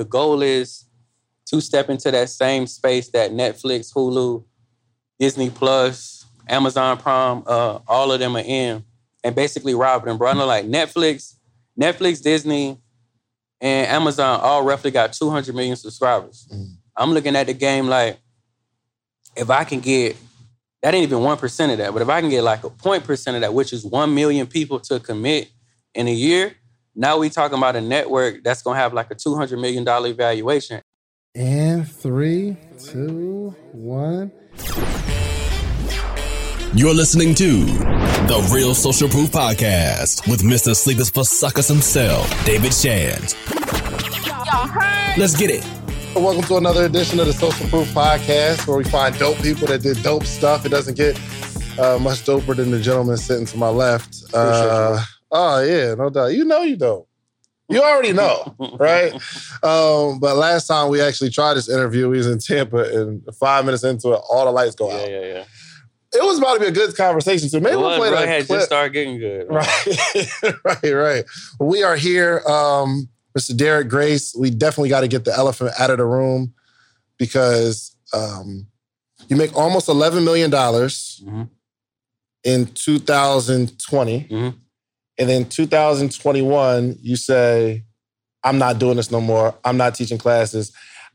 the 0.00 0.04
goal 0.06 0.40
is 0.40 0.86
to 1.44 1.60
step 1.60 1.90
into 1.90 2.10
that 2.10 2.30
same 2.30 2.66
space 2.66 3.10
that 3.10 3.32
Netflix, 3.32 3.92
Hulu, 3.92 4.42
Disney 5.18 5.50
Plus, 5.50 6.24
Amazon 6.48 6.96
Prime, 6.96 7.42
uh, 7.46 7.80
all 7.86 8.10
of 8.10 8.18
them 8.18 8.34
are 8.34 8.42
in, 8.42 8.82
and 9.22 9.34
basically 9.34 9.74
rob 9.74 10.06
them, 10.06 10.16
bro. 10.16 10.30
I 10.30 10.32
know 10.32 10.46
like 10.46 10.64
Netflix, 10.64 11.34
Netflix, 11.78 12.22
Disney, 12.22 12.80
and 13.60 13.86
Amazon 13.88 14.40
all 14.42 14.64
roughly 14.64 14.90
got 14.90 15.12
200 15.12 15.54
million 15.54 15.76
subscribers. 15.76 16.48
Mm. 16.50 16.76
I'm 16.96 17.10
looking 17.12 17.36
at 17.36 17.46
the 17.46 17.52
game 17.52 17.86
like, 17.86 18.18
if 19.36 19.50
I 19.50 19.64
can 19.64 19.80
get, 19.80 20.16
that 20.82 20.94
ain't 20.94 21.02
even 21.02 21.18
1% 21.18 21.72
of 21.72 21.76
that, 21.76 21.92
but 21.92 22.00
if 22.00 22.08
I 22.08 22.22
can 22.22 22.30
get 22.30 22.42
like 22.42 22.64
a 22.64 22.70
point 22.70 23.04
percent 23.04 23.34
of 23.34 23.42
that, 23.42 23.52
which 23.52 23.74
is 23.74 23.84
1 23.84 24.14
million 24.14 24.46
people 24.46 24.80
to 24.80 24.98
commit 24.98 25.50
in 25.94 26.08
a 26.08 26.14
year, 26.14 26.54
now 26.94 27.18
we 27.18 27.30
talking 27.30 27.56
about 27.56 27.76
a 27.76 27.80
network 27.80 28.42
that's 28.42 28.62
gonna 28.62 28.78
have 28.78 28.92
like 28.92 29.10
a 29.10 29.14
$200 29.14 29.60
million 29.60 29.84
valuation. 30.16 30.80
And 31.34 31.88
three, 31.88 32.56
two, 32.78 33.54
one. 33.72 34.32
You're 36.74 36.94
listening 36.94 37.34
to 37.36 37.64
the 37.64 38.50
Real 38.52 38.74
Social 38.74 39.08
Proof 39.08 39.30
Podcast 39.30 40.28
with 40.28 40.42
Mr. 40.42 40.74
Sleepers 40.74 41.10
for 41.10 41.24
Suckers 41.24 41.68
himself, 41.68 42.28
David 42.44 42.74
Shand. 42.74 43.36
Let's 45.16 45.36
get 45.36 45.50
it. 45.50 45.66
Welcome 46.16 46.42
to 46.44 46.56
another 46.56 46.86
edition 46.86 47.20
of 47.20 47.26
the 47.26 47.32
Social 47.32 47.68
Proof 47.68 47.88
Podcast, 47.88 48.66
where 48.66 48.76
we 48.76 48.84
find 48.84 49.16
dope 49.18 49.38
people 49.38 49.68
that 49.68 49.82
did 49.82 50.02
dope 50.02 50.24
stuff. 50.24 50.66
It 50.66 50.70
doesn't 50.70 50.96
get 50.96 51.16
uh, 51.78 51.98
much 52.00 52.24
doper 52.24 52.56
than 52.56 52.72
the 52.72 52.80
gentleman 52.80 53.16
sitting 53.16 53.46
to 53.46 53.56
my 53.56 53.68
left. 53.68 54.24
Uh, 54.34 55.04
oh 55.32 55.62
yeah, 55.62 55.94
no 55.94 56.10
doubt. 56.10 56.32
You 56.32 56.44
know 56.44 56.62
you 56.62 56.76
don't. 56.76 57.06
You 57.68 57.80
already 57.82 58.12
know, 58.12 58.54
right? 58.78 59.12
Um, 59.62 60.18
but 60.20 60.36
last 60.36 60.66
time 60.66 60.88
we 60.88 61.02
actually 61.02 61.28
tried 61.30 61.54
this 61.54 61.68
interview, 61.68 62.08
we 62.08 62.16
was 62.16 62.26
in 62.26 62.38
Tampa, 62.38 62.78
and 62.98 63.22
five 63.38 63.64
minutes 63.66 63.84
into 63.84 64.12
it, 64.12 64.20
all 64.30 64.46
the 64.46 64.50
lights 64.50 64.74
go 64.74 64.88
Yeah, 64.88 65.02
out. 65.02 65.10
yeah, 65.10 65.20
yeah. 65.20 65.26
Yeah. 65.34 65.44
It 66.14 66.24
was 66.24 66.38
about 66.38 66.54
to 66.54 66.60
be 66.60 66.66
a 66.66 66.70
good 66.72 66.96
conversation 66.96 67.48
too. 67.50 67.60
Maybe 67.60 67.76
we'll 67.76 67.96
play 67.98 68.10
that 68.10 68.26
had 68.26 68.46
clip. 68.46 68.58
just 68.60 68.66
started 68.68 68.92
getting 68.94 69.18
good. 69.18 69.46
Right, 69.50 70.54
right, 70.64 70.92
right. 70.92 71.24
We 71.60 71.82
are 71.82 71.94
here, 71.96 72.40
um, 72.48 73.08
Mr. 73.38 73.54
Derrick 73.56 73.88
Grace. 73.88 74.34
We 74.36 74.48
definitely 74.50 74.88
got 74.88 75.02
to 75.02 75.08
get 75.08 75.24
the 75.26 75.32
elephant 75.36 75.72
out 75.78 75.90
of 75.90 75.98
the 75.98 76.06
room 76.06 76.54
because 77.18 77.94
um, 78.14 78.66
you 79.28 79.36
make 79.36 79.54
almost 79.54 79.88
eleven 79.88 80.24
million 80.24 80.50
dollars 80.50 81.22
Mhm. 81.24 81.48
in 82.44 82.66
2020, 82.66 84.26
Mhm. 84.30 84.54
And 85.20 85.28
then 85.28 85.44
2021, 85.44 86.98
you 87.00 87.14
say, 87.14 87.84
"I'm 88.42 88.58
not 88.58 88.78
doing 88.78 88.96
this 88.96 89.10
no 89.10 89.20
more. 89.20 89.54
I'm 89.64 89.76
not 89.76 89.94
teaching 89.94 90.18
classes." 90.18 90.72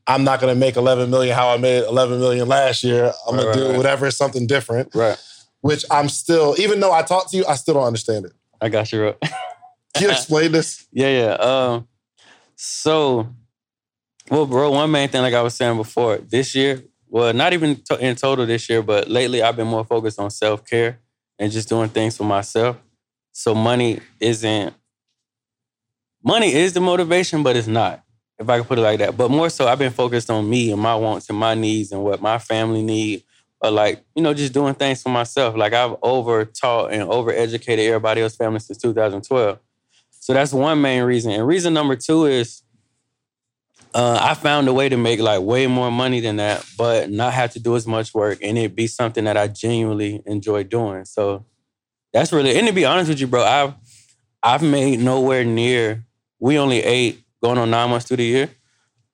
I'm 0.07 0.23
not 0.23 0.39
gonna 0.39 0.55
make 0.55 0.75
11 0.75 1.09
million 1.09 1.35
how 1.35 1.49
I 1.49 1.57
made 1.57 1.83
11 1.83 2.19
million 2.19 2.47
last 2.47 2.83
year. 2.83 3.11
I'm 3.27 3.35
gonna 3.35 3.53
do 3.53 3.61
right, 3.61 3.69
right. 3.69 3.77
whatever, 3.77 4.11
something 4.11 4.45
different. 4.45 4.93
Right. 4.93 5.17
Which 5.61 5.83
I'm 5.89 6.09
still, 6.09 6.55
even 6.59 6.79
though 6.79 6.91
I 6.93 7.01
talked 7.01 7.31
to 7.31 7.37
you, 7.37 7.45
I 7.47 7.55
still 7.55 7.73
don't 7.73 7.87
understand 7.87 8.25
it. 8.25 8.33
I 8.61 8.69
got 8.69 8.91
you, 8.91 8.99
bro. 8.99 9.13
Can 9.95 10.03
you 10.03 10.11
explain 10.11 10.51
this? 10.51 10.85
Yeah, 10.93 11.09
yeah. 11.09 11.33
Um, 11.33 11.87
so, 12.55 13.27
well, 14.29 14.45
bro, 14.45 14.71
one 14.71 14.91
main 14.91 15.09
thing, 15.09 15.21
like 15.21 15.33
I 15.33 15.41
was 15.41 15.55
saying 15.55 15.77
before, 15.77 16.17
this 16.17 16.53
year, 16.55 16.83
well, 17.09 17.33
not 17.33 17.53
even 17.53 17.81
to- 17.89 17.97
in 17.97 18.15
total 18.15 18.45
this 18.45 18.69
year, 18.69 18.81
but 18.81 19.09
lately 19.09 19.41
I've 19.41 19.55
been 19.55 19.67
more 19.67 19.83
focused 19.85 20.19
on 20.19 20.29
self 20.29 20.65
care 20.65 20.99
and 21.39 21.51
just 21.51 21.67
doing 21.67 21.89
things 21.89 22.15
for 22.15 22.23
myself. 22.23 22.77
So, 23.37 23.53
money 23.53 23.99
isn't, 24.21 24.73
money 26.23 26.53
is 26.53 26.71
the 26.71 26.79
motivation, 26.79 27.43
but 27.43 27.57
it's 27.57 27.67
not, 27.67 28.01
if 28.39 28.49
I 28.49 28.59
can 28.59 28.65
put 28.65 28.79
it 28.79 28.81
like 28.81 28.99
that. 28.99 29.17
But 29.17 29.29
more 29.29 29.49
so, 29.49 29.67
I've 29.67 29.77
been 29.77 29.91
focused 29.91 30.29
on 30.29 30.49
me 30.49 30.71
and 30.71 30.81
my 30.81 30.95
wants 30.95 31.29
and 31.29 31.37
my 31.37 31.53
needs 31.53 31.91
and 31.91 32.01
what 32.01 32.21
my 32.21 32.37
family 32.37 32.81
need. 32.81 33.23
Or 33.59 33.71
like, 33.71 34.05
you 34.15 34.23
know, 34.23 34.33
just 34.33 34.53
doing 34.53 34.73
things 34.73 35.03
for 35.03 35.09
myself. 35.09 35.57
Like 35.57 35.73
I've 35.73 35.97
over 36.01 36.45
taught 36.45 36.93
and 36.93 37.03
over 37.03 37.29
educated 37.33 37.85
everybody 37.85 38.21
else's 38.21 38.37
family 38.37 38.59
since 38.59 38.77
2012. 38.77 39.59
So 40.11 40.33
that's 40.33 40.53
one 40.53 40.79
main 40.79 41.03
reason. 41.03 41.33
And 41.33 41.45
reason 41.45 41.73
number 41.73 41.97
two 41.97 42.27
is 42.27 42.63
uh, 43.93 44.17
I 44.21 44.33
found 44.33 44.69
a 44.69 44.73
way 44.73 44.87
to 44.87 44.95
make 44.95 45.19
like 45.19 45.41
way 45.41 45.67
more 45.67 45.91
money 45.91 46.21
than 46.21 46.37
that, 46.37 46.65
but 46.77 47.09
not 47.11 47.33
have 47.33 47.51
to 47.51 47.59
do 47.59 47.75
as 47.75 47.85
much 47.85 48.13
work 48.13 48.39
and 48.41 48.57
it 48.57 48.75
be 48.75 48.87
something 48.87 49.25
that 49.25 49.35
I 49.35 49.47
genuinely 49.49 50.23
enjoy 50.25 50.63
doing. 50.63 51.03
So 51.03 51.45
that's 52.15 52.31
really 52.31 52.57
and 52.57 52.65
to 52.65 52.73
be 52.73 52.85
honest 52.85 53.09
with 53.09 53.19
you, 53.19 53.27
bro, 53.27 53.43
I've 53.43 53.73
I've 54.41 54.63
made 54.63 55.01
nowhere 55.01 55.43
near 55.43 56.05
we 56.39 56.57
only 56.57 56.81
eight 56.81 57.21
going 57.43 57.57
on 57.57 57.69
nine 57.69 57.89
months 57.89 58.07
through 58.07 58.17
the 58.17 58.23
year. 58.23 58.49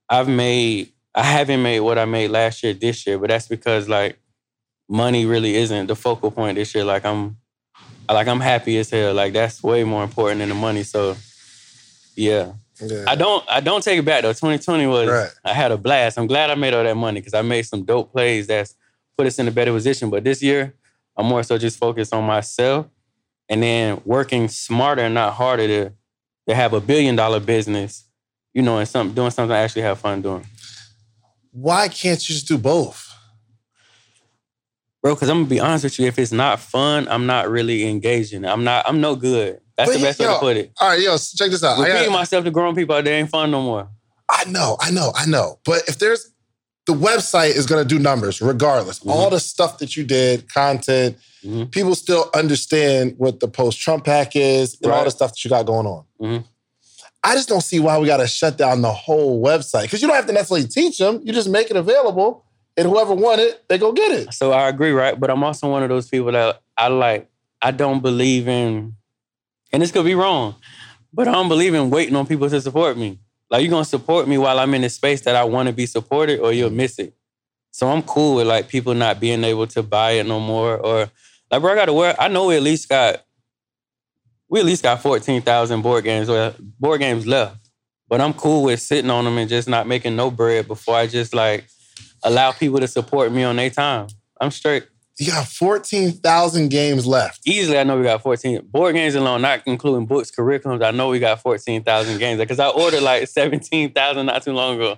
I've 0.07 0.29
made 0.29 0.91
I 1.16 1.23
haven't 1.23 1.63
made 1.63 1.79
what 1.79 1.97
I 1.97 2.06
made 2.06 2.29
last 2.29 2.61
year 2.61 2.75
this 2.75 3.07
year, 3.07 3.17
but 3.17 3.29
that's 3.29 3.47
because 3.47 3.90
like 3.90 4.19
money 4.88 5.25
really 5.25 5.56
isn't 5.56 5.88
the 5.88 5.95
focal 5.95 6.29
point 6.29 6.56
this 6.57 6.75
year. 6.75 6.85
Like 6.85 7.03
I'm 7.03 7.38
like 8.07 8.28
I'm 8.28 8.40
happy 8.40 8.78
as 8.78 8.91
hell. 8.91 9.16
Like 9.16 9.34
that's 9.34 9.63
way 9.63 9.84
more 9.84 10.03
important 10.03 10.40
than 10.40 10.50
the 10.50 10.56
money. 10.56 10.84
So 10.84 11.17
yeah. 12.16 12.53
Yeah. 12.79 13.06
I 13.07 13.16
don't 13.16 13.44
I 13.50 13.61
don't 13.61 13.84
take 13.84 13.97
it 13.97 14.06
back 14.06 14.22
though. 14.22 14.34
2020 14.34 14.85
was 14.85 15.09
Right. 15.09 15.29
I 15.44 15.53
had 15.53 15.72
a 15.72 15.78
blast. 15.78 16.19
I'm 16.19 16.28
glad 16.28 16.51
I 16.51 16.56
made 16.56 16.75
all 16.75 16.84
that 16.84 16.97
money 16.97 17.19
because 17.19 17.34
I 17.34 17.41
made 17.41 17.63
some 17.63 17.84
dope 17.84 18.11
plays 18.11 18.45
that's 18.45 18.75
put 19.17 19.25
us 19.25 19.40
in 19.40 19.47
a 19.47 19.51
better 19.51 19.72
position. 19.73 20.11
But 20.11 20.23
this 20.23 20.44
year, 20.44 20.75
I'm 21.21 21.27
more 21.27 21.43
so 21.43 21.55
just 21.59 21.77
focused 21.77 22.13
on 22.15 22.23
myself 22.23 22.87
and 23.47 23.61
then 23.61 24.01
working 24.05 24.47
smarter 24.47 25.03
and 25.03 25.13
not 25.13 25.33
harder 25.33 25.67
to 25.67 25.91
to 26.49 26.55
have 26.55 26.73
a 26.73 26.81
billion 26.81 27.15
dollar 27.15 27.39
business, 27.39 28.05
you 28.53 28.63
know, 28.63 28.79
and 28.79 28.87
some 28.87 29.13
doing 29.13 29.29
something 29.29 29.55
I 29.55 29.59
actually 29.59 29.83
have 29.83 29.99
fun 29.99 30.23
doing. 30.23 30.45
Why 31.51 31.87
can't 31.89 32.27
you 32.27 32.33
just 32.33 32.47
do 32.47 32.57
both? 32.57 33.07
Bro, 35.03 35.13
because 35.13 35.29
I'm 35.29 35.37
gonna 35.37 35.49
be 35.49 35.59
honest 35.59 35.83
with 35.83 35.99
you, 35.99 36.07
if 36.07 36.17
it's 36.17 36.31
not 36.31 36.59
fun, 36.59 37.07
I'm 37.07 37.27
not 37.27 37.49
really 37.51 37.87
engaging. 37.87 38.45
I'm 38.45 38.63
not, 38.63 38.87
I'm 38.87 38.99
no 38.99 39.15
good. 39.15 39.59
That's 39.77 39.91
But 39.91 39.97
the 39.97 40.03
best 40.03 40.19
way 40.19 40.25
to 40.25 40.39
put 40.39 40.57
it. 40.57 40.71
All 40.81 40.89
right, 40.89 40.99
yo, 40.99 41.15
check 41.17 41.51
this 41.51 41.63
out. 41.63 41.77
I, 41.77 41.81
Repeating 41.81 41.99
gotta- 42.07 42.11
myself 42.11 42.45
to 42.45 42.51
grown 42.51 42.73
people, 42.73 42.99
they 43.03 43.13
ain't 43.13 43.29
fun 43.29 43.51
no 43.51 43.61
more. 43.61 43.89
I 44.27 44.45
know, 44.45 44.77
I 44.79 44.89
know, 44.89 45.11
I 45.15 45.27
know. 45.27 45.59
But 45.65 45.83
if 45.87 45.99
there's 45.99 46.30
the 46.87 46.93
website 46.93 47.55
is 47.55 47.65
gonna 47.65 47.85
do 47.85 47.99
numbers 47.99 48.41
regardless. 48.41 48.99
Mhm. 48.99 49.11
All 49.11 49.29
the 49.29 49.39
stuff 49.39 49.77
that 49.79 49.95
you 49.95 50.03
did, 50.03 50.51
content, 50.51 51.17
Mhm. 51.45 51.71
people 51.71 51.95
still 51.95 52.29
understand 52.33 53.15
what 53.17 53.39
the 53.39 53.47
post-Trump 53.47 54.03
pack 54.05 54.35
is 54.35 54.77
and 54.81 54.91
all 54.91 54.97
Right. 54.99 55.05
the 55.05 55.11
stuff 55.11 55.31
that 55.31 55.43
you 55.43 55.49
got 55.49 55.65
going 55.65 55.85
on. 55.87 56.03
Mhm. 56.21 56.43
I 57.23 57.35
just 57.35 57.47
don't 57.49 57.61
see 57.61 57.79
why 57.79 57.97
we 57.99 58.07
gotta 58.07 58.27
shut 58.27 58.57
down 58.57 58.81
the 58.81 58.91
whole 58.91 59.41
website. 59.43 59.83
Because 59.83 60.01
you 60.01 60.07
don't 60.07 60.15
have 60.17 60.25
to 60.25 60.33
necessarily 60.33 60.67
teach 60.67 60.97
them, 60.97 61.21
you 61.23 61.31
just 61.33 61.49
make 61.49 61.69
it 61.69 61.77
available, 61.77 62.43
and 62.75 62.87
whoever 62.87 63.13
want 63.13 63.41
it, 63.41 63.63
they 63.69 63.77
go 63.77 63.91
get 63.91 64.11
it. 64.11 64.33
So 64.33 64.51
I 64.51 64.67
agree, 64.67 64.91
right? 64.91 65.19
But 65.19 65.29
I'm 65.29 65.43
also 65.43 65.69
one 65.69 65.83
of 65.83 65.89
those 65.89 66.07
people 66.07 66.31
that 66.31 66.61
I 66.77 66.87
like, 66.87 67.29
I 67.61 67.69
don't 67.71 68.01
believe 68.01 68.47
in, 68.47 68.93
and 69.71 69.83
this 69.83 69.91
could 69.91 70.03
be 70.05 70.15
wrong, 70.15 70.55
but 71.13 71.27
I 71.27 71.31
don't 71.33 71.47
believe 71.47 71.75
in 71.75 71.91
waiting 71.91 72.15
on 72.15 72.25
people 72.25 72.49
to 72.49 72.59
support 72.59 72.97
me. 72.97 73.19
Like, 73.51 73.62
you're 73.62 73.69
gonna 73.69 73.85
support 73.85 74.28
me 74.28 74.39
while 74.39 74.57
I'm 74.57 74.73
in 74.73 74.81
the 74.81 74.89
space 74.89 75.22
that 75.22 75.35
I 75.35 75.44
wanna 75.44 75.73
be 75.73 75.85
supported, 75.85 76.39
or 76.39 76.51
you'll 76.53 76.72
miss 76.72 76.97
it. 76.97 77.13
So 77.72 77.89
I'm 77.89 78.01
cool 78.01 78.35
with 78.35 78.47
like 78.47 78.67
people 78.67 78.94
not 78.94 79.19
being 79.19 79.44
able 79.44 79.67
to 79.67 79.84
buy 79.84 80.12
it 80.12 80.25
no 80.25 80.39
more. 80.39 80.78
Or 80.78 81.09
like, 81.50 81.61
bro, 81.61 81.72
I 81.72 81.75
gotta 81.75 81.94
wear, 81.94 82.16
I 82.19 82.28
know 82.28 82.47
we 82.47 82.56
at 82.56 82.63
least 82.63 82.90
got, 82.90 83.23
we 84.50 84.59
at 84.59 84.66
least 84.66 84.84
got 84.84 85.01
14,000 85.01 85.81
board 85.81 86.03
games 86.03 86.29
or 86.29 86.53
board 86.79 87.00
games 87.00 87.28
left. 87.28 87.57
But 88.07 88.19
I'm 88.19 88.34
cool 88.34 88.63
with 88.63 88.81
sitting 88.81 89.09
on 89.09 89.23
them 89.25 89.38
and 89.38 89.50
just 89.50 89.69
not 89.69 89.88
making 89.88 90.17
no 90.17 90.31
bread 90.31 90.67
before 90.67 90.95
I 90.95 91.07
just 91.07 91.34
like 91.34 91.67
allow 92.23 92.51
people 92.51 92.79
to 92.79 92.88
support 92.88 93.31
me 93.31 93.44
on 93.44 93.56
their 93.56 93.69
time. 93.69 94.07
I'm 94.40 94.51
straight. 94.51 94.88
You 95.19 95.27
got 95.27 95.47
14,000 95.47 96.69
games 96.69 97.05
left. 97.05 97.41
Easily, 97.45 97.77
I 97.77 97.83
know 97.83 97.97
we 97.97 98.03
got 98.03 98.23
14 98.23 98.61
board 98.66 98.95
games 98.95 99.13
alone, 99.13 99.41
not 99.41 99.61
including 99.66 100.07
books, 100.07 100.31
curriculums. 100.31 100.83
I 100.83 100.91
know 100.91 101.09
we 101.09 101.19
got 101.19 101.41
14,000 101.41 102.17
games 102.17 102.39
because 102.39 102.59
I 102.59 102.69
ordered 102.69 103.03
like 103.03 103.27
17,000 103.27 104.25
not 104.25 104.44
too 104.44 104.53
long 104.53 104.77
ago. 104.77 104.97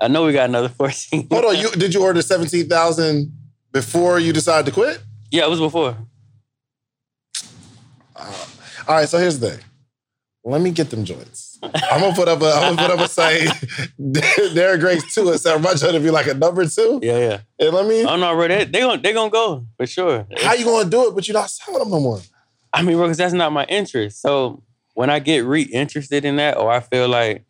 I 0.00 0.08
know 0.08 0.24
we 0.24 0.32
got 0.32 0.48
another 0.48 0.68
14. 0.68 1.28
Hold 1.30 1.44
on, 1.44 1.56
you 1.60 1.70
did 1.72 1.94
you 1.94 2.02
order 2.02 2.22
17,000 2.22 3.32
before 3.72 4.18
you 4.18 4.32
decided 4.32 4.66
to 4.66 4.72
quit? 4.72 5.00
yeah, 5.30 5.44
it 5.44 5.50
was 5.50 5.60
before. 5.60 5.96
Uh, 8.16 8.46
all 8.86 8.96
right, 8.96 9.08
so 9.08 9.18
here's 9.18 9.38
the 9.38 9.50
thing. 9.50 9.64
Let 10.44 10.60
me 10.60 10.70
get 10.70 10.90
them 10.90 11.04
joints. 11.04 11.47
I'm 11.62 12.00
gonna 12.00 12.14
put 12.14 12.28
up 12.28 12.40
a 12.42 12.52
I'm 12.52 12.76
gonna 12.76 12.88
put 12.88 12.98
up 12.98 13.04
a 13.04 13.08
site. 13.08 13.48
Derrick 14.54 14.80
Grace 14.80 15.14
two 15.14 15.30
and. 15.30 15.62
My 15.62 15.74
joint 15.74 15.94
to 15.94 16.00
be 16.00 16.10
like 16.10 16.26
a 16.26 16.34
number 16.34 16.66
two. 16.66 17.00
Yeah, 17.02 17.18
yeah. 17.18 17.40
And 17.58 17.74
let 17.74 17.86
me 17.86 18.00
I 18.00 18.04
don't 18.04 18.22
oh, 18.22 18.32
know, 18.32 18.34
bro. 18.34 18.48
They, 18.48 18.64
they 18.64 18.80
gonna 18.80 19.02
they 19.02 19.12
gonna 19.12 19.30
go 19.30 19.66
for 19.76 19.86
sure. 19.86 20.26
how 20.38 20.54
you 20.54 20.64
gonna 20.64 20.88
do 20.88 21.08
it, 21.08 21.14
but 21.14 21.26
you're 21.26 21.34
not 21.34 21.50
selling 21.50 21.80
them 21.80 21.90
no 21.90 22.00
more. 22.00 22.20
I 22.72 22.82
mean, 22.82 22.98
because 22.98 23.16
that's 23.16 23.34
not 23.34 23.52
my 23.52 23.64
interest. 23.64 24.20
So 24.20 24.62
when 24.94 25.10
I 25.10 25.20
get 25.20 25.44
re-interested 25.44 26.24
in 26.24 26.36
that, 26.36 26.56
or 26.56 26.70
I 26.70 26.80
feel 26.80 27.08
like 27.08 27.44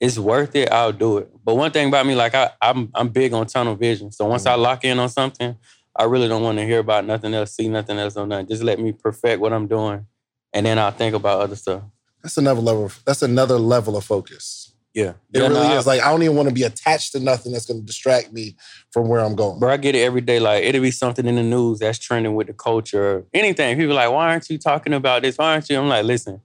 it's 0.00 0.18
worth 0.18 0.56
it, 0.56 0.72
I'll 0.72 0.92
do 0.92 1.18
it. 1.18 1.30
But 1.44 1.54
one 1.54 1.70
thing 1.70 1.88
about 1.88 2.06
me, 2.06 2.14
like 2.14 2.34
I, 2.34 2.50
I'm, 2.60 2.90
I'm 2.94 3.08
big 3.10 3.32
on 3.32 3.46
tunnel 3.46 3.76
vision. 3.76 4.10
So 4.10 4.26
once 4.26 4.46
I 4.46 4.52
mm-hmm. 4.52 4.62
lock 4.62 4.84
in 4.84 4.98
on 4.98 5.08
something, 5.08 5.56
I 5.94 6.04
really 6.04 6.28
don't 6.28 6.42
want 6.42 6.58
to 6.58 6.64
hear 6.64 6.78
about 6.78 7.04
nothing 7.04 7.34
else, 7.34 7.52
see 7.54 7.68
nothing 7.68 7.98
else, 7.98 8.16
or 8.16 8.26
nothing. 8.26 8.46
Just 8.46 8.62
let 8.62 8.80
me 8.80 8.92
perfect 8.92 9.40
what 9.40 9.52
I'm 9.52 9.66
doing, 9.66 10.06
and 10.52 10.66
then 10.66 10.78
I'll 10.78 10.90
think 10.90 11.14
about 11.14 11.40
other 11.40 11.56
stuff. 11.56 11.82
That's 12.22 12.36
another 12.36 12.60
level. 12.60 12.86
Of, 12.86 13.00
That's 13.04 13.22
another 13.22 13.58
level 13.58 13.96
of 13.96 14.04
focus. 14.04 14.72
Yeah. 14.94 15.10
It 15.32 15.40
Yeah, 15.40 15.42
really 15.42 15.68
no, 15.68 15.78
is. 15.78 15.86
Like 15.86 16.02
I 16.02 16.10
don't 16.10 16.22
even 16.22 16.36
want 16.36 16.48
to 16.48 16.54
be 16.54 16.64
attached 16.64 17.12
to 17.12 17.20
nothing 17.20 17.52
that's 17.52 17.66
going 17.66 17.80
to 17.80 17.86
distract 17.86 18.32
me 18.32 18.56
from 18.92 19.08
where 19.08 19.20
I'm 19.20 19.36
going. 19.36 19.58
Bro, 19.60 19.70
I 19.72 19.76
get 19.76 19.94
it 19.94 20.00
every 20.00 20.20
day. 20.20 20.40
Like 20.40 20.64
it'll 20.64 20.82
be 20.82 20.90
something 20.90 21.26
in 21.26 21.36
the 21.36 21.42
news 21.42 21.78
that's 21.78 21.98
trending 21.98 22.34
with 22.34 22.48
the 22.48 22.52
culture 22.52 23.18
or 23.18 23.24
anything. 23.32 23.76
People 23.76 23.94
like, 23.94 24.10
why 24.10 24.30
aren't 24.30 24.48
you 24.50 24.58
talking 24.58 24.92
about 24.92 25.22
this? 25.22 25.38
Why 25.38 25.52
aren't 25.52 25.68
you? 25.70 25.78
I'm 25.78 25.88
like, 25.88 26.04
listen, 26.04 26.40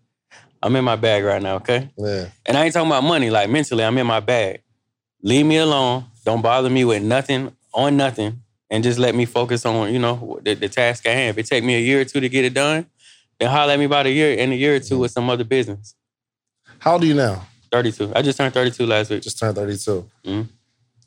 I'm 0.61 0.75
in 0.75 0.83
my 0.83 0.95
bag 0.95 1.23
right 1.23 1.41
now, 1.41 1.55
okay? 1.55 1.89
Yeah. 1.97 2.27
And 2.45 2.55
I 2.55 2.65
ain't 2.65 2.73
talking 2.73 2.89
about 2.89 3.03
money. 3.03 3.29
Like 3.29 3.49
mentally, 3.49 3.83
I'm 3.83 3.97
in 3.97 4.07
my 4.07 4.19
bag. 4.19 4.61
Leave 5.23 5.45
me 5.45 5.57
alone. 5.57 6.05
Don't 6.23 6.41
bother 6.41 6.69
me 6.69 6.85
with 6.85 7.01
nothing 7.01 7.55
on 7.73 7.97
nothing, 7.97 8.41
and 8.69 8.83
just 8.83 8.97
let 8.99 9.15
me 9.15 9.25
focus 9.25 9.65
on 9.65 9.91
you 9.91 9.99
know 9.99 10.39
the, 10.43 10.53
the 10.53 10.69
task 10.69 11.05
at 11.07 11.13
hand. 11.13 11.31
If 11.31 11.37
it 11.39 11.47
take 11.47 11.63
me 11.63 11.75
a 11.75 11.79
year 11.79 12.01
or 12.01 12.05
two 12.05 12.19
to 12.19 12.29
get 12.29 12.45
it 12.45 12.53
done, 12.53 12.85
then 13.39 13.49
holler 13.49 13.73
at 13.73 13.79
me 13.79 13.85
about 13.85 14.05
a 14.05 14.11
year 14.11 14.33
in 14.33 14.51
a 14.51 14.55
year 14.55 14.75
or 14.75 14.79
two 14.79 14.99
with 14.99 15.11
some 15.11 15.29
other 15.29 15.43
business. 15.43 15.95
How 16.79 16.93
old 16.93 17.03
are 17.03 17.07
you 17.07 17.13
now? 17.13 17.45
32. 17.71 18.13
I 18.15 18.21
just 18.21 18.37
turned 18.37 18.53
32 18.53 18.85
last 18.85 19.09
week. 19.09 19.21
Just 19.21 19.39
turned 19.39 19.55
32. 19.55 20.09
Mhm. 20.25 20.47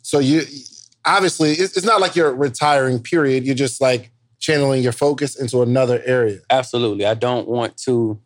So 0.02 0.18
you 0.18 0.42
obviously 1.04 1.52
it's, 1.52 1.76
it's 1.76 1.86
not 1.86 2.00
like 2.00 2.16
you're 2.16 2.34
retiring. 2.34 3.02
Period. 3.02 3.44
You're 3.44 3.54
just 3.54 3.80
like 3.80 4.10
channeling 4.38 4.82
your 4.82 4.92
focus 4.92 5.36
into 5.40 5.62
another 5.62 6.02
area. 6.04 6.40
Absolutely. 6.50 7.06
I 7.06 7.14
don't 7.14 7.48
want 7.48 7.76
to. 7.78 8.18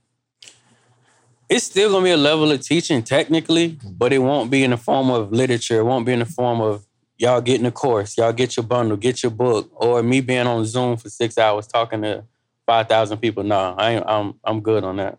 It's 1.48 1.64
still 1.64 1.90
gonna 1.90 2.04
be 2.04 2.10
a 2.10 2.16
level 2.16 2.50
of 2.50 2.62
teaching 2.62 3.02
technically, 3.02 3.78
but 3.84 4.12
it 4.12 4.18
won't 4.18 4.50
be 4.50 4.64
in 4.64 4.70
the 4.70 4.76
form 4.76 5.10
of 5.10 5.32
literature. 5.32 5.80
It 5.80 5.84
won't 5.84 6.06
be 6.06 6.12
in 6.12 6.20
the 6.20 6.24
form 6.24 6.60
of 6.60 6.86
y'all 7.18 7.40
getting 7.40 7.66
a 7.66 7.70
course, 7.70 8.16
y'all 8.16 8.32
get 8.32 8.56
your 8.56 8.64
bundle, 8.64 8.96
get 8.96 9.22
your 9.22 9.30
book, 9.30 9.70
or 9.74 10.02
me 10.02 10.20
being 10.20 10.46
on 10.46 10.64
Zoom 10.64 10.96
for 10.96 11.08
six 11.08 11.38
hours 11.38 11.66
talking 11.66 12.02
to 12.02 12.24
five 12.66 12.88
thousand 12.88 13.18
people. 13.18 13.42
No, 13.42 13.74
I 13.76 13.92
ain't, 13.92 14.04
I'm 14.06 14.34
I'm 14.44 14.60
good 14.60 14.84
on 14.84 14.96
that. 14.96 15.18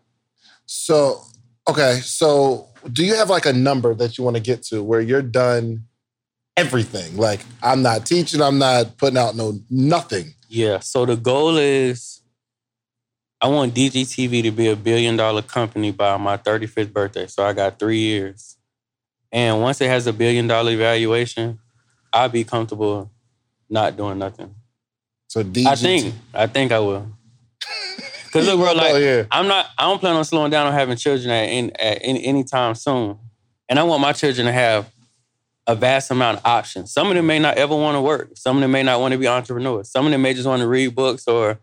So 0.66 1.22
okay. 1.68 2.00
So 2.02 2.68
do 2.92 3.04
you 3.04 3.14
have 3.14 3.30
like 3.30 3.46
a 3.46 3.52
number 3.52 3.94
that 3.94 4.18
you 4.18 4.24
want 4.24 4.36
to 4.36 4.42
get 4.42 4.62
to 4.64 4.82
where 4.82 5.00
you're 5.00 5.22
done 5.22 5.84
everything? 6.56 7.16
Like 7.16 7.40
I'm 7.62 7.82
not 7.82 8.06
teaching. 8.06 8.40
I'm 8.40 8.58
not 8.58 8.96
putting 8.96 9.18
out 9.18 9.36
no 9.36 9.58
nothing. 9.70 10.34
Yeah. 10.48 10.78
So 10.80 11.06
the 11.06 11.16
goal 11.16 11.56
is 11.56 12.22
I 13.40 13.48
want 13.48 13.74
DGTV 13.74 14.42
to 14.44 14.50
be 14.50 14.68
a 14.68 14.76
billion 14.76 15.16
dollar 15.16 15.42
company 15.42 15.90
by 15.90 16.16
my 16.16 16.36
35th 16.36 16.92
birthday. 16.92 17.26
So 17.26 17.44
I 17.44 17.52
got 17.52 17.78
three 17.78 17.98
years. 17.98 18.56
And 19.30 19.60
once 19.60 19.80
it 19.80 19.88
has 19.88 20.06
a 20.06 20.12
billion 20.12 20.46
dollar 20.46 20.76
valuation, 20.76 21.58
I'll 22.12 22.28
be 22.28 22.44
comfortable 22.44 23.10
not 23.68 23.96
doing 23.96 24.18
nothing. 24.18 24.54
So 25.28 25.42
DGT. 25.42 25.66
I 25.66 25.74
think. 25.74 26.14
I 26.32 26.46
think 26.46 26.72
I 26.72 26.78
will. 26.78 27.08
Cause 28.32 28.46
look, 28.46 28.58
bro, 28.58 28.70
Oh, 28.70 28.74
like 28.74 29.00
yeah. 29.02 29.24
I'm 29.30 29.46
not. 29.46 29.66
I 29.78 29.82
don't 29.84 30.00
plan 30.00 30.16
on 30.16 30.24
slowing 30.24 30.50
down 30.50 30.66
on 30.66 30.72
having 30.72 30.96
children 30.96 31.30
at 31.30 31.44
any, 31.44 31.72
at 31.78 31.98
any 32.02 32.24
anytime 32.24 32.74
soon. 32.74 33.18
And 33.68 33.78
I 33.78 33.84
want 33.84 34.00
my 34.00 34.12
children 34.12 34.46
to 34.46 34.52
have 34.52 34.90
a 35.66 35.74
vast 35.74 36.10
amount 36.10 36.38
of 36.38 36.46
options. 36.46 36.92
Some 36.92 37.08
of 37.08 37.14
them 37.14 37.26
may 37.26 37.38
not 37.38 37.56
ever 37.56 37.74
want 37.74 37.94
to 37.96 38.00
work. 38.00 38.30
Some 38.34 38.56
of 38.56 38.60
them 38.60 38.72
may 38.72 38.82
not 38.82 39.00
want 39.00 39.12
to 39.12 39.18
be 39.18 39.28
entrepreneurs. 39.28 39.88
Some 39.90 40.04
of 40.04 40.12
them 40.12 40.20
may 40.20 40.34
just 40.34 40.46
want 40.48 40.60
to 40.60 40.68
read 40.68 40.94
books 40.94 41.26
or 41.28 41.58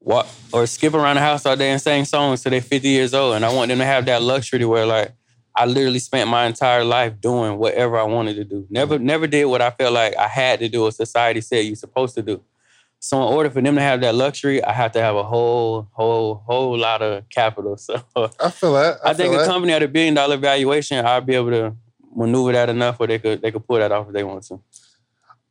walk 0.00 0.26
or 0.52 0.66
skip 0.66 0.92
around 0.94 1.16
the 1.16 1.22
house 1.22 1.46
all 1.46 1.56
day 1.56 1.70
and 1.70 1.80
sing 1.80 2.04
songs 2.04 2.42
till 2.42 2.50
they're 2.50 2.60
50 2.60 2.88
years 2.88 3.14
old. 3.14 3.36
And 3.36 3.44
I 3.44 3.52
want 3.54 3.68
them 3.68 3.78
to 3.78 3.84
have 3.84 4.06
that 4.06 4.22
luxury 4.22 4.58
to 4.58 4.66
where 4.68 4.86
like 4.86 5.12
I 5.54 5.66
literally 5.66 5.98
spent 5.98 6.28
my 6.28 6.46
entire 6.46 6.84
life 6.84 7.20
doing 7.20 7.58
whatever 7.58 7.98
I 7.98 8.02
wanted 8.04 8.34
to 8.36 8.44
do. 8.44 8.66
Never, 8.70 8.98
never 8.98 9.26
did 9.26 9.44
what 9.46 9.62
I 9.62 9.70
felt 9.70 9.92
like 9.94 10.16
I 10.16 10.28
had 10.28 10.58
to 10.60 10.68
do 10.68 10.84
or 10.84 10.92
society 10.92 11.40
said 11.40 11.64
you're 11.64 11.76
supposed 11.76 12.14
to 12.16 12.22
do. 12.22 12.42
So 13.02 13.16
in 13.16 13.32
order 13.34 13.48
for 13.50 13.62
them 13.62 13.74
to 13.76 13.80
have 13.80 14.02
that 14.02 14.14
luxury, 14.14 14.62
I 14.62 14.72
have 14.72 14.92
to 14.92 15.00
have 15.00 15.16
a 15.16 15.22
whole, 15.24 15.88
whole, 15.92 16.42
whole 16.46 16.76
lot 16.78 17.00
of 17.02 17.28
capital. 17.30 17.76
So 17.86 18.02
I 18.38 18.50
feel 18.50 18.74
that. 18.74 18.98
I, 19.02 19.10
I, 19.10 19.14
think 19.14 19.34
a 19.34 19.38
that. 19.38 19.46
company 19.46 19.72
at 19.72 19.82
a 19.82 19.88
billion 19.88 20.14
dollar 20.14 20.36
valuation, 20.36 21.04
I'll 21.04 21.22
be 21.22 21.34
able 21.34 21.50
to 21.50 21.74
maneuver 22.14 22.52
that 22.52 22.68
enough 22.68 22.98
where 22.98 23.06
they 23.08 23.18
could 23.18 23.40
they 23.40 23.50
could 23.50 23.66
pull 23.66 23.78
that 23.78 23.90
off 23.90 24.08
if 24.08 24.12
they 24.12 24.22
want 24.24 24.42
to. 24.44 24.60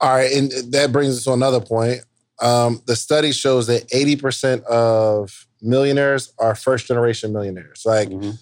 All 0.02 0.10
right, 0.16 0.32
and 0.32 0.52
that 0.72 0.92
brings 0.92 1.18
us 1.18 1.24
to 1.24 1.34
another 1.34 1.60
point. 1.60 2.02
Um, 2.42 2.82
the 2.86 2.96
study 2.96 3.32
shows 3.34 3.68
that 3.68 3.88
80% 3.90 4.64
of 4.64 5.46
millionaires 5.62 6.32
are 6.40 6.56
first 6.56 6.88
generation 6.88 7.34
millionaires. 7.34 7.82
Like, 7.86 8.10
Mhm. 8.10 8.38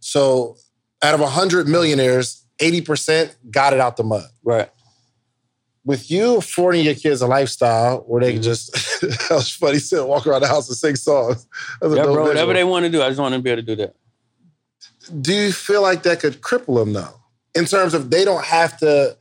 so 0.00 0.56
out 1.02 1.12
of 1.14 1.20
100 1.20 1.68
millionaires, 1.68 2.44
80% 2.60 3.34
got 3.50 3.72
it 3.74 3.80
out 3.80 3.96
the 3.98 4.04
mud. 4.04 4.24
Right. 4.42 4.70
With 5.84 6.10
you 6.10 6.36
affording 6.36 6.84
your 6.84 6.94
kids 6.94 7.22
a 7.22 7.26
lifestyle 7.26 7.98
where 8.06 8.20
they 8.22 8.32
can 8.32 8.40
Mhm. 8.40 8.44
just, 8.44 8.72
that 9.00 9.28
was 9.30 9.50
funny, 9.50 9.78
sit, 9.78 10.06
walk 10.06 10.26
around 10.26 10.42
the 10.42 10.46
house 10.48 10.68
and 10.68 10.76
sing 10.76 10.94
songs. 10.96 11.46
Yeah, 11.82 11.88
bro, 12.04 12.22
whatever 12.22 12.52
they 12.54 12.62
want 12.64 12.84
to 12.84 12.90
do, 12.90 13.02
I 13.02 13.08
just 13.08 13.20
want 13.20 13.32
them 13.32 13.40
to 13.40 13.42
be 13.44 13.50
able 13.50 13.62
to 13.62 13.66
do 13.66 13.76
that. 13.76 13.94
do 15.20 15.32
you 15.34 15.52
feel 15.52 15.82
like 15.82 16.04
that 16.04 16.20
could 16.20 16.40
cripple 16.40 16.76
them 16.78 16.92
though? 16.92 17.14
In 17.54 17.64
terms 17.66 17.92
of 17.94 18.10
they 18.10 18.24
don't 18.24 18.44
have 18.44 18.78
to, 18.78 19.16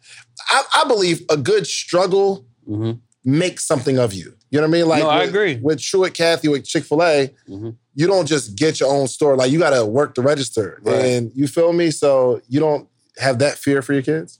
I, 0.49 0.63
I 0.75 0.87
believe 0.87 1.23
a 1.29 1.37
good 1.37 1.65
struggle 1.67 2.45
hmm 2.65 2.91
makes 3.23 3.65
something 3.65 3.97
of 3.99 4.13
you. 4.13 4.35
You 4.49 4.59
know 4.59 4.67
what 4.67 4.75
I 4.75 4.79
mean? 4.79 4.87
Like 4.87 5.03
No, 5.03 5.09
I 5.09 5.19
with, 5.21 5.29
agree. 5.29 5.59
With 5.61 5.79
Truett 5.79 6.13
Cathy 6.15 6.47
with 6.47 6.63
Chick 6.65 6.83
Fil 6.85 7.03
A, 7.03 7.33
Mhm. 7.49 7.75
you 7.95 8.07
don't 8.07 8.25
just 8.27 8.55
get 8.55 8.79
your 8.79 8.89
own 8.89 9.07
store. 9.07 9.35
Like 9.35 9.51
you 9.51 9.59
got 9.59 9.71
to 9.71 9.85
work 9.85 10.15
the 10.15 10.21
register, 10.23 10.79
Right. 10.83 10.95
and 11.05 11.31
you 11.35 11.47
feel 11.47 11.71
me. 11.73 11.91
So 11.91 12.41
you 12.47 12.59
don't 12.59 12.87
have 13.17 13.37
that 13.39 13.57
fear 13.59 13.81
for 13.83 13.93
your 13.93 14.01
kids. 14.01 14.39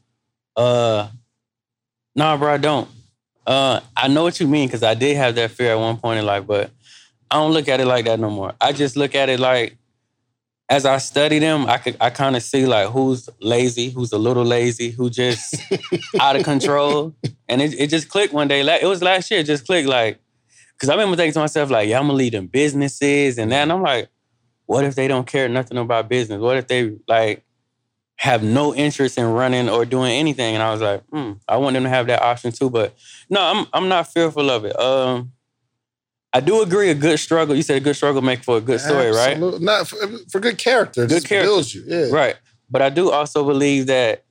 Uh, 0.56 1.09
nah, 2.16 2.38
bro, 2.38 2.54
I 2.54 2.58
don't. 2.58 2.90
Uh, 3.46 3.80
I 3.98 4.08
know 4.08 4.24
what 4.24 4.40
you 4.40 4.48
mean 4.48 4.68
because 4.68 4.84
I 4.84 4.94
did 4.94 5.18
have 5.18 5.36
that 5.36 5.52
fear 5.52 5.72
at 5.72 5.80
one 5.80 5.98
point 5.98 6.19
in 6.19 6.25
life, 6.25 6.46
but 6.46 6.72
I 7.30 7.36
don't 7.36 7.54
look 7.54 7.68
at 7.68 7.80
it 7.80 7.86
like 7.86 8.06
that 8.06 8.19
no 8.19 8.30
more. 8.30 8.54
I 8.62 8.72
just 8.72 8.96
look 8.96 9.16
at 9.16 9.30
it 9.30 9.40
like 9.40 9.78
as 10.72 10.86
I 10.86 11.00
study 11.00 11.40
them, 11.40 11.66
I 11.66 11.78
could 11.80 11.98
I 12.00 12.12
kind 12.12 12.38
of 12.38 12.44
see 12.44 12.66
like 12.66 12.88
who's 12.90 13.30
lazy, 13.42 13.90
who's 13.90 14.13
a 14.13 14.18
little 14.18 14.46
lazy, 14.46 14.90
who 14.92 15.10
just 15.10 15.62
out 16.19 16.38
of 16.38 16.44
control, 16.44 17.13
and 17.50 17.62
it, 17.62 17.74
it 17.78 17.88
just 17.90 18.08
clicked 18.10 18.34
one 18.34 18.48
day. 18.48 18.64
Like 18.64 18.81
it 18.81 18.86
was 18.86 19.04
last 19.04 19.30
year, 19.30 19.42
it 19.42 19.46
just 19.46 19.66
clicked 19.66 19.90
like 19.90 20.19
because 20.74 20.88
I 20.88 20.94
remember 20.94 21.18
thinking 21.18 21.34
to 21.34 21.40
myself 21.40 21.69
like, 21.69 21.90
yeah, 21.90 22.00
I'm 22.00 22.06
gonna 22.07 22.14
lead 22.14 22.34
them 22.34 22.48
businesses 22.48 23.38
and 23.38 23.52
that, 23.52 23.64
and 23.64 23.72
I'm 23.74 23.81
like, 23.81 24.07
what 24.66 24.86
if 24.86 24.96
they 24.96 25.10
don't 25.10 25.28
care 25.28 25.50
nothing 25.50 25.78
about 25.78 26.07
business? 26.07 26.40
What 26.40 26.56
if 26.56 26.68
they 26.68 26.96
like 27.06 27.44
have 28.21 28.44
no 28.44 28.73
interest 28.75 29.18
in 29.18 29.25
running 29.25 29.68
or 29.68 29.83
doing 29.83 30.12
anything? 30.12 30.53
And 30.53 30.62
I 30.63 30.71
was 30.71 30.79
like, 30.81 31.01
hmm, 31.12 31.31
I 31.47 31.57
want 31.57 31.73
them 31.73 31.83
to 31.83 31.89
have 31.89 32.06
that 32.07 32.21
option 32.21 32.51
too. 32.51 32.69
But 32.69 32.95
no, 33.29 33.41
I'm 33.41 33.65
I'm 33.73 33.88
not 33.89 34.13
fearful 34.13 34.50
of 34.51 34.63
it. 34.65 34.79
Um, 34.79 35.31
I 36.31 36.39
do 36.39 36.62
agree. 36.62 36.89
A 36.91 36.95
good 36.95 37.19
struggle. 37.19 37.56
You 37.56 37.63
said 37.63 37.77
a 37.77 37.79
good 37.79 37.95
struggle 37.95 38.21
make 38.21 38.44
for 38.44 38.57
a 38.57 38.62
good 38.62 38.79
story, 38.79 39.09
right? 39.09 39.39
Not 39.59 39.88
for, 39.88 39.97
for 40.31 40.39
good 40.39 40.57
character. 40.59 41.07
Good 41.07 41.25
character. 41.25 41.47
builds 41.50 41.73
you. 41.75 41.83
Yeah. 41.85 42.09
Right. 42.12 42.35
But 42.69 42.81
I 42.81 42.89
do 42.89 43.12
also 43.12 43.44
believe 43.44 43.88
that 43.88 44.23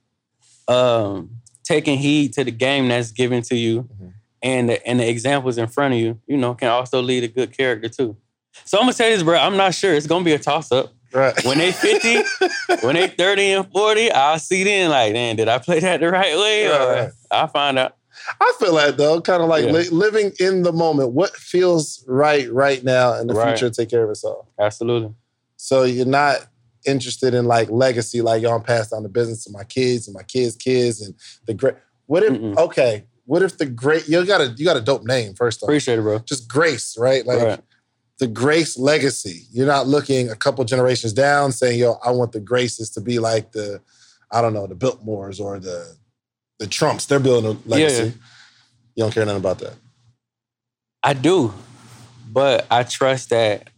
um, 0.67 1.29
taking 1.63 1.97
heed 1.99 2.33
to 2.33 2.43
the 2.43 2.51
game 2.51 2.87
that's 2.87 3.11
given 3.11 3.41
to 3.43 3.55
you 3.55 3.83
Mhm. 3.83 4.13
and 4.41 4.69
the, 4.69 4.87
and 4.87 4.99
the 4.99 5.07
examples 5.07 5.57
in 5.59 5.67
front 5.67 5.93
of 5.93 5.99
you, 5.99 6.19
you 6.27 6.37
know, 6.37 6.55
can 6.55 6.69
also 6.69 7.01
lead 7.01 7.23
a 7.23 7.27
good 7.27 7.55
character 7.55 7.87
too. 7.89 8.15
So 8.65 8.77
I'm 8.77 8.83
gonna 8.83 8.93
say 8.93 9.13
this, 9.13 9.21
bro. 9.23 9.37
I'm 9.37 9.57
not 9.57 9.73
sure. 9.75 9.93
It's 9.93 10.07
gonna 10.07 10.25
be 10.25 10.33
a 10.33 10.39
toss 10.39 10.71
up. 10.71 10.93
Right. 11.13 11.43
When 11.45 11.57
they 11.57 11.71
50, 11.71 12.23
when 12.81 12.95
they 12.95 13.07
30 13.07 13.51
and 13.51 13.71
40, 13.71 14.11
I'll 14.11 14.39
see 14.39 14.63
then 14.63 14.89
like, 14.89 15.13
man, 15.13 15.35
did 15.35 15.47
I 15.49 15.57
play 15.57 15.79
that 15.79 15.99
the 15.99 16.09
right 16.09 16.37
way? 16.37 16.67
Right, 16.67 16.99
Or. 17.07 17.13
I'll 17.31 17.47
find 17.47 17.77
out. 17.79 17.97
I 18.39 18.53
feel 18.59 18.75
that 18.75 18.97
though, 18.97 19.19
kind 19.19 19.41
of 19.41 19.49
like 19.49 19.65
Yeah. 19.65 19.71
li- 19.71 19.89
living 19.89 20.31
in 20.39 20.63
the 20.63 20.71
moment. 20.71 21.11
What 21.11 21.35
feels 21.35 22.03
right 22.07 22.51
right 22.53 22.83
now, 22.83 23.13
and 23.13 23.29
the 23.29 23.33
Right. 23.33 23.57
future 23.57 23.69
take 23.73 23.89
care 23.89 24.03
of 24.03 24.09
itself. 24.09 24.45
Absolutely. 24.59 25.13
So 25.57 25.83
you're 25.83 26.05
not 26.05 26.47
interested 26.85 27.33
in 27.33 27.45
like 27.45 27.69
legacy, 27.69 28.21
like 28.21 28.41
y'all 28.43 28.59
pass 28.59 28.89
down 28.89 29.03
the 29.03 29.09
business 29.09 29.43
to 29.45 29.51
my 29.51 29.63
kids 29.63 30.07
and 30.07 30.13
my 30.15 30.23
kids' 30.23 30.55
kids 30.55 31.01
and 31.01 31.13
the 31.45 31.53
great. 31.53 31.75
What 32.05 32.23
if 32.23 32.31
Mm-mm. 32.33 32.57
okay? 32.57 33.05
What 33.25 33.41
if 33.41 33.57
the 33.57 33.65
great 33.65 34.07
you 34.07 34.25
got 34.25 34.41
a 34.41 34.47
you 34.57 34.65
got 34.65 34.77
a 34.77 34.81
dope 34.81 35.03
name 35.03 35.33
first 35.33 35.61
off, 35.63 35.67
Appreciate 35.67 35.99
it, 35.99 36.03
bro. 36.03 36.19
just 36.19 36.47
Grace, 36.47 36.95
right? 36.97 37.25
Like 37.25 37.39
right. 37.41 37.59
The 38.21 38.27
Grace 38.27 38.77
legacy. 38.77 39.47
You're 39.51 39.65
not 39.65 39.87
looking 39.87 40.29
a 40.29 40.35
couple 40.35 40.63
generations 40.63 41.11
down, 41.11 41.51
saying 41.51 41.79
yo, 41.79 41.93
I 42.05 42.11
want 42.11 42.33
the 42.33 42.39
Graces 42.39 42.91
to 42.91 43.01
be 43.01 43.17
like 43.17 43.51
the, 43.51 43.81
I 44.31 44.41
don't 44.41 44.53
know, 44.53 44.67
the 44.67 44.75
Biltmores 44.75 45.41
or 45.41 45.59
the 45.59 45.95
the 46.59 46.67
Trumps. 46.67 47.07
They're 47.07 47.19
building 47.19 47.57
a 47.65 47.67
legacy. 47.67 48.03
Yeah. 48.03 48.11
You 48.93 49.03
don't 49.03 49.11
care 49.11 49.25
nothing 49.25 49.39
about 49.39 49.57
that. 49.59 49.73
I 51.01 51.13
do, 51.13 51.51
but 52.31 52.67
I 52.69 52.83
trust 52.83 53.31
that. 53.31 53.71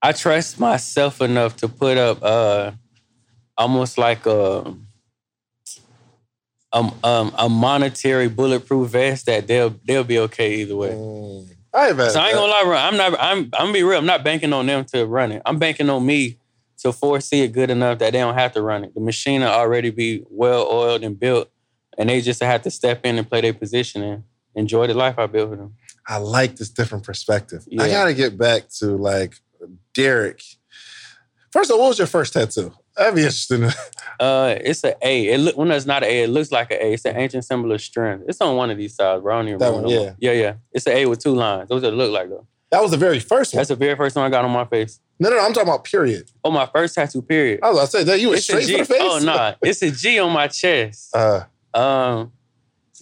I 0.00 0.12
trust 0.12 0.60
myself 0.60 1.20
enough 1.20 1.56
to 1.56 1.68
put 1.68 1.98
up 1.98 2.22
uh 2.22 2.70
almost 3.58 3.98
like 3.98 4.24
a 4.26 4.72
um, 6.72 6.94
um 7.02 7.34
a 7.36 7.48
monetary 7.48 8.28
bulletproof 8.28 8.90
vest 8.90 9.26
that 9.26 9.48
they'll 9.48 9.74
they'll 9.84 10.04
be 10.04 10.20
okay 10.20 10.54
either 10.60 10.76
way. 10.76 10.90
Mm. 10.90 11.51
I 11.74 11.88
ain't 11.88 11.96
mad 11.96 12.10
So 12.12 12.20
I 12.20 12.28
ain't 12.28 12.34
gonna 12.34 12.52
lie, 12.52 12.64
bro. 12.64 12.76
I'm 12.76 12.96
not. 12.96 13.20
I'm. 13.20 13.38
I'm 13.38 13.48
gonna 13.50 13.72
be 13.72 13.82
real. 13.82 13.98
I'm 13.98 14.06
not 14.06 14.24
banking 14.24 14.52
on 14.52 14.66
them 14.66 14.84
to 14.86 15.06
run 15.06 15.32
it. 15.32 15.42
I'm 15.46 15.58
banking 15.58 15.88
on 15.88 16.04
me 16.04 16.38
to 16.78 16.92
foresee 16.92 17.42
it 17.42 17.52
good 17.52 17.70
enough 17.70 17.98
that 17.98 18.12
they 18.12 18.18
don't 18.18 18.34
have 18.34 18.52
to 18.52 18.62
run 18.62 18.84
it. 18.84 18.94
The 18.94 19.00
machine 19.00 19.40
will 19.40 19.48
already 19.48 19.90
be 19.90 20.22
well 20.28 20.66
oiled 20.70 21.02
and 21.02 21.18
built, 21.18 21.50
and 21.96 22.08
they 22.08 22.20
just 22.20 22.42
have 22.42 22.62
to 22.62 22.70
step 22.70 23.06
in 23.06 23.18
and 23.18 23.28
play 23.28 23.40
their 23.40 23.54
position 23.54 24.02
and 24.02 24.24
enjoy 24.54 24.86
the 24.86 24.94
life 24.94 25.18
I 25.18 25.26
built 25.26 25.50
for 25.50 25.56
them. 25.56 25.74
I 26.06 26.18
like 26.18 26.56
this 26.56 26.68
different 26.68 27.04
perspective. 27.04 27.66
I 27.78 27.88
gotta 27.88 28.14
get 28.14 28.36
back 28.36 28.68
to 28.80 28.96
like 28.96 29.36
Derrick. 29.94 30.42
First 31.52 31.70
of 31.70 31.74
all, 31.74 31.82
what 31.82 31.88
was 31.88 31.98
your 31.98 32.06
first 32.06 32.32
tattoo? 32.32 32.72
That'd 32.96 33.14
be 33.14 33.20
interesting. 33.22 33.64
Uh, 34.20 34.56
it's 34.60 34.84
an 34.84 34.94
A. 35.02 35.28
It 35.28 35.38
look 35.38 35.56
when 35.56 35.70
it's 35.70 35.86
not 35.86 36.02
an 36.02 36.08
A, 36.10 36.22
it 36.24 36.28
looks 36.28 36.52
like 36.52 36.70
an 36.70 36.78
A. 36.80 36.92
It's 36.92 37.04
an 37.04 37.16
ancient 37.16 37.44
symbol 37.44 37.72
of 37.72 37.80
strength. 37.80 38.24
It's 38.28 38.40
on 38.40 38.54
one 38.56 38.70
of 38.70 38.76
these 38.76 38.94
sides, 38.94 39.22
bro. 39.22 39.34
I 39.34 39.38
don't 39.38 39.48
even 39.48 39.58
That 39.58 39.66
remember. 39.68 39.88
one, 39.88 39.94
no 39.96 40.02
more. 40.04 40.16
yeah, 40.20 40.32
yeah. 40.32 40.54
It's 40.72 40.86
an 40.86 40.92
A 40.92 41.06
with 41.06 41.18
two 41.22 41.34
lines. 41.34 41.68
Those 41.68 41.82
what 41.82 41.92
it 41.92 41.96
look 41.96 42.12
like 42.12 42.28
though. 42.28 42.46
That 42.70 42.82
was 42.82 42.90
the 42.90 42.96
very 42.98 43.18
first 43.20 43.52
one. 43.52 43.58
That's 43.58 43.68
the 43.70 43.76
very 43.76 43.96
first 43.96 44.14
one 44.16 44.24
I 44.24 44.30
got 44.30 44.44
on 44.44 44.50
my 44.50 44.64
face. 44.64 45.00
no, 45.18 45.28
no, 45.30 45.36
no. 45.36 45.42
I'm 45.44 45.52
talking 45.52 45.68
about 45.68 45.84
period. 45.84 46.30
Oh, 46.44 46.50
my 46.50 46.66
first 46.66 46.94
tattoo. 46.94 47.20
Period. 47.22 47.60
I 47.62 47.68
was 47.70 47.76
about 47.78 47.84
to 47.86 47.90
say 47.98 48.04
that 48.04 48.20
you 48.20 48.28
were 48.28 48.34
It's 48.36 48.48
a 48.48 48.60
straight 48.62 48.70
for 48.70 48.78
the 48.78 48.84
face. 48.84 48.98
Oh 49.02 49.18
nah, 49.22 49.54
it's 49.62 49.82
a 49.82 49.90
G 49.90 50.18
on 50.18 50.32
my 50.32 50.46
chest. 50.48 51.14
Uh, 51.16 51.44
Um, 51.74 52.32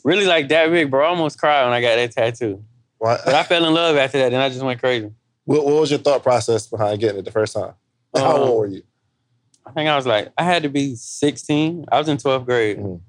really 0.04 0.26
like 0.26 0.48
that 0.48 0.70
big, 0.70 0.90
bro. 0.90 1.04
I 1.04 1.08
almost 1.08 1.38
cried 1.38 1.64
when 1.64 1.72
I 1.72 1.80
got 1.80 1.96
that 1.96 2.12
tattoo. 2.12 2.64
what, 2.98 3.20
But 3.24 3.34
I 3.34 3.42
fell 3.42 3.64
in 3.64 3.74
love 3.74 3.96
after 3.96 4.18
that. 4.18 4.32
and 4.32 4.42
I 4.42 4.48
just 4.48 4.62
went 4.62 4.80
crazy. 4.80 5.10
what, 5.44 5.64
what 5.66 5.74
was 5.80 5.90
your 5.90 5.98
thought 6.00 6.22
process 6.22 6.66
behind 6.66 7.00
getting 7.00 7.18
it 7.18 7.24
the 7.24 7.30
first 7.32 7.54
time? 7.54 7.74
How 8.16 8.36
Um, 8.36 8.40
old 8.48 8.58
were 8.60 8.66
you? 8.66 8.82
I 9.70 9.72
think 9.72 9.88
I 9.88 9.94
was 9.94 10.06
like, 10.06 10.32
I 10.36 10.42
had 10.42 10.64
to 10.64 10.68
be 10.68 10.96
16. 10.96 11.84
I 11.92 11.98
was 11.98 12.08
in 12.08 12.16
12th 12.16 12.44
grade. 12.44 12.78
Mhm. 12.78 13.00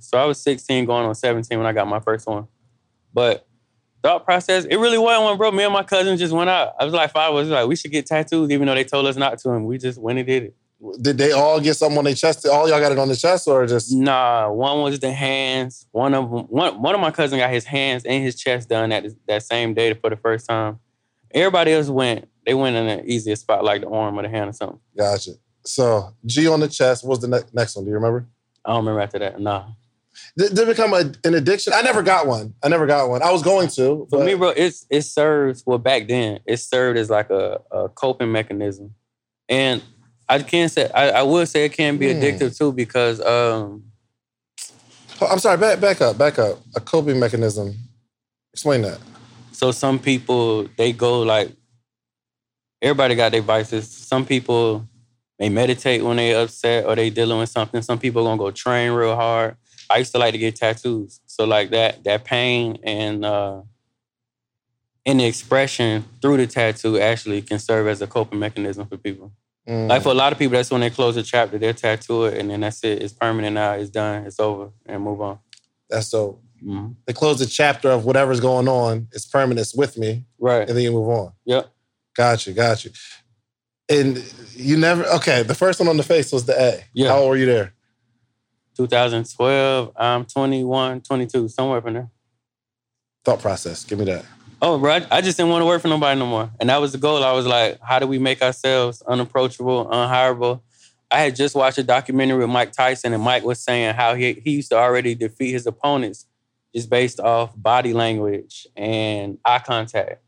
So 0.00 0.18
I 0.18 0.24
was 0.24 0.40
16 0.42 0.84
going 0.86 1.06
on 1.06 1.14
17 1.14 1.56
when 1.56 1.66
I 1.66 1.72
got 1.72 1.86
my 1.86 2.00
first 2.00 2.26
one. 2.26 2.48
But 3.14 3.46
thought 4.02 4.24
process, 4.24 4.64
it 4.64 4.76
really 4.76 4.98
wasn't 4.98 5.24
one, 5.24 5.36
bro. 5.38 5.52
Me 5.52 5.62
and 5.62 5.72
my 5.72 5.84
cousin 5.84 6.16
just 6.16 6.32
went 6.32 6.50
out. 6.50 6.72
I 6.80 6.84
was 6.84 6.92
like 6.92 7.12
five, 7.12 7.32
was 7.32 7.48
like, 7.48 7.68
we 7.68 7.76
should 7.76 7.92
get 7.92 8.06
tattoos, 8.06 8.50
even 8.50 8.66
though 8.66 8.74
they 8.74 8.82
told 8.82 9.06
us 9.06 9.14
not 9.16 9.38
to. 9.38 9.52
And 9.52 9.66
we 9.66 9.78
just 9.78 10.00
went 10.00 10.18
and 10.18 10.26
did 10.26 10.42
it. 10.44 10.56
Did 11.00 11.18
they 11.18 11.30
all 11.30 11.60
get 11.60 11.74
something 11.74 11.98
on 11.98 12.04
their 12.04 12.14
chest? 12.14 12.44
All 12.46 12.68
y'all 12.68 12.80
got 12.80 12.90
it 12.90 12.98
on 12.98 13.08
the 13.08 13.16
chest, 13.16 13.46
or 13.46 13.66
just 13.66 13.92
Nah, 13.94 14.50
one 14.50 14.80
was 14.80 14.98
the 14.98 15.12
hands. 15.12 15.86
One 15.92 16.14
of 16.14 16.28
them, 16.28 16.44
one, 16.48 16.80
one 16.82 16.94
of 16.94 17.00
my 17.00 17.10
cousins 17.10 17.38
got 17.38 17.50
his 17.50 17.66
hands 17.66 18.04
and 18.04 18.24
his 18.24 18.34
chest 18.34 18.68
done 18.68 18.90
at 18.90 19.04
that 19.28 19.42
same 19.44 19.74
day 19.74 19.92
for 19.94 20.10
the 20.10 20.16
first 20.16 20.48
time. 20.48 20.80
Everybody 21.32 21.72
else 21.72 21.88
went, 21.88 22.28
they 22.46 22.54
went 22.54 22.74
in 22.74 22.88
an 22.88 23.06
easier 23.08 23.36
spot, 23.36 23.62
like 23.62 23.82
the 23.82 23.88
arm 23.90 24.18
or 24.18 24.22
the 24.22 24.30
hand 24.30 24.50
or 24.50 24.52
something. 24.54 24.80
gotcha? 24.96 25.32
So 25.64 26.14
G 26.26 26.48
on 26.48 26.60
the 26.60 26.68
chest. 26.68 27.04
What 27.04 27.10
was 27.10 27.20
the 27.20 27.28
ne- 27.28 27.48
next 27.52 27.76
one? 27.76 27.84
Do 27.84 27.90
you 27.90 27.94
remember? 27.96 28.26
I 28.64 28.70
don't 28.70 28.78
remember 28.84 29.00
after 29.00 29.18
that. 29.20 29.40
No. 29.40 29.66
Did, 30.36 30.50
did 30.54 30.58
it 30.60 30.66
become 30.76 30.92
a, 30.92 31.12
an 31.24 31.34
addiction? 31.34 31.72
I 31.74 31.82
never 31.82 32.02
got 32.02 32.26
one. 32.26 32.54
I 32.62 32.68
never 32.68 32.86
got 32.86 33.08
one. 33.08 33.22
I 33.22 33.30
was 33.32 33.42
going 33.42 33.68
to. 33.70 34.06
For 34.10 34.22
me, 34.24 34.34
bro, 34.34 34.48
it's 34.50 34.86
it 34.90 35.02
serves 35.02 35.62
well 35.66 35.78
back 35.78 36.08
then. 36.08 36.40
It 36.46 36.58
served 36.58 36.98
as 36.98 37.08
like 37.10 37.30
a, 37.30 37.60
a 37.70 37.88
coping 37.88 38.30
mechanism, 38.32 38.94
and 39.48 39.82
I 40.28 40.40
can't 40.42 40.70
say 40.70 40.90
I, 40.92 41.10
I 41.10 41.22
would 41.22 41.48
say 41.48 41.64
it 41.64 41.72
can 41.72 41.96
be 41.96 42.12
Hmm. 42.12 42.20
addictive 42.20 42.56
too 42.56 42.72
because 42.72 43.20
um 43.20 43.84
I'm 45.22 45.38
sorry. 45.38 45.58
Back, 45.58 45.80
back 45.80 46.00
up. 46.00 46.16
Back 46.18 46.38
up. 46.38 46.58
A 46.76 46.80
coping 46.80 47.18
mechanism. 47.18 47.74
Explain 48.52 48.82
that. 48.82 48.98
so 49.52 49.70
some 49.72 49.98
people 49.98 50.66
they 50.76 50.92
go 50.92 51.20
like 51.22 51.52
everybody 52.82 53.14
got 53.14 53.32
their 53.32 53.42
vices. 53.42 53.88
Some 53.90 54.26
people 54.26 54.88
they 55.40 55.48
meditate 55.48 56.04
when 56.04 56.18
they 56.18 56.32
upset 56.34 56.84
or 56.86 56.94
they 56.94 57.10
dealing 57.10 57.38
with 57.40 57.48
something. 57.48 57.82
Some 57.82 57.98
people 57.98 58.22
gonna 58.22 58.38
go 58.38 58.52
train 58.52 58.92
real 58.92 59.16
hard. 59.16 59.56
I 59.90 59.96
used 59.98 60.12
to 60.12 60.18
like 60.18 60.32
to 60.32 60.38
get 60.38 60.54
tattoos, 60.54 61.20
so 61.26 61.44
like 61.44 61.70
that 61.70 62.04
that 62.04 62.22
pain 62.24 62.78
and 62.84 63.24
uh 63.24 63.62
and 65.06 65.18
the 65.18 65.24
expression 65.24 66.04
through 66.20 66.36
the 66.36 66.46
tattoo 66.46 67.00
actually 67.00 67.42
can 67.42 67.58
serve 67.58 67.88
as 67.88 68.02
a 68.02 68.06
coping 68.06 68.38
mechanism 68.38 68.86
for 68.86 68.98
people. 68.98 69.32
Mm. 69.68 69.88
Like 69.88 70.02
for 70.02 70.10
a 70.10 70.14
lot 70.14 70.32
of 70.32 70.38
people, 70.38 70.56
that's 70.56 70.70
when 70.70 70.82
they 70.82 70.90
close 70.90 71.16
a 71.16 71.22
chapter, 71.22 71.58
they 71.58 71.72
tattoo 71.72 72.24
it, 72.26 72.38
and 72.38 72.50
then 72.50 72.60
that's 72.60 72.84
it. 72.84 73.02
It's 73.02 73.12
permanent 73.12 73.54
now. 73.54 73.72
It's 73.72 73.90
done. 73.90 74.26
It's 74.26 74.38
over, 74.38 74.70
and 74.86 75.02
move 75.02 75.20
on. 75.20 75.38
That's 75.88 76.06
so. 76.08 76.38
Mhm. 76.64 76.96
They 77.06 77.14
close 77.14 77.38
the 77.38 77.46
chapter 77.46 77.90
of 77.90 78.04
whatever's 78.04 78.40
going 78.40 78.68
on. 78.68 79.08
It's 79.12 79.24
permanent. 79.26 79.60
It's 79.60 79.74
with 79.74 79.96
me, 79.96 80.26
Right. 80.38 80.68
and 80.68 80.76
then 80.76 80.84
you 80.84 80.92
move 80.92 81.08
on. 81.08 81.32
Yep. 81.46 81.70
Got 82.14 82.46
you. 82.46 82.52
Got 82.52 82.84
you. 82.84 82.90
And 83.90 84.24
you 84.54 84.76
never. 84.76 85.04
Okay. 85.04 85.42
The 85.42 85.54
first 85.54 85.80
one 85.80 85.88
on 85.88 85.96
the 85.96 86.02
face 86.02 86.32
was 86.32 86.46
the 86.46 86.58
A. 86.58 86.84
Yeah. 86.92 87.08
How 87.08 87.18
old 87.18 87.30
were 87.30 87.36
you 87.36 87.46
there? 87.46 87.74
2012. 88.76 89.92
I'm 89.96 90.24
21, 90.24 91.00
22, 91.02 91.48
somewhere 91.48 91.82
from 91.82 91.94
there. 91.94 92.10
Thought 93.24 93.40
process. 93.40 93.84
Give 93.84 93.98
me 93.98 94.06
that. 94.06 94.24
Oh, 94.62 94.78
bro, 94.78 94.92
I, 94.92 95.06
I 95.10 95.20
just 95.22 95.38
didn't 95.38 95.50
want 95.50 95.62
to 95.62 95.66
work 95.66 95.80
for 95.80 95.88
nobody 95.88 96.18
no 96.18 96.26
more, 96.26 96.50
and 96.60 96.68
that 96.68 96.80
was 96.82 96.92
the 96.92 96.98
goal. 96.98 97.24
I 97.24 97.32
was 97.32 97.46
like, 97.46 97.78
how 97.82 97.98
do 97.98 98.06
we 98.06 98.18
make 98.18 98.42
ourselves 98.42 99.02
unapproachable, 99.02 99.86
unhireable? 99.86 100.60
I 101.10 101.20
had 101.20 101.34
just 101.34 101.54
watched 101.54 101.78
a 101.78 101.82
documentary 101.82 102.40
with 102.40 102.50
Mike 102.50 102.72
Tyson, 102.72 103.14
and 103.14 103.22
Mike 103.22 103.42
was 103.42 103.58
saying 103.58 103.94
how 103.94 104.14
he 104.14 104.34
he 104.34 104.52
used 104.52 104.70
to 104.70 104.76
already 104.76 105.14
defeat 105.14 105.52
his 105.52 105.66
opponents 105.66 106.26
just 106.74 106.90
based 106.90 107.20
off 107.20 107.52
body 107.56 107.94
language 107.94 108.66
and 108.76 109.38
eye 109.44 109.58
contact. 109.60 110.22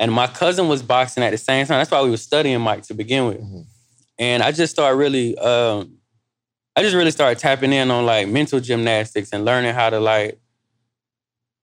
And 0.00 0.10
my 0.10 0.26
cousin 0.26 0.66
was 0.66 0.82
boxing 0.82 1.22
at 1.22 1.30
the 1.30 1.38
same 1.38 1.66
time. 1.66 1.78
That's 1.78 1.90
why 1.90 2.00
we 2.02 2.10
were 2.10 2.16
studying 2.16 2.60
Mike 2.62 2.82
to 2.84 2.94
begin 2.94 3.26
with. 3.26 3.40
Mhm. 3.40 3.66
And 4.18 4.42
I 4.42 4.50
just 4.50 4.72
started 4.72 4.96
really, 4.96 5.36
um, 5.38 5.98
I 6.74 6.82
just 6.82 6.96
really 6.96 7.10
started 7.10 7.38
tapping 7.38 7.72
in 7.72 7.90
on 7.90 8.06
like 8.06 8.26
mental 8.26 8.60
gymnastics 8.60 9.28
and 9.32 9.44
learning 9.44 9.74
how 9.74 9.90
to 9.90 10.00
like 10.00 10.40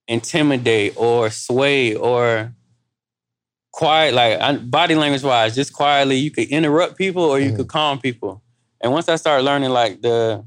intimidate 0.08 0.94
or 0.96 1.30
sway 1.32 1.96
or 1.96 2.54
quiet, 3.74 4.14
like 4.14 4.70
body 4.70 4.96
language 4.96 5.24
wise, 5.24 5.56
just 5.56 5.74
quietly, 5.74 6.18
you 6.18 6.32
could 6.32 6.48
interrupt 6.50 6.96
people 6.98 7.24
or 7.24 7.40
you 7.40 7.52
Mhm. 7.52 7.56
could 7.58 7.68
calm 7.68 8.00
people. 8.00 8.42
And 8.82 8.92
once 8.94 9.10
I 9.10 9.16
started 9.16 9.44
learning 9.44 9.72
like 9.72 10.02
the 10.02 10.44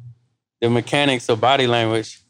the 0.61 0.69
mechanics 0.69 1.27
of 1.31 1.41
body 1.41 1.67
language, 1.67 2.21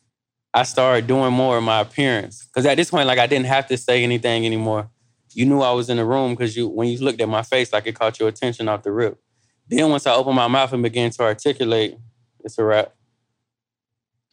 I 0.55 0.63
started 0.63 1.09
doing 1.09 1.33
more 1.33 1.57
of 1.59 1.65
my 1.65 1.81
appearance. 1.81 2.47
Because 2.47 2.65
at 2.65 2.77
this 2.77 2.89
point, 2.91 3.09
like 3.09 3.19
I 3.19 3.27
didn't 3.27 3.47
have 3.47 3.67
to 3.67 3.77
say 3.77 4.05
anything 4.05 4.47
anymore. 4.47 4.89
You 5.33 5.47
knew 5.47 5.61
I 5.61 5.73
was 5.73 5.89
in 5.91 5.97
the 5.97 6.05
room 6.05 6.35
because 6.35 6.57
you 6.57 6.69
when 6.69 6.89
you 6.89 6.99
looked 6.99 7.21
at 7.21 7.29
my 7.29 7.43
face, 7.43 7.73
like 7.73 7.87
it 7.87 7.95
caught 7.95 8.19
your 8.19 8.29
attention 8.29 8.69
off 8.69 8.83
the 8.83 8.93
rip. 8.93 9.19
Then 9.69 9.89
once 9.91 10.07
I 10.07 10.15
opened 10.15 10.37
my 10.37 10.49
mouth 10.49 10.73
and 10.73 10.83
began 10.83 11.11
to 11.11 11.23
articulate, 11.23 11.97
it's 12.45 12.59
a 12.59 12.65
wrap. 12.65 12.93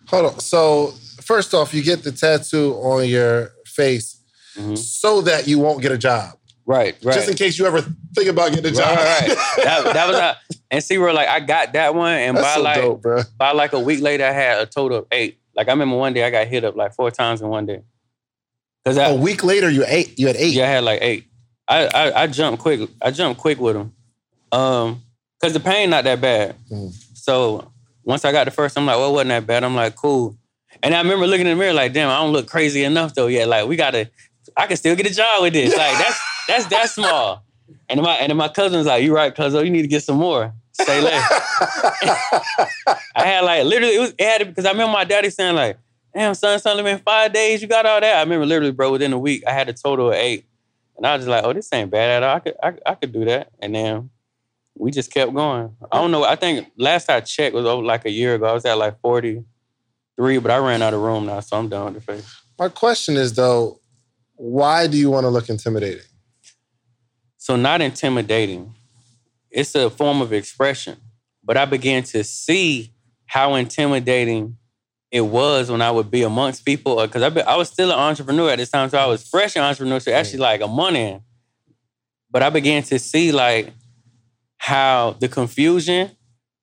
Hold 0.08 0.26
on. 0.34 0.40
So 0.40 0.94
first 1.22 1.54
off, 1.54 1.74
you 1.74 1.84
get 1.84 2.04
the 2.04 2.12
tattoo 2.12 2.74
on 2.76 3.08
your 3.08 3.52
face 3.66 4.22
Mhm. 4.58 4.78
so 4.78 5.22
that 5.22 5.48
you 5.48 5.60
won't 5.60 5.82
get 5.82 5.92
a 5.92 5.98
job. 5.98 6.34
Right, 6.66 6.96
right. 7.04 7.14
Just 7.16 7.30
in 7.30 7.36
case 7.36 7.58
you 7.58 7.66
ever 7.66 7.82
think 8.14 8.28
about 8.28 8.50
getting 8.52 8.66
a 8.66 8.76
job. 8.76 8.98
right, 8.98 9.28
right. 9.30 9.38
that, 9.64 9.94
that 9.94 10.08
was 10.08 10.18
not, 10.18 10.38
and 10.72 10.84
see 10.84 10.98
where 10.98 11.14
like 11.14 11.28
I 11.30 11.40
got 11.40 11.74
that 11.74 11.94
one, 11.96 12.14
and 12.14 12.36
That's 12.36 12.48
by 12.48 12.56
so 12.56 12.62
like 12.62 12.76
dope, 13.04 13.28
by 13.38 13.52
like 13.52 13.74
a 13.74 13.80
week 13.80 14.02
later, 14.02 14.26
I 14.26 14.32
had 14.32 14.60
a 14.60 14.66
total 14.66 14.98
of 15.00 15.06
eight. 15.12 15.40
Like 15.56 15.68
I 15.70 15.72
remember 15.72 15.96
one 15.96 16.14
day 16.14 16.24
I 16.26 16.30
got 16.30 16.48
hit 16.48 16.66
up 16.66 16.76
like 16.76 16.94
four 16.94 17.10
times 17.12 17.42
in 17.42 17.48
one 17.48 17.66
day. 17.66 17.84
Cause 18.88 18.98
I, 18.98 19.10
A 19.10 19.16
week 19.16 19.44
later, 19.44 19.70
you 19.70 19.84
eight. 19.86 20.18
You 20.18 20.28
had 20.28 20.38
eight. 20.38 20.54
Yeah, 20.54 20.64
I 20.64 20.68
had 20.68 20.84
like 20.86 21.02
eight. 21.02 21.26
I 21.68 21.88
I, 21.88 22.24
I 22.24 22.28
jumped 22.28 22.62
quick. 22.62 22.90
I 23.02 23.12
jumped 23.12 23.42
quick 23.42 23.60
with 23.60 23.76
them. 23.76 23.94
Um, 24.54 25.04
cause 25.42 25.52
the 25.52 25.60
pain 25.60 25.90
not 25.90 26.06
that 26.06 26.22
bad. 26.22 26.56
Mm. 26.72 26.96
So 27.14 27.70
once 28.06 28.24
I 28.24 28.32
got 28.32 28.46
the 28.46 28.52
first, 28.52 28.78
I'm 28.78 28.86
like, 28.86 28.96
well, 28.96 29.10
it 29.10 29.12
wasn't 29.12 29.30
that 29.32 29.46
bad. 29.46 29.66
I'm 29.66 29.76
like, 29.76 29.98
cool. 29.98 30.38
And 30.82 30.96
I 30.96 31.02
remember 31.02 31.28
looking 31.28 31.48
in 31.48 31.58
the 31.58 31.62
mirror 31.62 31.74
like, 31.74 31.92
damn, 31.92 32.10
I 32.10 32.20
don't 32.20 32.32
look 32.32 32.48
crazy 32.48 32.86
enough 32.86 33.14
though. 33.14 33.28
Yeah, 33.28 33.44
like 33.44 33.68
we 33.68 33.76
gotta. 33.76 34.10
I 34.56 34.68
can 34.68 34.78
still 34.78 34.96
get 34.96 35.06
a 35.06 35.14
job 35.14 35.42
with 35.42 35.52
this. 35.52 35.76
Like 35.76 35.98
that's 35.98 36.22
that's 36.48 36.66
that 36.68 36.90
small. 36.90 37.44
And 37.90 38.02
my 38.02 38.14
and 38.14 38.30
then 38.30 38.38
my 38.38 38.48
cousin's 38.48 38.86
like, 38.86 39.04
you 39.04 39.14
right, 39.14 39.36
cuz 39.36 39.54
you 39.54 39.70
need 39.70 39.82
to 39.82 39.90
get 39.90 40.04
some 40.04 40.16
more. 40.16 40.54
Say 40.72 41.02
less. 41.02 41.30
I 43.14 43.26
had 43.26 43.42
like 43.42 43.66
literally 43.66 43.96
it 43.98 44.00
was 44.00 44.14
it 44.18 44.24
had 44.24 44.48
because 44.48 44.64
I 44.64 44.72
remember 44.72 44.94
my 44.94 45.04
daddy 45.04 45.30
saying 45.30 45.56
like, 45.56 45.78
damn 46.18 46.34
son, 46.34 46.56
it's 46.56 46.66
only 46.66 46.84
been 46.84 46.98
five 47.00 47.32
days, 47.32 47.62
you 47.62 47.68
got 47.68 47.86
all 47.86 48.02
that. 48.02 48.18
I 48.18 48.22
remember 48.22 48.46
literally, 48.46 48.72
bro, 48.72 48.92
within 48.92 49.14
a 49.14 49.20
week, 49.20 49.44
I 49.46 49.52
had 49.52 49.70
a 49.70 49.74
total 49.74 50.10
of 50.10 50.16
eight. 50.16 50.46
And 50.96 51.06
I 51.06 51.16
was 51.16 51.26
just 51.26 51.30
like, 51.30 51.44
oh, 51.44 51.54
this 51.54 51.72
ain't 51.72 51.92
bad 51.92 52.10
at 52.10 52.24
all. 52.24 52.36
I 52.36 52.40
could 52.40 52.56
I, 52.62 52.74
I 52.92 52.96
could 52.96 53.14
do 53.14 53.26
that. 53.26 53.52
And 53.60 53.76
then 53.76 54.10
we 54.76 54.90
just 54.90 55.14
kept 55.14 55.32
going. 55.34 55.76
I 55.92 56.02
don't 56.02 56.10
know. 56.10 56.24
I 56.24 56.36
think 56.36 56.72
last 56.76 57.10
I 57.10 57.20
checked 57.20 57.54
was 57.54 57.66
over 57.66 57.84
like 57.84 58.06
a 58.06 58.10
year 58.10 58.34
ago. 58.34 58.48
I 58.48 58.54
was 58.54 58.66
at 58.66 58.80
like 58.80 59.00
43, 59.02 60.40
but 60.40 60.50
I 60.50 60.58
ran 60.58 60.82
out 60.82 60.96
of 60.96 61.02
room 61.02 61.28
now, 61.28 61.40
so 61.40 61.58
I'm 61.58 61.70
done 61.70 61.94
with 61.94 62.06
the 62.06 62.14
face. 62.14 62.42
My 62.58 62.70
question 62.70 63.16
is 63.16 63.34
though, 63.36 63.80
why 64.36 64.88
do 64.88 64.98
you 64.98 65.12
want 65.12 65.26
to 65.26 65.30
look 65.30 65.50
intimidating? 65.50 66.04
So 67.38 67.56
not 67.56 67.80
intimidating. 67.82 68.74
It's 69.52 69.76
a 69.76 69.92
form 69.92 70.22
of 70.22 70.34
expression. 70.34 70.98
But 71.44 71.58
I 71.58 71.66
began 71.66 72.04
to 72.04 72.24
see 72.24 72.92
how 73.28 73.54
intimidating 73.54 74.58
it 75.12 75.22
was 75.22 75.72
when 75.72 75.82
I 75.82 75.92
would 75.92 76.12
be 76.12 76.24
amongst 76.24 76.66
people. 76.66 77.00
Uh, 77.00 77.08
because 77.08 77.24
I, 77.24 77.30
be- 77.30 77.42
I 77.42 77.56
was 77.56 77.70
still 77.70 77.92
an 77.92 77.98
entrepreneur 77.98 78.50
at 78.52 78.58
this 78.58 78.70
time, 78.70 78.90
so 78.90 78.98
I 78.98 79.06
was 79.06 79.28
fresh 79.28 79.56
in 79.56 79.62
entrepreneurship, 79.62 80.12
actually 80.12 80.40
like 80.40 80.62
a 80.62 80.68
month 80.68 80.98
in. 80.98 81.22
But 82.30 82.44
I 82.44 82.50
began 82.50 82.84
to 82.84 83.00
see 83.00 83.32
like 83.32 83.74
how 84.58 85.16
the 85.20 85.30
confusion 85.30 86.12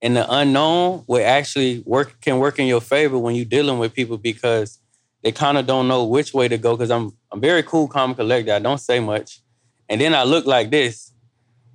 and 0.03 0.17
the 0.17 0.31
unknown 0.31 1.05
will 1.07 1.25
actually 1.25 1.83
work 1.87 2.21
can 2.21 2.39
work 2.39 2.59
in 2.59 2.67
your 2.67 2.83
favor 2.83 3.17
when 3.17 3.35
you're 3.35 3.47
dealing 3.47 3.79
with 3.79 3.95
people 3.95 4.19
because 4.19 4.79
they 5.23 5.33
kind 5.33 5.57
of 5.57 5.67
don't 5.67 5.89
know 5.89 6.05
which 6.05 6.35
way 6.35 6.49
to 6.49 6.59
go. 6.59 6.77
Because 6.77 6.91
I'm 6.91 7.17
I'm 7.33 7.41
very 7.41 7.63
cool, 7.63 7.89
calm, 7.89 8.15
collected. 8.15 8.55
I 8.55 8.59
don't 8.59 8.79
say 8.79 9.01
much. 9.01 9.41
And 9.89 10.01
then 10.01 10.15
I 10.15 10.25
look 10.25 10.45
like 10.45 10.71
this. 10.71 11.13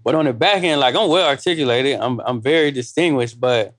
But 0.04 0.16
on 0.16 0.26
the 0.26 0.34
back 0.34 0.64
end, 0.64 0.80
like 0.80 0.96
I'm 0.96 1.10
well 1.10 1.28
articulated. 1.28 2.00
I'm 2.00 2.20
I'm 2.20 2.42
very 2.42 2.70
distinguished, 2.70 3.40
but 3.40 3.74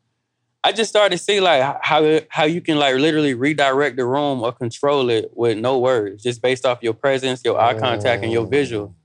I 0.62 0.72
just 0.72 0.90
started 0.90 1.16
to 1.16 1.22
see 1.22 1.40
like 1.40 1.62
how 1.82 2.20
how 2.28 2.44
you 2.44 2.60
can 2.60 2.78
like 2.78 2.96
literally 2.96 3.34
redirect 3.34 3.96
the 3.96 4.04
room 4.04 4.42
or 4.42 4.52
control 4.52 5.08
it 5.08 5.30
with 5.34 5.56
no 5.56 5.78
words, 5.78 6.22
just 6.22 6.42
based 6.42 6.66
off 6.66 6.82
your 6.82 6.92
presence, 6.92 7.42
your 7.44 7.58
eye 7.58 7.78
contact, 7.78 8.22
and 8.22 8.30
your 8.30 8.46
visual. 8.46 8.94
Oh. 8.94 8.96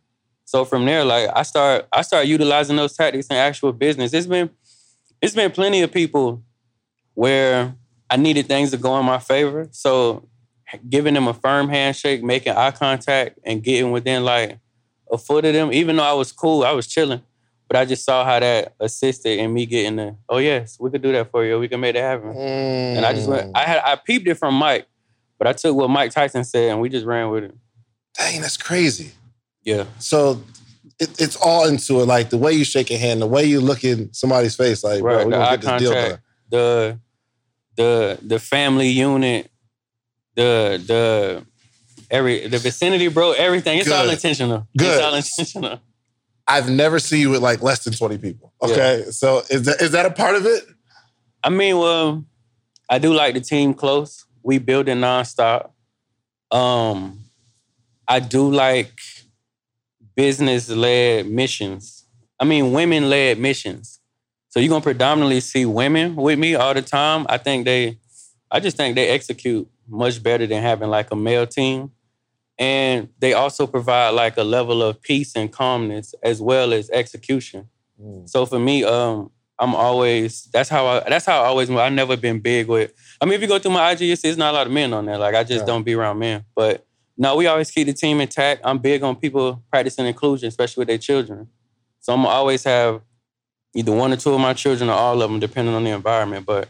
So 0.44 0.66
from 0.66 0.86
there, 0.86 1.06
like 1.06 1.30
I 1.34 1.44
start 1.44 1.88
I 1.92 2.02
start 2.02 2.28
utilizing 2.28 2.76
those 2.76 2.96
tactics 2.96 3.28
in 3.28 3.38
actual 3.38 3.72
business. 3.72 4.14
It's 4.14 4.28
been 4.28 4.50
it's 5.22 5.34
been 5.34 5.52
plenty 5.52 5.82
of 5.82 5.92
people 5.92 6.44
where 7.14 7.76
I 8.10 8.18
needed 8.18 8.48
things 8.48 8.72
to 8.72 8.78
go 8.78 9.00
in 9.00 9.06
my 9.06 9.20
favor. 9.20 9.70
So 9.72 10.28
giving 10.90 11.14
them 11.14 11.28
a 11.28 11.34
firm 11.34 11.70
handshake, 11.70 12.22
making 12.22 12.54
eye 12.54 12.72
contact, 12.72 13.40
and 13.44 13.64
getting 13.64 13.92
within 13.92 14.26
like 14.26 14.60
a 15.12 15.18
foot 15.18 15.46
of 15.46 15.54
them, 15.54 15.72
even 15.72 15.96
though 15.96 16.04
I 16.04 16.14
was 16.14 16.32
cool, 16.32 16.64
I 16.64 16.72
was 16.72 16.88
chilling. 16.88 17.22
But 17.68 17.78
I 17.78 17.86
just 17.86 18.06
saw 18.06 18.24
how 18.24 18.40
that 18.40 18.76
assisted 18.80 19.40
in 19.40 19.54
me 19.54 19.66
getting 19.66 19.96
the, 19.96 20.16
oh 20.30 20.38
yes, 20.38 20.78
we 20.80 20.92
could 20.92 21.02
do 21.02 21.12
that 21.14 21.32
for 21.32 21.44
you. 21.44 21.60
We 21.60 21.68
can 21.68 21.80
make 21.80 21.96
that 21.96 22.02
happen. 22.02 22.34
Mm. 22.34 22.98
And 22.98 23.06
I 23.06 23.14
just 23.14 23.28
went, 23.28 23.52
I 23.56 23.62
had 23.62 23.82
I 23.84 23.96
peeped 23.96 24.28
it 24.28 24.36
from 24.36 24.54
Mike, 24.54 24.88
but 25.40 25.48
I 25.48 25.54
took 25.54 25.76
what 25.76 25.90
Mike 25.90 26.12
Tyson 26.12 26.44
said 26.44 26.72
and 26.72 26.80
we 26.82 26.90
just 26.90 27.06
ran 27.06 27.30
with 27.30 27.46
it. 27.46 27.56
Dang, 28.18 28.42
that's 28.42 28.58
crazy. 28.58 29.12
Yeah. 29.64 29.86
So 29.98 30.42
it, 31.00 31.20
it's 31.20 31.36
all 31.36 31.68
into 31.68 32.02
it, 32.02 32.06
like 32.06 32.30
the 32.30 32.38
way 32.38 32.54
you 32.54 32.64
shake 32.64 32.92
a 32.92 32.98
hand, 32.98 33.22
the 33.22 33.28
way 33.28 33.44
you 33.44 33.60
look 33.60 33.84
in 33.84 34.14
somebody's 34.14 34.56
face, 34.56 34.84
like, 34.84 35.02
bro, 35.02 35.26
we 35.26 35.32
gonna 35.32 35.58
get 35.58 35.62
this 35.62 35.82
deal 35.82 35.92
done. 35.92 36.20
the 36.50 37.00
the 37.76 38.20
the 38.22 38.40
family 38.40 38.88
unit, 38.88 39.52
the 40.36 40.82
the 40.86 41.46
every 42.10 42.48
the 42.48 42.60
vicinity, 42.60 43.08
bro, 43.10 43.34
everything. 43.34 43.80
It's 43.80 43.92
all 43.92 44.10
intentional. 44.10 44.68
Good. 44.78 44.88
It's 44.88 45.04
all 45.04 45.16
intentional. 45.16 45.80
I've 46.48 46.70
never 46.70 47.00
seen 47.00 47.22
you 47.22 47.30
with 47.32 47.42
like 47.42 47.62
less 47.62 47.84
than 47.84 47.94
20 47.94 48.18
people. 48.20 48.54
Okay. 48.62 49.06
So 49.10 49.42
is 49.50 49.64
that 49.64 49.82
is 49.82 49.92
that 49.92 50.06
a 50.06 50.12
part 50.12 50.36
of 50.36 50.46
it? 50.46 50.64
I 51.44 51.50
mean, 51.50 51.78
well, 51.78 52.26
I 52.90 53.00
do 53.00 53.14
like 53.14 53.34
the 53.34 53.42
team 53.42 53.74
close. 53.74 54.26
We 54.44 54.58
build 54.60 54.88
it 54.88 54.98
nonstop. 54.98 55.72
Um, 56.52 57.20
I 58.08 58.20
do 58.20 58.52
like 58.52 58.92
business 60.16 60.70
led 60.70 61.28
missions. 61.28 62.06
I 62.40 62.46
mean, 62.46 62.72
women 62.72 63.10
led 63.10 63.40
missions. 63.40 64.00
So 64.50 64.60
you're 64.60 64.70
gonna 64.70 64.82
predominantly 64.82 65.40
see 65.40 65.66
women 65.66 66.16
with 66.16 66.40
me 66.40 66.56
all 66.56 66.74
the 66.74 66.82
time. 66.82 67.26
I 67.28 67.38
think 67.38 67.66
they, 67.66 67.98
I 68.50 68.60
just 68.60 68.78
think 68.78 68.96
they 68.96 69.10
execute 69.10 69.68
much 69.88 70.22
better 70.22 70.48
than 70.48 70.62
having 70.62 70.90
like 70.90 71.12
a 71.12 71.16
male 71.16 71.46
team. 71.48 71.92
And 72.58 73.10
they 73.20 73.34
also 73.34 73.68
provide 73.68 74.12
like 74.12 74.38
a 74.38 74.44
level 74.44 74.82
of 74.82 75.02
peace 75.02 75.36
and 75.36 75.52
calmness 75.52 76.16
as 76.24 76.42
well 76.42 76.74
as 76.74 76.90
execution. 76.90 77.68
So 78.26 78.46
for 78.46 78.60
me, 78.60 78.84
um, 78.84 79.32
I'm 79.58 79.74
always 79.74 80.46
that's 80.52 80.68
how 80.70 80.86
I 80.86 81.00
that's 81.10 81.26
how 81.26 81.42
I 81.44 81.46
always 81.46 81.70
I 81.70 81.90
never 81.90 82.18
been 82.18 82.40
big 82.40 82.68
with. 82.68 82.92
I 83.22 83.26
mean, 83.26 83.34
if 83.36 83.42
you 83.42 83.48
go 83.48 83.58
through 83.58 83.72
my 83.72 83.92
IG, 83.92 84.02
you 84.02 84.16
see 84.18 84.28
it's 84.30 84.38
not 84.38 84.54
a 84.54 84.58
lot 84.58 84.68
of 84.68 84.74
men 84.74 84.94
on 84.94 85.06
there. 85.06 85.18
Like 85.18 85.34
I 85.36 85.44
just 85.44 85.62
Yeah. 85.62 85.66
don't 85.66 85.84
be 85.84 85.94
around 85.96 86.20
men. 86.20 86.44
But 86.56 86.86
no, 87.18 87.36
we 87.38 87.48
always 87.48 87.72
keep 87.72 87.88
the 87.88 87.94
team 87.94 88.20
intact. 88.20 88.62
I'm 88.66 88.80
big 88.80 89.02
on 89.04 89.16
people 89.16 89.64
practicing 89.72 90.06
inclusion, 90.06 90.48
especially 90.50 90.82
with 90.82 90.90
their 90.90 90.98
children. 90.98 91.48
So 92.02 92.14
I'm 92.14 92.26
always 92.26 92.66
have 92.66 93.02
either 93.74 93.94
one 93.94 94.12
or 94.12 94.18
two 94.18 94.34
of 94.34 94.42
my 94.42 94.54
children 94.54 94.90
or 94.90 94.94
all 94.94 95.22
of 95.22 95.30
them, 95.32 95.40
depending 95.40 95.74
on 95.74 95.84
the 95.86 95.92
environment. 95.92 96.46
But 96.46 96.70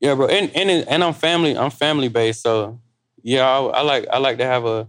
yeah, 0.00 0.14
bro, 0.14 0.26
and 0.26 0.50
and 0.56 0.70
and 0.88 1.04
I'm 1.04 1.14
family. 1.14 1.56
I'm 1.56 1.70
family 1.70 2.08
based, 2.08 2.42
so 2.42 2.80
yeah, 3.22 3.48
I, 3.48 3.60
I 3.60 3.80
like 3.82 4.06
I 4.12 4.18
like 4.18 4.38
to 4.38 4.44
have 4.46 4.64
a 4.64 4.88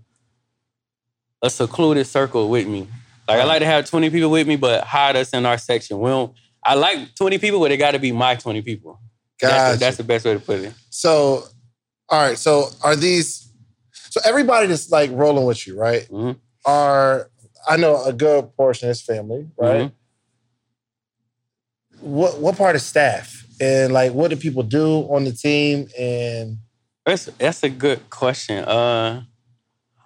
a 1.42 1.50
secluded 1.50 2.06
circle 2.08 2.50
with 2.50 2.68
me. 2.68 2.88
Like 3.28 3.42
I 3.42 3.44
like 3.46 3.60
to 3.60 3.66
have 3.66 3.90
20 3.90 4.10
people 4.10 4.30
with 4.30 4.48
me, 4.48 4.56
but 4.58 4.84
hide 4.84 5.16
us 5.16 5.30
in 5.32 5.46
our 5.46 5.58
section. 5.58 6.00
We 6.00 6.10
don't. 6.10 6.34
I 6.64 6.76
like 6.76 7.16
20 7.16 7.38
people, 7.40 7.60
but 7.60 7.72
it 7.72 7.78
got 7.78 7.92
to 7.92 8.00
be 8.00 8.12
my 8.12 8.36
20 8.36 8.62
people. 8.62 9.00
That's, 9.40 9.54
Gotcha. 9.54 9.74
the, 9.74 9.80
that's 9.80 9.98
the 9.98 10.04
best 10.04 10.26
way 10.26 10.34
to 10.34 10.40
put 10.40 10.60
it. 10.60 10.74
So, 10.90 11.46
all 12.10 12.22
right. 12.28 12.38
So 12.38 12.70
are 12.84 12.96
these? 12.96 13.50
So 13.94 14.20
everybody 14.26 14.68
that's 14.68 14.92
like 14.92 15.10
rolling 15.14 15.46
with 15.46 15.66
you, 15.66 15.80
right? 15.80 16.08
Mhm. 16.12 16.38
Are 16.66 17.30
I 17.68 17.78
know 17.78 18.04
a 18.04 18.14
good 18.14 18.56
portion 18.56 18.90
is 18.90 19.02
family, 19.02 19.48
right? 19.58 19.82
Mhm. 19.90 19.92
What 22.02 22.40
what 22.40 22.58
part 22.58 22.76
of 22.76 22.82
staff 22.82 23.46
and 23.60 23.94
like 23.94 24.12
what 24.14 24.30
do 24.30 24.36
people 24.36 24.64
do 24.64 25.02
on 25.10 25.24
the 25.24 25.32
team? 25.32 25.88
And 25.98 26.58
That's 27.06 27.26
that's 27.38 27.64
a 27.64 27.70
good 27.70 28.10
question. 28.10 28.64
Uh, 28.64 29.24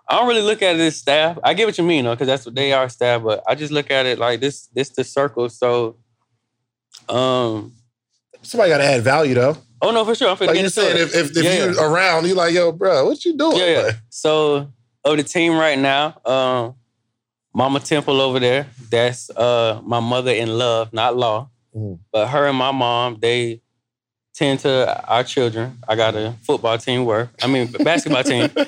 I 0.07 0.17
don't 0.17 0.27
really 0.27 0.41
look 0.43 0.61
at 0.61 0.75
it 0.75 0.81
as 0.81 0.97
staff. 0.97 1.37
I 1.43 1.53
get 1.53 1.65
what 1.65 1.77
you 1.77 1.83
mean, 1.83 2.05
though, 2.05 2.11
because 2.13 2.27
that's 2.27 2.45
what 2.45 2.53
they 2.55 2.71
are, 2.73 2.87
staff. 2.89 3.23
But 3.23 3.43
I 3.47 3.55
just 3.55 3.71
look 3.71 3.89
at 3.89 4.05
it 4.05 4.19
like 4.19 4.39
this. 4.39 4.67
This 4.67 4.89
the 4.89 5.03
circle. 5.03 5.49
So, 5.49 5.97
um, 7.09 7.73
somebody 8.41 8.69
got 8.71 8.77
to 8.79 8.83
add 8.85 9.01
value 9.01 9.33
though. 9.33 9.57
oh 9.81 9.91
no, 9.91 10.05
for 10.05 10.15
sure. 10.15 10.29
I'm 10.29 10.37
Like 10.47 10.59
you 10.59 10.69
said, 10.69 10.95
if 10.97 11.15
if, 11.15 11.35
if 11.35 11.43
Yeah, 11.43 11.65
you're 11.65 11.91
around, 11.91 12.25
you're 12.27 12.35
like, 12.35 12.53
yo, 12.53 12.71
bro, 12.71 13.05
what 13.05 13.23
you 13.25 13.35
doing? 13.37 13.57
Yeah, 13.57 13.65
yeah. 13.65 13.79
Like, 13.79 13.95
So 14.09 14.71
of 15.03 15.17
the 15.17 15.23
team 15.23 15.53
right 15.57 15.77
now, 15.77 16.19
um, 16.25 16.75
Mama 17.53 17.79
Temple 17.79 18.21
over 18.21 18.39
there, 18.39 18.67
that's 18.89 19.29
uh 19.31 19.81
my 19.83 19.99
mother 19.99 20.31
in 20.31 20.49
love, 20.57 20.93
not 20.93 21.15
law. 21.15 21.49
Mhm. 21.75 21.99
But 22.11 22.27
her 22.27 22.47
and 22.47 22.57
my 22.57 22.71
mom, 22.71 23.17
they 23.19 23.61
tend 24.35 24.59
to 24.61 25.03
our 25.07 25.23
children. 25.23 25.77
I 25.87 25.95
got 25.95 26.13
a 26.15 26.33
football 26.43 26.77
team 26.77 27.05
work. 27.05 27.29
I 27.41 27.47
mean 27.47 27.71
basketball 27.71 28.23
team. 28.23 28.49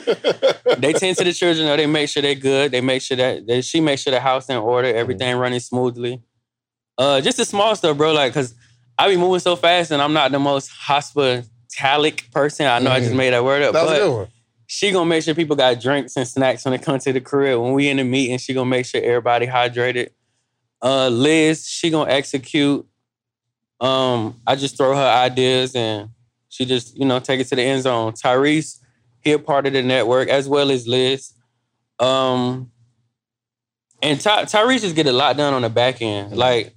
They 0.79 0.93
tend 0.93 1.17
to 1.17 1.23
the 1.23 1.33
children, 1.33 1.65
they 1.75 1.87
make 1.87 2.07
sure 2.07 2.21
they're 2.21 2.35
good. 2.35 2.71
They 2.71 2.81
make 2.81 3.01
sure 3.01 3.17
that 3.17 3.47
they, 3.47 3.61
she 3.61 3.79
makes 3.81 4.03
sure 4.03 4.11
the 4.11 4.19
house 4.19 4.47
in 4.47 4.57
order, 4.57 4.93
everything 4.93 5.35
running 5.37 5.59
smoothly. 5.59 6.21
Uh 6.97 7.19
just 7.21 7.37
the 7.37 7.45
small 7.45 7.75
stuff, 7.75 7.97
bro. 7.97 8.11
Like, 8.13 8.33
cause 8.33 8.53
I 8.99 9.09
be 9.09 9.17
moving 9.17 9.39
so 9.39 9.55
fast 9.55 9.91
and 9.91 10.01
I'm 10.01 10.13
not 10.13 10.31
the 10.31 10.39
most 10.39 10.69
hospitalic 10.69 12.31
person. 12.31 12.67
I 12.67 12.79
know 12.79 12.91
I 12.91 12.99
just 12.99 13.13
Mhm. 13.13 13.17
made 13.17 13.33
that 13.33 13.43
word 13.43 13.63
up. 13.63 13.73
that 13.73 13.83
was 13.83 13.91
but 13.91 14.01
a 14.01 14.05
good 14.05 14.13
one. 14.17 14.27
she 14.67 14.91
gonna 14.91 15.05
make 15.09 15.23
sure 15.23 15.33
people 15.35 15.55
got 15.55 15.79
drinks 15.79 16.15
and 16.15 16.27
snacks 16.27 16.63
when 16.65 16.71
they 16.73 16.77
come 16.77 16.99
to 16.99 17.13
the 17.13 17.21
crib. 17.21 17.59
When 17.59 17.73
we 17.73 17.89
in 17.89 17.97
the 17.97 18.03
meeting, 18.03 18.37
she 18.37 18.53
gonna 18.53 18.69
make 18.69 18.85
sure 18.85 19.01
everybody 19.01 19.47
hydrated. 19.47 20.09
Uh, 20.81 21.07
Liz, 21.09 21.67
she 21.67 21.89
gonna 21.89 22.11
execute. 22.11 22.85
Um, 23.79 24.41
I 24.45 24.55
just 24.55 24.77
throw 24.77 24.95
her 24.95 25.09
ideas 25.09 25.75
and 25.75 26.09
she 26.49 26.65
just 26.65 26.97
you 26.97 27.05
know 27.05 27.19
take 27.19 27.39
it 27.39 27.47
to 27.47 27.55
the 27.55 27.61
end 27.61 27.83
zone. 27.83 28.13
Tyrese, 28.13 28.79
he 29.21 29.33
a 29.33 29.39
part 29.39 29.67
of 29.67 29.73
the 29.73 29.83
network 29.83 30.29
as 30.29 30.47
well 30.47 30.71
as 30.71 30.87
Liz. 30.87 31.33
Um, 31.99 32.71
and 34.01 34.19
Ty- 34.19 34.45
Tyrese 34.45 34.81
just 34.81 34.95
get 34.95 35.07
a 35.07 35.11
lot 35.11 35.37
done 35.37 35.53
on 35.53 35.61
the 35.61 35.69
back 35.69 36.01
end. 36.01 36.35
Like 36.35 36.75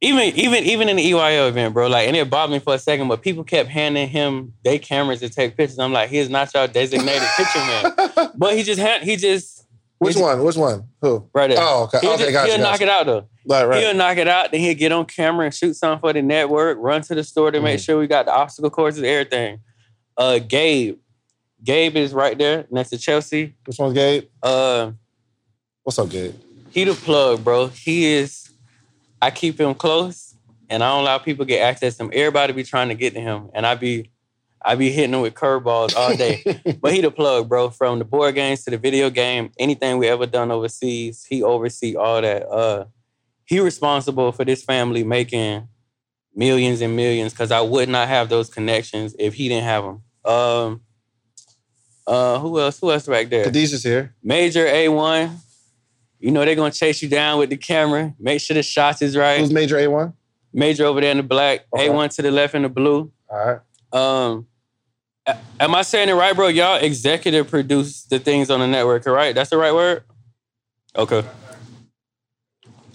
even 0.00 0.24
even 0.36 0.64
even 0.64 0.88
in 0.88 0.96
the 0.96 1.10
EYL 1.10 1.48
event, 1.48 1.74
bro. 1.74 1.86
Like, 1.88 2.06
and 2.06 2.16
it 2.16 2.28
bothered 2.28 2.52
me 2.52 2.58
for 2.58 2.74
a 2.74 2.78
second, 2.78 3.08
but 3.08 3.22
people 3.22 3.44
kept 3.44 3.68
handing 3.68 4.08
him 4.08 4.52
their 4.62 4.78
cameras 4.78 5.20
to 5.20 5.28
take 5.28 5.56
pictures. 5.56 5.78
I'm 5.78 5.92
like, 5.92 6.10
he 6.10 6.18
is 6.18 6.28
not 6.28 6.52
your 6.54 6.68
designated 6.68 7.28
picture 7.36 7.58
man. 7.58 8.30
But 8.36 8.56
he 8.56 8.62
just 8.62 8.80
had 8.80 9.02
he 9.02 9.16
just 9.16 9.66
Which 9.98 10.16
one? 10.16 10.42
Which 10.44 10.56
one? 10.56 10.84
Who? 11.00 11.28
right 11.32 11.48
there. 11.48 11.58
Oh, 11.60 11.84
okay. 11.84 11.98
He'll, 12.00 12.12
okay, 12.12 12.24
just, 12.24 12.32
gotcha, 12.32 12.52
he'll 12.52 12.60
knock 12.62 12.80
it 12.80 12.88
out 12.88 13.06
though. 13.06 13.28
Right, 13.48 13.64
right. 13.64 13.82
He'll 13.82 13.94
knock 13.94 14.16
it 14.18 14.26
out, 14.28 14.50
then 14.50 14.60
he'll 14.60 14.74
get 14.74 14.90
on 14.92 15.04
camera 15.06 15.44
and 15.46 15.54
shoot 15.54 15.74
something 15.74 16.00
for 16.00 16.12
the 16.12 16.20
network, 16.22 16.78
run 16.80 17.00
to 17.02 17.14
the 17.14 17.22
store 17.22 17.50
to 17.52 17.60
make 17.60 17.78
Mhm. 17.78 17.84
sure 17.84 17.98
we 17.98 18.06
got 18.08 18.26
the 18.26 18.34
obstacle 18.34 18.70
courses, 18.70 19.02
everything. 19.02 19.60
Uh 20.16 20.38
Gabe. 20.38 20.98
Gabe 21.62 21.96
is 21.96 22.12
right 22.12 22.36
there 22.36 22.66
next 22.70 22.90
to 22.90 22.98
Chelsea. 22.98 23.54
Which 23.64 23.78
one's 23.78 23.94
Gabe? 23.94 24.24
Uh 24.42 24.92
What's 25.84 25.98
up, 25.98 26.08
Gabe? 26.10 26.34
he 26.70 26.84
the 26.84 26.94
plug, 26.94 27.44
bro. 27.44 27.68
He 27.68 28.06
is 28.06 28.50
I 29.22 29.30
keep 29.30 29.60
him 29.60 29.74
close 29.74 30.34
and 30.68 30.82
I 30.82 30.88
don't 30.90 31.02
allow 31.02 31.18
people 31.18 31.44
get 31.44 31.60
access 31.62 31.96
to 31.96 32.04
him. 32.04 32.10
Everybody 32.12 32.52
be 32.52 32.64
trying 32.64 32.88
to 32.88 32.94
get 32.94 33.14
to 33.14 33.20
him. 33.20 33.50
And 33.54 33.64
I 33.66 33.74
be 33.76 34.10
I 34.60 34.74
be 34.74 34.90
hitting 34.90 35.14
him 35.14 35.20
with 35.20 35.34
curveballs 35.34 35.94
all 35.94 36.16
day. 36.16 36.42
But 36.80 36.92
he 36.92 37.00
the 37.00 37.10
plug, 37.12 37.48
bro. 37.48 37.70
From 37.70 38.00
the 38.00 38.04
board 38.04 38.34
games 38.34 38.64
to 38.64 38.70
the 38.72 38.78
video 38.78 39.08
game, 39.10 39.52
anything 39.60 39.98
we 39.98 40.08
ever 40.08 40.26
done 40.26 40.50
overseas, 40.50 41.24
he 41.28 41.42
oversee 41.44 41.94
all 41.94 42.20
that. 42.20 42.48
Uh, 42.48 42.86
he 43.46 43.60
responsible 43.60 44.32
for 44.32 44.44
this 44.44 44.62
family 44.62 45.04
making 45.04 45.68
millions 46.34 46.80
and 46.80 46.94
millions 46.94 47.32
because 47.32 47.50
I 47.50 47.60
would 47.60 47.88
not 47.88 48.08
have 48.08 48.28
those 48.28 48.50
connections 48.50 49.16
if 49.18 49.34
he 49.34 49.48
didn't 49.48 49.64
have 49.64 49.84
them. 49.84 50.02
Um, 50.24 50.80
uh, 52.06 52.38
who 52.38 52.60
else? 52.60 52.78
Who 52.80 52.92
else 52.92 53.06
back 53.06 53.28
there? 53.30 53.46
Khadijah's 53.46 53.82
here. 53.82 54.14
Major 54.22 54.66
A 54.66 54.88
one. 54.88 55.38
You 56.18 56.30
know 56.30 56.44
they're 56.44 56.54
gonna 56.54 56.70
chase 56.70 57.02
you 57.02 57.08
down 57.08 57.38
with 57.38 57.50
the 57.50 57.56
camera. 57.56 58.14
Make 58.18 58.40
sure 58.40 58.54
the 58.54 58.62
shots 58.62 59.02
is 59.02 59.16
right. 59.16 59.38
Who's 59.40 59.52
Major 59.52 59.76
A1? 59.76 60.12
Major 60.52 60.86
over 60.86 61.00
there 61.00 61.10
in 61.10 61.18
the 61.18 61.22
black. 61.22 61.66
Okay. 61.72 61.88
A 61.88 61.92
one 61.92 62.08
to 62.08 62.22
the 62.22 62.30
left 62.30 62.54
in 62.54 62.62
the 62.62 62.68
blue. 62.68 63.12
All 63.28 63.38
right. 63.46 63.60
Um, 63.92 64.46
am 65.60 65.74
I 65.74 65.82
saying 65.82 66.08
it 66.08 66.14
right, 66.14 66.34
bro? 66.34 66.48
Y'all 66.48 66.76
executive 66.76 67.48
produce 67.48 68.04
the 68.04 68.18
things 68.18 68.50
on 68.50 68.60
the 68.60 68.66
network, 68.66 69.04
right? 69.06 69.34
That's 69.34 69.50
the 69.50 69.58
right 69.58 69.74
word. 69.74 70.04
Okay. 70.96 71.24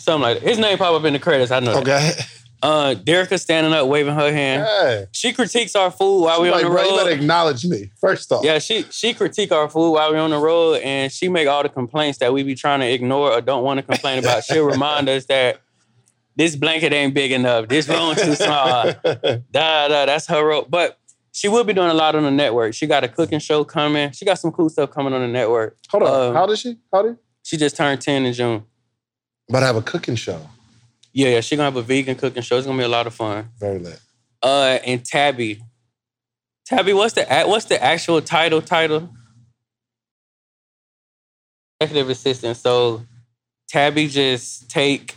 Something 0.02 0.22
like 0.22 0.40
that. 0.40 0.48
His 0.48 0.58
name 0.58 0.78
pop 0.78 0.94
up 0.94 1.04
in 1.06 1.14
the 1.14 1.20
credits. 1.20 1.52
I 1.52 1.60
know. 1.60 1.74
that. 1.82 1.82
Okay. 1.82 2.24
Uh, 2.64 2.94
Derica 2.96 3.40
standing 3.40 3.74
up, 3.74 3.88
waving 3.88 4.14
her 4.14 4.32
hand. 4.32 4.64
Hey. 4.64 5.06
She 5.14 5.34
critiques 5.34 5.76
our 5.76 5.90
food 5.90 6.22
while 6.22 6.42
we 6.44 6.50
on 6.50 6.54
Like, 6.54 6.64
the 6.64 6.70
bro, 6.70 6.84
you 6.84 6.90
better 6.98 7.10
road. 7.10 7.20
acknowledge 7.20 7.66
me, 7.66 7.92
first 8.00 8.32
off. 8.32 8.44
Yeah, 8.46 8.60
she 8.60 8.84
she 8.92 9.16
critique 9.16 9.52
our 9.52 9.68
food 9.68 9.94
while 9.94 10.12
we 10.12 10.20
on 10.20 10.30
the 10.30 10.38
road, 10.38 10.80
and 10.84 11.12
she 11.12 11.28
make 11.28 11.48
all 11.48 11.64
the 11.64 11.70
complaints 11.70 12.20
that 12.20 12.32
we 12.34 12.44
be 12.44 12.54
trying 12.54 12.82
to 12.82 12.86
ignore 12.92 13.32
or 13.32 13.42
don't 13.42 13.64
want 13.64 13.80
to 13.80 13.84
complain 13.84 14.20
about. 14.20 14.44
She'll 14.44 14.66
remind 14.70 15.10
us 15.10 15.26
that 15.26 15.62
this 16.36 16.56
blanket 16.56 16.94
ain't 16.94 17.16
big 17.16 17.32
enough. 17.32 17.68
This 17.68 17.88
room 17.90 18.16
too 18.16 18.36
small. 18.36 18.94
Da 19.04 19.88
da. 19.88 20.06
That's 20.06 20.28
her 20.28 20.46
role. 20.46 20.66
But 20.70 21.00
she 21.32 21.48
will 21.48 21.64
be 21.64 21.74
doing 21.74 21.90
a 21.90 21.94
lot 21.96 22.14
on 22.16 22.24
the 22.24 22.32
network. 22.32 22.74
She 22.76 22.86
got 22.86 23.04
a 23.04 23.08
cooking 23.08 23.40
show 23.40 23.64
coming. 23.64 24.12
She 24.12 24.24
got 24.24 24.38
some 24.38 24.52
cool 24.52 24.70
stuff 24.70 24.92
coming 24.92 25.14
on 25.14 25.22
the 25.22 25.28
network. 25.28 25.78
Hold 25.90 26.04
on. 26.04 26.28
Um, 26.30 26.34
How 26.36 26.42
old 26.42 26.52
is 26.52 26.60
she? 26.60 26.78
How 26.94 27.04
old 27.06 27.18
She 27.44 27.58
just 27.58 27.76
turned 27.76 28.02
ten 28.02 28.24
in 28.26 28.34
June. 28.34 28.66
About 29.50 29.64
I 29.64 29.68
have 29.68 29.76
a 29.76 29.82
cooking 29.82 30.16
show. 30.16 30.50
Yeah, 31.14 31.30
yeah. 31.30 31.42
she's 31.42 31.58
gonna 31.58 31.66
have 31.66 31.76
a 31.76 31.82
vegan 31.82 32.16
cooking 32.16 32.42
show. 32.42 32.58
It's 32.58 32.66
gonna 32.66 32.78
be 32.78 32.84
a 32.84 32.90
lot 32.90 33.08
of 33.08 33.14
fun. 33.14 33.50
Very 33.60 33.80
lit. 33.80 34.00
Uh, 34.42 34.80
and 34.86 35.04
Tabby. 35.06 35.62
Tabby, 36.66 36.94
what's 36.94 37.14
the 37.14 37.26
what's 37.46 37.66
the 37.66 37.82
actual 37.82 38.22
title? 38.22 38.62
Title. 38.62 39.10
Executive 41.80 42.10
assistant. 42.10 42.58
So, 42.58 43.04
Tabby 43.68 44.08
just 44.08 44.70
take 44.70 45.16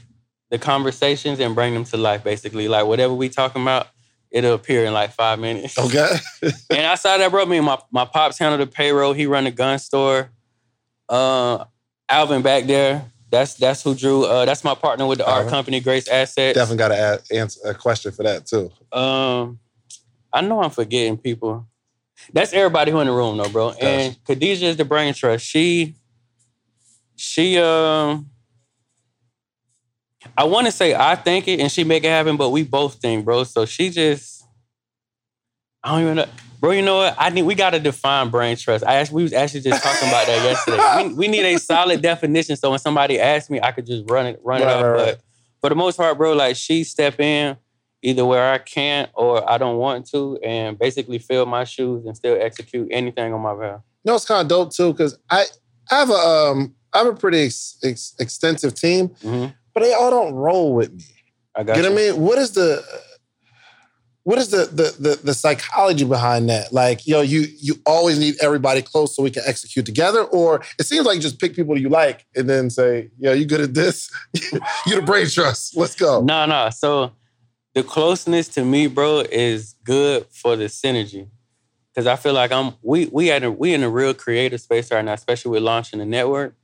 the 0.50 0.58
conversations 0.58 1.40
and 1.40 1.54
bring 1.54 1.74
them 1.74 1.84
to 1.84 1.96
life. 1.96 2.24
Basically, 2.24 2.68
like 2.68 2.87
whatever 2.87 3.14
we 3.14 3.28
talking 3.28 3.62
about, 3.62 3.88
it'll 4.30 4.54
appear 4.54 4.84
in 4.84 4.92
like 4.92 5.12
five 5.12 5.38
minutes. 5.38 5.78
Okay. 5.78 6.16
and 6.70 6.80
outside 6.80 7.18
that, 7.18 7.30
bro, 7.30 7.46
me 7.46 7.58
and 7.58 7.66
my, 7.66 7.78
my 7.90 8.04
pops 8.04 8.38
handle 8.38 8.58
the 8.58 8.66
payroll. 8.66 9.12
He 9.12 9.26
run 9.26 9.46
a 9.46 9.50
gun 9.50 9.78
store. 9.78 10.30
Uh, 11.08 11.64
Alvin 12.08 12.42
back 12.42 12.64
there. 12.64 13.10
That's 13.35 13.55
that's 13.55 13.83
who 13.83 13.97
drew. 13.97 14.25
Uh, 14.25 14.44
that's 14.44 14.62
my 14.62 14.77
partner 14.77 15.07
with 15.07 15.18
the 15.18 15.27
art 15.27 15.38
Alvin. 15.38 15.51
company, 15.51 15.81
Grace 15.81 16.07
Assets. 16.07 16.57
Definitely 16.57 16.77
got 16.77 16.88
to 16.88 17.37
answer 17.37 17.61
a 17.68 17.75
question 17.75 18.12
for 18.12 18.23
that 18.23 18.47
too. 18.47 18.70
Um, 18.92 19.59
I 20.33 20.40
know 20.40 20.62
I'm 20.62 20.70
forgetting 20.70 21.16
people. 21.16 21.66
That's 22.33 22.53
everybody 22.53 22.92
who 22.92 23.01
in 23.01 23.09
the 23.09 23.12
room, 23.12 23.37
though, 23.37 23.49
bro. 23.49 23.70
And 23.73 24.16
Khadijah 24.25 24.66
is 24.66 24.77
the 24.77 24.85
brain 24.85 25.14
trust. 25.14 25.44
She, 25.44 25.97
she, 27.16 27.59
um, 27.59 28.31
I 30.38 30.44
want 30.44 30.66
to 30.66 30.73
say 30.73 30.94
I 30.94 31.16
think 31.16 31.49
it 31.49 31.59
and 31.59 31.70
she 31.70 31.83
make 31.83 32.05
it 32.05 32.09
happen, 32.09 32.37
but 32.37 32.51
we 32.51 32.62
both 32.62 32.94
think, 33.01 33.25
bro. 33.25 33.42
So 33.42 33.66
she 33.66 33.90
just, 33.90 34.44
I 35.83 35.90
don't 35.90 36.03
even 36.03 36.16
know, 36.16 36.27
bro. 36.64 36.72
You 36.72 36.83
know 36.83 36.96
what? 36.96 37.14
I 37.18 37.31
need 37.31 37.42
we 37.42 37.55
got 37.55 37.70
to 37.70 37.81
define 37.81 38.31
brain 38.31 38.57
trust. 38.57 38.85
I 38.87 38.94
actually, 38.96 39.16
we 39.16 39.22
was 39.24 39.33
actually 39.33 39.61
just 39.61 39.83
talking 39.83 40.09
about 40.09 40.27
that 40.27 40.42
yesterday. 40.42 41.09
We, 41.09 41.14
we 41.20 41.29
need 41.29 41.44
a 41.44 41.59
solid 41.59 42.00
definition, 42.00 42.57
so 42.57 42.70
when 42.70 42.79
somebody 42.79 43.20
asks 43.20 43.50
me, 43.50 43.61
I 43.61 43.72
could 43.72 43.87
just 43.87 44.05
run 44.11 44.27
it, 44.27 44.40
run 44.42 44.62
it 44.62 44.68
up. 44.68 44.85
right, 44.85 44.90
right. 44.90 45.16
But 45.16 45.20
for 45.61 45.68
the 45.68 45.77
most 45.77 45.96
part, 45.96 46.16
bro, 46.16 46.33
like 46.33 46.57
she 46.57 46.85
step 46.85 47.20
in 47.20 47.57
either 48.03 48.24
where 48.24 48.53
I 48.53 48.59
can't 48.59 49.11
or 49.14 49.48
I 49.48 49.59
don't 49.59 49.77
want 49.77 50.07
to, 50.11 50.38
and 50.42 50.79
basically 50.79 51.18
fill 51.18 51.46
my 51.46 51.64
shoes 51.64 52.07
and 52.07 52.16
still 52.16 52.37
execute 52.40 52.88
anything 52.90 53.33
on 53.33 53.40
my 53.40 53.55
behalf. 53.55 53.81
You 54.05 54.11
know, 54.11 54.16
it's 54.16 54.24
kind 54.24 54.42
of 54.42 54.48
dope 54.48 54.72
too 54.74 54.92
because 54.92 55.18
I, 55.31 55.44
I 55.90 55.98
have 55.98 56.11
a 56.11 56.14
um 56.14 56.74
I 56.92 56.98
have 56.98 57.07
a 57.09 57.14
pretty 57.14 57.44
ex- 57.44 57.79
ex- 57.83 58.14
extensive 58.18 58.74
team, 58.74 59.09
hmm 59.22 59.46
but 59.74 59.83
they 59.83 59.92
all 59.92 60.09
don't 60.11 60.35
roll 60.35 60.72
with 60.72 60.92
me. 60.92 61.03
I 61.57 61.64
got 61.64 61.77
You 61.77 61.83
know 61.83 61.90
what 61.90 62.00
I 62.00 62.12
mean? 62.12 62.20
What 62.20 62.38
is 62.38 62.53
the 62.53 62.85
what 64.24 64.38
is 64.38 64.48
the, 64.48 64.64
the 64.66 64.96
the 64.98 65.20
the 65.22 65.34
psychology 65.34 66.04
behind 66.04 66.48
that? 66.48 66.72
Like, 66.72 67.06
yo, 67.06 67.20
you 67.20 67.46
you 67.58 67.76
always 67.87 68.18
need 68.18 68.37
everybody 68.40 68.80
close 68.80 69.14
so 69.14 69.22
we 69.22 69.30
can 69.30 69.42
execute 69.46 69.84
together, 69.84 70.22
or 70.22 70.62
it 70.78 70.84
seems 70.84 71.06
like 71.06 71.16
you 71.16 71.20
just 71.20 71.38
pick 71.38 71.54
people 71.54 71.78
you 71.78 71.90
like 71.90 72.26
and 72.34 72.48
then 72.48 72.70
say, 72.70 73.10
"Yo, 73.18 73.32
you 73.32 73.44
good 73.44 73.60
at 73.60 73.74
this? 73.74 74.10
you 74.87 74.96
the 74.96 75.02
brain 75.02 75.28
trust. 75.28 75.76
Let's 75.76 75.94
go." 75.94 76.22
No, 76.22 76.46
no. 76.46 76.70
So 76.70 77.12
the 77.74 77.82
closeness 77.82 78.48
to 78.48 78.64
me, 78.64 78.87
bro, 78.87 79.20
is 79.30 79.74
good 79.84 80.26
for 80.30 80.56
the 80.56 80.64
synergy. 80.64 81.28
Cause 81.94 82.08
I 82.08 82.16
feel 82.16 82.32
like 82.32 82.50
I'm 82.50 82.72
we 82.82 83.06
we 83.06 83.30
at 83.30 83.44
a, 83.44 83.52
we 83.52 83.72
in 83.72 83.84
a 83.84 83.90
real 83.90 84.14
creative 84.14 84.60
space 84.60 84.90
right 84.90 85.04
now, 85.04 85.12
especially 85.12 85.52
with 85.52 85.62
launching 85.62 86.00
the 86.00 86.06
network. 86.06 86.54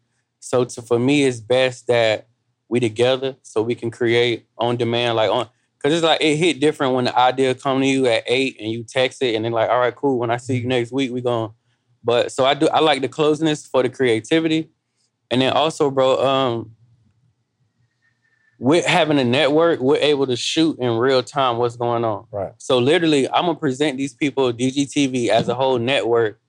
So 0.41 0.65
to, 0.65 0.83
for 0.83 0.99
me, 0.99 1.25
it's 1.25 1.39
best 1.41 1.87
that 1.87 2.27
we 2.69 2.81
together 2.81 3.37
so 3.43 3.63
we 3.63 3.75
can 3.75 3.91
create 3.91 4.47
on 4.59 4.77
demand, 4.77 5.17
like 5.17 5.31
on 5.31 5.49
because 5.81 5.97
it's 5.97 6.05
like 6.05 6.21
it 6.21 6.37
hit 6.37 6.61
different 6.61 6.95
when 6.95 7.07
the 7.07 7.19
idea 7.19 7.55
come 7.55 7.81
to 7.81 7.87
you 7.87 8.07
at 8.07 8.25
eight 8.27 8.57
and 8.61 8.71
you 8.71 8.85
text 8.85 9.23
it 9.23 9.35
and 9.35 9.45
then 9.45 9.53
like, 9.53 9.71
all 9.71 9.79
right, 9.79 9.95
cool. 9.95 10.19
When 10.19 10.31
I 10.31 10.37
see 10.37 10.59
you 10.59 10.67
next 10.67 10.93
week, 10.93 11.11
we 11.11 11.23
going. 11.23 11.53
But 12.05 12.33
so 12.33 12.45
I 12.45 12.55
do 12.55 12.69
I 12.69 12.81
like 12.81 13.03
the 13.03 13.09
closeness 13.09 13.67
for 13.67 13.83
the 13.83 13.89
creativity, 13.89 14.71
and 15.31 15.41
then 15.41 15.53
also, 15.53 15.91
bro, 15.91 16.27
um, 16.27 16.73
with 18.59 18.85
having 18.85 19.19
a 19.19 19.25
network, 19.25 19.81
we're 19.81 19.97
able 19.97 20.27
to 20.27 20.37
shoot 20.37 20.79
in 20.79 20.97
real 20.97 21.23
time 21.23 21.57
what's 21.57 21.77
going 21.77 22.05
on. 22.05 22.27
Right. 22.31 22.53
So 22.59 22.79
literally, 22.79 23.29
I'm 23.29 23.47
gonna 23.47 23.55
present 23.55 23.97
these 23.97 24.15
people 24.15 24.53
DGTV 24.53 25.29
as 25.29 25.49
a 25.49 25.55
whole 25.55 25.79
network 25.79 26.41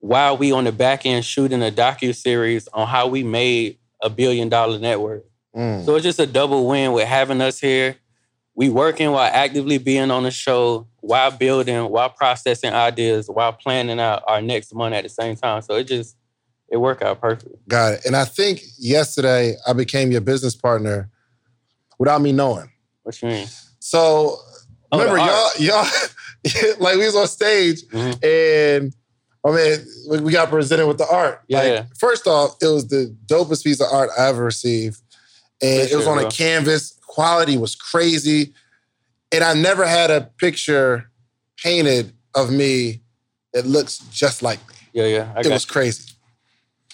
while 0.00 0.36
we 0.36 0.50
on 0.50 0.64
the 0.64 0.72
back 0.72 1.06
end 1.06 1.24
shooting 1.24 1.62
a 1.62 1.70
docu 1.70 2.14
series 2.14 2.68
on 2.68 2.88
how 2.88 3.06
we 3.06 3.22
made 3.22 3.78
a 4.02 4.10
billion 4.10 4.48
dollar 4.48 4.78
network. 4.78 5.24
Mm. 5.54 5.84
So 5.84 5.94
it's 5.94 6.02
just 6.02 6.18
a 6.18 6.26
double 6.26 6.66
win 6.66 6.92
with 6.92 7.06
having 7.06 7.40
us 7.40 7.60
here. 7.60 7.96
We 8.54 8.68
working 8.68 9.10
while 9.10 9.30
actively 9.32 9.78
being 9.78 10.10
on 10.10 10.24
the 10.24 10.30
show, 10.30 10.86
while 11.00 11.30
building, 11.30 11.88
while 11.88 12.10
processing 12.10 12.72
ideas, 12.72 13.28
while 13.28 13.52
planning 13.52 13.98
out 13.98 14.22
our 14.26 14.42
next 14.42 14.74
month 14.74 14.94
at 14.94 15.04
the 15.04 15.08
same 15.08 15.36
time. 15.36 15.62
So 15.62 15.74
it 15.76 15.84
just 15.84 16.16
it 16.68 16.76
worked 16.76 17.02
out 17.02 17.20
perfect. 17.20 17.66
Got 17.68 17.94
it. 17.94 18.04
And 18.06 18.14
I 18.16 18.24
think 18.24 18.62
yesterday 18.78 19.56
I 19.66 19.72
became 19.72 20.10
your 20.12 20.20
business 20.20 20.54
partner 20.54 21.10
without 21.98 22.20
me 22.20 22.32
knowing. 22.32 22.70
What 23.04 23.20
you 23.22 23.28
mean? 23.28 23.46
So 23.78 24.38
Oh, 24.94 24.98
remember, 24.98 25.18
y'all, 25.18 25.50
y'all, 25.58 25.86
like 26.78 26.96
we 26.96 27.06
was 27.06 27.16
on 27.16 27.26
stage 27.26 27.82
Mhm. 27.88 28.22
and 28.24 28.94
I 29.44 29.50
mean, 29.50 30.24
we- 30.24 30.30
got 30.32 30.50
presented 30.50 30.86
with 30.86 30.98
the 30.98 31.06
art. 31.08 31.40
Yeah, 31.48 31.58
Like, 31.58 31.68
yeah. 31.68 31.84
First 31.98 32.26
off, 32.28 32.56
it 32.62 32.66
was 32.68 32.86
the 32.88 33.14
dopest 33.26 33.64
piece 33.64 33.80
of 33.80 33.88
art 33.90 34.10
I 34.16 34.28
ever 34.28 34.44
received. 34.44 35.00
And 35.60 35.88
For 35.88 35.92
it 35.94 35.96
was 35.96 36.04
sure, 36.04 36.18
on 36.18 36.24
a 36.24 36.30
canvas. 36.30 36.94
Quality 37.12 37.58
was 37.58 37.74
crazy. 37.76 38.54
And 39.32 39.44
I 39.44 39.52
never 39.52 39.84
had 39.86 40.10
a 40.10 40.30
picture 40.38 41.10
painted 41.62 42.14
of 42.34 42.50
me 42.50 43.02
that 43.52 43.66
looks 43.66 43.98
just 44.10 44.42
like 44.42 44.58
me. 44.66 44.74
Yeah, 44.94 45.04
yeah. 45.06 45.32
I 45.36 45.40
it 45.40 45.46
was 45.48 45.66
you. 45.66 45.70
crazy. 45.72 46.10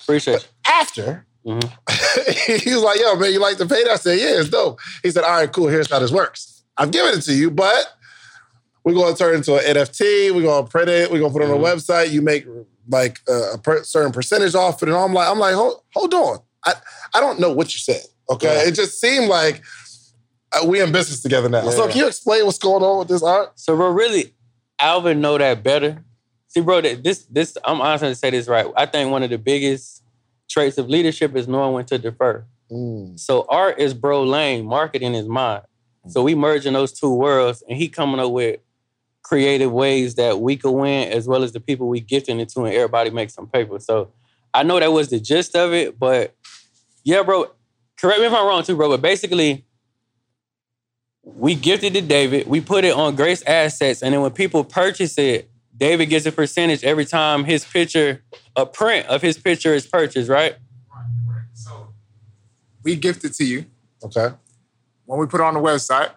Appreciate 0.03 0.49
After, 0.67 1.25
you. 1.45 1.53
Mhm. 1.55 2.61
he 2.65 2.75
was 2.75 2.83
like, 2.83 2.99
yo, 3.01 3.15
man, 3.15 3.33
you 3.33 3.39
like 3.39 3.59
the 3.59 3.67
paint? 3.67 3.87
I 3.89 3.95
said, 3.95 4.19
yeah, 4.19 4.41
it's 4.41 4.49
dope. 4.49 4.81
He 5.05 5.11
said, 5.13 5.23
all 5.23 5.31
right, 5.31 5.53
cool. 5.53 5.69
Here's 5.69 5.89
how 5.89 6.01
this 6.01 6.11
works. 6.11 6.65
I'm 6.77 6.91
giving 6.91 7.17
it 7.17 7.23
to 7.23 7.33
you, 7.33 7.51
but 7.53 7.87
we're 8.83 8.95
going 8.95 9.13
to 9.15 9.19
turn 9.19 9.35
it 9.35 9.39
into 9.39 9.55
an 9.55 9.77
NFT. 9.77 10.35
We're 10.35 10.43
going 10.43 10.65
to 10.65 10.71
print 10.71 10.89
it. 10.89 11.13
We're 11.13 11.21
going 11.21 11.33
to 11.33 11.39
put 11.39 11.45
it 11.47 11.51
on 11.53 11.59
Mhm. 11.61 11.73
a 11.73 11.77
website. 11.77 12.11
You 12.11 12.23
make 12.23 12.45
like 12.89 13.21
a, 13.29 13.59
per- 13.59 13.85
certain 13.85 14.11
percentage 14.13 14.57
off 14.57 14.83
it. 14.83 14.89
And 14.89 14.97
I'm 14.99 15.13
like, 15.15 15.29
I'm 15.29 15.39
like, 15.39 15.55
hold, 15.55 15.81
hold 15.95 16.13
on. 16.15 16.39
I, 16.67 16.75
I 17.15 17.21
don't 17.21 17.39
know 17.39 17.53
what 17.53 17.73
you 17.73 17.79
said. 17.79 18.03
Okay. 18.31 18.63
Yeah. 18.63 18.69
It 18.69 18.73
just 18.75 19.01
seemed 19.01 19.29
like 19.29 19.63
we 20.67 20.81
in 20.81 20.93
business 20.93 21.21
together 21.23 21.49
now. 21.49 21.65
Yeah, 21.65 21.71
so 21.71 21.89
can 21.89 21.99
you 21.99 22.07
explain 22.07 22.45
what's 22.45 22.59
going 22.59 22.83
on 22.83 23.01
with 23.01 23.09
this 23.09 23.23
art? 23.23 23.59
So, 23.59 23.77
bro, 23.77 23.91
really, 23.91 24.35
Alvin 24.79 25.21
know 25.21 25.39
that 25.39 25.63
better. 25.63 26.05
See, 26.49 26.61
bro, 26.61 26.81
that 26.81 27.05
this 27.05 27.25
this 27.27 27.57
I'm 27.65 27.81
honestly 27.81 28.09
to 28.09 28.15
say 28.15 28.31
this 28.31 28.49
right. 28.49 28.67
I 28.77 28.87
think 28.87 29.11
one 29.11 29.23
of 29.23 29.31
the 29.31 29.39
biggest 29.39 30.03
traits 30.49 30.79
of 30.79 30.89
leadership 30.89 31.37
is 31.37 31.47
knowing 31.47 31.75
when 31.75 31.85
to 31.87 31.99
defer. 31.99 32.45
Mm, 32.71 33.19
So 33.19 33.47
art 33.49 33.79
is 33.79 33.95
bro 33.95 34.23
lane, 34.23 34.65
marketing 34.65 35.15
is 35.15 35.27
mine. 35.27 35.63
So 36.09 36.23
we 36.23 36.35
merging 36.35 36.73
those 36.73 36.93
two 36.93 37.13
worlds, 37.13 37.63
and 37.69 37.77
he 37.77 37.89
coming 37.89 38.19
up 38.19 38.31
with 38.31 38.61
creative 39.23 39.71
ways 39.71 40.15
that 40.15 40.41
we 40.41 40.57
could 40.57 40.71
win, 40.73 41.13
as 41.13 41.29
well 41.29 41.43
as 41.43 41.53
the 41.53 41.61
people 41.61 41.87
we 41.87 42.01
gifting 42.01 42.41
it 42.41 42.49
to, 42.51 42.65
and 42.65 42.75
everybody 42.75 43.11
makes 43.11 43.35
some 43.35 43.47
paper. 43.47 43.79
So 43.79 44.11
I 44.55 44.63
know 44.63 44.81
that 44.81 44.91
was 44.91 45.11
the 45.11 45.21
gist 45.21 45.55
of 45.55 45.75
it, 45.75 45.99
but 45.99 46.35
yeah, 47.05 47.23
bro. 47.23 47.51
Correct 48.01 48.21
me 48.21 48.27
if 48.27 48.33
I'm 48.33 48.47
wrong 48.47 48.63
too, 48.63 48.77
bro. 48.77 48.89
But 48.89 49.03
basically, 49.03 49.67
we 51.37 51.55
gifted 51.55 51.95
to 51.95 52.01
David. 52.01 52.47
We 52.47 52.61
put 52.61 52.85
it 52.85 52.95
on 52.95 53.15
Grace 53.17 53.43
Assets, 53.47 54.03
and 54.03 54.13
then 54.15 54.21
when 54.23 54.31
people 54.33 54.65
purchase 54.65 55.19
it, 55.19 55.51
David 55.77 56.07
gets 56.07 56.27
a 56.27 56.33
percentage 56.33 56.83
every 56.83 57.05
time 57.05 57.45
his 57.45 57.65
picture, 57.65 58.23
a 58.57 58.67
print 58.67 59.07
of 59.07 59.23
his 59.23 59.39
picture 59.39 59.75
is 59.75 59.87
purchased, 59.87 60.29
right? 60.29 60.57
So 61.55 61.89
we 62.83 62.97
gift 62.97 63.25
it 63.25 63.35
to 63.35 63.45
you. 63.45 63.67
okay. 64.03 64.35
When 65.07 65.19
we 65.19 65.27
put 65.27 65.41
it 65.41 65.45
on 65.45 65.55
the 65.55 65.61
website, 65.61 66.11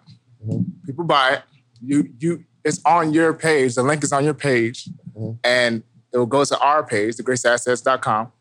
Mhm. 0.45 0.65
people 0.85 1.03
buy 1.05 1.33
it. 1.35 1.41
You 1.81 2.13
you 2.19 2.43
it's 2.63 2.79
on 2.85 3.13
your 3.13 3.33
page. 3.33 3.75
The 3.75 3.83
link 3.83 4.03
is 4.03 4.11
on 4.11 4.23
your 4.23 4.33
page. 4.35 4.87
Mhm. 5.17 5.37
And 5.43 5.83
it 6.13 6.17
will 6.17 6.25
go 6.27 6.43
to 6.45 6.59
our 6.59 6.83
page, 6.83 7.15
thegraceassets.com. 7.15 8.31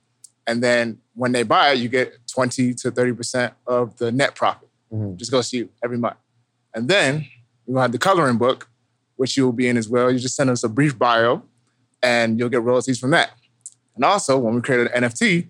And 0.47 0.63
then 0.63 0.99
when 1.15 1.33
they 1.33 1.43
buy 1.43 1.73
it, 1.73 1.79
you 1.79 1.89
get 1.89 2.15
20 2.27 2.75
to 2.75 2.91
30% 2.91 3.55
of 3.67 3.97
the 3.99 4.11
net 4.13 4.35
profit. 4.35 4.69
Mhm. 4.93 5.17
Just 5.17 5.31
goes 5.31 5.49
to 5.51 5.57
you 5.59 5.69
every 5.83 5.97
month. 5.99 6.17
And 6.75 6.89
then 6.89 7.27
will 7.67 7.81
have 7.81 7.93
the 7.93 7.99
coloring 7.99 8.39
book, 8.39 8.69
which 9.17 9.37
you 9.37 9.45
will 9.45 9.53
be 9.53 9.69
in 9.69 9.77
as 9.77 9.89
well. 9.89 10.11
You 10.11 10.19
just 10.19 10.37
send 10.37 10.51
us 10.51 10.65
a 10.65 10.69
brief 10.69 10.99
bio 10.99 11.43
and 12.03 12.39
you'll 12.39 12.49
get 12.49 12.63
royalties 12.63 12.99
from 12.99 13.11
that. 13.11 13.31
And 13.95 14.05
also, 14.05 14.39
when 14.39 14.55
we 14.55 14.61
created 14.61 14.91
an 14.93 15.05
NFT, 15.05 15.49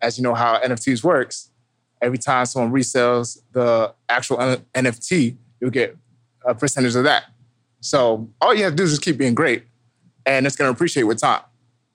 as 0.00 0.18
you 0.18 0.24
know 0.24 0.34
how 0.34 0.58
NFTs 0.58 1.04
works, 1.04 1.50
every 2.00 2.18
time 2.18 2.46
someone 2.46 2.72
resells 2.72 3.38
the 3.52 3.94
actual 4.08 4.36
NFT, 4.36 5.36
you'll 5.60 5.70
get 5.70 5.96
a 6.44 6.54
percentage 6.54 6.94
of 6.94 7.04
that. 7.04 7.24
So 7.80 8.30
all 8.40 8.54
you 8.54 8.64
have 8.64 8.72
to 8.72 8.76
do 8.76 8.84
is 8.84 8.90
just 8.90 9.02
keep 9.02 9.18
being 9.18 9.34
great, 9.34 9.64
and 10.24 10.46
it's 10.46 10.56
going 10.56 10.68
to 10.68 10.74
appreciate 10.74 11.04
with 11.04 11.20
time. 11.20 11.42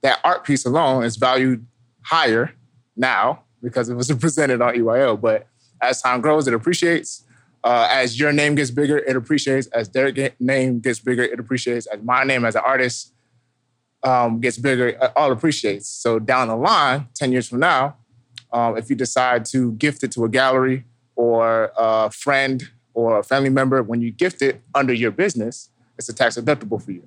That 0.01 0.19
art 0.23 0.43
piece 0.43 0.65
alone 0.65 1.03
is 1.03 1.15
valued 1.15 1.65
higher 2.01 2.53
now 2.95 3.43
because 3.61 3.89
it 3.89 3.95
was 3.95 4.11
presented 4.19 4.61
on 4.61 4.75
EYL. 4.75 5.19
But 5.19 5.47
as 5.81 6.01
time 6.01 6.21
grows, 6.21 6.47
it 6.47 6.53
appreciates. 6.53 7.25
Uh, 7.63 7.87
as 7.91 8.19
your 8.19 8.31
name 8.31 8.55
gets 8.55 8.71
bigger, 8.71 8.97
it 8.97 9.15
appreciates. 9.15 9.67
As 9.67 9.89
their 9.89 10.11
name 10.39 10.79
gets 10.79 10.99
bigger, 10.99 11.23
it 11.23 11.39
appreciates. 11.39 11.87
As 11.87 12.01
my 12.01 12.23
name 12.23 12.45
as 12.45 12.55
an 12.55 12.61
artist 12.65 13.13
um, 14.03 14.39
gets 14.39 14.57
bigger, 14.57 14.89
it 14.89 15.11
all 15.15 15.31
appreciates. 15.31 15.87
So 15.87 16.19
down 16.19 16.47
the 16.47 16.55
line, 16.55 17.07
10 17.15 17.31
years 17.31 17.49
from 17.49 17.59
now, 17.59 17.97
um, 18.51 18.77
if 18.77 18.89
you 18.89 18.95
decide 18.95 19.45
to 19.45 19.73
gift 19.73 20.03
it 20.03 20.11
to 20.13 20.23
a 20.25 20.29
gallery 20.29 20.85
or 21.15 21.71
a 21.77 22.09
friend 22.09 22.63
or 22.93 23.19
a 23.19 23.23
family 23.23 23.49
member, 23.49 23.83
when 23.83 24.01
you 24.01 24.11
gift 24.11 24.41
it 24.41 24.61
under 24.73 24.93
your 24.93 25.11
business, 25.11 25.69
it's 25.97 26.09
a 26.09 26.13
tax 26.13 26.37
deductible 26.37 26.81
for 26.81 26.91
you. 26.91 27.03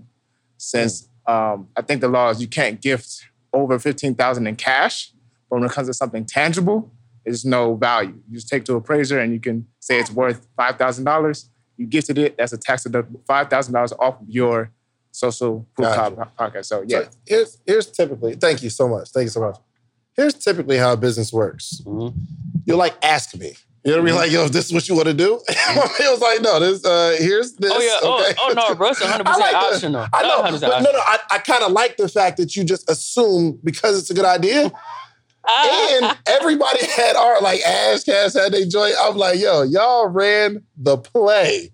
Since 0.59 1.09
um, 1.27 1.69
I 1.77 1.83
think 1.83 2.01
the 2.01 2.09
law 2.09 2.31
is 2.31 2.41
you 2.41 2.47
can't 2.47 2.81
gift 2.81 3.27
over 3.53 3.79
fifteen 3.79 4.15
thousand 4.15 4.47
in 4.47 4.57
cash, 4.57 5.13
but 5.51 5.57
when 5.57 5.69
it 5.69 5.73
comes 5.73 5.89
to 5.89 5.95
something 5.95 6.25
tangible, 6.25 6.93
there's 7.25 7.45
no 7.45 7.75
value. 7.75 8.21
You 8.29 8.37
just 8.37 8.49
take 8.49 8.65
to 8.65 8.75
appraiser 8.75 9.19
and 9.19 9.33
you 9.33 9.41
can 9.41 9.67
say 9.83 9.99
it's 9.99 10.11
worth 10.11 10.47
five 10.57 10.77
thousand 10.79 11.05
dollars. 11.05 11.51
You 11.77 11.87
gifted 11.87 12.17
it, 12.19 12.37
that's 12.39 12.53
a 12.53 12.59
tax 12.59 12.85
deductible, 12.85 13.21
five 13.27 13.51
thousand 13.51 13.75
dollars 13.75 13.93
off 13.99 14.21
of 14.21 14.29
your 14.29 14.71
social 15.11 15.67
proof 15.75 15.89
Gotcha. 15.89 16.17
po- 16.17 16.49
podcast. 16.51 16.67
So 16.67 16.85
yeah, 16.87 17.03
So 17.03 17.09
here's 17.27 17.59
here's 17.67 17.87
typically. 17.91 18.35
Thank 18.37 18.63
you 18.63 18.71
so 18.71 18.89
much. 18.89 19.11
Thank 19.11 19.25
you 19.25 19.31
so 19.31 19.41
much. 19.41 19.57
Here's 20.15 20.35
typically 20.35 20.77
how 20.77 20.93
a 20.93 20.97
business 20.97 21.33
works. 21.33 21.81
Mhm. 21.85 22.15
You'll 22.67 22.79
like 22.79 22.95
ask 23.03 23.35
me. 23.37 23.55
You 23.85 23.91
know 23.91 23.97
what 23.97 24.03
I 24.03 24.07
mean? 24.07 24.15
Like, 24.15 24.31
yo, 24.31 24.45
if 24.45 24.53
this 24.53 24.67
is 24.67 24.73
what 24.73 24.89
you 24.89 24.95
want 24.95 25.09
to 25.09 25.15
do, 25.15 25.41
it 25.49 26.11
was 26.13 26.21
like, 26.21 26.41
no, 26.41 26.61
this. 26.61 26.85
Uh, 26.85 27.17
here's 27.19 27.55
this. 27.55 27.73
Oh 27.75 27.81
yeah. 27.81 27.99
Oh, 28.03 28.23
okay? 28.23 28.35
oh 28.41 28.53
no, 28.55 28.75
bro. 28.77 28.91
It's 28.91 29.01
100 29.01 29.23
I 29.27 29.33
percent 29.33 29.41
like 29.41 29.53
that. 29.53 29.73
optional. 29.75 30.07
I 30.13 30.23
know, 30.23 30.43
100% 30.59 30.61
but 30.61 30.81
no, 30.83 30.93
no. 30.93 30.99
I, 31.01 31.19
I 31.33 31.39
kind 31.39 31.65
of 31.65 31.73
like 31.73 31.97
the 31.97 32.09
fact 32.09 32.37
that 32.37 32.55
you 32.55 32.63
just 32.63 32.89
assume 32.89 33.59
because 33.65 33.99
it's 33.99 34.09
a 34.11 34.15
good 34.15 34.25
idea, 34.25 34.71
and 35.49 36.19
everybody 36.27 36.87
had 36.87 37.17
art 37.17 37.43
like 37.43 37.61
Ash 37.63 38.05
Cash 38.05 38.35
had 38.35 38.53
they 38.53 38.65
joint. 38.67 38.95
I'm 39.01 39.17
like, 39.17 39.39
yo, 39.41 39.63
y'all 39.63 40.09
ran 40.09 40.63
the 40.77 40.97
play. 40.99 41.73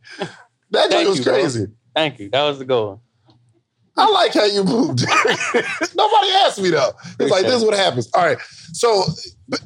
That 0.70 0.90
joint 0.90 1.09
was 1.09 1.18
you, 1.18 1.24
bro. 1.24 1.35
crazy. 1.35 1.66
Thank 1.94 2.18
you. 2.18 2.31
That 2.31 2.44
was 2.44 2.59
the 2.59 2.64
goal. 2.64 3.02
I 3.96 4.09
like 4.11 4.33
how 4.33 4.44
you 4.44 4.62
moved. 4.62 5.00
Nobody 5.96 6.28
asked 6.44 6.61
me 6.62 6.70
though. 6.70 6.92
It's 7.18 7.31
like 7.33 7.42
this 7.44 7.57
is 7.57 7.64
what 7.64 7.74
happens. 7.74 8.09
All 8.14 8.24
right. 8.24 8.38
So 8.72 9.02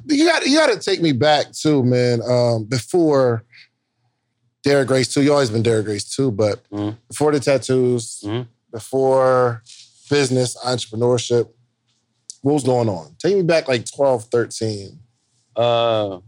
you 0.07 0.25
got 0.27 0.47
you 0.47 0.57
got 0.57 0.69
to 0.73 0.79
take 0.79 1.03
me 1.03 1.13
back 1.13 1.53
too, 1.53 1.85
man. 1.85 2.23
Um, 2.23 2.65
before 2.65 3.45
Derrick 4.65 4.89
Grace 4.89 5.13
too. 5.13 5.23
You 5.23 5.33
always 5.33 5.51
been 5.51 5.63
Derrick 5.63 5.85
Grace 5.85 6.05
too, 6.05 6.31
but 6.31 6.63
Mhm. 6.71 6.97
before 7.09 7.33
the 7.33 7.41
tattoos, 7.41 8.21
Mhm. 8.25 8.47
before 8.73 9.63
business, 10.09 10.57
entrepreneurship, 10.65 11.49
what 12.43 12.55
was 12.55 12.65
going 12.65 12.89
on? 12.89 13.15
Take 13.19 13.37
me 13.37 13.43
back 13.43 13.69
like 13.69 13.87
12, 13.91 14.25
13. 14.25 14.99
Uh, 15.57 16.19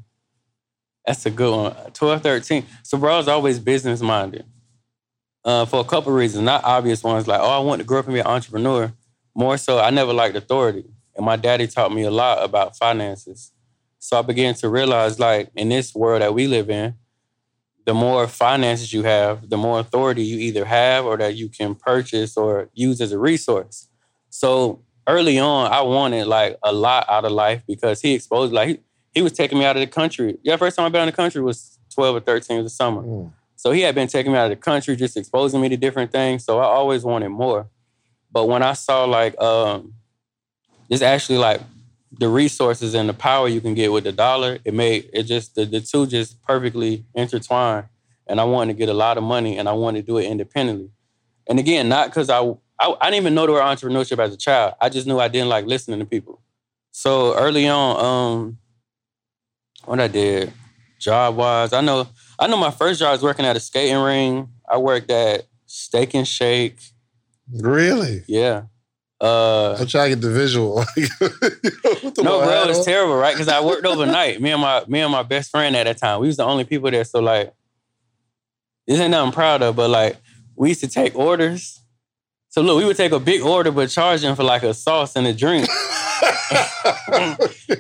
that's 1.07 1.27
a 1.27 1.31
good 1.31 1.55
one. 1.55 1.93
12, 1.93 2.23
13. 2.23 2.67
So, 2.83 2.97
bro, 2.97 3.15
I 3.15 3.19
was 3.19 3.29
always 3.29 3.59
business 3.59 4.01
minded 4.01 4.45
uh, 5.45 5.67
for 5.67 5.81
a 5.81 5.85
couple 5.85 6.13
reasons. 6.13 6.45
Not 6.45 6.65
obvious 6.65 7.03
ones 7.03 7.27
like, 7.27 7.41
oh, 7.41 7.51
I 7.51 7.59
want 7.59 7.81
to 7.81 7.87
grow 7.87 7.99
up 7.99 8.07
and 8.07 8.15
be 8.15 8.21
an 8.21 8.27
entrepreneur. 8.27 8.93
More 9.35 9.59
so, 9.59 9.81
I 9.81 9.91
never 9.91 10.13
liked 10.13 10.37
authority. 10.37 10.85
And 11.17 11.27
my 11.27 11.37
daddy 11.37 11.67
taught 11.67 11.93
me 11.93 12.05
a 12.05 12.11
lot 12.11 12.43
about 12.43 12.77
finances. 12.77 13.53
So 13.99 14.19
I 14.19 14.23
began 14.23 14.55
to 14.55 14.69
realize, 14.69 15.19
like, 15.19 15.51
in 15.57 15.69
this 15.69 15.95
world 15.95 16.23
that 16.23 16.35
we 16.35 16.47
live 16.47 16.71
in, 16.71 16.95
the 17.87 17.95
more 17.95 18.27
finances 18.29 18.93
you 18.93 19.03
have, 19.03 19.51
the 19.51 19.57
more 19.57 19.81
authority 19.81 20.23
you 20.23 20.39
either 20.39 20.65
have 20.65 21.05
or 21.05 21.17
that 21.19 21.35
you 21.35 21.49
can 21.49 21.75
purchase 21.75 22.37
or 22.37 22.71
use 22.73 23.01
as 23.01 23.13
a 23.13 23.19
resource. 23.19 23.89
So 24.31 24.83
early 25.07 25.39
on, 25.39 25.71
I 25.73 25.83
wanted 25.83 26.27
like 26.27 26.59
a 26.63 26.73
lot 26.73 27.07
out 27.09 27.25
of 27.25 27.33
life 27.33 27.63
because 27.67 28.01
he 28.01 28.15
exposed, 28.15 28.53
like, 28.53 28.69
he, 28.69 28.81
he 29.13 29.23
was 29.23 29.33
taking 29.33 29.59
me 29.59 29.65
out 29.65 29.77
of 29.77 29.81
the 29.81 29.87
country. 29.87 30.39
Yeah, 30.43 30.57
first 30.57 30.77
time 30.77 30.87
I've 30.87 30.93
been 30.93 31.03
in 31.03 31.07
the 31.07 31.13
country 31.13 31.41
was 31.43 31.79
12 31.95 32.17
or 32.17 32.21
13 32.21 32.59
of 32.59 32.65
the 32.65 32.71
summer. 32.71 33.03
Mm. 33.03 33.33
So 33.57 33.73
he 33.73 33.81
had 33.81 33.95
been 33.95 34.09
taking 34.09 34.33
me 34.33 34.39
out 34.39 34.51
of 34.51 34.51
the 34.51 34.63
country, 34.63 34.97
just 34.97 35.17
exposing 35.17 35.61
me 35.61 35.69
to 35.71 35.77
different 35.77 36.13
things. 36.13 36.45
So 36.45 36.59
I 36.59 36.65
always 36.65 37.05
wanted 37.05 37.31
more. 37.31 37.69
But 38.31 38.47
when 38.47 38.63
I 38.63 38.73
saw 38.73 39.05
like 39.05 39.41
um 39.41 39.95
just 40.91 41.03
actually 41.03 41.39
like 41.39 41.61
the 42.19 42.29
resources 42.29 42.95
and 42.95 43.09
the 43.09 43.15
power 43.15 43.49
you 43.49 43.61
can 43.61 43.75
get 43.75 43.93
with 43.93 44.05
the 44.05 44.13
dollar, 44.13 44.59
it 44.65 44.75
made 44.75 45.09
it 45.13 45.23
just 45.23 45.55
the, 45.55 45.65
the 45.65 45.81
two 45.81 46.07
just 46.07 46.43
perfectly 46.43 47.05
intertwined. 47.15 47.87
And 48.27 48.41
I 48.41 48.45
wanted 48.45 48.75
to 48.75 48.79
get 48.79 48.89
a 48.89 48.95
lot 48.95 49.17
of 49.17 49.25
money 49.25 49.59
and 49.59 49.69
I 49.69 49.73
wanted 49.73 50.03
to 50.03 50.07
do 50.07 50.19
it 50.19 50.25
independently. 50.25 50.91
And 51.47 51.59
again, 51.59 51.89
not 51.89 52.09
because 52.09 52.31
I, 52.31 52.55
I 52.81 52.95
I 53.01 53.11
didn't 53.11 53.23
even 53.23 53.35
know 53.35 53.47
the 53.47 53.53
word 53.53 53.63
entrepreneurship 53.63 54.19
as 54.23 54.35
a 54.35 54.37
child. 54.37 54.75
I 54.81 54.89
just 54.89 55.07
knew 55.07 55.19
I 55.19 55.29
didn't 55.29 55.49
like 55.49 55.67
listening 55.67 56.01
to 56.01 56.07
people. 56.07 56.41
So 56.93 57.37
early 57.37 57.69
on, 57.69 58.05
um, 58.05 58.59
what 59.85 60.01
I 60.01 60.09
did, 60.09 60.53
job 60.99 61.37
wise, 61.37 61.73
I 61.73 61.81
know 61.81 62.07
I 62.39 62.47
know 62.47 62.57
my 62.57 62.71
first 62.71 63.01
job 63.01 63.13
was 63.13 63.23
working 63.23 63.45
at 63.45 63.57
a 63.57 63.61
skating 63.61 63.99
ring. 63.99 64.49
I 64.69 64.79
worked 64.79 65.11
at 65.11 65.47
Steak 65.67 66.15
and 66.15 66.27
Shake. 66.27 66.79
Really? 67.53 68.23
Yeah. 68.27 68.63
Uh, 69.21 69.77
I'm 69.79 69.87
trying 69.87 70.11
to 70.11 70.17
get 70.17 70.21
the 70.23 70.31
visual. 70.33 70.85
The 72.15 72.23
no, 72.23 72.39
bro, 72.41 72.49
hat 72.49 72.65
it 72.65 72.69
was 72.69 72.79
on. 72.81 72.85
terrible, 72.85 73.17
right? 73.17 73.35
Because 73.35 73.49
I 73.49 73.61
worked 73.65 73.87
overnight. 73.87 74.41
Me 74.41 74.51
and 74.51 74.61
my 74.61 74.85
me 74.87 75.01
and 75.01 75.11
my 75.11 75.23
best 75.23 75.51
friend 75.51 75.75
at 75.75 75.85
that 75.85 75.97
time, 75.99 76.21
we 76.21 76.27
was 76.27 76.37
the 76.37 76.45
only 76.45 76.65
people 76.65 76.91
there. 76.91 77.05
So 77.05 77.21
like, 77.21 77.53
this 78.87 79.01
ain't 79.01 79.11
nothing 79.11 79.33
proud 79.33 79.63
of, 79.63 79.75
but 79.77 79.89
like, 79.91 80.17
we 80.55 80.69
used 80.69 80.81
to 80.81 80.89
take 80.89 81.17
orders. 81.17 81.81
So 82.55 82.63
look, 82.63 82.79
we 82.79 82.85
would 82.85 82.97
take 82.97 83.11
a 83.11 83.19
big 83.19 83.43
order, 83.43 83.73
but 83.73 83.89
charge 83.91 84.21
them 84.21 84.37
for 84.37 84.45
like 84.45 84.63
a 84.63 84.73
sauce 84.73 85.17
and 85.17 85.27
a 85.27 85.33
drink. 85.35 85.69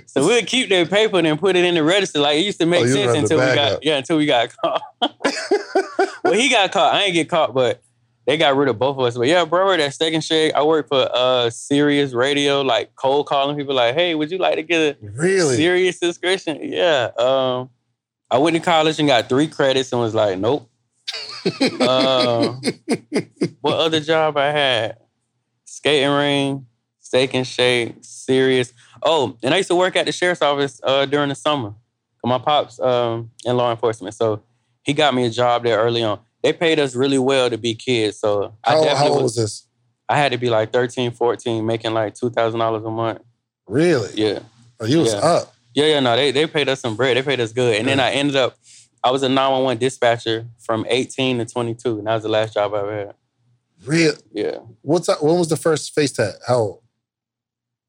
So 0.06 0.26
we 0.26 0.34
would 0.34 0.46
keep 0.48 0.68
their 0.68 0.84
paper 0.86 1.16
and 1.18 1.26
then 1.26 1.38
put 1.38 1.54
it 1.54 1.64
in 1.64 1.74
the 1.76 1.82
register. 1.84 2.18
Like 2.18 2.38
it 2.38 2.44
used 2.44 2.58
to 2.60 2.66
make 2.66 2.82
Oh, 2.84 2.86
sense 2.88 3.16
until 3.16 3.38
we 3.38 3.54
got 3.54 3.72
up. 3.74 3.78
yeah 3.82 3.96
until 3.98 4.16
we 4.16 4.26
got 4.26 4.52
caught. 4.56 4.82
well, 6.24 6.32
he 6.32 6.48
got 6.50 6.72
caught. 6.72 6.92
I 6.94 7.02
ain't 7.04 7.14
get 7.14 7.28
caught, 7.28 7.54
but 7.54 7.82
they 8.26 8.36
got 8.36 8.56
rid 8.56 8.68
of 8.68 8.78
both 8.78 8.96
of 8.98 9.04
us. 9.04 9.16
But 9.16 9.28
yeah, 9.28 9.44
bro, 9.44 9.64
we're 9.66 9.78
at 9.78 9.94
Steak 9.94 10.12
and 10.14 10.24
Shake. 10.24 10.54
I 10.54 10.62
work 10.64 10.88
for 10.88 11.08
uh 11.12 11.50
Sirius 11.50 12.12
Radio, 12.14 12.62
like 12.62 12.96
cold 12.96 13.26
calling 13.26 13.56
people, 13.56 13.74
like, 13.76 13.94
hey, 13.94 14.14
would 14.16 14.30
you 14.32 14.38
like 14.38 14.56
to 14.56 14.62
get 14.62 14.80
a 14.80 14.96
really? 15.00 15.56
Sirius 15.56 15.98
subscription? 16.00 16.58
Yeah. 16.62 17.10
Um, 17.18 17.70
I 18.30 18.38
went 18.38 18.56
to 18.56 18.60
college 18.60 18.98
and 18.98 19.06
got 19.08 19.28
three 19.28 19.46
credits 19.46 19.92
and 19.92 20.00
was 20.00 20.14
like, 20.14 20.38
nope. 20.38 20.68
Uh, 21.80 22.54
what 23.60 23.74
other 23.78 24.00
job 24.00 24.36
I 24.36 24.50
had? 24.50 24.98
Skating 25.64 26.10
ring, 26.10 26.66
steak 27.00 27.34
and 27.34 27.46
shake, 27.46 27.96
Sirius. 28.00 28.72
Oh, 29.02 29.36
and 29.42 29.52
I 29.52 29.58
used 29.58 29.68
to 29.68 29.74
work 29.76 29.96
at 29.96 30.06
the 30.06 30.12
sheriff's 30.12 30.42
office 30.42 30.80
uh, 30.82 31.06
during 31.06 31.28
the 31.28 31.34
summer. 31.34 31.74
My 32.24 32.38
pops 32.38 32.80
um, 32.80 33.30
in 33.44 33.54
law 33.56 33.70
enforcement, 33.70 34.14
so 34.14 34.42
he 34.82 34.94
got 34.94 35.14
me 35.14 35.26
a 35.26 35.30
job 35.30 35.62
there 35.62 35.78
early 35.78 36.02
on. 36.02 36.20
They 36.42 36.54
paid 36.54 36.78
us 36.78 36.94
really 36.94 37.18
well 37.18 37.50
to 37.50 37.58
be 37.58 37.74
kids, 37.74 38.18
so 38.18 38.54
I 38.64 38.70
How, 38.72 38.82
definitely 38.82 39.08
how 39.08 39.12
old 39.14 39.22
was, 39.24 39.36
this? 39.36 39.66
I 40.08 40.16
had 40.16 40.32
to 40.32 40.38
be 40.38 40.48
like 40.48 40.72
13, 40.72 41.10
14, 41.10 41.64
making 41.66 41.92
like 41.92 42.14
two 42.14 42.30
thousand 42.30 42.60
dollars 42.60 42.82
a 42.84 42.90
month. 42.90 43.18
Really? 43.66 44.10
Yeah. 44.14 44.38
Oh, 44.80 44.86
you 44.86 45.00
was 45.00 45.12
Yeah. 45.12 45.18
up. 45.20 45.54
Yeah, 45.74 45.86
yeah, 45.86 46.00
no, 46.00 46.16
they 46.16 46.30
they 46.30 46.46
paid 46.46 46.68
us 46.68 46.80
some 46.80 46.96
bread. 46.96 47.16
They 47.16 47.22
paid 47.22 47.40
us 47.40 47.52
good. 47.52 47.76
And 47.76 47.86
then 47.88 47.98
I 48.00 48.12
ended 48.12 48.36
up, 48.36 48.56
I 49.04 49.10
was 49.10 49.22
a 49.22 49.28
911 49.28 49.78
dispatcher 49.78 50.46
from 50.58 50.86
18 50.88 51.38
to 51.38 51.44
22. 51.44 51.98
And 51.98 52.06
that 52.06 52.14
was 52.14 52.22
the 52.22 52.28
last 52.30 52.54
job 52.54 52.72
I 52.74 52.78
ever 52.80 52.96
had. 52.96 53.14
Real. 53.84 54.14
Yeah. 54.32 54.58
What's 54.80 55.08
up? 55.10 55.22
When 55.22 55.38
was 55.38 55.48
the 55.48 55.56
first 55.58 55.94
face 55.94 56.12
tat? 56.12 56.36
How 56.48 56.54
old? 56.56 56.80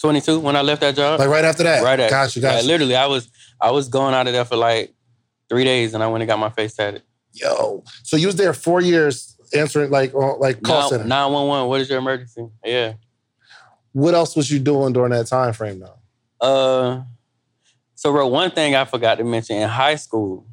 22 0.01 0.39
when 0.41 0.57
I 0.57 0.61
left 0.61 0.81
that 0.81 0.95
job. 0.95 1.19
Like 1.19 1.29
right 1.29 1.45
after 1.45 1.63
that? 1.63 1.81
right 1.83 1.99
at 1.99 2.09
Got 2.09 2.35
you, 2.35 2.41
yeah, 2.41 2.59
literally, 2.61 2.95
I 2.97 3.07
was 3.07 3.29
I 3.61 3.71
was 3.71 3.87
going 3.87 4.13
out 4.13 4.27
of 4.27 4.33
there 4.33 4.43
for 4.43 4.57
like 4.57 4.93
three 5.47 5.63
days 5.63 5.93
and 5.93 6.03
I 6.03 6.07
went 6.07 6.21
and 6.21 6.27
got 6.27 6.37
my 6.37 6.49
face 6.49 6.75
tatted. 6.75 7.01
Yo. 7.31 7.83
So 8.03 8.17
you 8.17 8.27
was 8.27 8.35
there 8.35 8.53
four 8.53 8.81
years 8.81 9.37
answering 9.53 9.91
like 9.91 10.13
like 10.13 10.61
call 10.61 10.81
Nine- 10.81 10.89
center. 10.89 11.05
911, 11.05 11.69
what 11.69 11.81
is 11.81 11.89
your 11.89 11.99
emergency? 11.99 12.45
Yeah. 12.63 12.93
What 13.93 14.13
else 14.13 14.35
was 14.35 14.51
you 14.51 14.59
doing 14.59 14.91
during 14.91 15.11
that 15.11 15.27
time 15.27 15.53
frame 15.53 15.79
though? 15.79 16.45
Uh, 16.45 17.03
so, 17.95 18.11
bro, 18.11 18.27
one 18.27 18.51
thing 18.51 18.75
I 18.75 18.83
forgot 18.83 19.17
to 19.19 19.23
mention 19.23 19.55
in 19.55 19.69
high 19.69 19.95
school, 19.95 20.45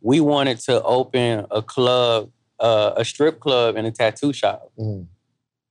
we 0.00 0.20
wanted 0.20 0.58
to 0.60 0.82
open 0.82 1.46
a 1.50 1.62
club, 1.62 2.30
uh, 2.58 2.92
a 2.96 3.04
strip 3.04 3.40
club 3.40 3.76
and 3.76 3.86
a 3.86 3.90
tattoo 3.90 4.32
shop. 4.32 4.70
Mhm. 4.78 5.06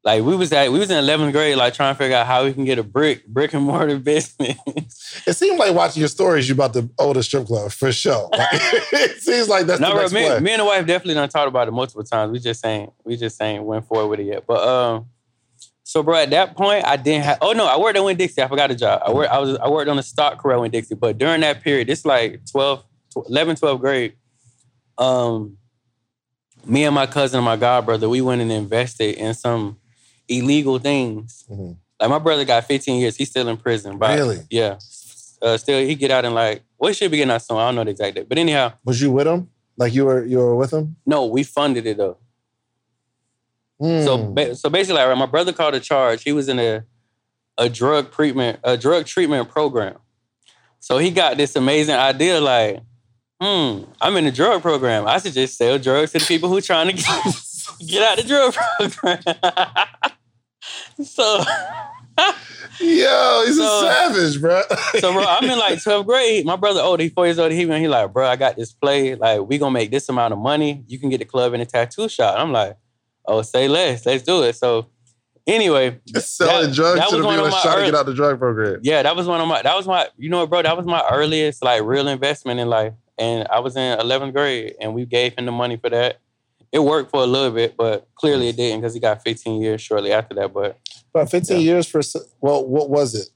Like 0.03 0.23
we 0.23 0.33
was 0.35 0.53
at, 0.53 0.71
we 0.71 0.79
was 0.79 0.89
in 0.89 0.97
11th 0.97 1.33
grade, 1.33 1.57
like 1.57 1.73
trying 1.73 1.93
to 1.93 1.97
figure 1.97 2.15
out 2.15 2.25
how 2.25 2.45
we 2.45 2.53
can 2.53 2.63
get 2.63 2.79
a 2.79 2.83
brick, 2.83 3.27
brick 3.27 3.53
and 3.53 3.63
mortar 3.63 3.99
business. 3.99 4.55
It 5.27 5.33
seemed 5.33 5.59
like 5.59 5.73
watching 5.75 5.99
your 5.99 6.07
stories, 6.07 6.47
you 6.47 6.55
about 6.55 6.73
to 6.73 6.89
own 6.99 7.17
a 7.17 7.23
strip 7.23 7.47
club 7.47 7.71
for 7.71 7.91
sure. 7.91 8.29
Like, 8.37 8.49
it 8.53 9.21
seems 9.21 9.49
like 9.49 9.65
that's 9.65 9.81
no, 9.81 9.89
the 9.89 9.95
next 10.01 10.13
me, 10.13 10.25
play. 10.25 10.39
me 10.39 10.51
and 10.51 10.61
the 10.61 10.65
wife 10.65 10.85
definitely 10.87 11.15
done 11.15 11.27
talked 11.27 11.49
about 11.49 11.67
it 11.67 11.71
multiple 11.71 12.03
times. 12.03 12.31
We 12.31 12.39
just 12.39 12.65
ain't, 12.65 12.93
we 13.03 13.17
just 13.17 13.41
ain't 13.41 13.63
went 13.65 13.87
forward 13.87 14.07
with 14.07 14.19
it 14.21 14.27
yet. 14.31 14.47
But 14.47 14.65
um, 14.65 15.07
so 15.83 16.01
bro, 16.01 16.15
at 16.17 16.29
that 16.29 16.55
point, 16.55 16.85
I 16.85 16.95
didn't 16.95 17.25
have. 17.25 17.39
Oh 17.41 17.51
no, 17.51 17.65
I 17.65 17.77
worked 17.77 17.97
at 17.97 18.03
Winn-Dixie. 18.03 18.41
I 18.41 18.47
forgot 18.47 18.69
a 18.71 18.75
job. 18.75 19.01
I 19.05 19.11
worked. 19.11 19.31
I 19.31 19.39
was. 19.39 19.57
I 19.57 19.67
worked 19.67 19.89
on 19.89 19.97
the 19.97 20.03
stock 20.03 20.37
crew 20.37 20.53
at 20.53 20.59
Winn-Dixie. 20.59 20.95
But 20.95 21.17
during 21.17 21.41
that 21.41 21.61
period, 21.61 21.89
it's 21.89 22.05
like 22.05 22.41
12, 22.51 22.83
11, 23.27 23.55
12th 23.55 23.79
grade. 23.79 24.13
Um, 24.99 25.57
me 26.65 26.83
and 26.83 26.93
my 26.93 27.07
cousin 27.07 27.38
and 27.38 27.45
my 27.45 27.55
god 27.55 27.85
brother, 27.85 28.07
we 28.09 28.21
went 28.21 28.41
and 28.41 28.51
invested 28.51 29.15
in 29.15 29.33
some 29.33 29.77
illegal 30.27 30.77
things. 30.77 31.45
Mhm. 31.49 31.77
Like 31.99 32.09
my 32.09 32.19
brother 32.19 32.45
got 32.45 32.65
15 32.65 32.99
years. 33.01 33.15
He's 33.15 33.29
still 33.29 33.47
in 33.47 33.57
prison. 33.57 33.97
But 33.97 34.17
Really? 34.17 34.39
Yeah. 34.49 34.77
Uh, 35.41 35.57
still, 35.57 35.79
he 35.79 35.95
get 35.95 36.12
out 36.12 36.25
in 36.25 36.33
like. 36.33 36.63
Well, 36.77 36.91
should 36.93 37.12
be 37.12 37.17
getting 37.17 37.31
out 37.31 37.41
soon. 37.41 37.57
I 37.57 37.67
don't 37.67 37.75
know 37.75 37.83
the 37.85 37.91
exact 37.91 38.15
date. 38.15 38.27
But 38.29 38.38
anyhow, 38.38 38.73
Was 38.85 39.01
you 39.01 39.12
with 39.12 39.25
him? 39.27 39.49
Like 39.77 39.93
you 39.93 40.05
were 40.05 40.23
you 40.25 40.38
were 40.39 40.55
with 40.55 40.71
him? 40.73 40.97
no, 41.05 41.25
we 41.25 41.43
funded 41.43 41.85
it 41.88 41.97
though. 41.97 42.17
So, 43.81 44.17
Hmm. 44.17 44.33
ba- 44.33 44.55
so 44.55 44.69
basically, 44.69 45.01
like, 45.01 45.17
my 45.17 45.25
brother 45.25 45.53
called 45.53 45.73
a 45.75 45.79
charge. 45.79 46.23
He 46.23 46.33
was 46.33 46.49
in 46.49 46.59
a 46.59 46.83
a 47.57 47.69
drug 47.69 48.12
treatment 48.12 48.59
a 48.63 48.75
drug 48.77 49.05
treatment 49.05 49.49
program. 49.49 49.97
So 50.79 50.97
he 50.97 51.12
got 51.12 51.38
this 51.38 51.55
amazing 51.57 51.95
idea, 51.95 52.39
like, 52.41 52.81
Hmm, 53.41 53.84
I'm 54.02 54.17
in 54.17 54.25
the 54.25 54.32
drug 54.32 54.62
program. 54.62 55.08
I 55.08 55.17
should 55.19 55.34
just 55.34 55.58
sell 55.58 55.78
drugs 55.80 56.12
to 56.12 56.19
the 56.19 56.25
people 56.25 56.49
who 56.49 56.58
are 56.58 56.62
trying 56.62 56.88
to 56.88 56.93
get, 56.93 57.06
get 57.88 58.04
out 58.04 58.17
the 58.17 58.23
drug 58.28 58.54
program. 58.54 59.88
so, 61.06 61.41
Yo, 62.82 63.43
he's 63.45 63.58
So- 63.58 63.88
a 63.88 63.91
savage, 63.91 64.41
bro. 64.41 64.62
so 64.99 65.13
bro, 65.13 65.23
I'm 65.25 65.49
in 65.49 65.58
like 65.58 65.80
12th 65.84 66.06
grade. 66.06 66.45
My 66.45 66.56
brother, 66.58 66.82
oh, 66.84 66.97
he 66.97 67.10
four 67.10 67.25
years 67.25 67.39
old. 67.39 67.52
He 67.52 67.60
he 67.65 67.88
like, 67.88 68.12
bro, 68.12 68.28
I 68.28 68.36
got 68.36 68.56
this 68.58 68.73
play. 68.73 69.15
Like, 69.15 69.41
we 69.47 69.58
gonna 69.58 69.71
make 69.71 69.91
this 69.91 70.10
amount 70.10 70.34
of 70.34 70.39
money. 70.39 70.84
You 70.88 70.99
can 70.99 71.10
get 71.10 71.19
the 71.19 71.25
club 71.25 71.54
and 71.54 71.62
a 71.62 71.65
tattoo 71.65 72.10
shop. 72.10 72.36
I'm 72.38 72.52
like, 72.52 72.78
oh, 73.25 73.41
say 73.41 73.67
less. 73.69 74.06
Let's 74.06 74.23
do 74.23 74.43
it. 74.43 74.54
So, 74.58 74.88
anyway, 75.47 75.99
selling 76.17 76.67
that- 76.67 76.75
drugs 76.75 76.99
that 76.99 77.10
to 77.10 77.17
the 77.17 77.21
people 77.30 77.43
that's 77.45 77.62
trying 77.62 77.80
to 77.80 77.86
get 77.86 77.95
out 77.95 78.06
the 78.06 78.13
drug 78.13 78.38
program. 78.39 78.80
yeah, 78.84 79.02
that 79.04 79.15
was 79.15 79.28
one 79.28 79.39
of 79.39 79.47
my. 79.47 79.62
That 79.62 79.75
was 79.78 79.88
my. 79.88 80.08
You 80.17 80.30
know 80.30 80.39
what, 80.41 80.49
bro? 80.49 80.62
That 80.62 80.75
was 80.75 80.86
my 80.86 81.04
earliest 81.10 81.63
like 81.63 81.84
real 81.84 82.08
investment 82.10 82.60
in 82.60 82.69
life. 82.69 82.93
And 83.19 83.47
I 83.49 83.60
was 83.60 83.75
in 83.75 83.99
11th 83.99 84.34
grade, 84.34 84.75
and 84.79 84.93
we 84.93 85.05
gave 85.05 85.38
him 85.38 85.45
the 85.45 85.51
money 85.51 85.75
for 85.77 85.89
that. 85.89 86.19
It 86.71 86.79
worked 86.79 87.12
for 87.12 87.21
a 87.21 87.25
little 87.25 87.51
bit, 87.51 87.75
but 87.77 88.08
clearly 88.15 88.47
it 88.47 88.55
didn't 88.55 88.82
because 88.82 88.93
he 88.93 88.99
got 88.99 89.23
15 89.23 89.62
years 89.62 89.82
shortly 89.82 90.12
after 90.13 90.34
that. 90.36 90.53
But 90.53 90.79
About 91.13 91.29
15 91.29 91.58
Yeah. 91.58 91.63
years 91.63 91.88
for, 91.88 92.01
well, 92.41 92.65
what 92.65 92.89
was 92.89 93.15
it? 93.15 93.29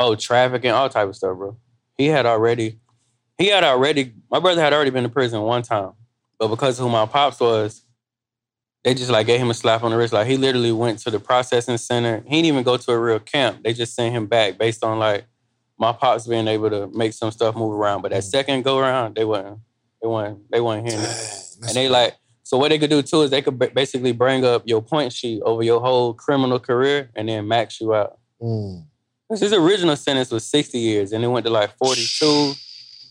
oh, 0.00 0.14
trafficking, 0.14 0.70
all 0.70 0.88
type 0.88 1.08
of 1.08 1.16
stuff, 1.16 1.36
bro. 1.36 1.56
He 1.96 2.06
had 2.06 2.24
already, 2.26 2.78
he 3.36 3.48
had 3.48 3.64
already. 3.64 4.12
My 4.30 4.38
brother 4.38 4.60
had 4.60 4.72
already 4.72 4.90
been 4.90 5.02
to 5.02 5.08
prison 5.08 5.40
one 5.42 5.62
time, 5.62 5.92
but 6.38 6.48
because 6.48 6.78
of 6.78 6.84
who 6.84 6.90
my 6.92 7.04
pops 7.06 7.40
was, 7.40 7.82
they 8.84 8.94
just 8.94 9.10
like 9.10 9.26
gave 9.26 9.40
him 9.40 9.50
a 9.50 9.54
slap 9.54 9.82
on 9.82 9.90
the 9.90 9.96
wrist. 9.96 10.12
Like 10.12 10.28
he 10.28 10.36
literally 10.36 10.70
went 10.70 11.00
to 11.00 11.10
the 11.10 11.18
processing 11.18 11.78
center. 11.78 12.22
He 12.26 12.36
didn't 12.36 12.46
even 12.46 12.62
go 12.62 12.76
to 12.76 12.92
a 12.92 12.98
real 12.98 13.18
camp. 13.18 13.64
They 13.64 13.72
just 13.72 13.94
sent 13.96 14.14
him 14.14 14.26
back 14.26 14.56
based 14.56 14.84
on 14.84 14.98
like 15.00 15.24
my 15.78 15.92
pops 15.92 16.26
being 16.26 16.48
able 16.48 16.70
to 16.70 16.88
make 16.88 17.12
some 17.12 17.30
stuff 17.30 17.54
move 17.56 17.72
around. 17.72 18.02
But 18.02 18.10
that 18.12 18.24
second 18.24 18.62
go 18.64 18.78
around, 18.78 19.14
they 19.16 19.24
wasn't. 19.24 19.60
They 20.02 20.08
weren't. 20.08 20.50
They 20.50 20.60
weren't 20.60 20.88
hearing 20.88 21.04
it. 21.04 21.44
And 21.66 21.74
they 21.76 21.88
like. 21.88 22.14
So 22.42 22.56
what 22.56 22.68
they 22.70 22.78
could 22.78 22.90
do 22.90 23.02
too 23.02 23.22
is 23.22 23.30
they 23.30 23.42
could 23.42 23.58
ba- 23.58 23.70
basically 23.74 24.12
bring 24.12 24.44
up 24.44 24.62
your 24.66 24.80
point 24.80 25.12
sheet 25.12 25.42
over 25.44 25.62
your 25.62 25.80
whole 25.80 26.14
criminal 26.14 26.58
career 26.58 27.10
and 27.14 27.28
then 27.28 27.46
max 27.46 27.80
you 27.80 27.94
out. 27.94 28.18
Mm. 28.40 28.84
His 29.30 29.52
original 29.52 29.94
sentence 29.96 30.30
was 30.30 30.46
60 30.46 30.78
years, 30.78 31.12
and 31.12 31.22
it 31.22 31.28
went 31.28 31.44
to 31.44 31.52
like 31.52 31.76
42, 31.76 32.54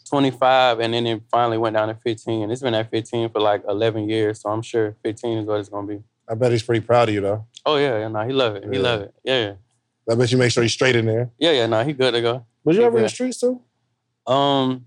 25, 0.09 0.79
and 0.79 0.93
then 0.93 1.05
it 1.05 1.21
finally 1.29 1.57
went 1.57 1.75
down 1.75 1.89
to 1.89 1.95
15. 1.95 2.43
And 2.43 2.51
it's 2.51 2.61
been 2.61 2.73
at 2.73 2.89
15 2.89 3.29
for 3.29 3.39
like 3.39 3.61
11 3.67 4.09
years, 4.09 4.41
so 4.41 4.49
I'm 4.49 4.61
sure 4.61 4.95
15 5.03 5.39
is 5.39 5.45
what 5.45 5.59
it's 5.59 5.69
gonna 5.69 5.87
be. 5.87 5.99
I 6.27 6.33
bet 6.33 6.51
he's 6.51 6.63
pretty 6.63 6.85
proud 6.85 7.09
of 7.09 7.13
you, 7.15 7.21
though. 7.21 7.45
Oh 7.65 7.77
yeah, 7.77 7.99
yeah, 7.99 8.07
no, 8.07 8.25
he 8.25 8.33
love 8.33 8.55
it. 8.55 8.63
He 8.65 8.75
Yeah. 8.77 8.81
love 8.81 9.01
it. 9.01 9.13
Yeah, 9.23 9.39
yeah, 9.45 9.53
I 10.09 10.15
bet 10.15 10.31
you 10.31 10.37
make 10.37 10.51
sure 10.51 10.63
he's 10.63 10.73
straight 10.73 10.95
in 10.95 11.05
there. 11.05 11.29
yeah, 11.37 11.51
yeah. 11.51 11.65
No, 11.67 11.83
he 11.83 11.93
good 11.93 12.13
to 12.13 12.21
go. 12.21 12.45
Was 12.67 12.75
you 12.75 12.83
ever 12.83 12.97
in 12.97 13.03
the 13.03 13.09
streets, 13.09 13.39
too? 13.39 13.61
Um, 14.29 14.85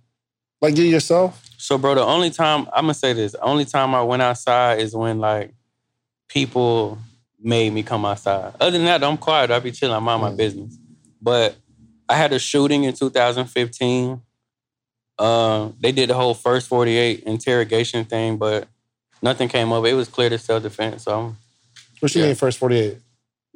Like 0.61 0.77
you 0.77 0.85
yourself? 0.85 1.43
so 1.57 1.79
bro, 1.79 1.95
the 1.95 2.03
only 2.05 2.29
time 2.29 2.69
I'm 2.75 2.83
gonna 2.85 2.93
say 2.95 3.14
this, 3.14 3.33
the 3.33 3.40
only 3.43 3.64
time 3.64 3.95
I 3.95 4.03
went 4.03 4.21
outside 4.21 4.81
is 4.81 4.95
when 4.95 5.19
like 5.19 5.55
people 6.29 6.99
made 7.43 7.73
me 7.73 7.83
come 7.83 8.05
outside. 8.05 8.53
Other 8.61 8.73
than 8.73 8.85
that, 8.85 9.03
I'm 9.03 9.16
quiet. 9.16 9.51
I 9.51 9.59
be 9.61 9.73
chilling. 9.73 9.97
I 9.97 9.99
mind 9.99 10.21
my 10.21 10.31
Mm. 10.31 10.37
business. 10.37 10.77
But 11.23 11.57
I 12.07 12.16
had 12.16 12.35
a 12.35 12.38
shooting 12.38 12.85
in 12.85 12.93
2015. 12.93 14.21
Um, 15.19 15.75
they 15.81 15.93
did 15.93 16.11
the 16.11 16.14
whole 16.14 16.35
first 16.35 16.69
48 16.69 17.23
interrogation 17.25 18.05
thing, 18.05 18.37
but 18.37 18.69
nothing 19.23 19.49
came 19.49 19.73
of 19.73 19.87
it. 19.87 19.93
It 19.93 19.95
was 19.95 20.09
clear 20.09 20.29
to 20.29 20.37
self 20.38 20.62
defense. 20.62 21.05
So, 21.05 21.19
I'm, 21.19 21.37
What 22.01 22.14
you 22.14 22.21
Yeah. 22.21 22.27
mean, 22.29 22.35
first 22.37 22.59
48? 22.59 22.99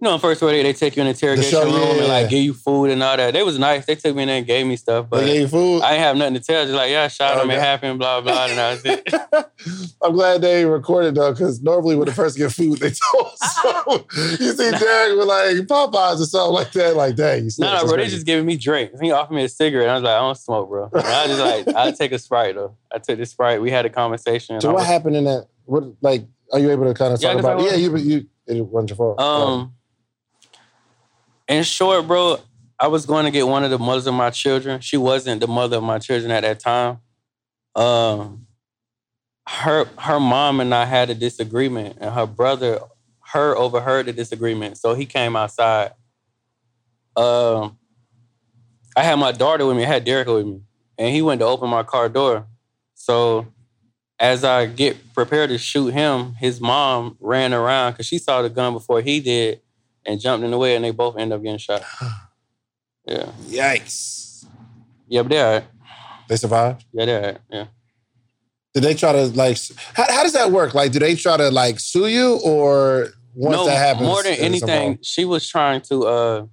You 0.01 0.09
know, 0.09 0.15
in 0.15 0.21
first 0.21 0.41
48, 0.41 0.65
they 0.65 0.73
take 0.73 0.97
you 0.97 1.03
in 1.03 1.07
the 1.07 1.11
interrogation 1.11 1.51
show, 1.53 1.65
room 1.65 1.91
and 1.91 2.01
yeah. 2.01 2.07
like 2.07 2.29
give 2.29 2.43
you 2.43 2.53
food 2.53 2.91
and 2.91 3.01
all 3.01 3.17
that. 3.17 3.33
They 3.33 3.45
was 3.45 3.61
nice. 3.61 3.87
They 3.87 3.95
took 3.95 4.17
me 4.17 4.25
in 4.25 4.29
there 4.29 4.39
and 4.39 4.47
gave 4.47 4.67
me 4.67 4.75
stuff, 4.75 5.09
but 5.09 5.21
they 5.21 5.39
gave 5.39 5.51
food? 5.51 5.83
I 5.83 5.93
ain't 5.93 6.01
have 6.01 6.17
nothing 6.17 6.35
to 6.35 6.41
tell. 6.41 6.65
Just 6.65 6.75
like, 6.75 6.91
yeah, 6.91 7.05
I 7.05 7.09
shot 7.09 7.41
him. 7.41 7.49
It 7.49 7.61
happened. 7.61 8.01
Blah 8.01 8.21
blah. 8.21 8.47
And 8.47 8.59
I 8.59 8.71
was 8.73 8.85
it. 8.85 9.15
I'm 10.03 10.13
glad 10.13 10.41
they 10.41 10.65
recorded 10.65 11.15
though, 11.15 11.31
because 11.31 11.63
normally 11.63 11.95
when 11.95 12.09
the 12.09 12.13
person 12.13 12.41
get 12.41 12.53
food, 12.53 12.81
they 12.81 12.91
told. 13.13 13.39
So 13.39 14.05
you 14.41 14.53
see 14.53 14.71
Derrick 14.73 15.17
with 15.17 15.29
like 15.29 15.57
Popeyes 15.69 16.21
or 16.21 16.27
something 16.27 16.55
like 16.55 16.73
that, 16.73 16.97
like 16.97 17.15
dang, 17.15 17.45
you 17.45 17.51
no, 17.61 17.71
that's 17.71 17.85
bro. 17.85 17.97
They 17.97 18.09
just 18.09 18.27
giving 18.27 18.47
me 18.47 18.57
drinks. 18.57 19.01
He 19.01 19.13
offered 19.13 19.35
me 19.35 19.45
a 19.45 19.49
cigarette. 19.49 19.89
I 19.89 19.95
was 19.95 20.03
like, 20.03 20.17
I 20.17 20.19
don't 20.19 20.37
smoke, 20.37 20.69
bro. 20.69 20.91
And 20.93 21.07
I 21.07 21.27
was 21.27 21.37
just 21.37 21.67
like, 21.67 21.77
I'll 21.77 21.93
take 21.93 22.11
a 22.11 22.19
sprite 22.19 22.57
though. 22.57 22.77
I 22.93 22.99
took 22.99 23.19
the 23.19 23.27
sprite. 23.27 23.63
We 23.63 23.71
had 23.71 23.87
a 23.87 23.91
conversation. 23.91 24.61
So 24.61 24.71
what 24.71 24.81
was- 24.81 24.87
happened 24.87 25.15
in 25.15 25.25
that? 25.25 25.47
What 25.67 25.85
like? 26.01 26.27
Are 26.53 26.59
you 26.59 26.71
able 26.71 26.85
to 26.85 26.95
kind 26.95 27.15
of 27.15 27.21
talk 27.21 27.31
can 27.31 27.41
about? 27.41 27.59
talk 27.61 27.71
Yeah, 27.71 27.77
you 27.77 27.97
you 27.97 28.27
it 28.47 28.67
wasn't 28.67 28.91
your 28.91 28.97
fault. 28.97 29.21
Um, 29.21 29.73
in 31.49 31.63
short, 31.63 32.07
bro, 32.07 32.39
I 32.79 32.89
was 32.89 33.07
going 33.07 33.25
to 33.25 33.31
get 33.31 33.47
one 33.47 33.65
of 33.65 33.71
the 33.71 33.79
mothers 33.79 34.07
of 34.07 34.15
my 34.15 34.31
children. 34.31 34.81
She 34.81 34.97
wasn't 34.97 35.41
the 35.41 35.47
mother 35.47 35.77
of 35.77 35.83
my 35.83 35.99
children 35.99 36.31
at 36.31 36.43
that 36.43 36.61
time. 36.61 36.99
Um, 37.75 38.47
her 39.47 39.87
her 39.99 40.21
mom 40.21 40.61
and 40.61 40.75
I 40.75 40.85
had 40.87 41.11
a 41.11 41.15
disagreement, 41.15 41.99
and 42.01 42.15
her 42.15 42.27
brother, 42.27 42.81
her 43.33 43.57
overheard 43.57 44.07
the 44.07 44.13
disagreement, 44.13 44.79
so 44.79 44.95
he 44.95 45.07
came 45.07 45.37
outside. 45.37 45.93
Um, 47.17 47.79
I 48.97 49.03
had 49.03 49.17
my 49.17 49.33
daughter 49.33 49.67
with 49.67 49.77
me. 49.77 49.85
I 49.85 49.89
had 49.89 50.05
Derrick 50.05 50.29
with 50.29 50.47
me, 50.47 50.63
and 50.99 51.15
he 51.15 51.21
went 51.21 51.41
to 51.41 51.47
open 51.47 51.69
my 51.69 51.83
car 51.83 52.09
door. 52.09 52.47
So 52.95 53.47
as 54.19 54.45
I 54.45 54.67
get 54.67 55.13
prepared 55.13 55.51
to 55.51 55.59
shoot 55.59 55.93
him, 55.93 56.35
his 56.35 56.61
mom 56.61 57.17
ran 57.21 57.53
around 57.53 57.93
because 57.93 58.07
she 58.07 58.19
saw 58.19 58.41
the 58.41 58.49
gun 58.49 58.73
before 58.73 59.03
he 59.03 59.21
did 59.21 59.61
and 60.07 60.21
jumped 60.21 60.45
in 60.45 60.51
the 60.51 60.59
way, 60.59 60.77
and 60.77 60.85
they 60.85 60.91
both 60.91 61.17
end 61.19 61.33
up 61.33 61.43
getting 61.43 61.59
shot. 61.59 61.83
Yeah, 63.07 63.27
Yikes! 63.49 64.47
yeah, 65.09 65.21
but 65.21 65.29
they're 65.31 65.47
all 65.47 65.53
right. 65.57 65.65
They 66.27 66.37
survived. 66.37 66.87
Yeah, 66.95 67.05
they're 67.05 67.21
all 67.21 67.27
right. 67.33 67.39
Yeah. 67.51 67.67
Did 68.73 68.83
they 68.83 68.95
try 68.95 69.13
to 69.13 69.27
like? 69.27 69.59
How, 69.93 70.05
how 70.11 70.23
does 70.23 70.33
that 70.33 70.51
work? 70.51 70.73
Like, 70.73 70.91
do 70.93 70.99
they 70.99 71.15
try 71.15 71.37
to 71.37 71.51
like 71.51 71.81
sue 71.81 72.07
you, 72.07 72.41
or 72.43 73.09
once 73.35 73.57
no, 73.57 73.67
that 73.67 73.77
happens, 73.77 74.07
more 74.09 74.23
than 74.23 74.37
anything, 74.37 74.99
she 75.03 75.27
was 75.27 75.47
trying 75.47 75.83
to. 75.83 76.07
uh 76.07 76.47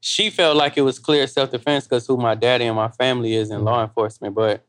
She 0.00 0.30
felt 0.30 0.56
like 0.56 0.76
it 0.76 0.82
was 0.82 0.98
clear 0.98 1.28
self 1.28 1.52
defense 1.52 1.84
because 1.84 2.08
who 2.08 2.16
my 2.16 2.34
daddy 2.34 2.64
and 2.66 2.74
my 2.74 2.88
family 2.88 3.34
is 3.34 3.50
in 3.50 3.58
Mm-hmm. 3.58 3.66
law 3.66 3.82
enforcement, 3.84 4.34
but. 4.34 4.64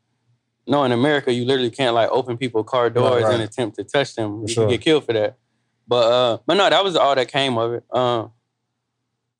No, 0.67 0.83
in 0.83 0.91
America, 0.91 1.31
you 1.31 1.45
literally 1.45 1.69
can't 1.69 1.93
like 1.93 2.09
open 2.09 2.38
people's 2.38 2.65
car 2.67 2.89
doors 2.89 3.23
right. 3.23 3.33
and 3.35 3.43
attempt 3.43 3.75
to 3.77 3.83
touch 3.83 4.15
them. 4.15 4.41
you 4.41 4.47
sure. 4.47 4.63
can 4.63 4.71
get 4.71 4.81
killed 4.81 5.05
for 5.05 5.13
that. 5.13 5.38
But 5.87 6.11
uh, 6.11 6.37
but 6.45 6.55
no, 6.55 6.69
that 6.69 6.83
was 6.83 6.95
all 6.95 7.15
that 7.15 7.27
came 7.27 7.57
of 7.57 7.73
it. 7.73 7.83
Um, 7.95 8.31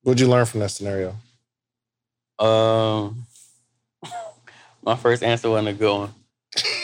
What'd 0.02 0.20
you 0.20 0.28
learn 0.28 0.46
from 0.46 0.60
that 0.60 0.70
scenario? 0.70 1.16
Um, 2.38 3.26
my 4.82 4.94
first 4.94 5.22
answer 5.22 5.50
wasn't 5.50 5.68
a 5.68 5.72
good 5.72 5.98
one. 5.98 6.14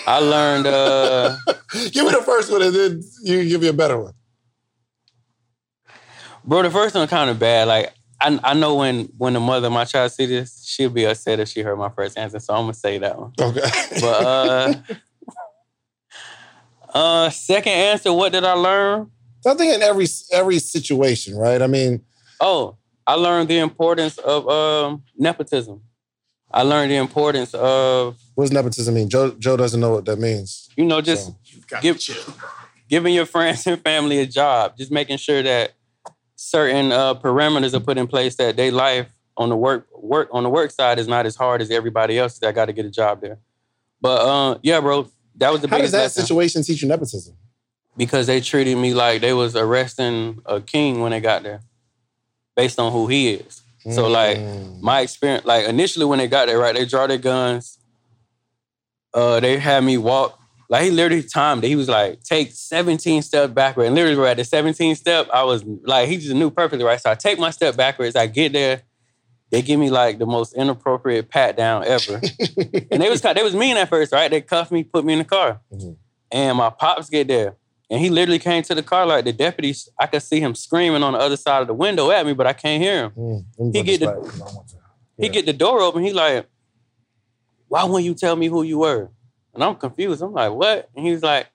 I 0.07 0.18
learned. 0.18 0.66
Uh, 0.66 1.37
give 1.92 2.05
me 2.05 2.11
the 2.11 2.22
first 2.25 2.51
one, 2.51 2.62
and 2.62 2.75
then 2.75 3.03
you 3.22 3.48
give 3.48 3.61
me 3.61 3.68
a 3.68 3.72
better 3.72 3.98
one. 3.98 4.14
bro, 6.44 6.62
the 6.62 6.70
first 6.70 6.94
one 6.94 7.07
kind 7.07 7.31
of 7.31 7.38
bad. 7.38 7.68
Like 7.68 7.92
I, 8.20 8.38
I 8.42 8.55
know 8.55 8.77
when 8.77 9.05
when 9.18 9.35
the 9.35 9.40
mother 9.40 9.68
of 9.68 9.72
my 9.72 9.85
child 9.85 10.11
see 10.12 10.27
this, 10.27 10.64
she'll 10.66 10.90
be 10.90 11.05
upset 11.05 11.40
if 11.40 11.48
she 11.48 11.61
heard 11.62 11.77
my 11.77 11.90
first 11.90 12.18
answer. 12.18 12.40
So 12.40 12.55
I'm 12.55 12.62
gonna 12.62 12.75
say 12.75 12.98
that 12.98 13.18
one. 13.18 13.33
Okay, 13.40 13.61
But 14.01 14.27
uh, 14.27 14.75
uh, 16.94 17.31
second 17.31 17.72
answer, 17.72 18.12
what 18.12 18.33
did 18.33 18.44
I 18.44 18.55
learn? 18.55 19.11
I 19.47 19.55
think 19.55 19.75
in 19.75 19.83
every 19.83 20.07
every 20.31 20.59
situation, 20.59 21.37
right? 21.37 21.61
I 21.61 21.67
mean, 21.67 22.03
Oh, 22.41 22.77
I 23.07 23.15
learned 23.15 23.49
the 23.49 23.59
importance 23.59 24.19
of 24.19 24.49
um 24.49 25.03
nepotism. 25.17 25.83
I 26.51 26.63
learned 26.63 26.91
the 26.91 26.97
importance 26.97 27.55
of 27.55 28.19
what 28.35 28.45
does 28.45 28.53
nepotism 28.53 28.95
mean? 28.95 29.09
Joe 29.09 29.31
Joe 29.39 29.57
doesn't 29.57 29.81
know 29.81 29.93
what 29.93 30.05
that 30.05 30.19
means. 30.19 30.69
you 30.77 30.85
know 30.85 31.01
just 31.01 31.27
So, 31.27 31.37
give, 31.81 31.99
giving 32.89 33.15
your 33.15 33.27
friends 33.27 33.67
and 33.67 33.81
family 33.81 34.19
a 34.19 34.27
job, 34.27 34.77
just 34.77 34.93
making 34.93 35.17
sure 35.17 35.43
that 35.43 35.73
certain 36.37 36.93
uh, 36.93 37.15
parameters 37.15 37.73
are 37.75 37.81
put 37.81 37.97
in 37.99 38.07
place 38.07 38.37
that 38.37 38.57
their 38.57 38.71
life 38.73 39.09
on 39.37 39.49
the 39.49 39.57
work 39.57 39.87
work 39.97 40.29
on 40.33 40.43
the 40.43 40.51
work 40.51 40.71
side 40.71 40.99
is 40.99 41.09
not 41.09 41.25
as 41.25 41.37
hard 41.37 41.63
as 41.63 41.71
everybody 41.71 42.19
else 42.19 42.39
that 42.41 42.55
got 42.55 42.67
to 42.67 42.73
get 42.73 42.85
a 42.85 42.91
job 42.91 43.21
there. 43.23 43.38
But 44.01 44.21
uh, 44.21 44.59
yeah, 44.63 44.81
bro, 44.81 45.09
that 45.37 45.53
was 45.53 45.63
the 45.63 45.69
how 45.69 45.79
does 45.79 45.90
biggest 45.90 45.93
that 45.93 45.99
lesson 46.03 46.23
situation 46.23 46.63
teach 46.63 46.83
you 46.83 46.88
nepotism? 46.88 47.35
Because 47.97 48.27
they 48.27 48.40
treated 48.40 48.77
me 48.77 48.95
like 48.95 49.21
they 49.21 49.33
was 49.33 49.55
arresting 49.57 50.40
a 50.47 50.61
king 50.61 51.01
when 51.01 51.11
they 51.13 51.21
got 51.21 51.43
there, 51.43 51.61
based 52.57 52.79
on 52.79 52.93
who 52.93 53.07
he 53.09 53.31
is. 53.35 53.63
So 53.90 54.07
like 54.09 54.38
Mm. 54.38 54.81
my 54.81 55.01
experience, 55.01 55.45
like 55.45 55.67
initially 55.67 56.05
when 56.07 56.19
they 56.19 56.29
got 56.29 56.47
there, 56.47 56.59
right, 56.59 56.75
they 56.75 56.85
draw 56.87 57.07
their 57.07 57.19
guns. 57.19 57.79
Uh, 59.13 59.40
they 59.40 59.59
had 59.59 59.83
me 59.85 59.99
walk. 59.99 60.38
Like 60.71 60.85
he 60.85 60.90
literally 60.90 61.23
timed 61.23 61.65
it. 61.65 61.69
He 61.69 61.77
was 61.77 61.88
like, 61.88 62.23
take 62.23 62.53
17 62.53 63.21
steps 63.23 63.53
backward. 63.53 63.85
And 63.87 63.95
literally 63.95 64.17
right 64.17 64.31
at 64.31 64.49
the 64.49 64.57
17th 64.57 64.97
step, 64.97 65.29
I 65.33 65.43
was 65.43 65.65
like, 65.65 66.09
he 66.09 66.17
just 66.17 66.35
knew 66.35 66.51
perfectly, 66.51 66.85
right? 66.85 67.01
So 67.01 67.11
I 67.11 67.15
take 67.15 67.38
my 67.38 67.51
step 67.51 67.77
backwards. 67.77 68.17
I 68.17 68.27
get 68.27 68.53
there. 68.53 68.83
They 69.51 69.61
give 69.61 69.79
me 69.79 69.90
like 69.90 70.19
the 70.19 70.25
most 70.25 70.55
inappropriate 70.55 71.29
pat 71.29 71.57
down 71.59 71.85
ever. 71.85 72.23
and 72.90 73.03
they 73.03 73.11
was 73.11 73.21
they 73.21 73.43
was 73.43 73.55
mean 73.55 73.77
at 73.77 73.90
first, 73.90 74.13
right? 74.13 74.31
They 74.31 74.40
cuffed 74.40 74.73
me, 74.73 74.83
put 74.83 75.05
me 75.05 75.13
in 75.13 75.19
the 75.19 75.27
car. 75.27 75.61
Mhm. 75.71 75.97
And 76.31 76.57
my 76.57 76.71
pops 76.71 77.11
get 77.11 77.29
there. 77.29 77.57
And 77.91 78.01
he 78.01 78.09
literally 78.09 78.39
came 78.39 78.63
to 78.65 78.75
the 78.75 78.83
car 78.83 79.05
like 79.05 79.25
the 79.25 79.33
deputy, 79.33 79.75
I 79.99 80.07
could 80.07 80.23
see 80.23 80.41
him 80.41 80.55
screaming 80.55 81.03
on 81.03 81.13
the 81.13 81.19
other 81.19 81.37
side 81.37 81.61
of 81.61 81.67
the 81.67 81.75
window 81.75 82.11
at 82.11 82.25
me, 82.25 82.33
but 82.33 82.47
I 82.47 82.53
can't 82.55 82.83
hear 82.83 83.05
him. 83.05 83.11
Mm, 83.11 83.45
He 83.75 83.83
get 83.83 84.01
the- 84.01 84.07
I 84.09 84.15
He 85.19 85.29
get 85.29 85.47
the 85.47 85.53
door 85.53 85.81
open. 85.81 86.03
He 86.03 86.13
like, 86.13 86.47
why 87.69 87.85
wouldn't 87.85 88.05
you 88.05 88.15
tell 88.15 88.35
me 88.37 88.49
who 88.49 88.63
you 88.63 88.79
were? 88.79 89.11
And 89.55 89.63
I'm 89.63 89.75
confused. 89.77 90.23
I'm 90.23 90.33
like, 90.33 90.53
what? 90.53 90.89
And 90.97 91.05
he 91.05 91.13
was 91.13 91.23
like, 91.23 91.49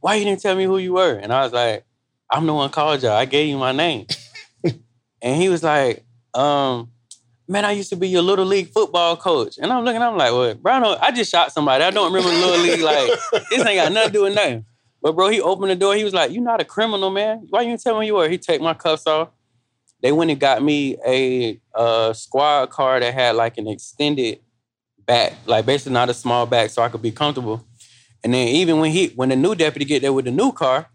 why 0.00 0.14
you 0.14 0.24
didn't 0.24 0.40
tell 0.40 0.56
me 0.56 0.64
who 0.64 0.78
you 0.78 0.94
were? 0.94 1.14
And 1.14 1.32
I 1.32 1.42
was 1.44 1.52
like, 1.52 1.84
I'm 2.30 2.46
the 2.46 2.54
one 2.54 2.70
called 2.70 3.02
y'all. 3.02 3.12
I 3.12 3.26
gave 3.26 3.48
you 3.48 3.58
my 3.58 3.72
name. 3.72 4.06
and 5.22 5.40
he 5.40 5.48
was 5.50 5.62
like, 5.62 6.04
um, 6.34 6.90
man, 7.46 7.64
I 7.66 7.72
used 7.72 7.90
to 7.90 7.96
be 7.96 8.08
your 8.08 8.22
little 8.22 8.46
league 8.46 8.68
football 8.70 9.16
coach. 9.16 9.58
And 9.60 9.70
I'm 9.70 9.84
looking, 9.84 10.00
I'm 10.02 10.16
like, 10.16 10.32
well, 10.32 10.54
bro, 10.54 10.72
I, 10.72 11.08
I 11.08 11.12
just 11.12 11.30
shot 11.30 11.52
somebody. 11.52 11.84
I 11.84 11.90
don't 11.90 12.12
remember 12.12 12.34
little 12.34 12.58
league. 12.64 12.80
Like, 12.80 13.10
this 13.50 13.64
ain't 13.66 13.76
got 13.76 13.92
nothing 13.92 14.08
to 14.08 14.12
do 14.12 14.22
with 14.22 14.34
nothing. 14.34 14.64
But 15.02 15.16
bro, 15.16 15.28
he 15.28 15.40
opened 15.40 15.70
the 15.70 15.76
door. 15.76 15.94
He 15.94 16.04
was 16.04 16.14
like, 16.14 16.30
"You 16.30 16.40
not 16.40 16.60
a 16.60 16.64
criminal, 16.64 17.10
man. 17.10 17.46
Why 17.50 17.62
you 17.62 17.76
tell 17.76 17.98
me 17.98 18.06
you 18.06 18.14
were?" 18.14 18.28
He 18.28 18.38
take 18.38 18.60
my 18.60 18.74
cuffs 18.74 19.06
off. 19.06 19.28
They 20.00 20.12
went 20.12 20.30
and 20.30 20.38
got 20.40 20.62
me 20.62 20.96
a 21.06 21.60
uh, 21.74 22.12
squad 22.12 22.70
car 22.70 22.98
that 23.00 23.12
had 23.14 23.36
like 23.36 23.58
an 23.58 23.68
extended 23.68 24.40
back, 25.06 25.32
like 25.46 25.66
basically 25.66 25.92
not 25.92 26.08
a 26.08 26.14
small 26.14 26.46
back, 26.46 26.70
so 26.70 26.82
I 26.82 26.88
could 26.88 27.02
be 27.02 27.10
comfortable. 27.12 27.64
And 28.24 28.32
then 28.32 28.48
even 28.48 28.78
when 28.78 28.92
he, 28.92 29.08
when 29.08 29.28
the 29.30 29.36
new 29.36 29.54
deputy 29.54 29.84
get 29.84 30.02
there 30.02 30.12
with 30.12 30.24
the 30.24 30.30
new 30.30 30.52
car, 30.52 30.88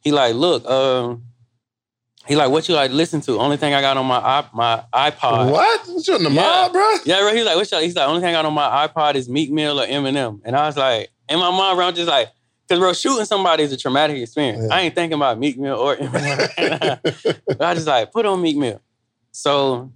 he 0.00 0.12
like, 0.12 0.34
"Look, 0.34 0.64
um, 0.66 1.24
he 2.26 2.36
like, 2.36 2.50
what 2.50 2.68
you 2.68 2.74
like 2.76 2.90
to 2.90 2.96
listen 2.96 3.20
to? 3.22 3.38
Only 3.38 3.56
thing 3.56 3.74
I 3.74 3.80
got 3.80 3.96
on 3.96 4.06
my 4.06 4.44
my 4.52 4.84
iPod. 4.94 5.50
What? 5.50 5.88
What 5.88 6.06
you 6.06 6.16
in 6.16 6.22
the 6.22 6.30
Yeah. 6.30 6.42
mob, 6.42 6.72
bro? 6.72 6.94
Yeah, 7.04 7.20
bro. 7.20 7.34
He's 7.34 7.44
like, 7.44 7.56
what's 7.56 7.72
your, 7.72 7.80
he's 7.80 7.96
like, 7.96 8.08
only 8.08 8.20
thing 8.20 8.28
I 8.28 8.32
got 8.32 8.46
on 8.46 8.54
my 8.54 8.86
iPod 8.86 9.16
is 9.16 9.28
Meek 9.28 9.50
Mill 9.50 9.80
or 9.80 9.86
Eminem. 9.86 10.40
And 10.44 10.54
I 10.54 10.66
was 10.66 10.76
like, 10.76 11.10
in 11.28 11.38
my 11.40 11.50
mind, 11.50 11.76
bro, 11.76 11.86
I'm 11.88 11.94
just 11.94 12.08
like, 12.08 12.28
because 12.66 12.78
bro, 12.78 12.92
shooting 12.92 13.24
somebody 13.24 13.64
is 13.64 13.72
a 13.72 13.76
traumatic 13.76 14.16
experience. 14.16 14.66
Yeah. 14.68 14.74
I 14.74 14.80
ain't 14.82 14.94
thinking 14.94 15.16
about 15.16 15.38
Meek 15.38 15.58
Mill 15.58 15.76
or 15.76 15.96
but 15.96 17.60
I 17.60 17.74
just 17.74 17.86
like, 17.86 18.12
put 18.12 18.26
on 18.26 18.40
Meek 18.40 18.56
Mill. 18.56 18.80
So 19.30 19.92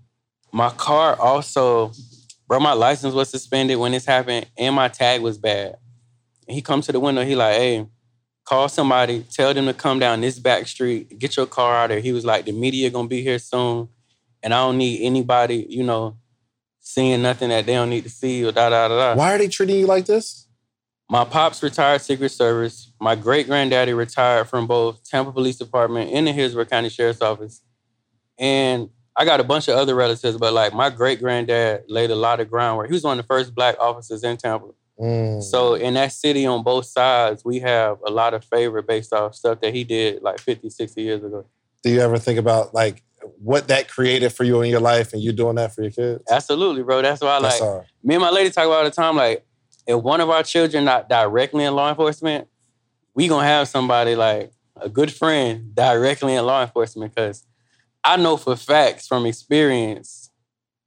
my 0.53 0.71
car 0.71 1.19
also, 1.21 1.93
bro, 2.49 2.61
my 2.61 2.73
license 2.73 3.15
was 3.15 3.31
suspended 3.31 3.79
when 3.79 3.93
this 3.93 4.05
happened 4.05 4.47
and 4.57 4.75
my 4.75 4.89
tag 4.89 5.21
was 5.21 5.39
bad. 5.39 5.77
And 6.49 6.55
he 6.55 6.63
comes 6.63 6.87
to 6.87 6.93
the 6.93 7.01
window, 7.01 7.25
he 7.25 7.35
like, 7.35 7.57
hey, 7.57 7.87
call 8.45 8.69
somebody, 8.69 9.25
tell 9.31 9.53
them 9.53 9.67
to 9.67 9.75
come 9.75 9.99
down 9.99 10.21
this 10.21 10.39
back 10.39 10.67
street, 10.67 11.19
get 11.19 11.37
your 11.37 11.47
car 11.47 11.77
out 11.77 11.91
of 11.91 11.97
here. 11.97 12.03
He 12.03 12.13
was 12.13 12.25
like, 12.25 12.45
the 12.45 12.53
media 12.53 12.91
gonna 12.91 13.09
be 13.09 13.23
here 13.23 13.39
soon. 13.39 13.89
And 14.43 14.55
I 14.55 14.59
don't 14.59 14.79
need 14.79 15.03
anybody, 15.03 15.67
you 15.69 15.83
know, 15.83 16.17
seeing 16.81 17.23
nothing 17.23 17.49
that 17.49 17.67
they 17.67 17.75
don't 17.75 17.91
need 17.91 18.05
to 18.05 18.11
see 18.11 18.45
or 18.45 18.53
da 18.53 18.71
da 18.71 18.89
da 18.89 18.97
da. 18.97 19.19
Why 19.19 19.35
are 19.35 19.39
they 19.39 19.49
treating 19.49 19.77
you 19.77 19.87
like 19.87 20.07
this? 20.07 20.46
My 21.09 21.25
pops 21.25 21.63
retired 21.63 22.01
Secret 22.01 22.31
Service. 22.31 22.93
My 23.01 23.15
great 23.15 23.47
granddaddy 23.47 23.93
retired 23.93 24.49
from 24.49 24.67
both 24.67 25.05
Tampa 25.05 25.33
Police 25.33 25.57
Department 25.57 26.11
and 26.13 26.27
the 26.27 26.33
Hillsborough 26.33 26.65
County 26.65 26.89
Sheriff's 26.89 27.23
Office. 27.23 27.63
And 28.39 28.91
I 29.17 29.25
got 29.25 29.41
a 29.41 29.45
bunch 29.45 29.69
of 29.69 29.77
other 29.77 29.95
relatives, 29.95 30.37
but 30.37 30.53
like 30.53 30.75
my 30.75 30.91
great 30.91 31.21
granddad 31.21 31.85
laid 31.89 32.11
a 32.11 32.17
lot 32.17 32.41
of 32.41 32.51
groundwork. 32.51 32.89
He 32.89 32.93
was 32.93 33.05
one 33.05 33.19
of 33.19 33.25
the 33.25 33.27
first 33.27 33.55
black 33.55 33.77
officers 33.79 34.25
in 34.25 34.37
Tampa. 34.37 34.69
Mm. 35.01 35.43
So 35.43 35.75
in 35.75 35.95
that 35.95 36.13
city 36.13 36.45
on 36.45 36.63
both 36.63 36.87
sides, 36.87 37.45
we 37.45 37.61
have 37.61 37.99
a 38.05 38.11
lot 38.11 38.35
of 38.35 38.45
favor 38.45 38.83
based 38.83 39.13
off 39.13 39.35
stuff 39.35 39.61
that 39.61 39.75
he 39.75 39.85
did 39.85 40.23
like 40.23 40.41
50, 40.41 40.71
60 40.71 41.03
years 41.03 41.23
ago. 41.23 41.47
do 41.83 41.91
you 41.91 42.01
ever 42.01 42.19
think 42.19 42.39
about 42.39 42.75
like 42.75 43.03
what 43.39 43.69
that 43.69 43.89
created 43.89 44.33
for 44.33 44.45
you 44.45 44.61
in 44.63 44.71
your 44.71 44.81
life 44.81 45.13
and 45.13 45.23
you 45.23 45.33
doing 45.33 45.57
that 45.57 45.75
for 45.75 45.83
your 45.83 45.91
kids? 45.93 46.25
Absolutely, 46.31 46.83
bro. 46.83 47.03
That's 47.03 47.21
why 47.21 47.41
That's 47.41 47.61
like 47.61 47.69
hard. 47.69 47.87
me 48.03 48.15
and 48.15 48.23
my 48.23 48.31
lady 48.31 48.51
talk 48.51 48.67
about 48.67 48.79
all 48.79 48.85
the 48.85 48.91
time. 48.91 49.17
Like, 49.17 49.46
if 49.87 50.03
one 50.03 50.21
of 50.21 50.31
our 50.31 50.43
children 50.43 50.85
not 50.85 51.09
directly 51.09 51.65
in 51.65 51.75
law 51.75 51.89
enforcement, 51.89 52.49
we 53.15 53.29
gonna 53.29 53.47
have 53.47 53.69
somebody 53.69 54.15
like 54.15 54.53
a 54.81 54.89
good 54.89 55.13
friend 55.13 55.75
directly 55.75 56.35
in 56.35 56.45
law 56.45 56.63
enforcement. 56.63 57.15
Because 57.15 57.45
I 58.05 58.17
know 58.17 58.37
for 58.37 58.57
facts 58.57 59.07
from 59.07 59.27
experience 59.27 60.31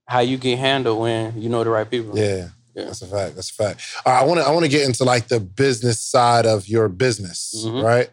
how 0.08 0.20
you 0.20 0.38
get 0.38 0.60
handled 0.60 1.00
when 1.00 1.40
you 1.42 1.50
know 1.50 1.64
the 1.64 1.70
right 1.70 1.90
people. 1.90 2.18
Yeah. 2.18 2.50
Yeah. 2.76 2.86
That's 2.86 3.02
a 3.02 3.08
fact. 3.08 3.36
That's 3.36 3.50
a 3.50 3.54
fact. 3.54 3.82
All 4.06 4.14
right, 4.14 4.22
I 4.22 4.26
want 4.26 4.40
to 4.40 4.46
I 4.46 4.52
want 4.52 4.64
to 4.64 4.70
get 4.70 4.86
into 4.86 5.04
like 5.04 5.28
the 5.28 5.40
business 5.40 6.00
side 6.02 6.46
of 6.46 6.68
your 6.68 6.88
business, 6.88 7.54
Mhm. 7.66 7.84
right? 7.84 8.10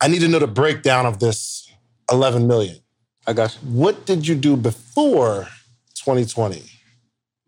I 0.00 0.08
need 0.08 0.20
to 0.20 0.28
know 0.28 0.38
the 0.38 0.46
breakdown 0.46 1.06
of 1.06 1.18
this 1.18 1.70
11 2.10 2.46
million. 2.46 2.78
I 3.26 3.32
got 3.34 3.54
you. 3.54 3.60
What 3.68 4.06
did 4.06 4.26
you 4.26 4.34
do 4.34 4.56
before 4.56 5.48
2020? 5.94 6.62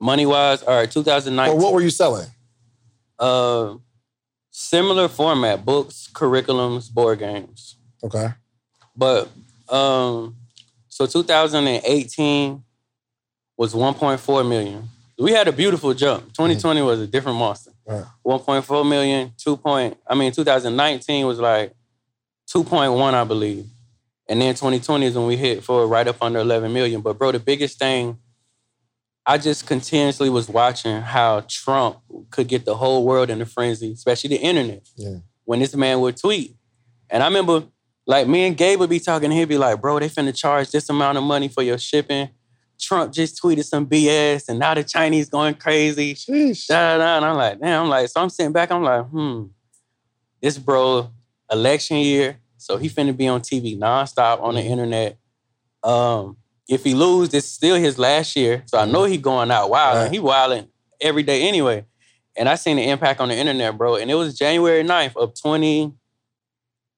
Money 0.01 0.25
wise, 0.27 0.63
all 0.63 0.75
right, 0.77 0.89
Or 0.89 0.93
2019. 0.93 1.61
what 1.61 1.73
were 1.73 1.83
you 1.83 1.91
selling? 1.91 2.27
uh, 3.19 3.75
similar 4.51 5.09
format: 5.09 5.65
books, 5.65 6.09
curriculums, 6.13 6.91
board 6.91 7.19
games. 7.19 7.77
Okay. 8.03 8.29
But 8.97 9.29
um, 9.69 10.37
so 10.89 11.07
2018 11.07 12.63
was 13.57 13.75
1.4 13.75 14.49
million. 14.49 14.89
We 15.19 15.33
had 15.33 15.49
a 15.49 15.53
beautiful 15.53 15.93
jump. 15.93 16.25
2020 16.33 16.81
was 16.83 17.01
a 17.01 17.07
different 17.07 17.39
monster. 17.39 17.73
Right. 17.87 18.05
1.4 18.27 18.89
million, 18.89 19.33
2 19.37 19.57
point, 19.59 19.99
I 20.07 20.15
mean, 20.15 20.33
2019 20.33 21.27
was 21.27 21.39
like 21.39 21.75
2.1, 22.55 23.13
I 23.15 23.25
believe. 23.25 23.67
And 24.29 24.41
then 24.41 24.55
2020 24.55 25.07
is 25.07 25.15
when 25.17 25.27
we 25.27 25.37
hit 25.37 25.63
for 25.63 25.87
right 25.87 26.07
up 26.09 26.23
under 26.23 26.39
11 26.39 26.73
million. 26.73 27.01
But 27.03 27.19
bro, 27.19 27.33
the 27.33 27.39
biggest 27.39 27.79
thing, 27.79 28.19
I 29.31 29.39
just 29.39 29.65
continuously 29.65 30.29
was 30.29 30.49
watching 30.49 31.03
how 31.03 31.45
Trump 31.49 31.99
could 32.31 32.49
get 32.49 32.65
the 32.65 32.75
whole 32.75 33.05
world 33.05 33.31
in 33.31 33.41
a 33.41 33.47
frenzy, 33.47 33.93
especially 33.93 34.31
the 34.31 34.43
internet. 34.43 34.89
Yeah. 34.97 35.19
When 35.45 35.61
this 35.61 35.73
man 35.77 36.01
would 36.01 36.17
tweet. 36.17 36.57
And 37.09 37.23
I 37.23 37.27
remember, 37.27 37.63
like, 38.09 38.27
me 38.27 38.45
and 38.49 38.57
Gabe 38.57 38.81
would 38.81 38.91
be 38.91 38.99
talking, 38.99 39.31
he'd 39.31 39.45
be 39.45 39.57
like, 39.57 39.81
bro, 39.81 40.01
they 40.01 40.09
finna 40.09 40.37
charge 40.37 40.73
this 40.73 40.89
amount 40.89 41.17
of 41.17 41.23
money 41.23 41.47
for 41.47 41.63
your 41.63 41.79
shipping. 41.79 42.31
Trump 42.81 43.13
just 43.13 43.41
tweeted 43.41 43.63
some 43.63 43.87
BS, 43.87 44.49
and 44.49 44.59
now 44.59 44.75
the 44.75 44.83
Chinese 44.83 45.29
going 45.29 45.55
crazy. 45.55 46.15
Sheesh. 46.15 46.67
Da, 46.67 46.99
da. 46.99 47.19
And 47.19 47.25
I'm 47.25 47.37
like, 47.37 47.61
damn, 47.61 47.85
I'm 47.85 47.89
like, 47.89 48.09
so 48.09 48.21
I'm 48.23 48.31
sitting 48.31 48.53
back, 48.53 48.73
I'm 48.73 48.83
like, 48.83 49.05
hmm, 49.07 49.45
this 50.43 50.59
bro, 50.59 51.09
election 51.53 51.99
year, 51.99 52.41
so 52.57 52.79
he 52.79 52.89
finna 52.89 53.17
be 53.17 53.29
on 53.29 53.43
TV 53.43 53.79
nonstop 53.79 54.43
on 54.43 54.57
the 54.57 54.63
internet. 54.63 55.19
Um, 55.85 56.37
if 56.69 56.85
he 56.85 56.95
lose, 56.95 57.35
it's 57.35 57.47
still 57.47 57.77
his 57.77 57.99
last 57.99 58.37
year, 58.37 58.63
so 58.67 58.79
I 58.79 58.85
know 58.85 59.03
mm-hmm. 59.03 59.13
he 59.13 59.19
going 59.19 59.51
out 59.51 59.71
wild. 59.71 59.97
Right. 59.97 60.13
He 60.13 60.19
wilding 60.19 60.69
every 61.01 61.23
day 61.23 61.49
anyway. 61.49 61.85
And 62.37 62.49
I 62.49 62.55
seen 62.55 62.77
the 62.77 62.89
impact 62.89 63.21
on 63.21 63.29
the 63.29 63.35
internet, 63.35 63.77
bro. 63.77 63.97
And 63.97 64.11
it 64.11 64.15
was 64.15 64.39
January 64.39 64.85
9th 64.85 65.17
of 65.17 65.35
20, 65.41 65.89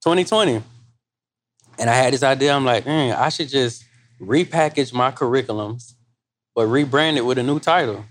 2020. 0.03 0.63
And 1.79 1.91
I 1.91 1.95
had 1.95 2.13
this 2.13 2.23
idea. 2.23 2.53
I'm 2.53 2.65
like, 2.65 2.85
man, 2.85 3.17
I 3.17 3.31
should 3.31 3.49
just 3.49 3.85
repackage 4.21 4.93
my 4.93 5.11
curriculums, 5.11 5.95
but 6.55 6.69
rebrand 6.69 7.17
it 7.17 7.25
with 7.25 7.39
a 7.39 7.43
new 7.43 7.59
title. 7.59 8.05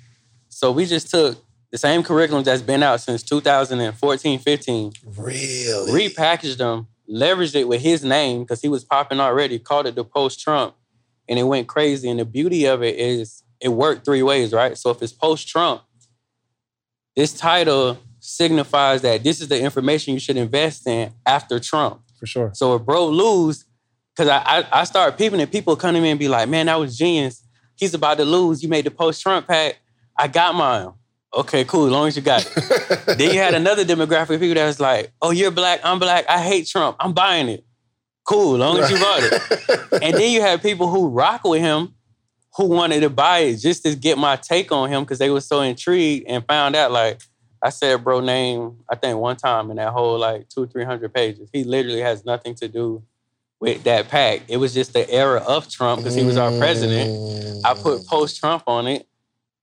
So 0.50 0.72
we 0.72 0.86
just 0.86 1.10
took 1.10 1.38
the 1.72 1.78
same 1.78 2.04
curriculum 2.04 2.44
that's 2.44 2.62
been 2.62 2.84
out 2.84 3.00
since 3.00 3.24
2014, 3.24 4.40
15, 4.40 4.92
Really? 5.18 6.10
repackaged 6.10 6.58
them, 6.58 6.88
leveraged 7.10 7.56
it 7.56 7.68
with 7.68 7.82
his 7.82 8.04
name 8.04 8.42
because 8.42 8.62
he 8.62 8.68
was 8.68 8.84
popping 8.84 9.20
already, 9.20 9.58
called 9.58 9.88
it 9.88 9.96
the 9.96 10.04
post 10.04 10.42
Trump, 10.42 10.76
and 11.28 11.40
it 11.40 11.44
went 11.44 11.68
crazy. 11.68 12.10
And 12.10 12.20
the 12.20 12.26
beauty 12.26 12.66
of 12.66 12.84
it 12.84 12.98
is 12.98 13.44
it 13.60 13.70
worked 13.70 14.06
three 14.06 14.24
ways, 14.24 14.54
right? 14.54 14.78
So 14.78 14.90
if 14.90 15.02
it's 15.02 15.14
post 15.14 15.48
Trump, 15.48 15.82
this 17.16 17.34
title 17.34 17.98
signifies 18.20 19.02
that 19.02 19.24
this 19.24 19.42
is 19.42 19.48
the 19.48 19.60
information 19.60 20.14
you 20.14 20.20
should 20.20 20.38
invest 20.38 20.88
in 20.88 21.12
after 21.26 21.60
Trump. 21.60 22.02
For 22.20 22.26
sure. 22.26 22.52
So 22.54 22.76
if 22.76 22.84
bro 22.84 23.08
lose, 23.08 23.66
because 24.16 24.30
I, 24.30 24.42
I 24.46 24.82
I 24.82 24.84
started 24.84 25.18
peeping 25.18 25.42
and 25.42 25.52
people 25.52 25.76
come 25.76 25.96
to 25.96 26.02
me 26.02 26.10
and 26.10 26.20
be 26.20 26.28
like, 26.28 26.48
man, 26.50 26.68
that 26.68 26.80
was 26.80 26.98
genius. 26.98 27.46
He's 27.76 27.94
about 27.94 28.18
to 28.18 28.26
lose. 28.26 28.62
You 28.62 28.70
made 28.70 28.86
the 28.86 28.92
post 28.92 29.22
Trump 29.22 29.48
pack. 29.48 29.80
I 30.18 30.28
got 30.28 30.54
mine. 30.54 30.94
Okay, 31.34 31.64
cool. 31.64 31.86
As 31.86 31.92
long 31.92 32.08
as 32.08 32.16
you 32.16 32.22
got 32.22 32.46
it. 32.46 33.06
then 33.18 33.34
you 33.34 33.40
had 33.40 33.54
another 33.54 33.86
demographic 33.86 34.36
of 34.36 34.42
people 34.42 34.56
that 34.56 34.66
was 34.66 34.80
like, 34.80 35.12
oh, 35.22 35.32
you're 35.32 35.52
black, 35.52 35.80
I'm 35.84 35.98
black, 35.98 36.26
I 36.30 36.42
hate 36.42 36.68
Trump. 36.68 36.98
I'm 37.00 37.14
buying 37.14 37.48
it. 37.48 37.66
Cool, 38.32 38.58
long 38.58 38.78
as 38.78 38.90
you 38.90 38.98
bought 38.98 39.24
it. 39.24 40.04
And 40.04 40.16
then 40.16 40.32
you 40.32 40.42
had 40.42 40.62
people 40.62 40.90
who 40.90 41.10
rock 41.10 41.44
with 41.44 41.62
him 41.62 41.94
who 42.56 42.68
wanted 42.68 43.02
to 43.02 43.10
buy 43.10 43.40
it 43.40 43.58
just 43.58 43.84
to 43.84 43.96
get 43.96 44.18
my 44.18 44.36
take 44.36 44.72
on 44.72 44.90
him 44.90 45.04
because 45.04 45.20
they 45.20 45.30
were 45.30 45.42
so 45.42 45.62
intrigued 45.62 46.28
and 46.28 46.46
found 46.46 46.76
out 46.76 46.92
like 46.92 47.22
I 47.64 47.70
said 47.70 48.04
bro 48.04 48.20
name, 48.22 48.78
I 48.90 48.96
think 48.96 49.20
one 49.20 49.36
time 49.36 49.70
in 49.70 49.78
that 49.78 49.92
whole 49.94 50.18
like 50.18 50.50
two, 50.50 50.68
three 50.68 50.84
hundred 50.84 51.14
pages. 51.14 51.50
He 51.54 51.64
literally 51.64 52.02
has 52.02 52.26
nothing 52.26 52.56
to 52.56 52.68
do 52.68 53.04
with 53.60 53.84
that 53.84 54.10
pack. 54.10 54.42
It 54.48 54.58
was 54.58 54.74
just 54.74 54.94
the 54.94 55.10
era 55.10 55.42
of 55.48 55.70
Trump 55.70 56.02
because 56.02 56.16
he 56.16 56.24
was 56.24 56.38
our 56.38 56.52
president. 56.58 57.64
I 57.64 57.74
put 57.76 58.02
mm. 58.02 58.08
post 58.08 58.40
Trump 58.40 58.64
on 58.66 58.88
it, 58.88 59.08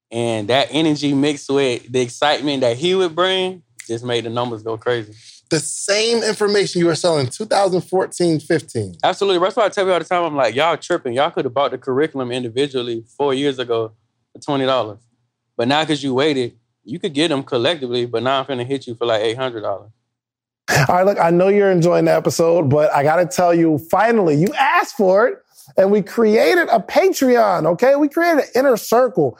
and 0.09 0.47
that 0.47 0.69
energy 0.71 1.13
mixed 1.13 1.49
with 1.49 1.91
the 1.91 2.01
excitement 2.01 2.61
that 2.61 2.77
he 2.77 2.95
would 2.95 3.15
bring 3.15 3.63
just 3.85 4.05
made 4.05 4.23
the 4.23 4.29
numbers 4.29 4.63
go 4.63 4.77
crazy. 4.77 5.13
The 5.49 5.59
same 5.59 6.23
information 6.23 6.79
you 6.79 6.85
were 6.85 6.95
selling 6.95 7.27
2014, 7.27 8.39
15. 8.39 8.95
Absolutely. 9.03 9.39
That's 9.39 9.55
why 9.55 9.65
I 9.65 9.69
tell 9.69 9.85
you 9.85 9.93
all 9.93 9.99
the 9.99 10.05
time. 10.05 10.23
I'm 10.23 10.35
like, 10.35 10.55
y'all 10.55 10.77
tripping. 10.77 11.13
Y'all 11.13 11.31
could 11.31 11.45
have 11.45 11.53
bought 11.53 11.71
the 11.71 11.77
curriculum 11.77 12.31
individually 12.31 13.03
four 13.17 13.33
years 13.33 13.57
ago 13.59 13.93
for 14.33 14.41
twenty 14.41 14.65
dollars, 14.65 14.99
but 15.57 15.67
now 15.67 15.81
because 15.81 16.03
you 16.03 16.13
waited, 16.13 16.55
you 16.83 16.99
could 16.99 17.13
get 17.13 17.29
them 17.29 17.43
collectively. 17.43 18.05
But 18.05 18.23
now 18.23 18.39
I'm 18.39 18.45
finna 18.45 18.65
hit 18.65 18.85
you 18.85 18.95
for 18.95 19.05
like 19.05 19.21
eight 19.21 19.37
hundred 19.37 19.61
dollars. 19.61 19.91
All 20.87 20.95
right, 20.95 21.05
look, 21.05 21.19
I 21.19 21.31
know 21.31 21.47
you're 21.47 21.71
enjoying 21.71 22.05
the 22.05 22.13
episode, 22.13 22.69
but 22.69 22.93
I 22.93 23.01
got 23.01 23.15
to 23.15 23.25
tell 23.25 23.55
you, 23.55 23.79
finally, 23.89 24.35
you 24.35 24.53
asked 24.53 24.95
for 24.95 25.27
it, 25.27 25.39
and 25.77 25.89
we 25.91 26.03
created 26.03 26.67
a 26.69 26.79
Patreon, 26.79 27.65
okay? 27.65 27.95
We 27.95 28.07
created 28.07 28.43
an 28.43 28.49
inner 28.55 28.77
circle. 28.77 29.39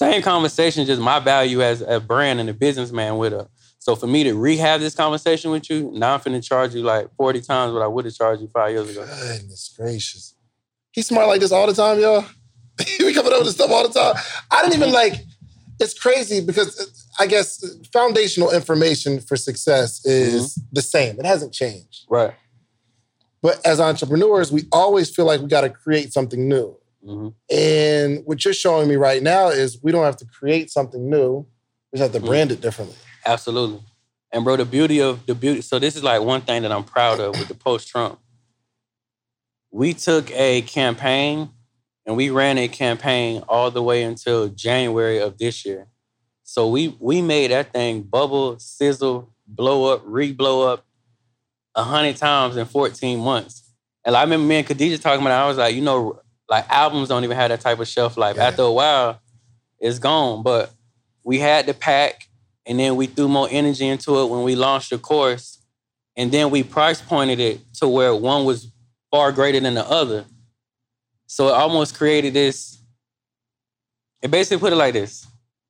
Same 0.00 0.22
conversation, 0.22 0.86
just 0.86 0.98
my 0.98 1.18
value 1.18 1.60
as 1.60 1.82
a 1.82 2.00
brand 2.00 2.40
and 2.40 2.48
a 2.48 2.54
businessman 2.54 3.18
with 3.18 3.32
her. 3.32 3.46
So 3.80 3.94
for 3.94 4.06
me 4.06 4.24
to 4.24 4.32
rehab 4.32 4.80
this 4.80 4.94
conversation 4.94 5.50
with 5.50 5.68
you, 5.68 5.90
now 5.92 6.14
I'm 6.14 6.20
finna 6.20 6.42
charge 6.42 6.74
you 6.74 6.80
like 6.82 7.14
40 7.16 7.42
times 7.42 7.74
what 7.74 7.82
I 7.82 7.86
would 7.86 8.06
have 8.06 8.14
charged 8.14 8.40
you 8.40 8.48
five 8.48 8.70
years 8.70 8.88
ago. 8.88 9.04
Goodness 9.04 9.74
gracious. 9.76 10.34
He's 10.92 11.06
smart 11.06 11.28
like 11.28 11.42
this 11.42 11.52
all 11.52 11.66
the 11.66 11.74
time, 11.74 12.00
y'all. 12.00 12.24
we 12.98 13.12
coming 13.12 13.30
up 13.30 13.40
with 13.40 13.48
this 13.48 13.56
stuff 13.56 13.70
all 13.70 13.86
the 13.86 13.92
time. 13.92 14.14
I 14.50 14.62
didn't 14.62 14.76
even 14.76 14.90
like, 14.90 15.16
it's 15.78 15.92
crazy 15.92 16.40
because 16.40 17.10
I 17.18 17.26
guess 17.26 17.62
foundational 17.92 18.52
information 18.52 19.20
for 19.20 19.36
success 19.36 20.02
is 20.06 20.54
mm-hmm. 20.54 20.66
the 20.72 20.82
same. 20.82 21.18
It 21.18 21.26
hasn't 21.26 21.52
changed. 21.52 22.06
Right. 22.08 22.32
But 23.42 23.60
as 23.66 23.80
entrepreneurs, 23.80 24.50
we 24.50 24.62
always 24.72 25.14
feel 25.14 25.26
like 25.26 25.42
we 25.42 25.46
got 25.46 25.60
to 25.60 25.68
create 25.68 26.14
something 26.14 26.48
new. 26.48 26.79
Mm-hmm. 27.04 27.28
And 27.54 28.22
what 28.26 28.44
you're 28.44 28.54
showing 28.54 28.88
me 28.88 28.96
right 28.96 29.22
now 29.22 29.48
is 29.48 29.82
we 29.82 29.92
don't 29.92 30.04
have 30.04 30.16
to 30.18 30.26
create 30.26 30.70
something 30.70 31.08
new. 31.08 31.46
We 31.92 31.98
just 31.98 32.02
have 32.02 32.12
to 32.12 32.18
mm-hmm. 32.18 32.26
brand 32.26 32.52
it 32.52 32.60
differently. 32.60 32.96
Absolutely. 33.26 33.80
And 34.32 34.44
bro, 34.44 34.56
the 34.56 34.64
beauty 34.64 35.00
of 35.00 35.26
the 35.26 35.34
beauty. 35.34 35.60
So 35.60 35.78
this 35.78 35.96
is 35.96 36.04
like 36.04 36.22
one 36.22 36.42
thing 36.42 36.62
that 36.62 36.72
I'm 36.72 36.84
proud 36.84 37.20
of 37.20 37.38
with 37.38 37.48
the 37.48 37.54
post 37.54 37.88
Trump. 37.88 38.20
We 39.72 39.94
took 39.94 40.30
a 40.32 40.62
campaign 40.62 41.50
and 42.06 42.16
we 42.16 42.30
ran 42.30 42.58
a 42.58 42.68
campaign 42.68 43.42
all 43.48 43.70
the 43.70 43.82
way 43.82 44.02
until 44.02 44.48
January 44.48 45.18
of 45.18 45.38
this 45.38 45.64
year. 45.64 45.88
So 46.42 46.68
we 46.68 46.96
we 46.98 47.22
made 47.22 47.50
that 47.50 47.72
thing 47.72 48.02
bubble, 48.02 48.58
sizzle, 48.58 49.32
blow 49.46 49.92
up, 49.92 50.02
re-blow 50.04 50.72
up 50.72 50.84
a 51.74 51.84
hundred 51.84 52.16
times 52.16 52.56
in 52.56 52.66
14 52.66 53.18
months. 53.20 53.72
And 54.04 54.16
I 54.16 54.22
remember 54.22 54.46
me 54.46 54.56
and 54.56 54.66
Khadija 54.66 55.00
talking 55.00 55.20
about 55.20 55.38
it. 55.38 55.44
I 55.44 55.46
was 55.46 55.58
like, 55.58 55.74
you 55.74 55.82
know, 55.82 56.20
like 56.50 56.68
albums 56.68 57.08
don't 57.08 57.22
even 57.22 57.36
have 57.36 57.50
that 57.50 57.60
type 57.60 57.78
of 57.78 57.86
shelf 57.86 58.16
life. 58.16 58.36
Yeah. 58.36 58.48
After 58.48 58.62
a 58.62 58.72
while, 58.72 59.20
it's 59.78 60.00
gone. 60.00 60.42
But 60.42 60.72
we 61.22 61.38
had 61.38 61.66
the 61.66 61.74
pack, 61.74 62.28
and 62.66 62.78
then 62.78 62.96
we 62.96 63.06
threw 63.06 63.28
more 63.28 63.48
energy 63.50 63.86
into 63.86 64.20
it 64.20 64.28
when 64.28 64.42
we 64.42 64.56
launched 64.56 64.90
the 64.90 64.98
course, 64.98 65.58
and 66.16 66.32
then 66.32 66.50
we 66.50 66.64
price 66.64 67.00
pointed 67.00 67.38
it 67.38 67.60
to 67.74 67.88
where 67.88 68.14
one 68.14 68.44
was 68.44 68.70
far 69.12 69.30
greater 69.30 69.60
than 69.60 69.74
the 69.74 69.88
other. 69.88 70.24
So 71.26 71.48
it 71.48 71.54
almost 71.54 71.96
created 71.96 72.34
this. 72.34 72.78
It 74.20 74.30
basically 74.30 74.60
put 74.60 74.72
it 74.72 74.76
like 74.76 74.92
this: 74.92 75.26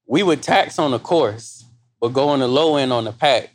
we 0.06 0.22
would 0.22 0.42
tax 0.42 0.78
on 0.78 0.92
the 0.92 0.98
course, 0.98 1.64
but 2.00 2.08
go 2.08 2.30
on 2.30 2.38
the 2.40 2.48
low 2.48 2.76
end 2.76 2.92
on 2.92 3.04
the 3.04 3.12
pack. 3.12 3.50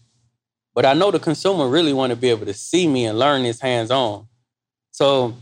But 0.75 0.85
I 0.85 0.93
know 0.93 1.09
the 1.09 1.19
consumer 1.19 1.67
really 1.67 1.93
want 1.93 2.11
to 2.11 2.15
be 2.15 2.29
able 2.29 2.45
to 2.45 2.53
see 2.53 2.87
me 2.87 3.05
and 3.05 3.17
learn 3.17 3.43
this 3.43 3.61
hands 3.61 3.89
on. 3.89 4.27
So 4.91 5.33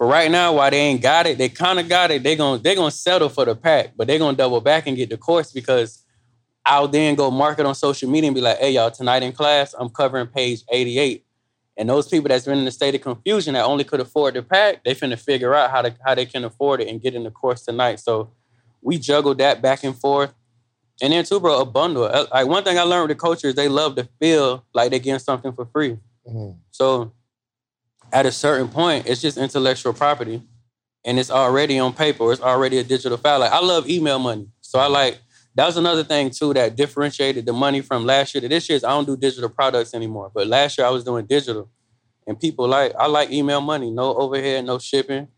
but 0.00 0.06
right 0.06 0.30
now, 0.30 0.54
while 0.54 0.70
they 0.70 0.78
ain't 0.78 1.02
got 1.02 1.26
it, 1.26 1.36
they 1.36 1.50
kind 1.50 1.78
of 1.78 1.86
got 1.86 2.10
it. 2.10 2.22
They 2.22 2.34
going 2.34 2.62
they 2.62 2.74
gonna 2.74 2.90
settle 2.90 3.28
for 3.28 3.44
the 3.44 3.54
pack, 3.54 3.92
but 3.98 4.06
they 4.06 4.16
gonna 4.16 4.34
double 4.34 4.62
back 4.62 4.86
and 4.86 4.96
get 4.96 5.10
the 5.10 5.18
course 5.18 5.52
because 5.52 6.02
I'll 6.64 6.88
then 6.88 7.16
go 7.16 7.30
market 7.30 7.66
on 7.66 7.74
social 7.74 8.08
media 8.08 8.28
and 8.28 8.34
be 8.34 8.40
like, 8.40 8.56
"Hey, 8.56 8.70
y'all, 8.70 8.90
tonight 8.90 9.22
in 9.22 9.32
class, 9.32 9.74
I'm 9.78 9.90
covering 9.90 10.26
page 10.26 10.62
88." 10.70 11.26
And 11.76 11.86
those 11.86 12.08
people 12.08 12.28
that's 12.28 12.46
been 12.46 12.58
in 12.58 12.66
a 12.66 12.70
state 12.70 12.94
of 12.94 13.02
confusion 13.02 13.52
that 13.52 13.66
only 13.66 13.84
could 13.84 14.00
afford 14.00 14.34
the 14.34 14.42
pack, 14.42 14.82
they 14.84 14.94
finna 14.94 15.18
figure 15.18 15.54
out 15.54 15.70
how 15.70 15.82
to 15.82 15.94
how 16.02 16.14
they 16.14 16.24
can 16.24 16.44
afford 16.44 16.80
it 16.80 16.88
and 16.88 17.02
get 17.02 17.14
in 17.14 17.24
the 17.24 17.30
course 17.30 17.66
tonight. 17.66 18.00
So 18.00 18.30
we 18.80 18.96
juggled 18.96 19.36
that 19.38 19.60
back 19.60 19.84
and 19.84 19.94
forth. 19.94 20.32
And 21.02 21.12
then 21.12 21.26
too, 21.26 21.40
bro, 21.40 21.60
a 21.60 21.66
bundle. 21.66 22.04
Uh, 22.04 22.24
like 22.32 22.46
one 22.46 22.64
thing 22.64 22.78
I 22.78 22.84
learned 22.84 23.08
with 23.08 23.18
the 23.18 23.20
coaches, 23.20 23.54
they 23.54 23.68
love 23.68 23.96
to 23.96 24.08
feel 24.18 24.64
like 24.72 24.88
they're 24.88 24.98
getting 24.98 25.18
something 25.18 25.52
for 25.52 25.66
free. 25.66 25.98
Mm-hmm. 26.26 26.52
So 26.70 27.12
at 28.12 28.26
a 28.26 28.32
certain 28.32 28.68
point, 28.68 29.06
it's 29.06 29.20
just 29.20 29.38
intellectual 29.38 29.92
property 29.92 30.42
and 31.04 31.18
it's 31.18 31.30
already 31.30 31.78
on 31.78 31.92
paper. 31.92 32.30
It's 32.32 32.42
already 32.42 32.78
a 32.78 32.84
digital 32.84 33.18
file. 33.18 33.40
Like 33.40 33.52
I 33.52 33.60
love 33.60 33.88
email 33.88 34.18
money. 34.18 34.48
So 34.60 34.78
I 34.78 34.86
like 34.86 35.18
that 35.54 35.66
was 35.66 35.76
another 35.76 36.04
thing 36.04 36.30
too 36.30 36.54
that 36.54 36.76
differentiated 36.76 37.46
the 37.46 37.52
money 37.52 37.80
from 37.80 38.04
last 38.04 38.34
year 38.34 38.40
to 38.42 38.48
this 38.48 38.68
year 38.68 38.76
is 38.76 38.84
I 38.84 38.90
don't 38.90 39.06
do 39.06 39.16
digital 39.16 39.48
products 39.48 39.94
anymore. 39.94 40.30
But 40.34 40.46
last 40.46 40.78
year 40.78 40.86
I 40.86 40.90
was 40.90 41.04
doing 41.04 41.26
digital. 41.26 41.70
And 42.26 42.38
people 42.38 42.68
like 42.68 42.92
I 42.98 43.06
like 43.06 43.30
email 43.30 43.60
money. 43.60 43.90
No 43.90 44.14
overhead, 44.14 44.64
no 44.64 44.78
shipping. 44.78 45.28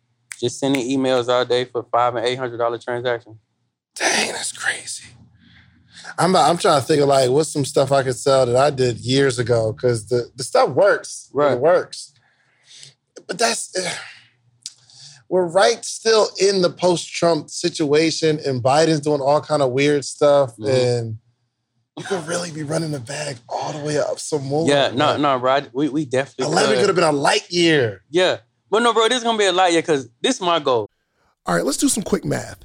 Just 0.40 0.58
sending 0.58 0.86
emails 0.86 1.28
all 1.28 1.44
day 1.44 1.64
for 1.64 1.84
five 1.84 2.14
and 2.16 2.26
eight 2.26 2.36
hundred 2.36 2.58
dollar 2.58 2.78
transactions. 2.78 3.36
Dang, 3.94 4.32
that's 4.32 4.52
crazy. 4.52 5.04
I'm 6.18 6.34
I'm 6.34 6.58
trying 6.58 6.80
to 6.80 6.86
think 6.86 7.00
of 7.00 7.08
like 7.08 7.30
what's 7.30 7.52
some 7.52 7.64
stuff 7.64 7.92
I 7.92 8.02
could 8.02 8.16
sell 8.16 8.44
that 8.46 8.56
I 8.56 8.70
did 8.70 8.98
years 8.98 9.38
ago 9.38 9.72
because 9.72 10.08
the, 10.08 10.30
the 10.34 10.42
stuff 10.42 10.70
works. 10.70 11.30
Right. 11.32 11.52
It 11.52 11.60
works 11.60 12.11
but 13.26 13.38
that's 13.38 13.76
uh, 13.76 13.90
we're 15.28 15.46
right 15.46 15.84
still 15.84 16.28
in 16.40 16.62
the 16.62 16.70
post-Trump 16.70 17.48
situation, 17.50 18.38
and 18.44 18.62
Biden's 18.62 19.00
doing 19.00 19.20
all 19.20 19.40
kind 19.40 19.62
of 19.62 19.72
weird 19.72 20.04
stuff, 20.04 20.56
mm-hmm. 20.56 20.68
and 20.68 21.18
you 21.96 22.04
could 22.04 22.26
really 22.26 22.50
be 22.50 22.62
running 22.62 22.90
the 22.90 23.00
bag 23.00 23.38
all 23.48 23.72
the 23.72 23.84
way 23.84 23.98
up 23.98 24.18
some 24.18 24.44
more. 24.44 24.68
Yeah, 24.68 24.90
no, 24.94 25.16
no, 25.16 25.38
bro. 25.38 25.60
We 25.72 25.88
we 25.88 26.04
definitely 26.04 26.52
eleven 26.52 26.76
could 26.78 26.88
have 26.88 26.96
been 26.96 27.04
a 27.04 27.12
light 27.12 27.50
year. 27.50 28.02
Yeah, 28.10 28.38
but 28.70 28.82
no, 28.82 28.92
bro, 28.92 29.08
this 29.08 29.18
is 29.18 29.24
gonna 29.24 29.38
be 29.38 29.46
a 29.46 29.52
light 29.52 29.72
year 29.72 29.82
because 29.82 30.08
this 30.20 30.36
is 30.36 30.40
my 30.40 30.58
goal. 30.58 30.90
All 31.46 31.54
right, 31.54 31.64
let's 31.64 31.78
do 31.78 31.88
some 31.88 32.02
quick 32.02 32.24
math. 32.24 32.64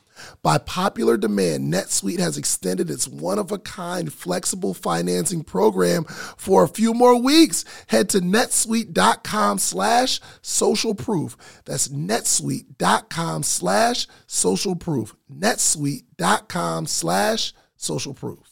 By 0.41 0.57
popular 0.57 1.17
demand, 1.17 1.71
NetSuite 1.73 2.19
has 2.19 2.37
extended 2.37 2.89
its 2.89 3.07
one 3.07 3.39
of 3.39 3.51
a 3.51 3.57
kind 3.57 4.11
flexible 4.11 4.73
financing 4.73 5.43
program 5.43 6.03
for 6.05 6.63
a 6.63 6.67
few 6.67 6.93
more 6.93 7.21
weeks. 7.21 7.65
Head 7.87 8.09
to 8.09 8.19
netsuite.com 8.19 9.59
slash 9.59 10.19
social 10.41 10.95
proof. 10.95 11.37
That's 11.65 11.87
netsuite.com 11.89 13.43
slash 13.43 14.07
social 14.27 14.75
proof. 14.75 15.15
netsuite.com 15.31 16.85
slash 16.87 17.53
social 17.75 18.13
proof. 18.13 18.51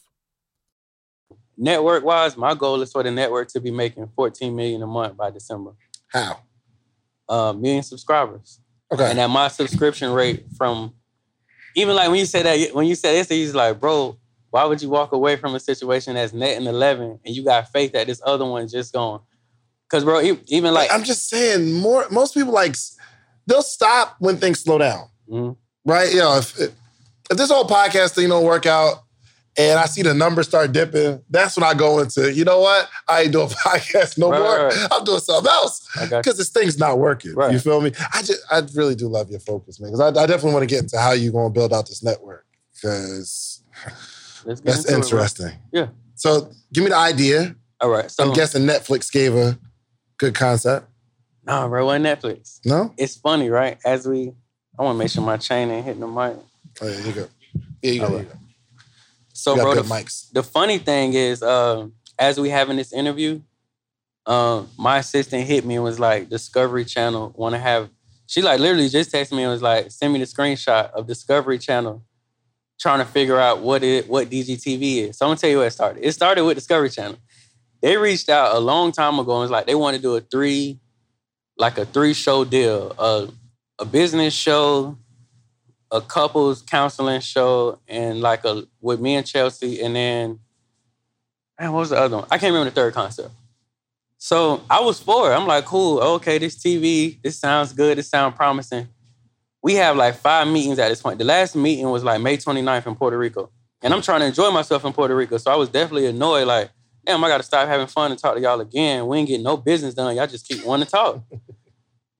Network 1.56 2.04
wise, 2.04 2.38
my 2.38 2.54
goal 2.54 2.80
is 2.80 2.90
for 2.90 3.02
the 3.02 3.10
network 3.10 3.48
to 3.48 3.60
be 3.60 3.70
making 3.70 4.08
14 4.16 4.56
million 4.56 4.82
a 4.82 4.86
month 4.86 5.16
by 5.16 5.30
December. 5.30 5.72
How? 6.08 6.40
Uh, 7.28 7.52
million 7.52 7.82
subscribers. 7.82 8.60
Okay. 8.90 9.10
And 9.10 9.20
at 9.20 9.28
my 9.28 9.48
subscription 9.48 10.10
rate 10.12 10.46
from 10.56 10.94
even 11.76 11.94
like 11.96 12.08
when 12.10 12.18
you 12.18 12.26
said 12.26 12.46
that 12.46 12.74
when 12.74 12.86
you 12.86 12.94
said 12.94 13.12
this, 13.14 13.28
he's 13.28 13.54
like, 13.54 13.78
bro, 13.80 14.16
why 14.50 14.64
would 14.64 14.82
you 14.82 14.88
walk 14.90 15.12
away 15.12 15.36
from 15.36 15.54
a 15.54 15.60
situation 15.60 16.14
that's 16.14 16.32
net 16.32 16.56
in 16.60 16.66
11 16.66 17.20
and 17.24 17.34
you 17.36 17.44
got 17.44 17.70
faith 17.70 17.92
that 17.92 18.06
this 18.06 18.20
other 18.24 18.44
one's 18.44 18.72
just 18.72 18.92
going? 18.92 19.20
Because 19.88 20.04
bro, 20.04 20.20
even 20.46 20.72
like 20.74 20.90
I'm 20.92 21.04
just 21.04 21.28
saying, 21.28 21.72
more 21.74 22.06
most 22.10 22.34
people 22.34 22.52
like 22.52 22.76
they'll 23.46 23.62
stop 23.62 24.16
when 24.18 24.36
things 24.38 24.60
slow 24.60 24.78
down, 24.78 25.08
Mhm. 25.30 25.56
right? 25.84 26.10
You 26.10 26.18
know, 26.20 26.36
if 26.38 26.58
if 26.58 27.36
this 27.36 27.50
whole 27.50 27.64
podcast 27.66 28.14
thing 28.14 28.28
don't 28.28 28.44
work 28.44 28.66
out, 28.66 29.04
and 29.60 29.78
I 29.78 29.86
see 29.86 30.02
the 30.02 30.14
numbers 30.14 30.46
start 30.48 30.72
dipping, 30.72 31.22
that's 31.28 31.56
when 31.56 31.64
I 31.64 31.74
go 31.74 31.98
into, 32.00 32.32
you 32.32 32.44
know 32.44 32.60
what? 32.60 32.88
I 33.08 33.22
ain't 33.22 33.32
doing 33.32 33.48
podcast 33.66 34.16
no 34.18 34.30
Right, 34.30 34.38
more. 34.38 34.66
right. 34.66 34.88
I'm 34.90 35.04
doing 35.04 35.20
something 35.20 35.50
else 35.50 35.86
I 35.96 36.06
got 36.06 36.16
you. 36.16 36.22
because 36.22 36.38
this 36.38 36.48
thing's 36.50 36.78
not 36.78 36.98
working. 36.98 37.34
Right. 37.34 37.52
You 37.52 37.58
feel 37.58 37.80
me? 37.80 37.92
I 38.14 38.22
just, 38.22 38.40
I 38.50 38.62
really 38.74 38.94
do 38.94 39.08
love 39.08 39.30
your 39.30 39.40
focus, 39.40 39.80
man. 39.80 39.90
Because 39.92 40.00
I, 40.00 40.22
I 40.22 40.26
definitely 40.26 40.52
want 40.54 40.62
to 40.62 40.74
get 40.74 40.82
into 40.82 40.98
how 40.98 41.12
you're 41.12 41.32
going 41.32 41.52
to 41.52 41.54
build 41.58 41.72
out 41.72 41.86
this 41.88 42.02
network 42.02 42.46
because 42.74 43.62
that's 44.46 44.60
into 44.84 44.92
it, 44.92 44.94
interesting. 44.94 45.52
Yeah. 45.72 45.88
So 46.14 46.50
give 46.72 46.84
me 46.84 46.90
the 46.90 46.96
idea. 46.96 47.54
All 47.80 47.90
right. 47.90 48.10
So 48.10 48.24
I'm 48.24 48.32
guessing 48.32 48.62
Netflix 48.66 49.10
gave 49.12 49.34
a 49.34 49.58
good 50.18 50.34
concept. 50.34 50.86
nah, 51.44 51.66
bro, 51.68 51.88
on 51.88 52.02
Netflix. 52.02 52.60
No? 52.64 52.94
It's 52.98 53.16
funny, 53.16 53.48
right? 53.50 53.78
As 53.84 54.06
we 54.06 54.32
I 54.78 54.82
want 54.82 54.94
to 54.96 54.98
make 54.98 55.10
sure 55.10 55.22
my 55.24 55.36
chain 55.36 55.70
ain't 55.70 55.84
hitting 55.84 56.00
the 56.00 56.06
mic. 56.06 56.36
Oh, 56.80 56.86
yeah, 56.88 57.04
you 57.04 57.12
go. 57.12 57.28
Yeah, 57.82 57.90
you 57.92 58.00
go. 58.00 58.06
All 58.06 58.10
you 58.12 58.16
right. 58.18 58.28
go. 58.28 58.38
So, 59.40 59.54
bro, 59.54 59.74
the, 59.74 59.82
mics. 59.82 60.30
the 60.32 60.42
funny 60.42 60.78
thing 60.78 61.14
is, 61.14 61.42
uh, 61.42 61.86
as 62.18 62.38
we 62.38 62.50
having 62.50 62.76
this 62.76 62.92
interview, 62.92 63.40
um, 64.26 64.68
my 64.78 64.98
assistant 64.98 65.44
hit 65.44 65.64
me 65.64 65.76
and 65.76 65.84
was 65.84 65.98
like, 65.98 66.28
Discovery 66.28 66.84
Channel 66.84 67.32
want 67.36 67.54
to 67.54 67.58
have. 67.58 67.90
She 68.26 68.42
like 68.42 68.60
literally 68.60 68.88
just 68.88 69.10
texted 69.10 69.32
me 69.32 69.42
and 69.42 69.50
was 69.50 69.62
like, 69.62 69.90
send 69.90 70.12
me 70.12 70.20
the 70.20 70.26
screenshot 70.26 70.90
of 70.92 71.06
Discovery 71.06 71.58
Channel, 71.58 72.04
trying 72.78 73.00
to 73.00 73.04
figure 73.04 73.40
out 73.40 73.60
what 73.60 73.82
it 73.82 74.08
what 74.08 74.28
DGTV 74.28 75.08
is. 75.08 75.18
So 75.18 75.26
I'm 75.26 75.30
gonna 75.30 75.40
tell 75.40 75.50
you 75.50 75.58
where 75.58 75.66
it 75.66 75.72
started. 75.72 76.06
It 76.06 76.12
started 76.12 76.44
with 76.44 76.56
Discovery 76.56 76.90
Channel. 76.90 77.18
They 77.82 77.96
reached 77.96 78.28
out 78.28 78.54
a 78.54 78.60
long 78.60 78.92
time 78.92 79.18
ago 79.18 79.32
and 79.32 79.40
was 79.40 79.50
like, 79.50 79.66
they 79.66 79.74
want 79.74 79.96
to 79.96 80.02
do 80.02 80.14
a 80.14 80.20
three, 80.20 80.78
like 81.56 81.78
a 81.78 81.86
three 81.86 82.14
show 82.14 82.44
deal, 82.44 82.94
a 82.98 83.28
a 83.80 83.84
business 83.86 84.34
show, 84.34 84.98
a 85.92 86.00
couples 86.00 86.62
counseling 86.62 87.20
show 87.20 87.78
and 87.88 88.20
like 88.20 88.44
a 88.44 88.66
with 88.80 89.00
me 89.00 89.16
and 89.16 89.26
Chelsea, 89.26 89.80
and 89.80 89.94
then 89.96 90.40
man, 91.58 91.72
what 91.72 91.80
was 91.80 91.90
the 91.90 91.98
other 91.98 92.18
one? 92.18 92.26
I 92.30 92.38
can't 92.38 92.52
remember 92.52 92.70
the 92.70 92.74
third 92.74 92.94
concept. 92.94 93.30
So 94.18 94.62
I 94.68 94.80
was 94.80 95.00
for 95.00 95.32
it. 95.32 95.34
I'm 95.34 95.46
like, 95.46 95.64
cool, 95.64 95.98
okay, 96.00 96.38
this 96.38 96.56
TV, 96.56 97.20
this 97.22 97.38
sounds 97.38 97.72
good, 97.72 97.98
this 97.98 98.08
sounds 98.08 98.36
promising. 98.36 98.88
We 99.62 99.74
have 99.74 99.96
like 99.96 100.16
five 100.16 100.46
meetings 100.46 100.78
at 100.78 100.88
this 100.88 101.00
point. 101.00 101.18
The 101.18 101.24
last 101.24 101.56
meeting 101.56 101.88
was 101.88 102.04
like 102.04 102.20
May 102.20 102.36
29th 102.36 102.86
in 102.86 102.94
Puerto 102.96 103.16
Rico. 103.16 103.50
And 103.82 103.94
I'm 103.94 104.02
trying 104.02 104.20
to 104.20 104.26
enjoy 104.26 104.50
myself 104.50 104.84
in 104.84 104.92
Puerto 104.92 105.16
Rico. 105.16 105.38
So 105.38 105.50
I 105.50 105.56
was 105.56 105.70
definitely 105.70 106.06
annoyed, 106.06 106.46
like, 106.46 106.70
damn, 107.06 107.24
I 107.24 107.28
gotta 107.28 107.42
stop 107.42 107.66
having 107.66 107.86
fun 107.86 108.10
and 108.10 108.20
talk 108.20 108.34
to 108.34 108.40
y'all 108.40 108.60
again. 108.60 109.06
We 109.06 109.18
ain't 109.18 109.28
getting 109.28 109.44
no 109.44 109.56
business 109.56 109.94
done. 109.94 110.14
Y'all 110.16 110.26
just 110.26 110.46
keep 110.46 110.64
wanting 110.64 110.84
to 110.84 110.90
talk. 110.90 111.22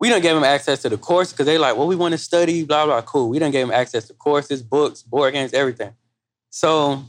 We 0.01 0.09
don't 0.09 0.23
gave 0.23 0.35
them 0.35 0.45
access 0.45 0.81
to 0.83 0.89
the 0.89 0.97
course 0.97 1.31
because 1.31 1.45
they 1.47 1.59
like, 1.59 1.77
well, 1.77 1.87
we 1.87 1.95
want 1.95 2.13
to 2.13 2.19
study, 2.19 2.65
blah, 2.65 2.87
blah, 2.87 3.03
cool. 3.03 3.29
We 3.29 3.39
don't 3.39 3.51
gave 3.51 3.67
them 3.67 3.75
access 3.75 4.07
to 4.09 4.15
courses, 4.15 4.63
books, 4.63 5.03
board 5.03 5.35
games, 5.35 5.53
everything. 5.53 5.93
So 6.49 7.05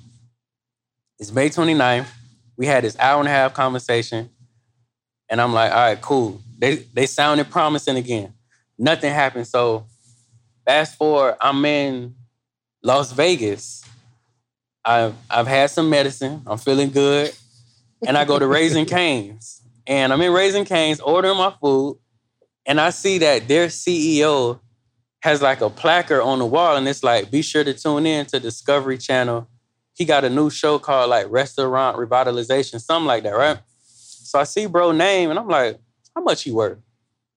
it's 1.17 1.31
May 1.31 1.49
29th. 1.49 2.07
We 2.57 2.65
had 2.65 2.83
this 2.83 2.97
hour 2.99 3.19
and 3.19 3.27
a 3.27 3.31
half 3.31 3.53
conversation. 3.53 4.29
And 5.29 5.39
I'm 5.39 5.53
like, 5.53 5.71
all 5.71 5.77
right, 5.77 6.01
cool. 6.01 6.41
They 6.59 6.75
they 6.93 7.05
sounded 7.05 7.49
promising 7.49 7.95
again. 7.95 8.33
Nothing 8.77 9.13
happened. 9.13 9.47
So 9.47 9.85
fast 10.65 10.97
forward, 10.97 11.37
I'm 11.39 11.63
in 11.63 12.13
Las 12.83 13.13
Vegas. 13.13 13.85
I've 14.83 15.15
I've 15.29 15.47
had 15.47 15.69
some 15.69 15.89
medicine. 15.89 16.41
I'm 16.45 16.57
feeling 16.57 16.89
good. 16.89 17.33
And 18.05 18.17
I 18.17 18.25
go 18.25 18.37
to 18.37 18.45
Raising 18.45 18.85
Canes. 18.97 19.61
And 19.87 20.11
I'm 20.11 20.21
in 20.21 20.33
Raising 20.33 20.65
Canes 20.65 20.99
ordering 20.99 21.37
my 21.37 21.53
food. 21.61 21.97
And 22.65 22.79
I 22.79 22.91
see 22.91 23.17
that 23.19 23.47
their 23.47 23.67
CEO 23.67 24.59
has 25.21 25.41
like 25.41 25.61
a 25.61 25.69
placard 25.69 26.21
on 26.21 26.39
the 26.39 26.45
wall, 26.45 26.75
and 26.75 26.87
it's 26.87 27.03
like, 27.03 27.31
be 27.31 27.41
sure 27.41 27.63
to 27.63 27.73
tune 27.73 28.05
in 28.05 28.25
to 28.27 28.39
Discovery 28.39 28.97
Channel. 28.97 29.47
He 29.93 30.05
got 30.05 30.23
a 30.23 30.29
new 30.29 30.49
show 30.49 30.79
called 30.79 31.09
like 31.09 31.29
Restaurant 31.29 31.97
Revitalization, 31.97 32.81
something 32.81 33.07
like 33.07 33.23
that, 33.23 33.35
right? 33.35 33.59
So 33.83 34.39
I 34.39 34.43
see 34.45 34.65
bro 34.65 34.91
name, 34.91 35.29
and 35.29 35.37
I'm 35.37 35.47
like, 35.47 35.79
how 36.15 36.21
much 36.21 36.43
he 36.43 36.51
worth? 36.51 36.79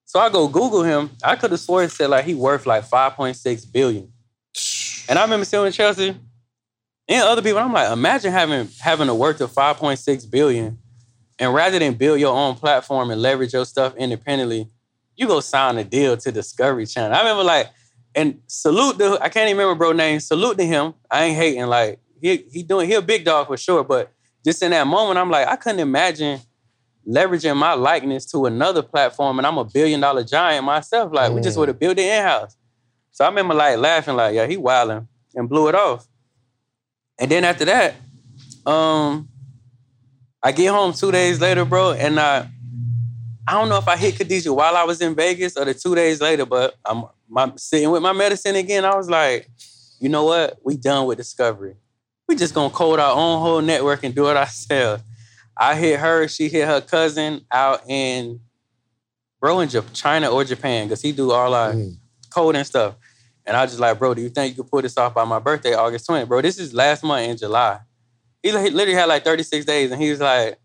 So 0.04 0.20
I 0.20 0.28
go 0.30 0.46
Google 0.46 0.82
him. 0.82 1.10
I 1.22 1.36
could 1.36 1.50
have 1.50 1.60
swore 1.60 1.82
it 1.82 1.90
said 1.90 2.08
like 2.08 2.24
he 2.24 2.34
worth 2.34 2.66
like 2.66 2.88
5.6 2.88 3.72
billion. 3.72 4.12
And 5.08 5.18
I 5.18 5.22
remember 5.22 5.44
seeing 5.44 5.72
Chelsea 5.72 6.16
and 7.08 7.22
other 7.22 7.42
people. 7.42 7.58
I'm 7.58 7.72
like, 7.72 7.90
imagine 7.90 8.32
having 8.32 8.68
having 8.80 9.08
a 9.08 9.14
worth 9.14 9.40
of 9.40 9.50
5.6 9.50 10.30
billion, 10.30 10.78
and 11.38 11.52
rather 11.52 11.78
than 11.78 11.94
build 11.94 12.20
your 12.20 12.34
own 12.34 12.54
platform 12.54 13.10
and 13.10 13.20
leverage 13.20 13.52
your 13.52 13.64
stuff 13.64 13.96
independently, 13.96 14.70
you 15.16 15.26
go 15.26 15.40
sign 15.40 15.78
a 15.78 15.84
deal 15.84 16.16
to 16.16 16.32
Discovery 16.32 16.86
Channel. 16.86 17.14
I 17.16 17.20
remember 17.20 17.44
like, 17.44 17.68
and 18.14 18.40
salute 18.46 18.98
the 18.98 19.18
I 19.20 19.28
can't 19.28 19.48
even 19.48 19.58
remember 19.58 19.78
bro 19.78 19.92
name. 19.92 20.20
Salute 20.20 20.58
to 20.58 20.64
him. 20.64 20.94
I 21.10 21.24
ain't 21.24 21.36
hating. 21.36 21.66
Like 21.66 22.00
he 22.20 22.44
he 22.52 22.62
doing 22.62 22.88
he 22.88 22.94
a 22.94 23.02
big 23.02 23.24
dog 23.24 23.46
for 23.48 23.56
sure. 23.56 23.84
But 23.84 24.12
just 24.44 24.62
in 24.62 24.70
that 24.70 24.86
moment, 24.86 25.18
I'm 25.18 25.30
like, 25.30 25.48
I 25.48 25.56
couldn't 25.56 25.80
imagine 25.80 26.40
leveraging 27.08 27.56
my 27.56 27.74
likeness 27.74 28.24
to 28.26 28.46
another 28.46 28.82
platform, 28.82 29.38
and 29.38 29.46
I'm 29.46 29.58
a 29.58 29.64
billion 29.64 30.00
dollar 30.00 30.24
giant 30.24 30.64
myself. 30.64 31.12
Like 31.12 31.32
we 31.32 31.40
just 31.40 31.56
Mm. 31.56 31.60
would 31.60 31.68
have 31.68 31.78
built 31.78 31.98
it 31.98 32.06
in 32.06 32.22
house. 32.24 32.56
So 33.12 33.24
I 33.24 33.28
remember 33.28 33.54
like 33.54 33.78
laughing, 33.78 34.16
like, 34.16 34.34
yeah, 34.34 34.46
he 34.46 34.56
wilding 34.56 35.06
and 35.34 35.48
blew 35.48 35.68
it 35.68 35.74
off. 35.74 36.06
And 37.18 37.30
then 37.30 37.44
after 37.44 37.64
that, 37.66 37.94
um, 38.66 39.28
I 40.42 40.52
get 40.52 40.68
home 40.72 40.92
two 40.92 41.12
days 41.12 41.40
later, 41.40 41.64
bro, 41.64 41.92
and 41.92 42.18
I 42.18 42.48
I 43.46 43.52
don't 43.52 43.68
know 43.68 43.76
if 43.76 43.88
I 43.88 43.96
hit 43.96 44.16
Khadijah 44.16 44.52
while 44.52 44.76
I 44.76 44.84
was 44.84 45.00
in 45.00 45.14
Vegas 45.14 45.56
or 45.56 45.64
the 45.64 45.74
two 45.74 45.94
days 45.94 46.20
later, 46.20 46.46
but 46.46 46.74
I'm 46.84 47.04
my, 47.28 47.52
sitting 47.56 47.90
with 47.90 48.02
my 48.02 48.12
medicine 48.12 48.56
again. 48.56 48.84
I 48.84 48.96
was 48.96 49.10
like, 49.10 49.48
you 50.00 50.08
know 50.08 50.24
what? 50.24 50.58
We 50.64 50.76
done 50.76 51.06
with 51.06 51.18
Discovery. 51.18 51.76
We 52.26 52.36
just 52.36 52.54
gonna 52.54 52.72
code 52.72 53.00
our 53.00 53.12
own 53.14 53.40
whole 53.40 53.60
network 53.60 54.02
and 54.02 54.14
do 54.14 54.28
it 54.30 54.36
ourselves. 54.36 55.02
I 55.56 55.74
hit 55.74 56.00
her, 56.00 56.26
she 56.26 56.48
hit 56.48 56.66
her 56.66 56.80
cousin 56.80 57.42
out 57.50 57.82
in 57.86 58.40
bro 59.40 59.60
in 59.60 59.68
China 59.92 60.30
or 60.30 60.42
Japan, 60.42 60.86
because 60.86 61.02
he 61.02 61.12
do 61.12 61.30
all 61.30 61.52
our 61.54 61.74
Mm. 61.74 61.98
code 62.30 62.56
and 62.56 62.66
stuff. 62.66 62.94
And 63.44 63.54
I 63.54 63.62
was 63.62 63.72
just 63.72 63.80
like, 63.80 63.98
bro, 63.98 64.14
do 64.14 64.22
you 64.22 64.30
think 64.30 64.56
you 64.56 64.62
could 64.62 64.70
pull 64.70 64.80
this 64.80 64.96
off 64.96 65.12
by 65.12 65.24
my 65.24 65.38
birthday, 65.38 65.74
August 65.74 66.08
20th? 66.08 66.28
Bro, 66.28 66.40
this 66.40 66.58
is 66.58 66.72
last 66.72 67.04
month 67.04 67.28
in 67.28 67.36
July. 67.36 67.80
He 68.42 68.48
he 68.50 68.70
literally 68.70 68.94
had 68.94 69.04
like 69.04 69.22
36 69.22 69.66
days, 69.66 69.90
and 69.92 70.00
he 70.00 70.10
was 70.10 70.20
like, 70.20 70.56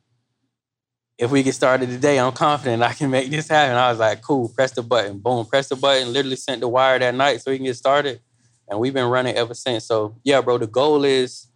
if 1.19 1.29
we 1.31 1.43
get 1.43 1.53
started 1.53 1.89
today, 1.89 2.17
I'm 2.17 2.31
confident 2.31 2.81
I 2.81 2.93
can 2.93 3.09
make 3.09 3.29
this 3.29 3.49
happen. 3.49 3.75
I 3.75 3.89
was 3.89 3.99
like, 3.99 4.21
cool, 4.21 4.47
press 4.47 4.71
the 4.71 4.81
button. 4.81 5.19
Boom, 5.19 5.45
press 5.45 5.67
the 5.67 5.75
button, 5.75 6.13
literally 6.13 6.37
sent 6.37 6.61
the 6.61 6.67
wire 6.69 6.97
that 6.97 7.13
night 7.13 7.41
so 7.41 7.51
we 7.51 7.57
can 7.57 7.65
get 7.65 7.75
started. 7.75 8.21
And 8.69 8.79
we've 8.79 8.93
been 8.93 9.09
running 9.09 9.35
ever 9.35 9.53
since. 9.53 9.83
So 9.83 10.15
yeah, 10.23 10.39
bro, 10.39 10.57
the 10.57 10.67
goal 10.67 11.03
is 11.03 11.47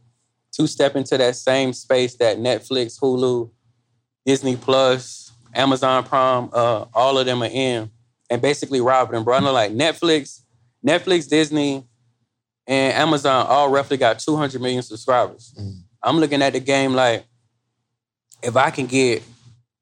to 0.54 0.68
step 0.68 0.98
into 0.98 1.18
that 1.18 1.38
same 1.38 1.72
space 1.72 2.16
that 2.16 2.38
Netflix, 2.38 3.00
Hulu, 3.00 3.50
Disney 4.26 4.58
Plus, 4.58 5.32
Amazon 5.56 6.04
Prime, 6.04 6.50
uh, 6.52 6.86
all 6.94 7.18
of 7.18 7.26
them 7.26 7.42
are 7.42 7.50
in. 7.50 7.90
And 8.30 8.42
basically 8.42 8.82
rob 8.82 9.12
them, 9.12 9.24
bro. 9.24 9.36
I 9.36 9.40
know 9.40 9.54
like 9.54 9.72
Netflix, 9.72 10.42
Netflix, 10.86 11.30
Disney, 11.30 11.86
and 12.68 12.94
Amazon 12.94 13.46
all 13.48 13.70
roughly 13.70 13.96
got 13.96 14.20
200 14.20 14.60
million 14.60 14.82
subscribers. 14.82 15.54
Mm. 15.58 15.84
I'm 16.02 16.18
looking 16.18 16.42
at 16.42 16.52
the 16.52 16.60
game 16.60 16.94
like, 16.94 17.26
if 18.42 18.58
I 18.58 18.70
can 18.70 18.88
get, 18.88 19.24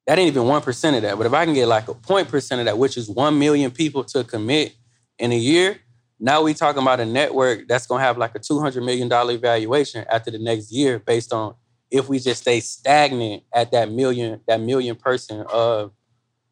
that 0.08 0.18
ain't 0.18 0.28
even 0.28 0.44
1% 0.44 0.96
of 0.96 1.02
that, 1.04 1.18
but 1.18 1.26
if 1.26 1.34
I 1.34 1.46
can 1.46 1.54
get 1.54 1.68
like 1.68 1.88
a 1.88 1.94
point 1.94 2.30
percent 2.30 2.60
of 2.60 2.66
that, 2.66 2.78
which 2.78 2.98
is 2.98 3.10
1 3.10 3.38
million 3.38 3.72
people 3.72 4.04
to 4.06 4.24
commit 4.24 4.76
in 5.20 5.32
a 5.32 5.38
year, 5.38 5.80
now 6.20 6.42
we 6.42 6.54
talking 6.54 6.82
about 6.82 7.00
a 7.00 7.06
network 7.06 7.68
that's 7.68 7.88
gonna 7.88 8.04
have 8.04 8.18
like 8.18 8.36
a 8.36 8.40
$200 8.40 8.84
million 8.84 9.10
valuation 9.40 10.06
after 10.10 10.32
the 10.32 10.40
next 10.40 10.72
year 10.72 11.00
based 11.00 11.34
on 11.34 11.56
if 11.90 12.08
we 12.08 12.20
just 12.20 12.42
stay 12.42 12.60
stagnant 12.60 13.44
at 13.54 13.72
that 13.72 13.92
million, 13.92 14.40
that 14.48 14.62
million 14.62 14.96
person, 14.96 15.46
uh, 15.52 15.88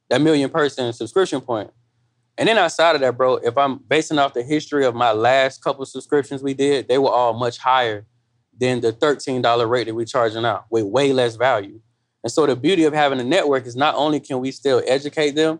that 0.10 0.22
million 0.22 0.50
person 0.50 0.92
subscription 0.92 1.40
point. 1.40 1.72
And 2.38 2.48
then 2.48 2.58
outside 2.58 2.96
of 2.96 3.02
that, 3.02 3.18
bro, 3.18 3.36
if 3.36 3.58
I'm 3.58 3.78
basing 3.78 4.18
off 4.18 4.34
the 4.34 4.44
history 4.44 4.86
of 4.86 4.96
my 4.96 5.12
last 5.12 5.64
couple 5.64 5.86
subscriptions 5.86 6.42
we 6.42 6.54
did, 6.54 6.88
they 6.88 6.98
were 6.98 7.12
all 7.12 7.34
much 7.34 7.58
higher 7.58 8.06
than 8.58 8.82
the 8.82 8.94
$13 8.94 9.70
rate 9.70 9.86
that 9.86 9.96
we're 9.96 10.06
charging 10.06 10.46
out 10.46 10.66
with 10.70 10.86
way 10.86 11.14
less 11.14 11.36
value. 11.36 11.80
And 12.24 12.32
so 12.32 12.46
the 12.46 12.56
beauty 12.56 12.84
of 12.84 12.94
having 12.94 13.20
a 13.20 13.24
network 13.24 13.66
is 13.66 13.76
not 13.76 13.96
only 13.96 14.20
can 14.20 14.40
we 14.40 14.52
still 14.52 14.82
educate 14.88 15.32
them, 15.32 15.60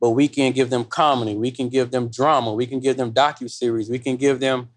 but 0.00 0.10
we 0.10 0.28
can 0.28 0.52
give 0.52 0.70
them 0.70 0.84
comedy, 0.84 1.34
we 1.34 1.50
can 1.50 1.68
give 1.68 1.90
them 1.90 2.08
drama, 2.08 2.52
we 2.52 2.66
can 2.66 2.80
give 2.80 2.96
them 2.96 3.12
docu 3.12 3.50
series, 3.50 3.88
we 3.88 3.98
can 3.98 4.16
give 4.16 4.40
them 4.40 4.68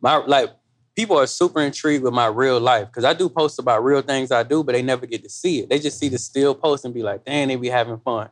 my 0.00 0.16
like 0.16 0.50
people 0.94 1.18
are 1.18 1.26
super 1.26 1.60
intrigued 1.60 2.04
with 2.04 2.12
my 2.12 2.26
real 2.26 2.60
life 2.60 2.86
because 2.86 3.04
I 3.04 3.12
do 3.12 3.28
post 3.28 3.58
about 3.58 3.84
real 3.84 4.02
things 4.02 4.30
I 4.30 4.42
do, 4.42 4.62
but 4.62 4.72
they 4.72 4.82
never 4.82 5.06
get 5.06 5.22
to 5.24 5.30
see 5.30 5.60
it. 5.60 5.68
They 5.68 5.78
just 5.78 5.98
see 5.98 6.08
the 6.08 6.18
still 6.18 6.54
post 6.54 6.84
and 6.84 6.94
be 6.94 7.02
like, 7.02 7.24
"Dang, 7.24 7.48
they 7.48 7.56
be 7.56 7.68
having 7.68 7.98
fun." 7.98 8.28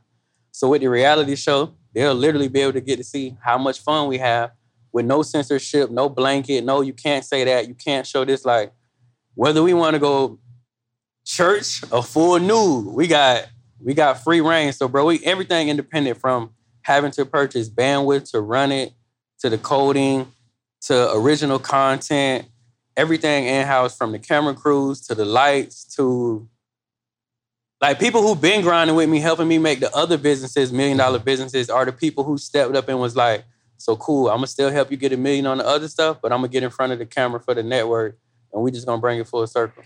So 0.52 0.68
with 0.68 0.82
the 0.82 0.88
reality 0.88 1.34
show, 1.34 1.74
they'll 1.92 2.14
literally 2.14 2.48
be 2.48 2.60
able 2.60 2.74
to 2.74 2.80
get 2.80 2.96
to 2.96 3.04
see 3.04 3.36
how 3.42 3.58
much 3.58 3.80
fun 3.80 4.08
we 4.08 4.18
have 4.18 4.52
with 4.92 5.04
no 5.04 5.22
censorship, 5.22 5.90
no 5.90 6.08
blanket, 6.08 6.64
no 6.64 6.80
you 6.80 6.92
can't 6.92 7.24
say 7.24 7.42
that, 7.44 7.66
you 7.66 7.74
can't 7.74 8.06
show 8.06 8.24
this. 8.24 8.44
Like 8.44 8.72
whether 9.34 9.62
we 9.62 9.74
want 9.74 9.94
to 9.94 9.98
go 10.00 10.38
church 11.24 11.82
a 11.90 12.02
full 12.02 12.38
nude, 12.38 12.94
we 12.94 13.06
got 13.06 13.46
we 13.82 13.94
got 13.94 14.22
free 14.22 14.40
reign. 14.40 14.72
So 14.72 14.88
bro, 14.88 15.06
we 15.06 15.24
everything 15.24 15.68
independent 15.68 16.20
from 16.20 16.50
having 16.82 17.10
to 17.12 17.24
purchase 17.24 17.68
bandwidth 17.68 18.30
to 18.32 18.40
run 18.40 18.72
it, 18.72 18.92
to 19.40 19.50
the 19.50 19.58
coding, 19.58 20.30
to 20.82 21.12
original 21.12 21.58
content, 21.58 22.46
everything 22.96 23.46
in-house 23.46 23.96
from 23.96 24.12
the 24.12 24.18
camera 24.18 24.54
crews 24.54 25.00
to 25.06 25.14
the 25.14 25.24
lights 25.24 25.84
to 25.96 26.48
like 27.80 27.98
people 28.00 28.22
who've 28.22 28.40
been 28.40 28.62
grinding 28.62 28.96
with 28.96 29.08
me, 29.10 29.20
helping 29.20 29.48
me 29.48 29.58
make 29.58 29.80
the 29.80 29.94
other 29.94 30.16
businesses, 30.16 30.72
million 30.72 30.96
dollar 30.96 31.18
businesses, 31.18 31.68
are 31.68 31.84
the 31.84 31.92
people 31.92 32.24
who 32.24 32.38
stepped 32.38 32.74
up 32.74 32.88
and 32.88 32.98
was 32.98 33.16
like, 33.16 33.44
so 33.76 33.96
cool, 33.96 34.28
I'm 34.28 34.36
gonna 34.36 34.46
still 34.46 34.70
help 34.70 34.90
you 34.90 34.96
get 34.96 35.12
a 35.12 35.16
million 35.16 35.46
on 35.46 35.58
the 35.58 35.66
other 35.66 35.88
stuff, 35.88 36.18
but 36.22 36.32
I'm 36.32 36.38
gonna 36.38 36.48
get 36.48 36.62
in 36.62 36.70
front 36.70 36.92
of 36.92 36.98
the 36.98 37.06
camera 37.06 37.40
for 37.40 37.54
the 37.54 37.62
network 37.62 38.16
and 38.52 38.62
we 38.62 38.70
just 38.70 38.86
gonna 38.86 39.00
bring 39.00 39.18
it 39.18 39.28
full 39.28 39.46
circle. 39.46 39.82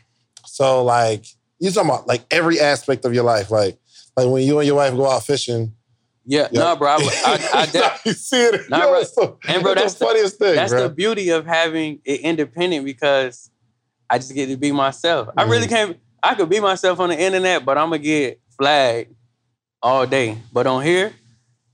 So 0.49 0.84
like 0.84 1.26
you 1.59 1.70
talking 1.70 1.90
about 1.90 2.07
like 2.07 2.24
every 2.30 2.61
aspect 2.61 3.05
of 3.05 3.14
your 3.14 3.24
life, 3.24 3.51
like 3.51 3.78
like 4.16 4.28
when 4.28 4.42
you 4.42 4.59
and 4.59 4.66
your 4.66 4.76
wife 4.76 4.94
go 4.94 5.09
out 5.09 5.24
fishing. 5.24 5.74
Yeah, 6.24 6.49
yeah. 6.51 6.61
no, 6.61 6.76
bro. 6.76 6.88
I, 6.90 6.99
I, 7.24 7.61
I 7.62 7.66
de- 7.72 8.01
you 8.05 8.12
see 8.12 8.36
it, 8.36 8.68
nah, 8.68 8.80
yo, 8.80 8.90
bro. 8.90 9.03
So, 9.05 9.38
and 9.49 9.62
bro, 9.62 9.74
that's, 9.74 9.94
the 9.94 10.05
funniest 10.05 10.38
thing. 10.38 10.57
That's 10.57 10.72
bro. 10.72 10.82
the 10.82 10.90
beauty 10.90 11.30
of 11.30 11.46
having 11.46 12.01
it 12.05 12.20
independent 12.20 12.84
because 12.84 13.51
I 14.11 14.18
just 14.18 14.34
get 14.34 14.46
to 14.46 14.57
be 14.57 14.70
myself. 14.70 15.28
Mm-hmm. 15.28 15.40
I 15.40 15.42
really 15.44 15.68
can't. 15.68 15.99
I 16.22 16.34
could 16.34 16.51
be 16.51 16.61
myself 16.61 17.01
on 17.01 17.09
the 17.09 17.18
internet, 17.18 17.64
but 17.64 17.78
I'm 17.78 17.86
gonna 17.86 17.99
get 17.99 18.40
flagged 18.59 19.14
all 19.82 20.07
day. 20.07 20.36
But 20.53 20.66
on 20.66 20.82
here, 20.82 21.12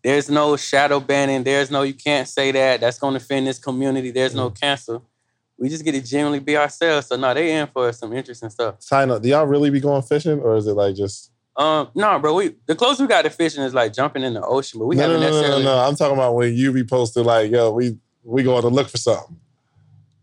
there's 0.03 0.31
no 0.31 0.57
shadow 0.57 1.01
banning. 1.01 1.43
There's 1.43 1.71
no 1.71 1.83
you 1.83 1.95
can't 1.95 2.29
say 2.29 2.53
that. 2.53 2.81
That's 2.81 2.99
gonna 2.99 3.17
offend 3.17 3.47
this 3.47 3.59
community. 3.59 4.13
There's 4.13 4.33
mm-hmm. 4.33 4.41
no 4.41 4.51
cancel. 4.51 5.05
We 5.59 5.69
just 5.69 5.85
get 5.85 5.93
to 5.93 6.01
genuinely 6.01 6.41
be 6.41 6.57
ourselves. 6.57 7.07
So 7.07 7.17
now 7.17 7.33
they 7.33 7.53
in 7.57 7.69
for 7.69 7.93
some 7.93 8.13
interesting 8.13 8.51
stuff. 8.51 8.83
Sign 8.83 9.11
up. 9.11 9.23
Do 9.23 9.29
y'all 9.29 9.47
really 9.47 9.71
be 9.71 9.81
going 9.81 10.03
fishing, 10.03 10.41
or 10.41 10.57
is 10.57 10.67
it 10.67 10.73
like 10.73 10.97
just? 10.97 11.31
Um, 11.57 11.89
no, 11.95 12.19
bro. 12.19 12.35
We 12.35 12.57
the 12.67 12.75
closest 12.75 13.01
we 13.01 13.07
got 13.07 13.23
to 13.23 13.31
fishing 13.31 13.63
is 13.63 13.75
like 13.75 13.93
jumping 13.93 14.23
in 14.23 14.35
the 14.35 14.43
ocean, 14.43 14.81
but 14.81 14.87
we 14.87 14.97
no, 14.97 15.03
haven't 15.03 15.21
no, 15.21 15.27
no, 15.27 15.33
necessarily. 15.33 15.65
No, 15.65 15.71
no, 15.71 15.83
no. 15.83 15.89
I'm 15.89 15.95
talking 15.95 16.17
about 16.17 16.35
when 16.35 16.55
you 16.55 16.73
be 16.73 16.85
posted 16.85 17.25
like, 17.25 17.51
yo, 17.51 17.71
we 17.71 17.97
we 18.25 18.43
going 18.43 18.63
to 18.63 18.69
look 18.69 18.89
for 18.89 18.99
something. 18.99 19.37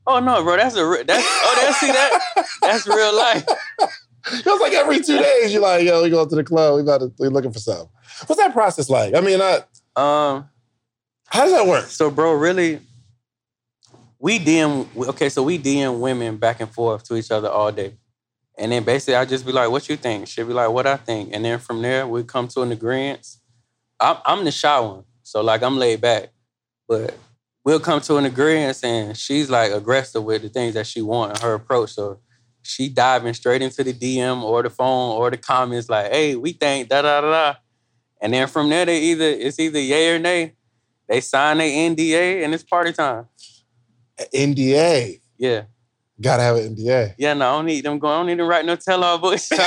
Oh 0.05 0.19
no, 0.19 0.43
bro. 0.43 0.57
That's 0.57 0.75
a 0.75 1.03
that's 1.05 1.25
oh, 1.25 1.59
that's 1.61 1.79
see 1.79 1.87
that 1.87 2.45
that's 2.61 2.87
real 2.87 3.15
life. 3.15 3.45
It 4.31 4.45
was 4.45 4.61
like 4.61 4.73
every 4.73 4.99
two 4.99 5.17
days 5.17 5.51
you're 5.51 5.63
like, 5.63 5.83
yo, 5.83 6.03
we 6.03 6.11
going 6.11 6.29
to 6.29 6.35
the 6.35 6.43
club. 6.43 6.75
We 6.75 6.81
about 6.81 6.99
to 6.99 7.11
we 7.17 7.27
looking 7.27 7.51
for 7.51 7.57
something. 7.57 7.89
What's 8.27 8.39
that 8.39 8.53
process 8.53 8.87
like? 8.87 9.15
I 9.15 9.19
mean, 9.19 9.41
I 9.41 9.55
um, 9.95 10.47
how 11.25 11.45
does 11.45 11.53
that 11.53 11.65
work? 11.65 11.85
So, 11.85 12.11
bro, 12.11 12.33
really, 12.33 12.79
we 14.21 14.37
DM 14.37 14.85
okay, 15.09 15.29
so 15.29 15.41
we 15.41 15.57
DM 15.57 15.99
women 15.99 16.37
back 16.37 16.61
and 16.61 16.69
forth 16.69 17.03
to 17.05 17.15
each 17.15 17.31
other 17.31 17.49
all 17.49 17.71
day. 17.71 17.95
And 18.57 18.71
then 18.71 18.83
basically 18.83 19.15
I 19.15 19.25
just 19.25 19.45
be 19.45 19.51
like, 19.51 19.71
what 19.71 19.89
you 19.89 19.95
think? 19.95 20.27
She'll 20.27 20.45
be 20.45 20.53
like, 20.53 20.69
what 20.69 20.85
I 20.85 20.97
think. 20.97 21.31
And 21.33 21.43
then 21.43 21.57
from 21.57 21.81
there, 21.81 22.07
we 22.07 22.23
come 22.23 22.47
to 22.49 22.61
an 22.61 22.71
agreement. 22.71 23.27
I'm, 23.99 24.17
I'm 24.23 24.45
the 24.45 24.51
shy 24.51 24.79
one. 24.79 25.05
So 25.23 25.41
like 25.41 25.63
I'm 25.63 25.77
laid 25.77 26.01
back. 26.01 26.29
But 26.87 27.15
we'll 27.65 27.79
come 27.79 27.99
to 28.01 28.17
an 28.17 28.25
agreement 28.25 28.79
and 28.83 29.17
she's 29.17 29.49
like 29.49 29.71
aggressive 29.71 30.23
with 30.23 30.43
the 30.43 30.49
things 30.49 30.75
that 30.75 30.85
she 30.85 31.01
want 31.01 31.29
wants, 31.29 31.41
her 31.41 31.55
approach. 31.55 31.93
So 31.93 32.19
she 32.61 32.89
diving 32.89 33.33
straight 33.33 33.63
into 33.63 33.83
the 33.83 33.93
DM 33.93 34.43
or 34.43 34.61
the 34.61 34.69
phone 34.69 35.17
or 35.17 35.31
the 35.31 35.37
comments 35.37 35.89
like, 35.89 36.11
hey, 36.11 36.35
we 36.35 36.53
think 36.53 36.89
da 36.89 37.01
da 37.01 37.21
da 37.21 37.31
da. 37.31 37.59
And 38.21 38.35
then 38.35 38.47
from 38.47 38.69
there, 38.69 38.85
they 38.85 39.01
either 39.01 39.25
it's 39.25 39.59
either 39.59 39.79
yay 39.79 40.15
or 40.15 40.19
nay. 40.19 40.53
They 41.07 41.21
sign 41.21 41.57
their 41.57 41.67
NDA 41.67 42.43
and 42.43 42.53
it's 42.53 42.63
party 42.63 42.93
time. 42.93 43.25
NDA. 44.33 45.21
Yeah. 45.37 45.63
Gotta 46.21 46.43
have 46.43 46.57
an 46.57 46.75
NDA. 46.75 47.15
Yeah, 47.17 47.33
no, 47.33 47.49
I 47.49 47.51
don't 47.57 47.65
need 47.65 47.83
them 47.83 47.97
going. 47.97 48.13
I 48.13 48.17
don't 48.17 48.27
need 48.27 48.37
to 48.37 48.45
write 48.45 48.65
no 48.65 48.75
tell-all 48.75 49.17
books. 49.17 49.49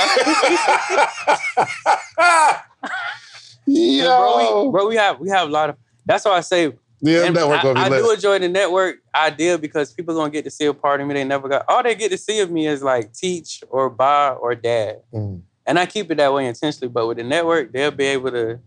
Yo. 3.65 4.05
bro, 4.05 4.65
we, 4.65 4.71
bro, 4.71 4.87
we 4.87 4.95
have 4.95 5.19
we 5.19 5.29
have 5.29 5.49
a 5.49 5.51
lot 5.51 5.71
of. 5.71 5.77
That's 6.05 6.23
why 6.23 6.37
I 6.37 6.41
say. 6.41 6.73
Yeah, 7.01 7.27
network 7.29 7.63
I, 7.65 7.85
I 7.85 7.89
do 7.89 8.09
enjoy 8.09 8.39
the 8.39 8.47
network 8.47 8.99
idea 9.13 9.57
because 9.57 9.91
people 9.93 10.15
gonna 10.15 10.29
get 10.29 10.45
to 10.45 10.49
see 10.49 10.65
a 10.65 10.73
part 10.73 11.01
of 11.01 11.07
me 11.07 11.13
they 11.13 11.25
never 11.25 11.49
got. 11.49 11.65
All 11.67 11.83
they 11.83 11.93
get 11.93 12.09
to 12.11 12.17
see 12.17 12.39
of 12.39 12.49
me 12.49 12.67
is 12.67 12.81
like 12.81 13.13
teach 13.13 13.61
or 13.69 13.89
buy 13.89 14.29
or 14.29 14.55
dad, 14.55 15.01
mm. 15.13 15.41
and 15.67 15.77
I 15.77 15.85
keep 15.85 16.09
it 16.09 16.15
that 16.15 16.33
way 16.33 16.47
intentionally. 16.47 16.87
But 16.87 17.07
with 17.07 17.17
the 17.17 17.23
network, 17.23 17.73
they'll 17.73 17.91
be 17.91 18.05
able 18.05 18.31
to. 18.31 18.59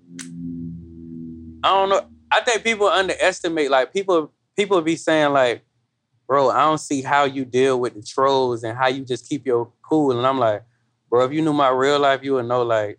I 1.65 1.69
don't 1.69 1.89
know. 1.89 2.07
I 2.31 2.43
think 2.43 2.63
people 2.63 2.87
underestimate. 2.87 3.71
Like 3.71 3.93
people, 3.95 4.31
people 4.57 4.83
be 4.83 4.97
saying 4.97 5.33
like, 5.33 5.63
"Bro, 6.29 6.51
I 6.51 6.61
don't 6.61 6.79
see 6.79 7.03
how 7.03 7.25
you 7.25 7.45
deal 7.45 7.81
with 7.81 7.95
the 7.95 8.03
trolls 8.03 8.63
and 8.63 8.79
how 8.79 8.87
you 8.87 9.05
just 9.05 9.29
keep 9.29 9.47
your 9.47 9.73
cool." 9.83 10.17
And 10.17 10.25
I'm 10.25 10.39
like, 10.39 10.63
"Bro, 11.11 11.25
if 11.25 11.33
you 11.33 11.43
knew 11.43 11.53
my 11.53 11.71
real 11.71 11.99
life, 11.99 12.21
you 12.23 12.35
would 12.35 12.47
know 12.47 12.63
like." 12.63 12.99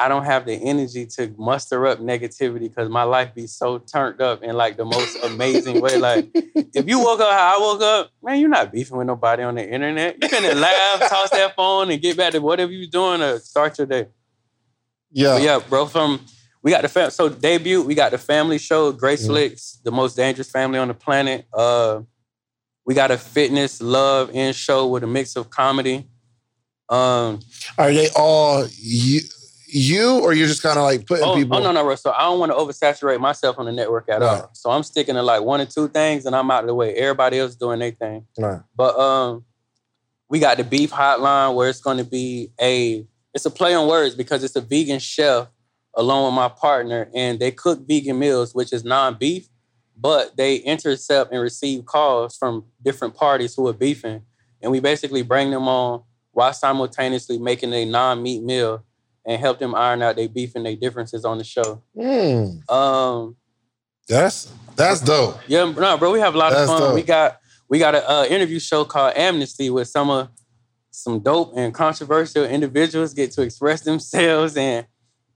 I 0.00 0.06
don't 0.06 0.24
have 0.24 0.46
the 0.46 0.52
energy 0.54 1.06
to 1.06 1.34
muster 1.36 1.84
up 1.84 1.98
negativity 1.98 2.68
because 2.68 2.88
my 2.88 3.02
life 3.02 3.34
be 3.34 3.48
so 3.48 3.78
turned 3.78 4.20
up 4.20 4.44
in 4.44 4.56
like 4.56 4.76
the 4.76 4.84
most 4.84 5.16
amazing 5.24 5.80
way. 5.80 5.98
Like, 5.98 6.30
if 6.32 6.86
you 6.86 7.00
woke 7.00 7.18
up 7.18 7.32
how 7.32 7.56
I 7.56 7.60
woke 7.60 7.82
up, 7.82 8.10
man, 8.22 8.38
you're 8.38 8.48
not 8.48 8.70
beefing 8.70 8.96
with 8.96 9.08
nobody 9.08 9.42
on 9.42 9.56
the 9.56 9.68
internet. 9.68 10.22
You 10.22 10.28
can 10.28 10.60
laugh, 10.60 11.00
toss 11.10 11.30
that 11.30 11.56
phone, 11.56 11.90
and 11.90 12.00
get 12.00 12.16
back 12.16 12.32
to 12.32 12.38
whatever 12.38 12.70
you're 12.70 12.88
doing 12.88 13.18
to 13.18 13.40
start 13.40 13.76
your 13.76 13.88
day. 13.88 14.06
Yeah, 15.10 15.34
but 15.34 15.42
yeah, 15.42 15.58
bro. 15.68 15.86
From 15.86 16.24
we 16.62 16.70
got 16.70 16.82
the 16.82 16.88
fam- 16.88 17.10
so 17.10 17.28
debut. 17.28 17.82
We 17.82 17.96
got 17.96 18.12
the 18.12 18.18
family 18.18 18.58
show, 18.58 18.92
Grace 18.92 19.22
mm-hmm. 19.22 19.32
Flicks, 19.32 19.80
the 19.82 19.90
most 19.90 20.14
dangerous 20.16 20.48
family 20.48 20.78
on 20.78 20.88
the 20.88 20.94
planet. 20.94 21.46
Uh, 21.52 22.02
we 22.88 22.94
got 22.94 23.10
a 23.10 23.18
fitness, 23.18 23.82
love, 23.82 24.30
and 24.32 24.56
show 24.56 24.86
with 24.86 25.04
a 25.04 25.06
mix 25.06 25.36
of 25.36 25.50
comedy. 25.50 26.08
Um, 26.88 27.40
are 27.76 27.92
they 27.92 28.08
all 28.16 28.66
you? 28.78 29.20
you 29.70 30.20
or 30.20 30.32
you're 30.32 30.46
just 30.46 30.62
kind 30.62 30.78
of 30.78 30.84
like 30.84 31.06
putting 31.06 31.26
oh, 31.26 31.34
people? 31.34 31.58
Oh 31.58 31.60
no, 31.60 31.70
no, 31.70 31.84
bro. 31.84 31.94
So 31.96 32.10
I 32.12 32.22
don't 32.22 32.40
want 32.40 32.50
to 32.50 32.56
oversaturate 32.56 33.20
myself 33.20 33.58
on 33.58 33.66
the 33.66 33.72
network 33.72 34.08
at 34.08 34.22
right. 34.22 34.40
all. 34.40 34.50
So 34.54 34.70
I'm 34.70 34.82
sticking 34.82 35.16
to 35.16 35.22
like 35.22 35.42
one 35.42 35.60
or 35.60 35.66
two 35.66 35.88
things, 35.88 36.24
and 36.24 36.34
I'm 36.34 36.50
out 36.50 36.64
of 36.64 36.68
the 36.68 36.74
way. 36.74 36.94
Everybody 36.94 37.38
else 37.38 37.56
doing 37.56 37.78
their 37.78 37.90
thing. 37.90 38.24
Right. 38.38 38.62
But 38.74 38.98
um, 38.98 39.44
we 40.30 40.38
got 40.38 40.56
the 40.56 40.64
beef 40.64 40.90
hotline 40.90 41.54
where 41.54 41.68
it's 41.68 41.82
going 41.82 41.98
to 41.98 42.04
be 42.04 42.52
a 42.58 43.06
it's 43.34 43.44
a 43.44 43.50
play 43.50 43.74
on 43.74 43.86
words 43.86 44.14
because 44.14 44.42
it's 44.42 44.56
a 44.56 44.62
vegan 44.62 44.98
chef 44.98 45.48
along 45.94 46.24
with 46.24 46.34
my 46.34 46.48
partner, 46.48 47.10
and 47.14 47.38
they 47.38 47.50
cook 47.50 47.86
vegan 47.86 48.18
meals, 48.18 48.54
which 48.54 48.72
is 48.72 48.82
non-beef, 48.82 49.46
but 50.00 50.36
they 50.36 50.56
intercept 50.56 51.32
and 51.32 51.42
receive 51.42 51.84
calls 51.84 52.36
from 52.36 52.64
different 52.82 53.14
parties 53.14 53.54
who 53.54 53.66
are 53.68 53.72
beefing, 53.72 54.22
and 54.62 54.70
we 54.70 54.80
basically 54.80 55.22
bring 55.22 55.50
them 55.50 55.68
on 55.68 56.02
while 56.32 56.52
simultaneously 56.52 57.38
making 57.38 57.72
a 57.72 57.84
non-meat 57.84 58.42
meal 58.42 58.84
and 59.26 59.40
help 59.40 59.58
them 59.58 59.74
iron 59.74 60.02
out 60.02 60.16
their 60.16 60.28
beef 60.28 60.52
and 60.54 60.64
their 60.64 60.76
differences 60.76 61.24
on 61.24 61.38
the 61.38 61.44
show. 61.44 61.82
Mm. 61.96 62.70
Um, 62.70 63.36
that's 64.08 64.52
that's 64.76 65.00
dope. 65.00 65.38
Yeah, 65.48 65.70
no, 65.70 65.98
bro, 65.98 66.12
we 66.12 66.20
have 66.20 66.34
a 66.34 66.38
lot 66.38 66.50
that's 66.50 66.62
of 66.62 66.68
fun. 66.68 66.80
Dope. 66.80 66.94
We 66.94 67.02
got 67.02 67.40
we 67.68 67.78
got 67.78 67.94
an 67.94 68.02
uh, 68.06 68.26
interview 68.30 68.58
show 68.58 68.84
called 68.84 69.14
Amnesty 69.16 69.68
with 69.68 69.88
some 69.88 70.10
of 70.10 70.28
some 70.90 71.20
dope 71.20 71.52
and 71.56 71.74
controversial 71.74 72.44
individuals 72.44 73.14
get 73.14 73.30
to 73.32 73.42
express 73.42 73.82
themselves 73.82 74.56
and 74.56 74.86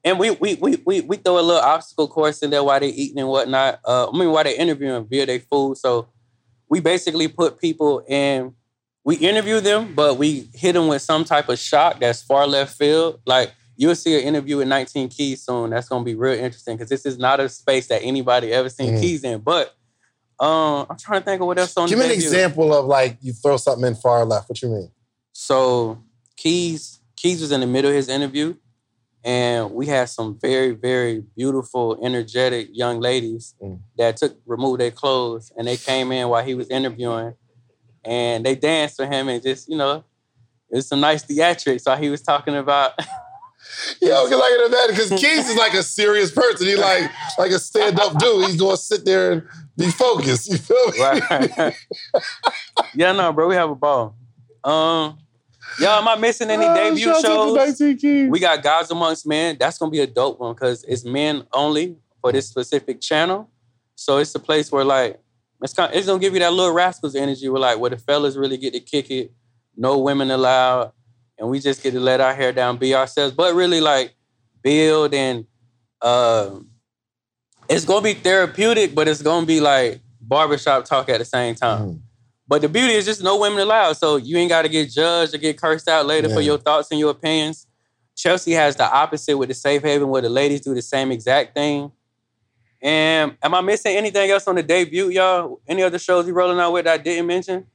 and 0.04 0.18
we 0.18 0.30
we 0.32 0.54
we 0.54 0.82
we, 0.84 1.00
we 1.02 1.16
throw 1.16 1.38
a 1.38 1.42
little 1.42 1.62
obstacle 1.62 2.08
course 2.08 2.42
in 2.42 2.50
there 2.50 2.64
while 2.64 2.80
they're 2.80 2.88
eating 2.88 3.18
and 3.18 3.28
whatnot. 3.28 3.80
Uh, 3.84 4.08
I 4.08 4.16
mean, 4.16 4.30
while 4.30 4.44
they're 4.44 4.60
interviewing 4.60 5.06
via 5.06 5.26
their 5.26 5.40
food. 5.40 5.76
So 5.78 6.08
we 6.68 6.80
basically 6.80 7.28
put 7.28 7.60
people 7.60 8.04
in. 8.08 8.54
We 9.04 9.16
interview 9.16 9.60
them, 9.60 9.94
but 9.94 10.16
we 10.16 10.48
hit 10.54 10.74
them 10.74 10.86
with 10.86 11.02
some 11.02 11.24
type 11.24 11.48
of 11.48 11.58
shock 11.58 11.98
that's 11.98 12.22
far 12.22 12.46
left 12.46 12.76
field. 12.76 13.20
Like 13.26 13.52
you'll 13.76 13.96
see 13.96 14.16
an 14.16 14.22
interview 14.22 14.58
with 14.58 14.68
19 14.68 15.08
Keys 15.08 15.42
soon. 15.42 15.70
That's 15.70 15.88
gonna 15.88 16.04
be 16.04 16.14
real 16.14 16.38
interesting 16.38 16.76
because 16.76 16.88
this 16.88 17.04
is 17.04 17.18
not 17.18 17.40
a 17.40 17.48
space 17.48 17.88
that 17.88 18.02
anybody 18.02 18.52
ever 18.52 18.68
seen 18.68 18.94
mm. 18.94 19.00
Keys 19.00 19.24
in. 19.24 19.40
But 19.40 19.74
um, 20.38 20.86
I'm 20.90 20.96
trying 20.96 21.20
to 21.20 21.24
think 21.24 21.40
of 21.40 21.46
what 21.46 21.58
else 21.58 21.76
on. 21.76 21.84
The 21.84 21.90
show. 21.90 21.96
Give 21.96 22.06
me 22.06 22.12
an 22.12 22.18
example 22.20 22.74
of 22.74 22.86
like 22.86 23.18
you 23.20 23.32
throw 23.32 23.56
something 23.56 23.86
in 23.86 23.94
far 23.94 24.24
left. 24.24 24.48
What 24.48 24.60
you 24.62 24.68
mean? 24.68 24.90
So 25.32 26.02
Keys 26.36 27.00
Keys 27.16 27.40
was 27.40 27.52
in 27.52 27.60
the 27.60 27.66
middle 27.66 27.90
of 27.90 27.96
his 27.96 28.08
interview, 28.08 28.54
and 29.24 29.70
we 29.72 29.86
had 29.86 30.08
some 30.08 30.38
very, 30.40 30.72
very 30.72 31.22
beautiful, 31.36 31.98
energetic 32.04 32.68
young 32.72 33.00
ladies 33.00 33.54
Mm. 33.62 33.80
that 33.96 34.16
took 34.16 34.36
removed 34.46 34.80
their 34.80 34.90
clothes 34.90 35.52
and 35.56 35.66
they 35.68 35.76
came 35.76 36.10
in 36.12 36.28
while 36.28 36.44
he 36.44 36.54
was 36.54 36.68
interviewing, 36.68 37.34
and 38.04 38.44
they 38.44 38.54
danced 38.54 38.96
for 38.96 39.06
him 39.06 39.28
and 39.28 39.42
just 39.42 39.68
you 39.68 39.76
know, 39.76 40.04
it 40.70 40.76
was 40.76 40.88
some 40.88 41.00
nice 41.00 41.24
theatrics. 41.24 41.82
So 41.82 41.94
he 41.96 42.08
was 42.10 42.22
talking 42.22 42.56
about. 42.56 42.92
Yo, 44.02 44.28
cause 44.28 44.32
I 44.32 44.56
can 44.56 44.66
imagine 44.66 44.94
because 44.96 45.20
Keys 45.20 45.48
is 45.48 45.56
like 45.56 45.72
a 45.72 45.82
serious 45.82 46.30
person. 46.30 46.66
He 46.66 46.76
like 46.76 47.10
like 47.38 47.52
a 47.52 47.58
stand-up 47.58 48.18
dude. 48.18 48.46
He's 48.46 48.60
gonna 48.60 48.76
sit 48.76 49.04
there 49.04 49.32
and 49.32 49.42
be 49.78 49.88
focused. 49.90 50.50
You 50.50 50.58
feel 50.58 50.86
me? 50.90 51.00
Right. 51.00 51.74
yeah, 52.94 53.12
no, 53.12 53.32
bro, 53.32 53.48
we 53.48 53.54
have 53.54 53.70
a 53.70 53.74
ball. 53.74 54.16
Um, 54.64 55.18
y'all, 55.78 56.00
am 56.00 56.08
I 56.08 56.16
missing 56.16 56.50
any 56.50 56.64
Oh, 56.66 56.74
debut 56.74 57.04
shout 57.04 57.16
out 57.16 57.20
to 57.22 57.26
shows? 57.26 57.80
19 57.80 57.96
Keys. 57.98 58.30
We 58.30 58.38
got 58.40 58.62
Gods 58.62 58.90
Amongst 58.90 59.26
Men. 59.26 59.56
That's 59.58 59.78
gonna 59.78 59.90
be 59.90 60.00
a 60.00 60.06
dope 60.06 60.40
one 60.40 60.54
because 60.54 60.84
it's 60.84 61.04
men 61.04 61.44
only 61.52 61.96
for 62.20 62.32
this 62.32 62.48
specific 62.48 63.00
channel. 63.00 63.50
So 63.94 64.18
it's 64.18 64.34
a 64.34 64.38
place 64.38 64.70
where 64.72 64.84
like 64.84 65.20
it's 65.62 65.72
kind 65.74 65.92
it's 65.94 66.06
gonna 66.06 66.18
give 66.18 66.32
you 66.34 66.40
that 66.40 66.52
little 66.52 66.72
rascals 66.74 67.14
energy 67.14 67.48
where 67.48 67.60
like 67.60 67.78
where 67.78 67.90
the 67.90 67.98
fellas 67.98 68.36
really 68.36 68.56
get 68.56 68.72
to 68.74 68.80
kick 68.80 69.10
it, 69.10 69.32
no 69.76 69.98
women 69.98 70.30
allowed, 70.30 70.92
and 71.38 71.48
we 71.48 71.60
just 71.60 71.82
get 71.82 71.92
to 71.92 72.00
let 72.00 72.20
our 72.20 72.34
hair 72.34 72.52
down, 72.52 72.76
be 72.76 72.94
ourselves, 72.94 73.34
but 73.34 73.54
really 73.54 73.80
like 73.80 74.14
build 74.62 75.14
and 75.14 75.46
uh, 76.00 76.50
it's 77.68 77.84
gonna 77.84 78.02
be 78.02 78.14
therapeutic, 78.14 78.94
but 78.94 79.06
it's 79.08 79.22
gonna 79.22 79.46
be 79.46 79.60
like 79.60 80.00
barbershop 80.20 80.84
talk 80.84 81.08
at 81.08 81.18
the 81.18 81.24
same 81.24 81.54
time. 81.54 81.82
Mhm. 81.82 82.00
But 82.52 82.60
the 82.60 82.68
beauty 82.68 82.92
is 82.92 83.06
just 83.06 83.22
no 83.22 83.38
women 83.38 83.60
allowed. 83.60 83.94
So 83.94 84.16
you 84.16 84.36
ain't 84.36 84.50
got 84.50 84.60
to 84.60 84.68
get 84.68 84.90
judged 84.90 85.34
or 85.34 85.38
get 85.38 85.56
cursed 85.56 85.88
out 85.88 86.04
later 86.04 86.28
for 86.28 86.42
your 86.42 86.58
thoughts 86.58 86.90
and 86.90 87.00
your 87.00 87.12
opinions. 87.12 87.66
Chelsea 88.14 88.52
has 88.52 88.76
the 88.76 88.84
opposite 88.84 89.38
with 89.38 89.48
the 89.48 89.54
safe 89.54 89.80
haven 89.80 90.08
where 90.08 90.20
the 90.20 90.28
ladies 90.28 90.60
do 90.60 90.74
the 90.74 90.82
same 90.82 91.10
exact 91.10 91.54
thing. 91.54 91.90
And 92.82 93.38
am 93.42 93.54
I 93.54 93.62
missing 93.62 93.96
anything 93.96 94.30
else 94.30 94.46
on 94.46 94.56
the 94.56 94.62
debut, 94.62 95.08
y'all? 95.08 95.62
Any 95.66 95.82
other 95.82 95.98
shows 95.98 96.26
you 96.26 96.34
rolling 96.34 96.58
out 96.60 96.74
with 96.74 96.84
that 96.84 97.00
I 97.00 97.02
didn't 97.02 97.26
mention? 97.26 97.66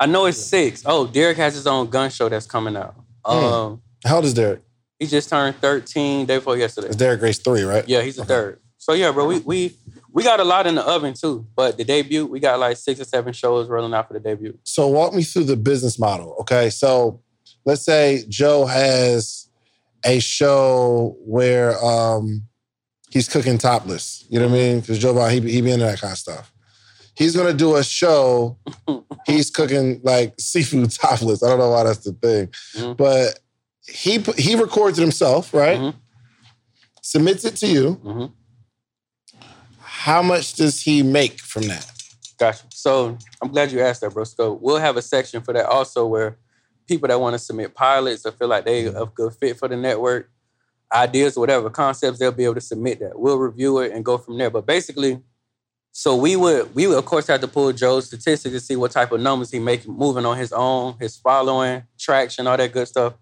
I 0.00 0.06
know 0.06 0.26
it's 0.26 0.38
six. 0.44 0.82
Oh, 0.84 1.06
Derrick 1.06 1.36
has 1.36 1.54
his 1.54 1.68
own 1.68 1.88
gun 1.88 2.10
show 2.10 2.28
that's 2.28 2.46
coming 2.46 2.76
out. 2.76 2.96
Hmm. 3.24 3.36
Um, 3.36 3.82
How 4.04 4.16
old 4.16 4.24
is 4.24 4.34
Derrick? 4.34 4.62
he 4.98 5.06
just 5.06 5.28
turned 5.28 5.54
13 5.60 6.26
day 6.26 6.38
before 6.38 6.56
yesterday. 6.56 6.88
It's 6.88 6.96
Derrick 6.96 7.20
Grace 7.20 7.38
three, 7.38 7.62
right? 7.62 7.88
Yeah, 7.88 8.02
he's 8.02 8.18
a 8.18 8.22
Okay. 8.22 8.28
third. 8.30 8.60
So 8.78 8.94
yeah, 8.94 9.12
bro, 9.12 9.28
we 9.28 9.38
we 9.38 9.76
we 10.16 10.22
got 10.24 10.40
a 10.40 10.44
lot 10.44 10.66
in 10.66 10.74
the 10.76 10.82
oven 10.82 11.12
too. 11.12 11.46
But 11.54 11.76
the 11.76 11.84
debut, 11.84 12.24
we 12.24 12.40
got 12.40 12.58
like 12.58 12.78
six 12.78 12.98
or 12.98 13.04
seven 13.04 13.34
shows 13.34 13.68
rolling 13.68 13.92
out 13.92 14.08
for 14.08 14.14
the 14.14 14.20
debut. 14.20 14.58
So 14.64 14.88
walk 14.88 15.12
me 15.12 15.22
through 15.22 15.44
the 15.44 15.56
business 15.58 15.98
model. 15.98 16.34
Okay, 16.40 16.70
so 16.70 17.20
let's 17.66 17.82
say 17.84 18.24
Joe 18.26 18.64
has 18.64 19.48
a 20.06 20.18
show 20.18 21.16
where 21.20 21.76
um, 21.84 22.44
he's 23.10 23.28
cooking 23.28 23.58
topless. 23.58 24.24
You 24.30 24.38
know 24.40 24.46
what 24.48 24.54
I 24.54 24.58
mean? 24.58 24.80
Because 24.80 24.98
Joe 24.98 25.12
Biden, 25.12 25.44
he, 25.44 25.52
he 25.52 25.60
be 25.60 25.70
into 25.70 25.84
that 25.84 26.00
kind 26.00 26.12
of 26.12 26.18
stuff. 26.18 26.50
He's 27.14 27.36
gonna 27.36 27.52
do 27.54 27.76
a 27.76 27.84
show. 27.84 28.58
he's 29.26 29.50
cooking 29.50 30.00
like 30.02 30.34
seafood 30.40 30.90
topless. 30.92 31.42
I 31.42 31.48
don't 31.50 31.58
know 31.58 31.70
why 31.70 31.84
that's 31.84 31.98
the 32.04 32.12
thing, 32.12 32.48
Mhm. 32.74 32.96
but 32.96 33.38
he 33.86 34.18
he 34.38 34.54
records 34.56 34.98
it 34.98 35.02
himself, 35.02 35.52
right? 35.52 35.78
Mhm. 35.78 35.94
Submits 37.02 37.44
it 37.44 37.56
to 37.56 37.66
you. 37.66 38.00
Mhm. 38.02 38.32
How 40.06 40.22
much 40.22 40.54
does 40.54 40.80
he 40.80 41.02
make 41.02 41.40
from 41.40 41.62
that? 41.62 41.90
Gotcha. 42.38 42.62
So 42.70 43.18
I'm 43.42 43.50
glad 43.50 43.72
you 43.72 43.80
asked 43.80 44.02
that, 44.02 44.14
bro. 44.14 44.22
So 44.22 44.52
we'll 44.52 44.76
have 44.76 44.96
a 44.96 45.02
section 45.02 45.42
for 45.42 45.52
that 45.52 45.66
also 45.66 46.06
where 46.06 46.38
people 46.86 47.08
that 47.08 47.20
want 47.20 47.34
to 47.34 47.40
submit 47.40 47.74
pilots 47.74 48.24
or 48.24 48.30
feel 48.30 48.46
like 48.46 48.64
they 48.64 48.84
mm-hmm. 48.84 48.96
a 48.96 49.06
good 49.06 49.32
fit 49.32 49.58
for 49.58 49.66
the 49.66 49.76
network, 49.76 50.30
ideas, 50.94 51.36
whatever 51.36 51.70
concepts, 51.70 52.20
they'll 52.20 52.30
be 52.30 52.44
able 52.44 52.54
to 52.54 52.60
submit 52.60 53.00
that. 53.00 53.18
We'll 53.18 53.36
review 53.36 53.80
it 53.80 53.90
and 53.90 54.04
go 54.04 54.16
from 54.16 54.38
there. 54.38 54.48
But 54.48 54.64
basically, 54.64 55.20
so 55.90 56.14
we 56.14 56.36
would 56.36 56.72
we 56.72 56.86
would 56.86 56.98
of 56.98 57.04
course 57.04 57.26
have 57.26 57.40
to 57.40 57.48
pull 57.48 57.72
Joe's 57.72 58.06
statistics 58.06 58.54
to 58.54 58.60
see 58.60 58.76
what 58.76 58.92
type 58.92 59.10
of 59.10 59.20
numbers 59.20 59.50
he 59.50 59.58
making 59.58 59.92
moving 59.92 60.24
on 60.24 60.36
his 60.36 60.52
own, 60.52 60.94
his 61.00 61.16
following, 61.16 61.82
traction, 61.98 62.46
all 62.46 62.56
that 62.56 62.70
good 62.70 62.86
stuff. 62.86 63.14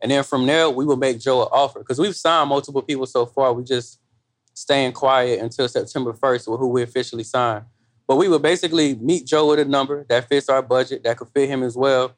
And 0.00 0.10
then 0.10 0.24
from 0.24 0.44
there, 0.48 0.68
we 0.68 0.86
will 0.86 0.96
make 0.96 1.20
Joe 1.20 1.42
an 1.42 1.48
offer. 1.52 1.78
Because 1.78 2.00
we've 2.00 2.16
signed 2.16 2.48
multiple 2.48 2.82
people 2.82 3.06
so 3.06 3.26
far. 3.26 3.52
We 3.52 3.62
just 3.62 4.00
staying 4.54 4.92
quiet 4.92 5.40
until 5.40 5.68
September 5.68 6.12
1st 6.12 6.48
with 6.50 6.60
who 6.60 6.68
we 6.68 6.82
officially 6.82 7.24
sign. 7.24 7.64
But 8.06 8.16
we 8.16 8.28
would 8.28 8.42
basically 8.42 8.94
meet 8.96 9.26
Joe 9.26 9.48
with 9.48 9.58
a 9.60 9.64
number 9.64 10.04
that 10.08 10.28
fits 10.28 10.48
our 10.48 10.62
budget, 10.62 11.04
that 11.04 11.16
could 11.16 11.28
fit 11.34 11.48
him 11.48 11.62
as 11.62 11.76
well. 11.76 12.12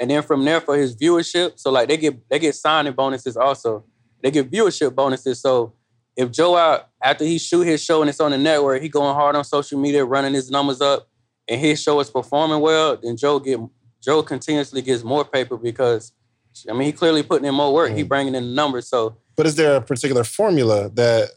And 0.00 0.10
then 0.10 0.22
from 0.22 0.44
there 0.44 0.60
for 0.60 0.76
his 0.76 0.94
viewership, 0.96 1.58
so 1.58 1.70
like 1.70 1.88
they 1.88 1.96
get 1.96 2.28
they 2.28 2.38
get 2.38 2.54
signing 2.54 2.92
bonuses 2.92 3.36
also. 3.36 3.84
They 4.22 4.30
get 4.30 4.50
viewership 4.50 4.94
bonuses. 4.94 5.40
So 5.40 5.74
if 6.16 6.30
Joe 6.30 6.56
out 6.56 6.88
after 7.02 7.24
he 7.24 7.38
shoot 7.38 7.62
his 7.62 7.82
show 7.82 8.00
and 8.02 8.08
it's 8.08 8.20
on 8.20 8.30
the 8.32 8.38
network, 8.38 8.82
he 8.82 8.88
going 8.88 9.14
hard 9.14 9.36
on 9.36 9.44
social 9.44 9.78
media, 9.78 10.04
running 10.04 10.34
his 10.34 10.50
numbers 10.50 10.80
up, 10.80 11.08
and 11.48 11.60
his 11.60 11.80
show 11.80 12.00
is 12.00 12.10
performing 12.10 12.60
well, 12.60 12.96
then 13.02 13.16
Joe 13.16 13.38
get 13.38 13.60
Joe 14.02 14.22
continuously 14.22 14.82
gets 14.82 15.02
more 15.02 15.24
paper 15.24 15.56
because 15.56 16.12
I 16.68 16.72
mean 16.72 16.82
he 16.82 16.92
clearly 16.92 17.22
putting 17.22 17.46
in 17.46 17.54
more 17.54 17.72
work. 17.72 17.92
He 17.92 18.04
Mm. 18.04 18.08
bringing 18.08 18.34
in 18.34 18.44
the 18.44 18.50
numbers. 18.54 18.88
So 18.88 19.16
But 19.36 19.46
is 19.46 19.54
there 19.56 19.76
a 19.76 19.80
particular 19.80 20.24
formula 20.24 20.90
that 20.90 21.30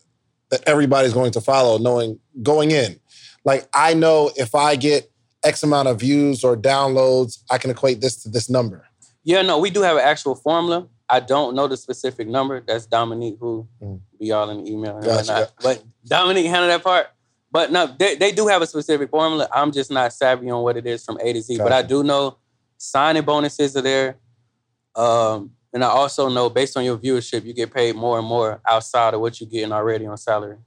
that 0.51 0.67
everybody's 0.67 1.13
going 1.13 1.31
to 1.31 1.41
follow, 1.41 1.77
knowing 1.77 2.19
going 2.43 2.71
in? 2.71 2.99
Like 3.45 3.67
I 3.73 3.93
know 3.93 4.31
if 4.35 4.55
I 4.55 4.75
get 4.75 5.11
X 5.43 5.63
amount 5.63 5.87
of 5.87 5.99
views 5.99 6.43
or 6.43 6.57
downloads, 6.57 7.43
I 7.49 7.57
can 7.57 7.71
equate 7.71 8.01
this 8.01 8.23
to 8.23 8.29
this 8.29 8.49
number. 8.49 8.85
Yeah, 9.23 9.41
no, 9.41 9.59
we 9.59 9.69
do 9.69 9.81
have 9.81 9.97
an 9.97 10.03
actual 10.03 10.35
formula. 10.35 10.87
I 11.09 11.19
don't 11.19 11.55
know 11.55 11.67
the 11.67 11.77
specific 11.77 12.27
number. 12.27 12.61
That's 12.65 12.85
Dominique 12.85 13.37
who 13.39 13.67
Mm. 13.81 13.99
be 14.19 14.31
all 14.31 14.49
in 14.49 14.63
the 14.63 14.71
email 14.71 14.95
and 14.97 15.05
Gotcha. 15.05 15.31
whatnot. 15.31 15.51
But 15.61 15.83
Dominique 16.05 16.45
handle 16.47 16.67
that 16.67 16.83
part. 16.83 17.07
But 17.51 17.71
no, 17.71 17.87
they, 17.97 18.15
they 18.15 18.31
do 18.31 18.45
have 18.47 18.61
a 18.61 18.67
specific 18.67 19.09
formula. 19.09 19.47
I'm 19.51 19.71
just 19.71 19.89
not 19.89 20.13
savvy 20.13 20.49
on 20.51 20.61
what 20.61 20.77
it 20.77 20.85
is 20.85 21.03
from 21.03 21.17
A 21.21 21.33
to 21.33 21.41
Z. 21.41 21.57
But 21.57 21.71
I 21.71 21.81
do 21.81 22.03
know 22.03 22.37
signing 22.77 23.23
bonuses 23.23 23.75
are 23.75 23.81
there. 23.81 24.17
Um, 24.95 25.51
and 25.73 25.83
I 25.83 25.87
also 25.87 26.29
know 26.29 26.49
based 26.49 26.75
on 26.77 26.83
your 26.83 26.97
viewership, 26.97 27.45
you 27.45 27.53
get 27.53 27.73
paid 27.73 27.95
more 27.95 28.17
and 28.19 28.27
more 28.27 28.61
outside 28.67 29.13
of 29.13 29.21
what 29.21 29.39
you're 29.39 29.49
getting 29.49 29.71
already 29.71 30.05
on 30.07 30.17
salary. 30.17 30.57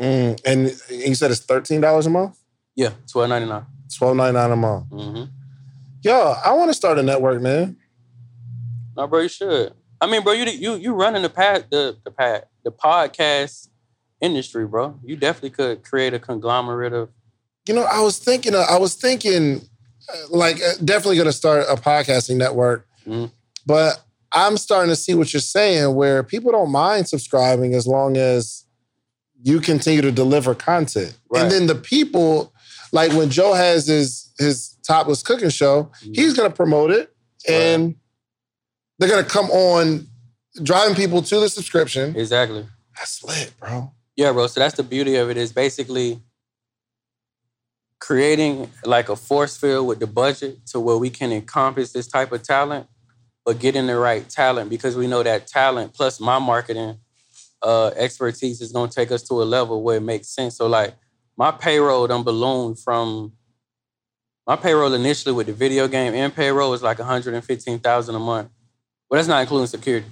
Mm, 0.00 0.40
and 0.44 0.66
you 0.90 1.14
said 1.14 1.30
it's 1.30 1.40
thirteen 1.40 1.80
dollars 1.80 2.06
a 2.06 2.10
month, 2.10 2.38
Yeah, 2.74 2.90
twelve 3.10 3.28
ninety 3.28 3.48
nine. 3.48 3.66
twelve 3.96 4.16
ninety 4.16 4.34
nine 4.34 4.50
a 4.50 4.56
month. 4.56 4.90
Mm-hmm. 4.90 5.24
Yo, 6.02 6.34
I 6.44 6.52
want 6.54 6.70
to 6.70 6.74
start 6.74 6.98
a 6.98 7.02
network, 7.02 7.40
man. 7.42 7.76
No, 8.96 9.06
bro, 9.06 9.20
you 9.20 9.28
should. 9.28 9.74
I 10.00 10.06
mean, 10.06 10.22
bro, 10.22 10.32
you 10.32 10.44
you 10.46 10.74
you 10.76 10.92
running 10.94 11.22
the 11.22 11.28
pad 11.30 11.66
the 11.70 11.96
the 12.04 12.10
pad 12.10 12.46
the 12.64 12.72
podcast 12.72 13.68
industry, 14.20 14.66
bro. 14.66 14.98
You 15.04 15.16
definitely 15.16 15.50
could 15.50 15.82
create 15.84 16.14
a 16.14 16.18
conglomerate 16.18 16.92
of. 16.92 17.08
You 17.66 17.74
know, 17.74 17.82
I 17.84 18.00
was 18.00 18.18
thinking, 18.18 18.54
I 18.56 18.76
was 18.78 18.94
thinking, 18.96 19.60
uh, 20.12 20.16
like, 20.30 20.56
uh, 20.56 20.72
definitely 20.84 21.14
going 21.16 21.26
to 21.26 21.32
start 21.32 21.64
a 21.68 21.76
podcasting 21.76 22.36
network, 22.36 22.88
Mhm. 23.06 23.30
but 23.64 24.00
I'm 24.34 24.56
starting 24.56 24.90
to 24.90 24.96
see 24.96 25.14
what 25.14 25.32
you're 25.32 25.40
saying, 25.40 25.94
where 25.94 26.22
people 26.22 26.52
don't 26.52 26.70
mind 26.72 27.08
subscribing 27.08 27.74
as 27.74 27.86
long 27.86 28.16
as 28.16 28.64
you 29.42 29.60
continue 29.60 30.00
to 30.02 30.12
deliver 30.12 30.54
content, 30.54 31.18
Right. 31.30 31.42
and 31.42 31.50
then 31.50 31.66
the 31.66 31.74
people, 31.74 32.52
like 32.92 33.12
when 33.12 33.30
Joe 33.30 33.52
has 33.54 33.86
his 33.86 34.30
his 34.38 34.76
topless 34.86 35.22
cooking 35.22 35.50
show, 35.50 35.90
Mhm. 36.04 36.16
he's 36.16 36.32
going 36.34 36.48
to 36.50 36.54
promote 36.56 36.90
it, 36.90 37.14
and 37.46 37.94
they're 38.98 39.08
going 39.08 39.22
to 39.24 39.28
come 39.30 39.50
on, 39.50 40.08
driving 40.62 40.94
people 40.96 41.22
to 41.22 41.40
the 41.40 41.48
subscription. 41.48 42.16
Exactly. 42.16 42.66
That's 42.96 43.22
lit, 43.22 43.52
bro. 43.60 43.92
Yeah, 44.16 44.32
bro. 44.32 44.46
So 44.46 44.60
that's 44.60 44.76
the 44.76 44.82
beauty 44.82 45.16
of 45.16 45.30
it 45.30 45.36
is 45.36 45.52
basically 45.52 46.22
creating 48.00 48.70
like 48.84 49.08
a 49.08 49.16
force 49.16 49.56
field 49.56 49.86
with 49.86 50.00
the 50.00 50.06
budget 50.06 50.66
to 50.66 50.80
where 50.80 50.96
we 50.96 51.08
can 51.10 51.30
encompass 51.32 51.92
this 51.92 52.08
type 52.08 52.32
of 52.32 52.42
talent, 52.42 52.86
but 53.44 53.58
getting 53.58 53.86
the 53.86 53.96
right 53.96 54.28
talent 54.28 54.70
because 54.70 54.96
we 54.96 55.06
know 55.06 55.22
that 55.22 55.46
talent 55.46 55.94
plus 55.94 56.20
my 56.20 56.38
marketing 56.38 56.96
uh, 57.62 57.90
expertise 57.96 58.60
is 58.60 58.72
going 58.72 58.88
to 58.88 58.94
take 58.94 59.10
us 59.10 59.22
to 59.22 59.34
a 59.42 59.44
level 59.44 59.82
where 59.82 59.96
it 59.96 60.02
makes 60.02 60.28
sense. 60.28 60.56
So 60.56 60.66
like 60.66 60.94
my 61.36 61.50
payroll 61.50 62.06
done 62.06 62.22
ballooned 62.22 62.78
from 62.78 63.32
my 64.46 64.56
payroll 64.56 64.92
initially 64.92 65.34
with 65.34 65.46
the 65.46 65.52
video 65.52 65.86
game 65.88 66.14
and 66.14 66.34
payroll 66.34 66.70
was 66.70 66.82
like 66.82 66.98
115,000 66.98 68.14
a 68.14 68.18
month. 68.18 68.50
Well, 69.08 69.18
that's 69.18 69.28
not 69.28 69.40
including 69.40 69.66
security. 69.66 70.06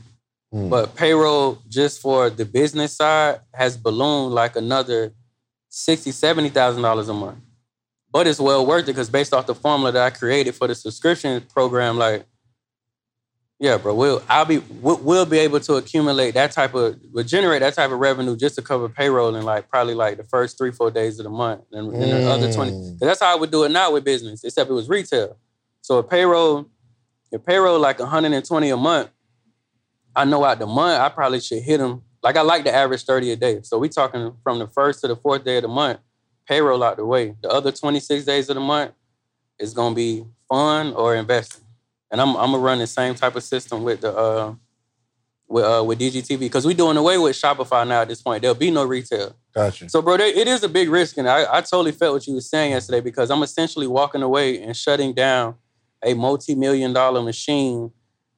Hmm. 0.52 0.68
But 0.68 0.94
payroll 0.96 1.58
just 1.68 2.00
for 2.00 2.30
the 2.30 2.44
business 2.44 2.96
side 2.96 3.40
has 3.54 3.76
ballooned 3.76 4.34
like 4.34 4.56
another 4.56 5.12
sixty, 5.68 6.10
seventy 6.10 6.50
thousand 6.50 6.82
dollars 6.82 7.08
a 7.08 7.14
month. 7.14 7.38
But 8.12 8.26
it's 8.26 8.40
well 8.40 8.66
worth 8.66 8.84
it 8.84 8.86
because 8.86 9.08
based 9.08 9.32
off 9.32 9.46
the 9.46 9.54
formula 9.54 9.92
that 9.92 10.02
I 10.02 10.10
created 10.10 10.54
for 10.54 10.66
the 10.66 10.74
subscription 10.74 11.40
program, 11.42 11.96
like, 11.96 12.24
yeah, 13.60 13.76
bro, 13.76 13.94
we'll 13.94 14.22
I'll 14.26 14.46
be 14.46 14.58
we'll, 14.80 14.96
we'll 14.96 15.26
be 15.26 15.38
able 15.38 15.60
to 15.60 15.74
accumulate 15.74 16.32
that 16.32 16.50
type 16.52 16.74
of 16.74 16.98
we'll 17.12 17.24
generate 17.24 17.60
that 17.60 17.74
type 17.74 17.90
of 17.90 17.98
revenue 17.98 18.34
just 18.34 18.54
to 18.54 18.62
cover 18.62 18.88
payroll 18.88 19.36
in 19.36 19.44
like 19.44 19.68
probably 19.68 19.92
like 19.92 20.16
the 20.16 20.24
first 20.24 20.56
three, 20.56 20.72
four 20.72 20.90
days 20.90 21.18
of 21.18 21.24
the 21.24 21.30
month. 21.30 21.64
And, 21.70 21.92
and 21.92 22.02
the 22.02 22.30
other 22.30 22.50
20. 22.50 22.72
Mm. 22.72 22.98
that's 22.98 23.20
how 23.20 23.30
I 23.30 23.38
would 23.38 23.50
do 23.50 23.64
it 23.64 23.68
now 23.70 23.92
with 23.92 24.02
business, 24.02 24.42
except 24.44 24.70
it 24.70 24.72
was 24.72 24.88
retail. 24.88 25.36
So 25.82 25.98
a 25.98 26.02
payroll, 26.02 26.70
your 27.30 27.38
payroll 27.38 27.78
like 27.78 27.98
120 27.98 28.70
a 28.70 28.76
month, 28.78 29.10
I 30.16 30.24
know 30.24 30.42
out 30.42 30.58
the 30.58 30.66
month 30.66 30.98
I 30.98 31.10
probably 31.10 31.40
should 31.40 31.62
hit 31.62 31.78
them. 31.78 32.02
Like 32.22 32.36
I 32.36 32.40
like 32.40 32.64
the 32.64 32.74
average 32.74 33.04
30 33.04 33.32
a 33.32 33.36
day. 33.36 33.60
So 33.62 33.76
we 33.76 33.90
talking 33.90 34.32
from 34.42 34.58
the 34.58 34.68
first 34.68 35.02
to 35.02 35.08
the 35.08 35.16
fourth 35.16 35.44
day 35.44 35.58
of 35.58 35.62
the 35.62 35.68
month, 35.68 36.00
payroll 36.48 36.82
out 36.82 36.96
the 36.96 37.04
way. 37.04 37.36
The 37.42 37.50
other 37.50 37.72
26 37.72 38.24
days 38.24 38.48
of 38.48 38.54
the 38.54 38.60
month 38.62 38.92
is 39.58 39.74
gonna 39.74 39.94
be 39.94 40.24
fun 40.48 40.94
or 40.94 41.14
investing. 41.14 41.59
And 42.10 42.20
I'm 42.20 42.36
I'm 42.36 42.52
gonna 42.52 42.58
run 42.58 42.78
the 42.78 42.86
same 42.86 43.14
type 43.14 43.36
of 43.36 43.42
system 43.42 43.82
with 43.82 44.00
the 44.00 44.16
uh 44.16 44.54
with 45.48 45.64
uh 45.64 45.84
with 45.84 46.00
DGTV 46.00 46.38
because 46.38 46.66
we're 46.66 46.74
doing 46.74 46.96
away 46.96 47.18
with 47.18 47.36
Shopify 47.36 47.86
now 47.86 48.02
at 48.02 48.08
this 48.08 48.22
point. 48.22 48.42
There'll 48.42 48.54
be 48.54 48.70
no 48.70 48.84
retail. 48.84 49.36
Gotcha. 49.54 49.88
So, 49.88 50.00
bro, 50.00 50.14
it 50.14 50.46
is 50.46 50.62
a 50.62 50.68
big 50.68 50.88
risk, 50.88 51.18
and 51.18 51.28
I, 51.28 51.44
I 51.58 51.60
totally 51.60 51.92
felt 51.92 52.14
what 52.14 52.26
you 52.26 52.34
were 52.34 52.40
saying 52.40 52.70
yesterday 52.72 53.00
because 53.00 53.30
I'm 53.30 53.42
essentially 53.42 53.88
walking 53.88 54.22
away 54.22 54.62
and 54.62 54.76
shutting 54.76 55.12
down 55.12 55.56
a 56.04 56.14
multi-million 56.14 56.92
dollar 56.92 57.20
machine, 57.20 57.90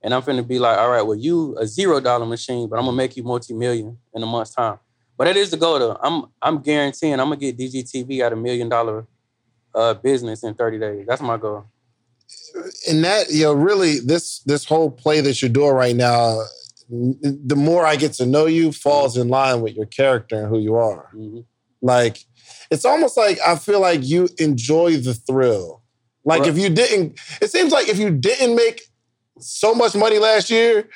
and 0.02 0.14
I'm 0.14 0.22
finna 0.22 0.46
be 0.46 0.58
like, 0.58 0.78
all 0.78 0.90
right, 0.90 1.02
well, 1.02 1.16
you 1.16 1.56
a 1.58 1.66
zero 1.66 2.00
dollar 2.00 2.24
machine, 2.24 2.68
but 2.68 2.78
I'm 2.78 2.86
gonna 2.86 2.96
make 2.96 3.16
you 3.16 3.22
multi-million 3.22 3.98
in 4.14 4.22
a 4.22 4.26
month's 4.26 4.54
time. 4.54 4.78
But 5.18 5.24
that 5.24 5.36
is 5.36 5.50
the 5.50 5.58
goal, 5.58 5.78
though. 5.78 5.98
I'm 6.02 6.24
I'm 6.40 6.62
guaranteeing 6.62 7.14
I'm 7.14 7.26
gonna 7.26 7.36
get 7.36 7.58
DGTV 7.58 8.20
at 8.20 8.32
a 8.32 8.36
million 8.36 8.68
dollar 8.68 9.06
uh, 9.74 9.94
business 9.94 10.42
in 10.42 10.54
30 10.54 10.78
days. 10.78 11.06
That's 11.06 11.22
my 11.22 11.36
goal. 11.36 11.66
And 12.88 13.04
that 13.04 13.30
you 13.30 13.44
know 13.44 13.52
really 13.52 13.98
this 14.00 14.40
this 14.40 14.64
whole 14.64 14.90
play 14.90 15.20
that 15.20 15.40
you're 15.40 15.50
doing 15.50 15.72
right 15.74 15.96
now 15.96 16.40
the 16.88 17.56
more 17.56 17.86
i 17.86 17.96
get 17.96 18.12
to 18.12 18.26
know 18.26 18.46
you 18.46 18.72
falls 18.72 19.16
in 19.16 19.28
line 19.28 19.60
with 19.62 19.74
your 19.74 19.86
character 19.86 20.36
and 20.36 20.48
who 20.48 20.58
you 20.58 20.74
are 20.74 21.08
Mhm. 21.16 21.44
like 21.80 22.24
it's 22.70 22.84
almost 22.84 23.16
like 23.16 23.38
i 23.46 23.56
feel 23.56 23.80
like 23.80 24.00
you 24.04 24.28
enjoy 24.38 24.96
the 24.96 25.14
thrill 25.14 25.82
like 26.24 26.40
Right. 26.40 26.50
if 26.50 26.58
you 26.58 26.68
didn't 26.68 27.18
it 27.40 27.50
seems 27.50 27.72
like 27.72 27.88
if 27.88 27.98
you 27.98 28.10
didn't 28.10 28.54
make 28.56 28.82
so 29.38 29.74
much 29.74 29.94
money 29.94 30.18
last 30.18 30.50
year 30.50 30.88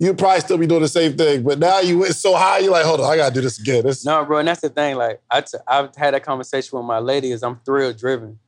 you'd 0.00 0.18
probably 0.18 0.40
still 0.40 0.58
be 0.58 0.66
doing 0.66 0.82
the 0.82 0.88
same 0.88 1.16
thing 1.16 1.42
but 1.42 1.58
now 1.58 1.80
you 1.80 1.98
went 2.00 2.14
so 2.14 2.34
high 2.36 2.58
you're 2.58 2.72
like 2.72 2.84
hold 2.84 3.00
on 3.00 3.10
i 3.12 3.16
gotta 3.16 3.34
do 3.34 3.40
this 3.40 3.58
again 3.60 3.84
this, 3.84 4.04
No, 4.04 4.24
bro, 4.24 4.38
and 4.38 4.48
that's 4.48 4.60
the 4.60 4.68
thing. 4.70 4.96
Like 4.96 5.20
I 5.30 5.40
t- 5.42 5.58
I've 5.66 5.94
had 5.96 6.14
a 6.14 6.20
conversation 6.20 6.76
with 6.78 6.86
my 6.86 6.98
lady. 6.98 7.32
Is 7.32 7.42
I'm 7.42 7.58
thrill 7.64 7.92
driven. 7.92 8.38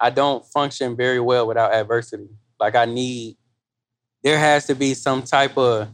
I 0.00 0.10
don't 0.10 0.44
function 0.46 0.96
very 0.96 1.20
well 1.20 1.46
without 1.46 1.72
adversity. 1.72 2.28
Like 2.60 2.74
I 2.74 2.84
need. 2.84 3.36
There 4.22 4.38
has 4.38 4.66
to 4.66 4.74
be 4.74 4.94
some 4.94 5.22
type 5.22 5.56
of 5.56 5.88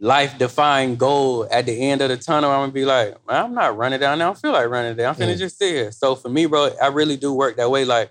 life 0.00 0.36
defying 0.36 0.96
goal 0.96 1.46
at 1.50 1.66
the 1.66 1.80
end 1.80 2.00
of 2.02 2.08
the 2.08 2.16
tunnel. 2.16 2.50
I'm 2.50 2.62
gonna 2.62 2.72
be 2.72 2.84
like, 2.84 3.16
I'm 3.28 3.54
not 3.54 3.76
running 3.76 4.00
down 4.00 4.18
there. 4.18 4.26
I 4.26 4.30
don't 4.30 4.38
feel 4.38 4.52
like 4.52 4.68
running 4.68 4.96
there. 4.96 5.08
I'm 5.08 5.14
finna 5.14 5.34
Mm. 5.34 5.38
just 5.38 5.58
sit 5.58 5.72
here. 5.72 5.92
So 5.92 6.16
for 6.16 6.28
me, 6.28 6.46
bro, 6.46 6.70
I 6.82 6.88
really 6.88 7.16
do 7.16 7.32
work 7.32 7.56
that 7.56 7.70
way. 7.70 7.84
Like 7.84 8.10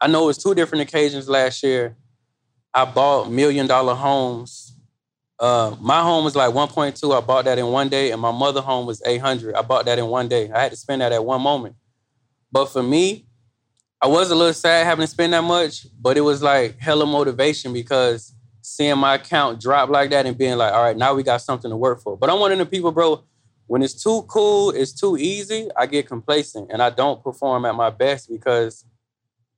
I 0.00 0.06
know 0.06 0.24
it 0.24 0.26
was 0.26 0.38
two 0.38 0.54
different 0.54 0.82
occasions 0.82 1.28
last 1.28 1.62
year. 1.62 1.96
I 2.72 2.84
bought 2.84 3.30
million 3.30 3.66
dollar 3.66 3.94
homes 3.94 4.70
uh, 5.40 5.74
my 5.80 6.02
home 6.02 6.22
was 6.22 6.36
like 6.36 6.52
1.2. 6.52 7.16
I 7.16 7.20
bought 7.22 7.46
that 7.46 7.58
in 7.58 7.66
one 7.66 7.88
day, 7.88 8.10
and 8.10 8.20
my 8.20 8.30
mother 8.30 8.60
home 8.60 8.84
was 8.86 9.02
800. 9.06 9.54
I 9.54 9.62
bought 9.62 9.86
that 9.86 9.98
in 9.98 10.06
one 10.06 10.28
day. 10.28 10.50
I 10.52 10.60
had 10.60 10.70
to 10.70 10.76
spend 10.76 11.00
that 11.00 11.12
at 11.12 11.24
one 11.24 11.40
moment. 11.40 11.76
But 12.52 12.66
for 12.66 12.82
me, 12.82 13.26
I 14.02 14.06
was 14.06 14.30
a 14.30 14.34
little 14.34 14.54
sad 14.54 14.86
having 14.86 15.02
to 15.02 15.06
spend 15.06 15.32
that 15.34 15.42
much, 15.42 15.86
but 16.00 16.16
it 16.16 16.22
was 16.22 16.42
like 16.42 16.78
hella 16.78 17.04
motivation 17.06 17.72
because 17.72 18.34
seeing 18.62 18.96
my 18.98 19.14
account 19.16 19.60
drop 19.60 19.90
like 19.90 20.10
that 20.10 20.26
and 20.26 20.36
being 20.38 20.56
like, 20.56 20.72
all 20.72 20.82
right, 20.82 20.96
now 20.96 21.14
we 21.14 21.22
got 21.22 21.42
something 21.42 21.70
to 21.70 21.76
work 21.76 22.00
for. 22.00 22.16
But 22.16 22.30
I'm 22.30 22.40
one 22.40 22.52
of 22.52 22.58
the 22.58 22.66
people, 22.66 22.92
bro, 22.92 23.22
when 23.66 23.82
it's 23.82 24.02
too 24.02 24.22
cool, 24.28 24.70
it's 24.70 24.92
too 24.92 25.16
easy, 25.18 25.68
I 25.76 25.86
get 25.86 26.06
complacent 26.06 26.70
and 26.72 26.82
I 26.82 26.90
don't 26.90 27.22
perform 27.22 27.64
at 27.66 27.74
my 27.74 27.90
best 27.90 28.30
because 28.30 28.84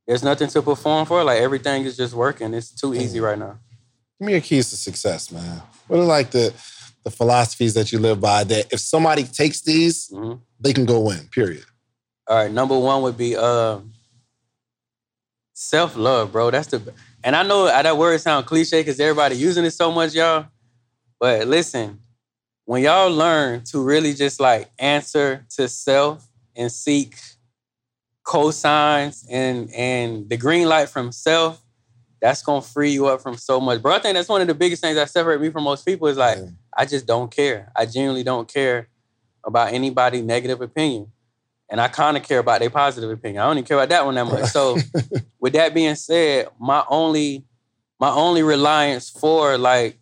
there's 0.05 0.23
nothing 0.23 0.49
to 0.49 0.61
perform 0.61 1.05
for. 1.05 1.23
Like 1.23 1.39
everything 1.41 1.85
is 1.85 1.95
just 1.95 2.13
working. 2.13 2.53
It's 2.53 2.69
too 2.71 2.93
easy 2.93 3.19
right 3.21 3.39
now. 3.39 3.59
give 4.19 4.25
me 4.27 4.33
your 4.33 4.41
keys 4.41 4.69
to 4.69 4.75
success 4.77 5.31
man 5.31 5.61
what 5.87 5.99
are 5.99 6.03
like 6.05 6.29
the 6.31 6.53
the 7.03 7.09
philosophies 7.11 7.73
that 7.73 7.91
you 7.91 7.99
live 7.99 8.21
by 8.21 8.43
that 8.43 8.71
if 8.71 8.79
somebody 8.79 9.23
takes 9.23 9.59
these 9.61 10.09
Mhm. 10.09 10.39
they 10.59 10.71
can 10.71 10.85
go 10.85 10.99
win 11.01 11.27
period 11.29 11.65
All 12.27 12.37
right, 12.37 12.51
number 12.51 12.77
one 12.77 13.01
would 13.01 13.17
be 13.17 13.35
um, 13.35 13.91
self 15.63 15.95
love, 15.95 16.31
bro. 16.31 16.51
That's 16.51 16.67
the, 16.67 16.93
and 17.23 17.35
I 17.35 17.43
know 17.43 17.67
uh, 17.67 17.81
that 17.81 17.97
word 17.97 18.19
sound 18.21 18.45
cliche 18.45 18.81
because 18.81 18.99
everybody 18.99 19.35
using 19.35 19.65
it 19.65 19.71
so 19.71 19.91
much, 19.91 20.13
y'all. 20.13 20.47
But 21.19 21.47
listen, 21.47 21.99
when 22.65 22.83
y'all 22.83 23.11
learn 23.11 23.63
to 23.65 23.81
really 23.81 24.13
just 24.13 24.39
like 24.39 24.69
answer 24.77 25.45
to 25.55 25.67
self 25.67 26.27
and 26.55 26.71
seek 26.71 27.15
cosigns 28.25 29.25
and 29.29 29.69
and 29.73 30.29
the 30.29 30.37
green 30.37 30.67
light 30.67 30.89
from 30.89 31.11
self, 31.11 31.61
that's 32.21 32.41
gonna 32.41 32.61
free 32.61 32.91
you 32.91 33.07
up 33.07 33.21
from 33.21 33.37
so 33.37 33.59
much, 33.59 33.81
bro. 33.81 33.93
I 33.93 33.99
think 33.99 34.15
that's 34.15 34.29
one 34.29 34.41
of 34.41 34.47
the 34.47 34.53
biggest 34.53 34.81
things 34.81 34.95
that 34.95 35.09
separate 35.09 35.41
me 35.41 35.49
from 35.49 35.63
most 35.63 35.85
people 35.85 36.07
is 36.07 36.17
like 36.17 36.37
Yeah. 36.37 36.49
I 36.75 36.85
just 36.85 37.05
don't 37.05 37.31
care. 37.31 37.71
I 37.75 37.85
genuinely 37.85 38.23
don't 38.23 38.51
care 38.51 38.87
about 39.43 39.73
anybody' 39.73 40.21
negative 40.21 40.61
opinion. 40.61 41.11
And 41.73 41.81
I 41.81 41.87
kind 41.87 42.15
of 42.15 42.21
care 42.21 42.37
about 42.37 42.59
their 42.59 42.69
positive 42.69 43.09
opinion. 43.09 43.41
I 43.41 43.47
don't 43.47 43.57
even 43.57 43.65
care 43.67 43.77
about 43.77 43.89
that 43.89 44.05
one 44.05 44.13
that 44.13 44.25
much. 44.25 44.45
So 44.51 44.77
with 45.39 45.53
that 45.53 45.73
being 45.73 45.95
said, 45.95 46.49
my 46.59 46.83
only 46.87 47.45
my 47.99 48.11
only 48.11 48.43
reliance 48.43 49.09
for 49.09 49.57
like, 49.57 49.97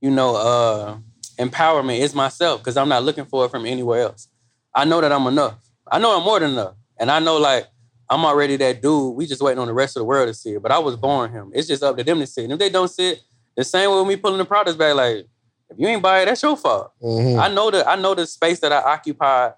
you 0.00 0.12
know, 0.12 0.36
uh 0.36 0.98
empowerment 1.40 1.98
is 1.98 2.14
myself 2.14 2.60
because 2.60 2.76
I'm 2.76 2.88
not 2.88 3.02
looking 3.02 3.24
for 3.24 3.44
it 3.44 3.50
from 3.50 3.66
anywhere 3.66 4.02
else. 4.02 4.28
I 4.76 4.84
know 4.84 5.00
that 5.00 5.10
I'm 5.10 5.26
enough. 5.26 5.56
I 5.90 5.98
know 5.98 6.16
I'm 6.16 6.24
more 6.24 6.38
than 6.38 6.52
enough. 6.52 6.74
And 7.00 7.10
I 7.10 7.18
know 7.18 7.36
like 7.38 7.66
I'm 8.08 8.24
already 8.24 8.54
that 8.58 8.80
dude. 8.80 9.16
We 9.16 9.26
just 9.26 9.42
waiting 9.42 9.58
on 9.58 9.66
the 9.66 9.74
rest 9.74 9.96
of 9.96 10.02
the 10.02 10.04
world 10.04 10.28
to 10.28 10.34
see 10.34 10.52
it. 10.52 10.62
But 10.62 10.70
I 10.70 10.78
was 10.78 10.94
born 10.94 11.32
him. 11.32 11.50
It's 11.52 11.66
just 11.66 11.82
up 11.82 11.96
to 11.96 12.04
them 12.04 12.20
to 12.20 12.28
see 12.28 12.42
it. 12.42 12.44
And 12.44 12.52
if 12.52 12.60
they 12.60 12.70
don't 12.70 12.86
see 12.86 13.10
it, 13.10 13.22
the 13.56 13.64
same 13.64 13.90
way 13.90 13.98
with 13.98 14.06
me 14.06 14.14
pulling 14.14 14.38
the 14.38 14.44
products 14.44 14.76
back, 14.76 14.94
like, 14.94 15.26
if 15.68 15.78
you 15.80 15.88
ain't 15.88 16.00
buy 16.00 16.20
it, 16.20 16.26
that's 16.26 16.44
your 16.44 16.56
fault. 16.56 16.92
Mhm. 17.02 17.40
I 17.40 17.48
know 17.52 17.72
the 17.72 17.84
I 17.88 17.96
know 17.96 18.14
the 18.14 18.24
space 18.24 18.60
that 18.60 18.70
I 18.72 18.80
occupied, 18.82 19.54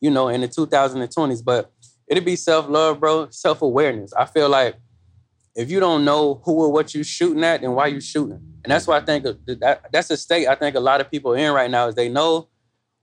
you 0.00 0.10
know, 0.10 0.28
in 0.28 0.40
the 0.40 0.48
2020s, 0.48 1.44
but 1.44 1.72
it'd 2.06 2.24
be 2.24 2.36
self-love, 2.36 3.00
bro, 3.00 3.28
self-awareness. 3.30 4.12
I 4.12 4.24
feel 4.24 4.48
like 4.48 4.76
if 5.54 5.70
you 5.70 5.80
don't 5.80 6.04
know 6.04 6.40
who 6.44 6.52
or 6.54 6.70
what 6.72 6.94
you're 6.94 7.04
shooting 7.04 7.42
at, 7.44 7.60
then 7.60 7.72
why 7.72 7.88
you 7.88 8.00
shooting? 8.00 8.40
And 8.64 8.70
that's 8.70 8.86
why 8.86 8.98
I 8.98 9.00
think 9.00 9.24
that 9.24 9.80
that's 9.92 10.10
a 10.10 10.16
state 10.16 10.46
I 10.46 10.54
think 10.54 10.76
a 10.76 10.80
lot 10.80 11.00
of 11.00 11.10
people 11.10 11.32
in 11.34 11.52
right 11.52 11.70
now 11.70 11.88
is 11.88 11.94
they 11.94 12.08
know 12.08 12.48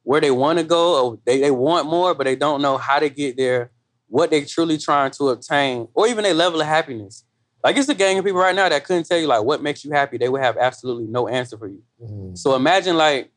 where 0.04 0.22
they 0.22 0.32
want 0.32 0.60
to 0.60 0.64
go 0.64 1.04
or 1.04 1.20
they, 1.26 1.40
they 1.42 1.52
want 1.52 1.88
more, 1.88 2.14
but 2.14 2.26
they 2.26 2.36
don't 2.36 2.62
know 2.62 2.78
how 2.78 3.00
to 3.00 3.10
get 3.10 3.36
there, 3.38 3.72
what 4.08 4.30
they're 4.30 4.46
truly 4.46 4.78
trying 4.78 5.12
to 5.12 5.30
obtain, 5.30 5.88
or 5.94 6.08
even 6.08 6.24
their 6.24 6.34
level 6.34 6.62
of 6.62 6.68
happiness. 6.68 7.26
Like 7.64 7.78
it's 7.78 7.90
a 7.90 7.96
gang 7.96 8.20
of 8.20 8.26
people 8.26 8.40
right 8.40 8.56
now 8.56 8.70
that 8.70 8.86
couldn't 8.86 9.06
tell 9.08 9.18
you 9.18 9.26
like 9.26 9.44
what 9.44 9.64
makes 9.64 9.84
you 9.84 9.92
happy. 9.92 10.18
They 10.20 10.30
would 10.30 10.42
have 10.42 10.56
absolutely 10.58 11.08
no 11.08 11.28
answer 11.28 11.58
for 11.58 11.68
you. 11.68 11.82
Mhm. 12.02 12.38
So 12.38 12.56
imagine 12.56 12.96
like 12.96 13.32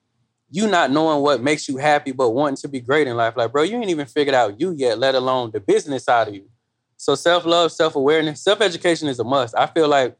you 0.51 0.67
not 0.67 0.91
knowing 0.91 1.23
what 1.23 1.43
makes 1.43 1.69
you 1.69 1.77
happy, 1.77 2.13
but 2.13 2.31
wanting 2.31 2.57
to 2.57 2.69
be 2.69 2.81
great 2.81 3.07
in 3.07 3.17
life. 3.17 3.35
Like, 3.37 3.53
bro, 3.53 3.63
you 3.63 3.77
ain't 3.77 3.91
even 3.91 4.07
figured 4.07 4.35
out 4.35 4.61
you 4.61 4.73
yet, 4.73 4.99
let 4.99 5.15
alone 5.15 5.51
the 5.53 5.61
business 5.61 6.05
side 6.05 6.29
of 6.29 6.35
you. 6.35 6.49
So 6.97 7.15
self-love, 7.15 7.71
self-awareness, 7.71 8.43
self-education 8.43 9.09
is 9.09 9.19
a 9.19 9.25
must. 9.25 9.55
I 9.57 9.67
feel 9.67 9.89
like 9.89 10.17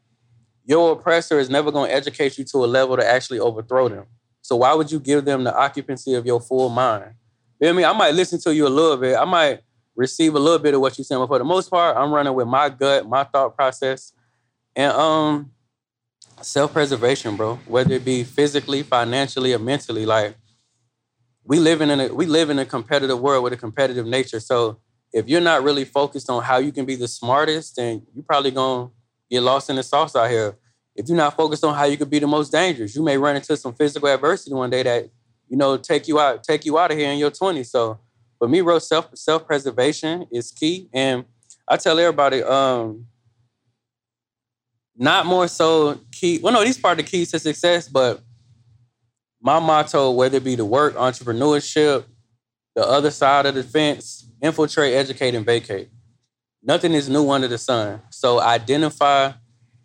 your 0.65 0.93
oppressor 0.93 1.39
is 1.39 1.49
never 1.49 1.71
going 1.71 1.89
to 1.89 1.95
educate 1.95 2.37
you 2.37 2.45
to 2.45 2.57
a 2.59 2.67
level 2.67 2.95
to 2.95 3.05
actually 3.05 3.39
overthrow 3.39 3.89
them. 3.89 4.05
So 4.41 4.55
why 4.57 4.73
would 4.73 4.91
you 4.91 4.99
give 4.99 5.25
them 5.25 5.43
the 5.43 5.55
occupancy 5.55 6.13
of 6.13 6.25
your 6.25 6.39
full 6.39 6.69
mind? 6.69 7.13
You 7.59 7.67
know 7.67 7.73
I 7.73 7.75
mean? 7.75 7.85
I 7.85 7.93
might 7.93 8.13
listen 8.13 8.39
to 8.41 8.53
you 8.53 8.67
a 8.67 8.69
little 8.69 8.97
bit. 8.97 9.17
I 9.17 9.25
might 9.25 9.61
receive 9.95 10.35
a 10.35 10.39
little 10.39 10.59
bit 10.59 10.73
of 10.73 10.79
what 10.79 10.97
you're 10.97 11.05
saying, 11.05 11.19
but 11.19 11.27
for 11.27 11.39
the 11.39 11.43
most 11.43 11.69
part, 11.69 11.97
I'm 11.97 12.11
running 12.11 12.33
with 12.33 12.47
my 12.47 12.69
gut, 12.69 13.07
my 13.07 13.25
thought 13.25 13.55
process, 13.55 14.13
and 14.75 14.93
um, 14.93 15.51
self-preservation, 16.45 17.35
bro. 17.35 17.55
Whether 17.67 17.95
it 17.95 18.05
be 18.05 18.23
physically, 18.23 18.83
financially, 18.83 19.53
or 19.53 19.59
mentally, 19.59 20.05
like 20.05 20.35
we 21.43 21.59
live 21.59 21.81
in 21.81 21.89
a 21.89 22.13
we 22.13 22.25
live 22.25 22.49
in 22.49 22.59
a 22.59 22.65
competitive 22.65 23.19
world 23.19 23.43
with 23.43 23.53
a 23.53 23.57
competitive 23.57 24.05
nature. 24.05 24.39
So 24.39 24.79
if 25.11 25.27
you're 25.27 25.41
not 25.41 25.63
really 25.63 25.85
focused 25.85 26.29
on 26.29 26.43
how 26.43 26.57
you 26.57 26.71
can 26.71 26.85
be 26.85 26.95
the 26.95 27.07
smartest, 27.07 27.75
then 27.77 28.03
you're 28.13 28.23
probably 28.23 28.51
gonna 28.51 28.89
get 29.29 29.41
lost 29.41 29.69
in 29.69 29.75
the 29.75 29.83
sauce 29.83 30.15
out 30.15 30.29
here. 30.29 30.57
If 30.95 31.07
you're 31.07 31.17
not 31.17 31.35
focused 31.35 31.63
on 31.63 31.73
how 31.73 31.85
you 31.85 31.97
could 31.97 32.09
be 32.09 32.19
the 32.19 32.27
most 32.27 32.51
dangerous, 32.51 32.95
you 32.95 33.03
may 33.03 33.17
run 33.17 33.35
into 33.35 33.55
some 33.57 33.73
physical 33.73 34.07
adversity 34.07 34.53
one 34.53 34.69
day 34.69 34.83
that 34.83 35.09
you 35.47 35.57
know 35.57 35.77
take 35.77 36.07
you 36.07 36.19
out 36.19 36.43
take 36.43 36.65
you 36.65 36.77
out 36.77 36.91
of 36.91 36.97
here 36.97 37.09
in 37.09 37.17
your 37.17 37.31
20s. 37.31 37.67
So 37.67 37.99
for 38.37 38.47
me, 38.47 38.61
bro, 38.61 38.79
self 38.79 39.09
self 39.15 39.45
preservation 39.45 40.25
is 40.31 40.51
key, 40.51 40.89
and 40.93 41.25
I 41.67 41.77
tell 41.77 41.99
everybody, 41.99 42.41
um, 42.41 43.05
not 44.99 45.25
more 45.25 45.47
so 45.47 45.99
key. 46.11 46.39
Well, 46.43 46.53
no, 46.53 46.63
these 46.63 46.77
part 46.77 46.99
of 46.99 47.05
the 47.05 47.09
keys 47.09 47.31
to 47.31 47.39
success, 47.39 47.87
but 47.87 48.21
my 49.41 49.57
motto, 49.59 50.11
whether 50.11 50.37
it 50.37 50.43
be 50.43 50.55
the 50.55 50.65
work, 50.65 50.95
entrepreneurship, 50.95 52.03
the 52.75 52.85
other 52.85 53.09
side 53.09 53.45
of 53.45 53.55
the 53.55 53.63
fence, 53.63 54.29
infiltrate, 54.41 54.93
educate, 54.93 55.33
and 55.33 55.45
vacate. 55.45 55.89
Nothing 56.61 56.93
is 56.93 57.07
new 57.09 57.29
under 57.31 57.47
the 57.47 57.57
sun. 57.57 58.01
So 58.09 58.41
identify 58.41 59.31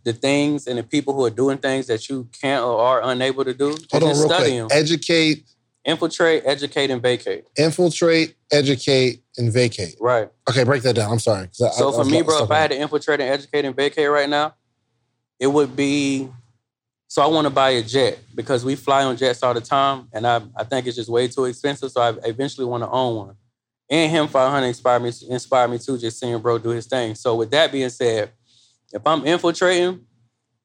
the 0.02 0.12
things 0.12 0.66
and 0.66 0.76
the 0.78 0.82
people 0.82 1.14
who 1.14 1.24
are 1.24 1.30
doing 1.30 1.58
things 1.58 1.86
that 1.86 2.08
you 2.08 2.28
can't 2.42 2.64
or 2.64 2.78
are 2.78 3.00
unable 3.04 3.44
to 3.44 3.54
do. 3.54 3.70
and 3.70 3.86
Hold 3.92 4.02
on, 4.02 4.08
real 4.10 4.28
study 4.28 4.50
quick. 4.50 4.58
them. 4.58 4.68
Educate, 4.72 5.44
Infiltrate, 5.86 6.42
educate, 6.46 6.90
and 6.90 7.02
vacate. 7.02 7.44
infiltrate, 7.58 8.34
educate, 8.50 9.22
and 9.36 9.52
vacate. 9.52 9.94
Right. 10.00 10.30
Okay, 10.48 10.64
break 10.64 10.82
that 10.82 10.94
down. 10.96 11.12
I'm 11.12 11.18
sorry. 11.18 11.44
I- 11.44 11.48
So 11.52 11.90
I- 11.90 11.92
for 11.92 12.00
I'm 12.00 12.10
me, 12.10 12.22
bro, 12.22 12.42
if 12.42 12.50
I 12.50 12.58
had 12.58 12.70
to 12.70 12.76
infiltrate 12.78 13.20
and 13.20 13.28
educate 13.30 13.64
and 13.66 13.76
vacate 13.76 14.10
right 14.10 14.28
now, 14.28 14.54
it 15.44 15.52
would 15.52 15.76
be 15.76 16.30
So 17.06 17.22
I 17.22 17.26
want 17.26 17.44
to 17.46 17.50
buy 17.50 17.70
a 17.70 17.82
jet 17.82 18.18
because 18.34 18.64
we 18.64 18.76
fly 18.76 19.04
on 19.04 19.14
jets 19.18 19.42
all 19.42 19.52
the 19.52 19.60
time, 19.60 20.08
and 20.14 20.26
I, 20.26 20.40
I 20.56 20.64
think 20.64 20.86
it's 20.86 20.96
just 20.96 21.10
way 21.10 21.28
too 21.28 21.44
expensive. 21.44 21.90
So 21.90 22.00
I 22.00 22.14
eventually 22.26 22.66
want 22.66 22.82
to 22.82 22.88
own 22.88 23.16
one. 23.16 23.36
And 23.90 24.10
him 24.10 24.26
500 24.26 24.66
inspired 24.66 25.02
me 25.02 25.12
inspired 25.28 25.68
me 25.68 25.78
too, 25.78 25.98
just 25.98 26.18
seeing 26.18 26.40
bro 26.40 26.56
do 26.56 26.70
his 26.70 26.86
thing. 26.86 27.14
So 27.14 27.36
with 27.36 27.50
that 27.50 27.70
being 27.70 27.90
said, 27.90 28.32
if 28.90 29.06
I'm 29.06 29.26
infiltrating, 29.26 30.06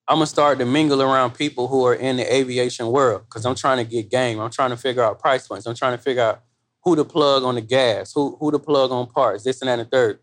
I'm 0.07 0.15
gonna 0.15 0.27
start 0.27 0.59
to 0.59 0.65
mingle 0.65 1.01
around 1.01 1.31
people 1.31 1.67
who 1.67 1.85
are 1.85 1.93
in 1.93 2.15
the 2.15 2.33
aviation 2.33 2.87
world 2.87 3.23
because 3.25 3.45
I'm 3.45 3.55
trying 3.55 3.83
to 3.83 3.83
get 3.83 4.09
game. 4.09 4.39
I'm 4.39 4.49
trying 4.49 4.69
to 4.69 4.77
figure 4.77 5.03
out 5.03 5.19
price 5.19 5.45
points. 5.45 5.65
I'm 5.65 5.75
trying 5.75 5.97
to 5.97 6.01
figure 6.01 6.23
out 6.23 6.41
who 6.85 6.95
to 6.95 7.03
plug 7.03 7.43
on 7.43 7.55
the 7.55 7.61
gas, 7.61 8.13
who 8.13 8.37
who 8.39 8.49
to 8.49 8.59
plug 8.59 8.91
on 8.91 9.07
parts, 9.07 9.43
this 9.43 9.61
and 9.61 9.67
that 9.67 9.77
and 9.77 9.87
the 9.87 9.91
third. 9.91 10.19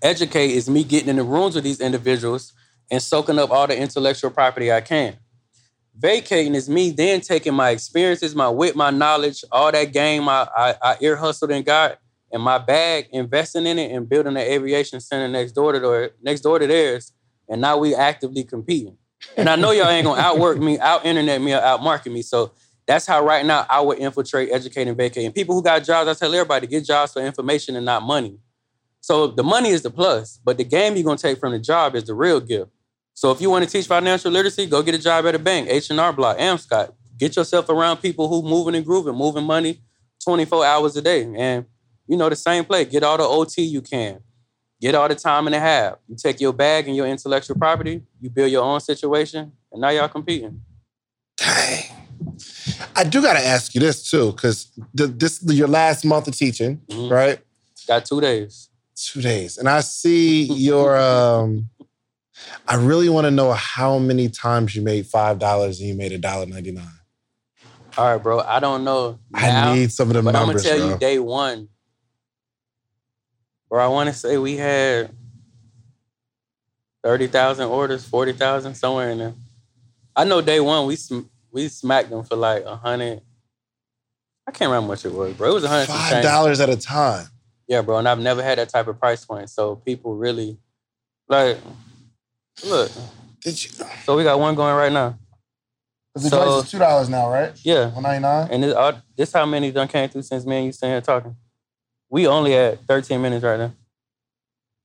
Educate 0.00 0.52
is 0.52 0.70
me 0.70 0.84
getting 0.84 1.10
in 1.10 1.16
the 1.16 1.22
rooms 1.22 1.54
with 1.54 1.64
these 1.64 1.80
individuals 1.80 2.54
and 2.92 3.02
soaking 3.02 3.40
up 3.40 3.50
all 3.50 3.66
the 3.66 3.76
intellectual 3.76 4.30
property 4.30 4.70
I 4.70 4.82
can. 4.82 5.16
Vacating 5.98 6.54
is 6.54 6.68
me 6.68 6.90
then 6.90 7.20
taking 7.20 7.54
my 7.54 7.70
experiences, 7.70 8.34
my 8.34 8.48
wit, 8.48 8.76
my 8.76 8.90
knowledge, 8.90 9.44
all 9.50 9.72
that 9.72 9.92
game 9.92 10.28
I, 10.28 10.46
I, 10.56 10.74
I 10.80 10.96
ear 11.00 11.16
hustled 11.16 11.50
and 11.50 11.64
got 11.64 11.98
in 12.30 12.40
my 12.40 12.58
bag, 12.58 13.08
investing 13.12 13.66
in 13.66 13.78
it 13.78 13.90
and 13.90 14.08
building 14.08 14.36
an 14.36 14.42
aviation 14.42 15.00
center 15.00 15.26
next 15.28 15.52
door 15.52 15.72
to 15.72 16.12
next 16.22 16.42
door 16.42 16.58
to 16.60 16.66
theirs 16.66 17.12
and 17.48 17.60
now 17.60 17.76
we 17.76 17.94
actively 17.94 18.44
competing. 18.44 18.96
And 19.36 19.48
I 19.48 19.56
know 19.56 19.70
y'all 19.70 19.88
ain't 19.88 20.06
gonna 20.06 20.20
outwork 20.20 20.58
me, 20.58 20.78
out 20.78 21.04
internet 21.04 21.40
me, 21.40 21.52
or 21.52 21.60
outmarket 21.60 22.12
me. 22.12 22.22
So 22.22 22.52
that's 22.86 23.06
how 23.06 23.24
right 23.24 23.44
now 23.44 23.66
I 23.68 23.80
would 23.80 23.98
infiltrate, 23.98 24.50
educate, 24.50 24.88
and 24.88 24.96
vacate. 24.96 25.24
And 25.24 25.34
people 25.34 25.54
who 25.54 25.62
got 25.62 25.84
jobs, 25.84 26.08
I 26.08 26.14
tell 26.14 26.34
everybody 26.34 26.66
to 26.66 26.70
get 26.70 26.84
jobs 26.84 27.12
for 27.12 27.20
information 27.20 27.76
and 27.76 27.84
not 27.84 28.02
money. 28.02 28.38
So 29.00 29.26
the 29.26 29.42
money 29.42 29.68
is 29.70 29.82
the 29.82 29.90
plus, 29.90 30.40
but 30.44 30.56
the 30.56 30.64
game 30.64 30.94
you're 30.94 31.04
gonna 31.04 31.18
take 31.18 31.38
from 31.38 31.52
the 31.52 31.58
job 31.58 31.94
is 31.94 32.04
the 32.04 32.14
real 32.14 32.40
gift. 32.40 32.70
So 33.14 33.30
if 33.30 33.40
you 33.40 33.50
want 33.50 33.64
to 33.64 33.70
teach 33.70 33.86
financial 33.86 34.30
literacy, 34.30 34.66
go 34.66 34.82
get 34.82 34.94
a 34.94 34.98
job 34.98 35.26
at 35.26 35.34
a 35.34 35.38
bank, 35.38 35.68
H&R 35.70 36.12
Block, 36.12 36.38
Amscot. 36.38 36.92
Get 37.18 37.36
yourself 37.36 37.68
around 37.68 37.98
people 37.98 38.28
who 38.28 38.42
moving 38.42 38.74
and 38.74 38.84
grooving, 38.84 39.14
moving 39.14 39.44
money 39.44 39.80
24 40.24 40.64
hours 40.64 40.96
a 40.96 41.02
day. 41.02 41.22
And 41.36 41.66
you 42.08 42.16
know, 42.16 42.28
the 42.28 42.36
same 42.36 42.64
play. 42.64 42.84
Get 42.84 43.02
all 43.02 43.16
the 43.16 43.24
OT 43.24 43.62
you 43.62 43.80
can 43.80 44.20
get 44.82 44.96
all 44.96 45.08
the 45.08 45.14
time 45.14 45.46
and 45.46 45.54
a 45.54 45.60
half. 45.60 45.94
You 46.08 46.16
take 46.16 46.40
your 46.40 46.52
bag 46.52 46.88
and 46.88 46.96
your 46.96 47.06
intellectual 47.06 47.56
property, 47.56 48.02
you 48.20 48.28
build 48.28 48.50
your 48.50 48.64
own 48.64 48.80
situation, 48.80 49.52
and 49.70 49.80
now 49.80 49.90
y'all 49.90 50.08
competing. 50.08 50.60
Dang. 51.36 51.84
I 52.96 53.04
do 53.04 53.22
got 53.22 53.34
to 53.34 53.44
ask 53.44 53.74
you 53.74 53.80
this 53.80 54.10
too, 54.10 54.32
because 54.32 54.70
this 54.92 55.42
your 55.44 55.68
last 55.68 56.04
month 56.04 56.28
of 56.28 56.36
teaching, 56.36 56.78
mm-hmm. 56.88 57.12
right? 57.12 57.38
Got 57.86 58.04
two 58.04 58.20
days. 58.20 58.68
Two 58.94 59.22
days, 59.22 59.56
and 59.56 59.68
I 59.68 59.80
see 59.80 60.44
your. 60.44 60.96
um 60.98 61.70
I 62.66 62.76
really 62.76 63.08
want 63.08 63.26
to 63.26 63.30
know 63.30 63.52
how 63.52 63.98
many 63.98 64.28
times 64.28 64.74
you 64.74 64.82
made 64.82 65.06
five 65.06 65.38
dollars 65.38 65.80
and 65.80 65.88
you 65.88 65.94
made 65.94 66.12
a 66.12 66.18
dollar 66.18 66.46
ninety 66.46 66.72
nine. 66.72 66.86
All 67.96 68.12
right, 68.12 68.22
bro. 68.22 68.40
I 68.40 68.60
don't 68.60 68.84
know. 68.84 69.18
Now, 69.30 69.72
I 69.72 69.74
need 69.74 69.92
some 69.92 70.08
of 70.08 70.14
the 70.14 70.22
but 70.22 70.32
numbers. 70.32 70.64
I'm 70.64 70.70
gonna 70.70 70.80
tell 70.80 70.88
bro. 70.88 70.94
you, 70.94 70.98
day 70.98 71.18
one, 71.18 71.68
or 73.68 73.80
I 73.80 73.88
want 73.88 74.08
to 74.08 74.14
say 74.14 74.38
we 74.38 74.56
had 74.56 75.10
30,000 77.04 77.66
orders, 77.66 78.04
40,000, 78.04 78.74
somewhere 78.74 79.10
in 79.10 79.18
there. 79.18 79.34
I 80.14 80.24
know 80.24 80.40
day 80.40 80.60
one 80.60 80.86
we 80.86 80.96
sm- 80.96 81.28
we 81.50 81.68
smacked 81.68 82.10
them 82.10 82.22
for 82.24 82.36
like 82.36 82.64
a 82.64 82.76
hundred. 82.76 83.22
I 84.46 84.50
can't 84.50 84.70
remember 84.70 84.82
how 84.82 84.88
much 84.88 85.04
it 85.04 85.12
was, 85.12 85.34
bro. 85.34 85.50
It 85.50 85.54
was 85.54 85.64
a 85.64 85.68
hundred. 85.68 85.86
Five 85.86 86.22
dollars 86.22 86.60
at 86.60 86.68
a 86.68 86.76
time. 86.76 87.26
Yeah, 87.66 87.80
bro, 87.82 87.98
and 87.98 88.08
I've 88.08 88.18
never 88.18 88.42
had 88.42 88.58
that 88.58 88.68
type 88.68 88.88
of 88.88 88.98
price 88.98 89.24
point. 89.24 89.48
So 89.48 89.76
people 89.76 90.16
really 90.16 90.58
like 91.28 91.58
look. 92.64 92.90
Did 93.40 93.62
you? 93.62 93.70
So 94.04 94.16
we 94.16 94.22
got 94.22 94.38
one 94.38 94.54
going 94.54 94.74
right 94.74 94.92
now. 94.92 95.18
The 96.14 96.20
so, 96.20 96.36
price 96.36 96.64
is 96.64 96.70
two 96.70 96.78
dollars 96.78 97.08
now, 97.08 97.30
right? 97.30 97.52
Yeah, 97.64 97.90
one 97.92 98.02
ninety 98.02 98.20
nine. 98.22 98.48
And 98.50 98.62
this, 98.62 98.74
uh, 98.74 99.00
this 99.16 99.32
how 99.32 99.46
many 99.46 99.70
done 99.70 99.88
came 99.88 100.08
through 100.08 100.22
since 100.22 100.44
me 100.44 100.56
and 100.56 100.66
you 100.66 100.72
sitting 100.72 100.92
here 100.92 101.00
talking. 101.00 101.36
We 102.10 102.26
only 102.26 102.54
at 102.54 102.84
13 102.86 103.22
minutes 103.22 103.42
right 103.42 103.58
now. 103.58 103.72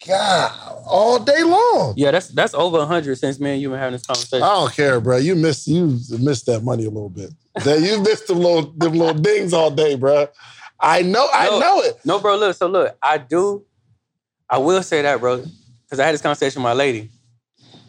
God, 0.07 0.83
all 0.85 1.19
day 1.19 1.43
long. 1.43 1.95
Yeah, 1.97 2.11
that's 2.11 2.29
that's 2.29 2.53
over 2.53 2.77
100 2.77 3.17
since 3.17 3.39
me 3.39 3.51
and 3.51 3.61
you 3.61 3.69
been 3.69 3.79
having 3.79 3.93
this 3.93 4.05
conversation. 4.05 4.43
I 4.43 4.53
don't 4.53 4.73
care, 4.73 5.01
bro. 5.01 5.17
You 5.17 5.35
missed 5.35 5.67
you 5.67 5.99
missed 6.19 6.45
that 6.45 6.63
money 6.63 6.85
a 6.85 6.89
little 6.89 7.09
bit. 7.09 7.31
That 7.65 7.81
you 7.81 8.01
missed 8.01 8.27
them 8.27 8.37
little 8.37 8.71
them 8.77 8.93
little 8.93 9.15
dings 9.15 9.53
all 9.53 9.71
day, 9.71 9.95
bro. 9.95 10.27
I 10.79 11.01
know, 11.01 11.27
I 11.33 11.47
know 11.59 11.81
it. 11.81 11.99
No, 12.05 12.19
bro. 12.19 12.37
Look, 12.37 12.55
so 12.55 12.67
look, 12.67 12.95
I 13.01 13.17
do. 13.17 13.65
I 14.49 14.59
will 14.59 14.83
say 14.83 15.01
that, 15.01 15.19
bro, 15.19 15.43
because 15.83 15.99
I 15.99 16.05
had 16.05 16.13
this 16.13 16.21
conversation 16.21 16.61
with 16.61 16.69
my 16.69 16.73
lady. 16.73 17.09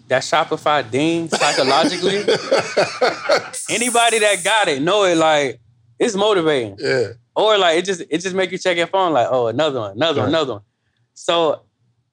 That 0.09 0.23
Shopify 0.23 0.91
ding 0.91 1.29
psychologically, 1.29 2.19
anybody 3.71 4.19
that 4.21 4.41
got 4.43 4.69
it 4.69 4.81
know 4.81 5.05
it 5.05 5.17
like 5.17 5.61
it's 5.99 6.15
motivating. 6.15 6.77
Yeah. 6.79 7.09
Or 7.37 7.57
like 7.59 7.79
it 7.79 7.85
just 7.85 8.03
it 8.09 8.19
just 8.19 8.35
make 8.35 8.51
you 8.51 8.59
check 8.59 8.77
your 8.77 8.87
phone 8.87 9.13
like, 9.13 9.29
oh, 9.31 9.47
another 9.47 9.81
one, 9.81 9.93
another 9.93 10.21
one, 10.21 10.29
another 10.31 10.53
one. 10.55 10.63
So 11.15 11.63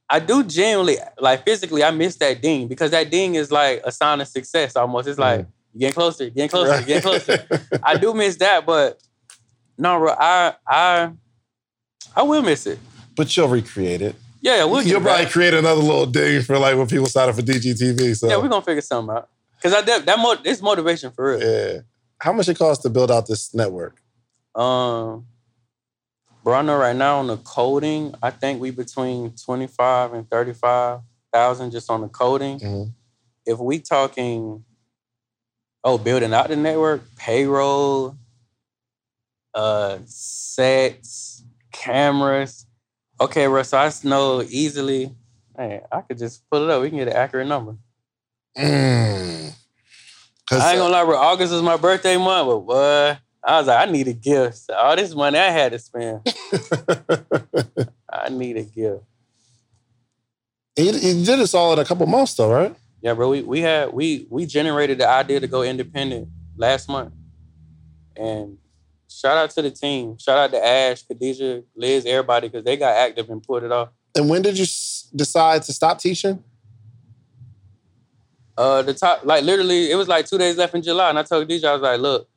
I 0.10 0.20
do 0.20 0.44
genuinely 0.44 0.98
like 1.20 1.46
physically 1.46 1.84
I 1.84 1.92
miss 1.92 2.16
that 2.18 2.42
ding 2.42 2.68
because 2.68 2.92
that 2.92 3.10
ding 3.10 3.36
is 3.36 3.52
like 3.52 3.82
a 3.84 3.92
sign 3.92 4.22
of 4.22 4.28
success 4.28 4.76
almost. 4.76 5.08
It's 5.08 5.18
like 5.18 5.42
mm. 5.42 5.48
you're 5.74 5.80
getting 5.80 5.94
closer, 5.94 6.30
getting 6.30 6.50
closer, 6.50 6.72
right. 6.72 6.86
getting 6.86 7.02
closer. 7.02 7.48
I 7.84 7.98
do 7.98 8.14
miss 8.14 8.36
that, 8.38 8.66
but 8.66 9.02
no, 9.78 9.98
bro, 10.00 10.16
I 10.18 10.54
I 10.68 11.12
I 12.16 12.24
will 12.24 12.44
miss 12.44 12.68
it. 12.68 12.80
But 13.16 13.36
you'll 13.36 13.48
recreate 13.48 14.02
it. 14.02 14.16
Yeah, 14.46 14.64
we'll 14.66 14.84
You'll 14.84 15.02
probably 15.02 15.26
create 15.26 15.56
another 15.56 15.82
little 15.82 16.06
ding 16.06 16.44
for 16.44 16.60
like 16.60 16.78
when 16.78 16.86
people 16.86 17.08
sign 17.08 17.28
up 17.28 17.34
for 17.34 17.42
DGTV. 17.42 18.16
So 18.16 18.30
yeah, 18.30 18.38
we're 18.38 18.48
gonna 18.48 18.62
figure 18.62 18.80
something 18.80 19.16
out. 19.16 19.28
Cause 19.60 19.74
I 19.74 19.82
that, 19.82 20.06
that 20.06 20.20
mo- 20.20 20.38
it's 20.46 20.62
motivation 20.62 21.10
for 21.10 21.32
real. 21.32 21.42
Yeah. 21.42 21.80
How 22.20 22.32
much 22.32 22.48
it 22.48 22.56
costs 22.56 22.84
to 22.84 22.92
build 22.92 23.10
out 23.10 23.26
this 23.26 23.56
network? 23.56 24.04
Um, 24.54 25.26
bro, 26.44 26.54
I 26.54 26.62
know 26.62 26.78
right 26.78 26.96
now 26.96 27.18
on 27.18 27.26
the 27.26 27.38
coding, 27.38 28.14
I 28.22 28.30
think 28.30 28.62
we 28.62 28.70
between 28.70 29.32
twenty 29.32 29.66
five 29.66 30.14
and 30.14 30.30
thirty 30.30 30.54
five 30.54 31.00
thousand 31.34 31.72
just 31.72 31.90
on 31.90 32.02
the 32.02 32.08
coding. 32.08 32.60
Mm-hmm. 32.60 32.92
If 33.48 33.58
we 33.58 33.80
talking, 33.80 34.64
oh, 35.84 35.98
building 35.98 36.36
out 36.36 36.50
the 36.50 36.56
network, 36.56 37.02
payroll, 37.16 38.16
uh, 39.56 39.98
sets, 40.06 41.44
cameras. 41.72 42.65
Okay, 43.20 43.48
Russ, 43.48 43.70
so 43.70 43.78
I 43.78 43.92
know 44.04 44.42
easily. 44.42 45.12
Hey, 45.58 45.82
I 45.92 46.02
could 46.02 46.18
just 46.18 46.50
pull 46.50 46.64
it 46.64 46.70
up. 46.70 46.82
We 46.82 46.90
can 46.90 46.98
get 46.98 47.08
an 47.08 47.16
accurate 47.16 47.48
number. 47.48 47.78
Mm. 48.58 49.54
I 50.52 50.72
ain't 50.72 50.80
gonna 50.80 50.90
lie, 50.90 51.06
bro. 51.06 51.18
August 51.18 51.54
is 51.54 51.62
my 51.62 51.78
birthday 51.78 52.18
month, 52.18 52.48
but 52.48 52.60
what? 52.60 53.20
I 53.44 53.60
was 53.60 53.68
like, 53.68 53.88
I 53.88 53.92
need 53.92 54.08
a 54.08 54.14
gift. 54.14 54.70
All 54.70 54.96
this 54.96 55.14
money 55.14 55.38
I 55.38 55.50
had 55.50 55.72
to 55.72 55.80
spend. 55.80 56.22
I 58.10 58.30
need 58.30 58.58
a 58.58 58.64
gift. 58.64 59.04
He 60.76 60.92
did 60.92 61.40
this 61.40 61.54
all 61.54 61.74
in 61.74 61.80
a 61.80 61.86
couple 61.86 62.06
months 62.06 62.34
though, 62.34 62.52
right? 62.52 62.76
Yeah, 63.02 63.14
bro. 63.14 63.30
We 63.30 63.42
we 63.44 63.62
had 63.62 63.94
we 63.94 64.28
we 64.30 64.46
generated 64.46 64.98
the 64.98 65.08
idea 65.08 65.40
to 65.40 65.48
go 65.48 65.64
independent 65.64 66.28
last 66.58 66.90
month. 66.90 67.14
And 68.18 68.58
shout 69.20 69.38
out 69.38 69.50
to 69.52 69.62
the 69.62 69.72
team. 69.72 70.18
Shout 70.18 70.38
out 70.38 70.52
to 70.52 70.66
Ash, 70.66 71.04
Khadijah, 71.04 71.64
Liz, 71.76 72.06
everybody, 72.06 72.48
because 72.48 72.64
they 72.64 72.78
got 72.78 72.96
active 72.96 73.30
and 73.30 73.42
pulled 73.42 73.64
it 73.64 73.72
off. 73.72 73.90
And 74.16 74.30
when 74.30 74.42
did 74.42 74.58
you 74.58 74.66
decide 75.16 75.64
to 75.64 75.74
stop 75.74 76.00
teaching? 76.00 76.44
Uh, 78.58 78.82
the 78.82 78.94
top, 78.94 79.26
like 79.26 79.44
literally, 79.44 79.92
it 79.92 79.96
was 79.96 80.08
like 80.08 80.26
two 80.26 80.38
days 80.38 80.58
left 80.58 80.74
in 80.74 80.82
July, 80.82 81.10
and 81.10 81.20
I 81.20 81.24
told 81.24 81.48
DJ, 81.48 81.66
I 81.66 81.74
was 81.74 81.82
like, 81.82 82.00
"Look, 82.00 82.30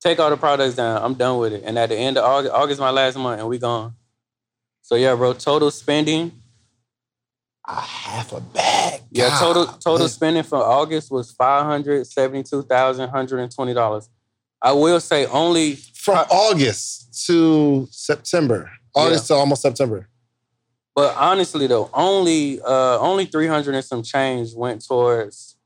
take 0.00 0.20
all 0.20 0.30
the 0.30 0.36
products 0.36 0.76
down. 0.76 1.02
I'm 1.02 1.14
done 1.14 1.38
with 1.38 1.52
it. 1.52 1.62
And 1.64 1.78
at 1.78 1.88
the 1.88 1.96
end 1.96 2.16
of 2.18 2.24
August, 2.24 2.54
August 2.54 2.80
my 2.80 2.90
last 2.90 3.16
month, 3.16 3.40
and 3.40 3.48
we 3.48 3.58
gone. 3.58 3.94
So 4.82 4.94
yeah, 4.94 5.14
bro, 5.14 5.32
total 5.32 5.70
spending. 5.70 6.32
A 7.68 7.80
half 7.80 8.32
a 8.32 8.40
bag. 8.40 9.00
Yeah, 9.10 9.28
God. 9.28 9.40
total 9.40 9.66
total 9.66 10.08
spending 10.08 10.44
for 10.44 10.58
August 10.58 11.10
was 11.10 11.32
five 11.32 11.64
hundred 11.64 12.06
seventy 12.06 12.44
two 12.44 12.62
thousand 12.62 13.08
hundred 13.08 13.40
and 13.40 13.52
twenty 13.52 13.74
dollars. 13.74 14.08
I 14.62 14.72
will 14.72 15.00
say 15.00 15.26
only 15.26 15.74
from 16.06 16.24
August 16.30 17.26
to 17.26 17.88
September, 17.90 18.70
August 18.94 19.28
yeah. 19.28 19.34
to 19.34 19.40
almost 19.40 19.60
September. 19.60 20.08
But 20.94 21.16
honestly, 21.16 21.66
though, 21.66 21.90
only 21.92 22.60
uh 22.60 23.00
only 23.00 23.26
three 23.26 23.48
hundred 23.48 23.74
and 23.74 23.84
some 23.84 24.04
change 24.04 24.54
went 24.54 24.86
towards 24.86 25.56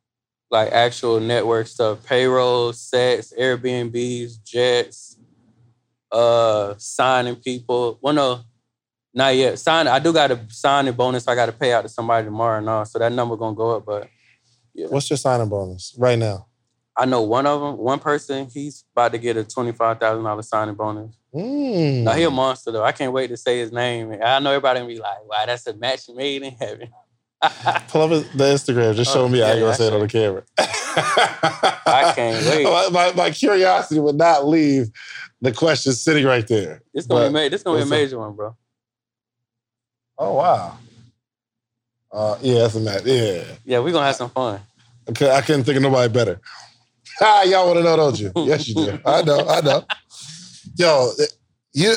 like 0.51 0.73
actual 0.73 1.21
network 1.21 1.67
stuff, 1.67 2.05
payroll, 2.07 2.73
sets, 2.73 3.35
Airbnbs, 3.39 4.43
jets, 4.43 5.19
uh, 6.11 6.73
signing 6.79 7.37
people. 7.37 7.99
Well, 8.01 8.15
no, 8.15 8.41
not 9.13 9.37
yet. 9.37 9.59
Sign. 9.59 9.89
I 9.89 9.99
do 9.99 10.11
got 10.11 10.31
a 10.31 10.41
signing 10.49 10.95
bonus. 10.95 11.29
I 11.29 11.35
got 11.35 11.47
to 11.47 11.53
pay 11.53 11.75
out 11.75 11.83
to 11.83 11.91
somebody 11.91 12.25
tomorrow 12.25 12.59
and 12.59 12.69
all, 12.69 12.87
so 12.87 12.99
that 12.99 13.13
number 13.13 13.37
gonna 13.37 13.55
go 13.55 13.77
up. 13.77 13.85
But 13.85 14.09
yeah. 14.73 14.87
What's 14.87 15.11
your 15.11 15.19
signing 15.19 15.51
bonus 15.51 15.95
right 15.99 16.19
now? 16.19 16.47
I 17.01 17.07
know 17.07 17.23
one 17.23 17.47
of 17.47 17.61
them. 17.63 17.79
One 17.79 17.99
person, 17.99 18.47
he's 18.53 18.85
about 18.95 19.13
to 19.13 19.19
get 19.19 19.37
a 19.39 19.45
twenty 19.45 19.73
five 19.73 19.99
thousand 19.99 20.23
dollars 20.25 20.49
signing 20.49 20.75
bonus. 20.75 21.17
Mm. 21.35 22.03
Now 22.03 22.13
he 22.13 22.25
a 22.25 22.31
monster 22.31 22.71
though. 22.71 22.85
I 22.85 22.93
can't 22.93 23.13
wait 23.13 23.29
to 23.29 23.37
say 23.39 23.59
his 23.59 23.73
name. 23.73 24.15
I 24.23 24.39
know 24.41 24.51
everybody 24.51 24.87
be 24.87 24.99
like, 25.01 25.25
"Wow, 25.27 25.45
that's 25.47 25.67
a 25.67 25.75
match 25.75 26.09
made 26.15 26.43
in 26.43 26.53
heaven." 26.55 26.91
Pull 27.89 28.03
up 28.03 28.11
the 28.11 28.45
Instagram. 28.45 28.95
Just 28.95 29.13
show 29.15 29.23
Oh, 29.23 29.29
me. 29.29 29.43
I 29.43 29.47
yeah, 29.47 29.53
ain't 29.55 29.61
gonna 29.61 29.75
say 29.75 29.87
it 29.87 29.93
on 29.95 30.01
the 30.01 30.09
camera. 30.09 30.43
I 30.59 32.13
can't 32.15 32.45
wait. 32.47 32.65
My, 32.65 32.89
my, 32.93 33.13
my 33.15 33.31
curiosity 33.31 33.99
would 33.99 34.17
not 34.17 34.47
leave 34.47 34.91
the 35.41 35.53
question 35.53 35.93
sitting 35.93 36.27
right 36.27 36.47
there. 36.47 36.83
It's 36.93 37.07
gonna 37.07 37.27
But- 37.27 37.29
be 37.29 37.33
ma- 37.45 37.49
this 37.49 37.63
gonna 37.63 37.79
be 37.79 37.83
a 37.85 37.87
major 37.87 38.19
one, 38.19 38.35
bro. 38.35 38.55
Oh 40.19 40.35
wow. 40.35 40.77
Uh, 42.13 42.37
yeah, 42.43 42.59
that's 42.59 42.75
a 42.75 42.81
match. 42.81 43.03
Yeah, 43.07 43.45
Yeah, 43.65 43.81
we 43.81 43.93
gonna 43.93 44.05
have 44.07 44.17
some 44.17 44.31
fun. 44.31 44.61
I 45.09 45.41
couldn't 45.41 45.65
think 45.65 45.77
of 45.77 45.83
nobody 45.83 46.13
better. 46.13 46.41
Ah, 47.23 47.43
y'all 47.43 47.67
want 47.67 47.79
to 47.79 47.85
know, 47.85 47.97
don't 47.97 48.19
you? 48.19 48.33
Yes, 48.35 48.67
you 48.67 48.75
do. 48.75 48.99
I 49.05 49.21
know. 49.21 49.47
I 49.47 49.61
know. 49.61 49.85
Yo, 50.77 51.11
you 51.75 51.95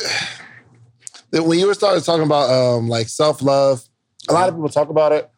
when 1.31 1.57
you 1.57 1.65
were 1.67 1.73
started 1.73 2.03
talking 2.03 2.25
about 2.25 2.49
um, 2.49 2.89
like 2.89 3.07
self 3.07 3.41
love, 3.41 3.81
a 4.29 4.33
lot 4.33 4.49
of 4.49 4.55
people 4.55 4.67
talk 4.67 4.89
about 4.89 5.13
it, 5.13 5.29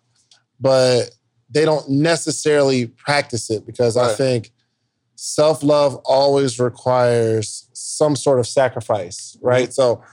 but 0.59 1.11
they 1.49 1.65
don't 1.65 1.87
necessarily 1.87 2.87
practice 2.87 3.49
it 3.51 3.65
because 3.65 3.95
I 3.95 4.13
think 4.15 4.51
self 5.15 5.61
love 5.63 5.95
always 6.05 6.59
requires 6.59 7.69
some 7.73 8.15
sort 8.15 8.39
of 8.39 8.47
sacrifice, 8.47 9.37
right? 9.41 9.71
So 9.71 10.03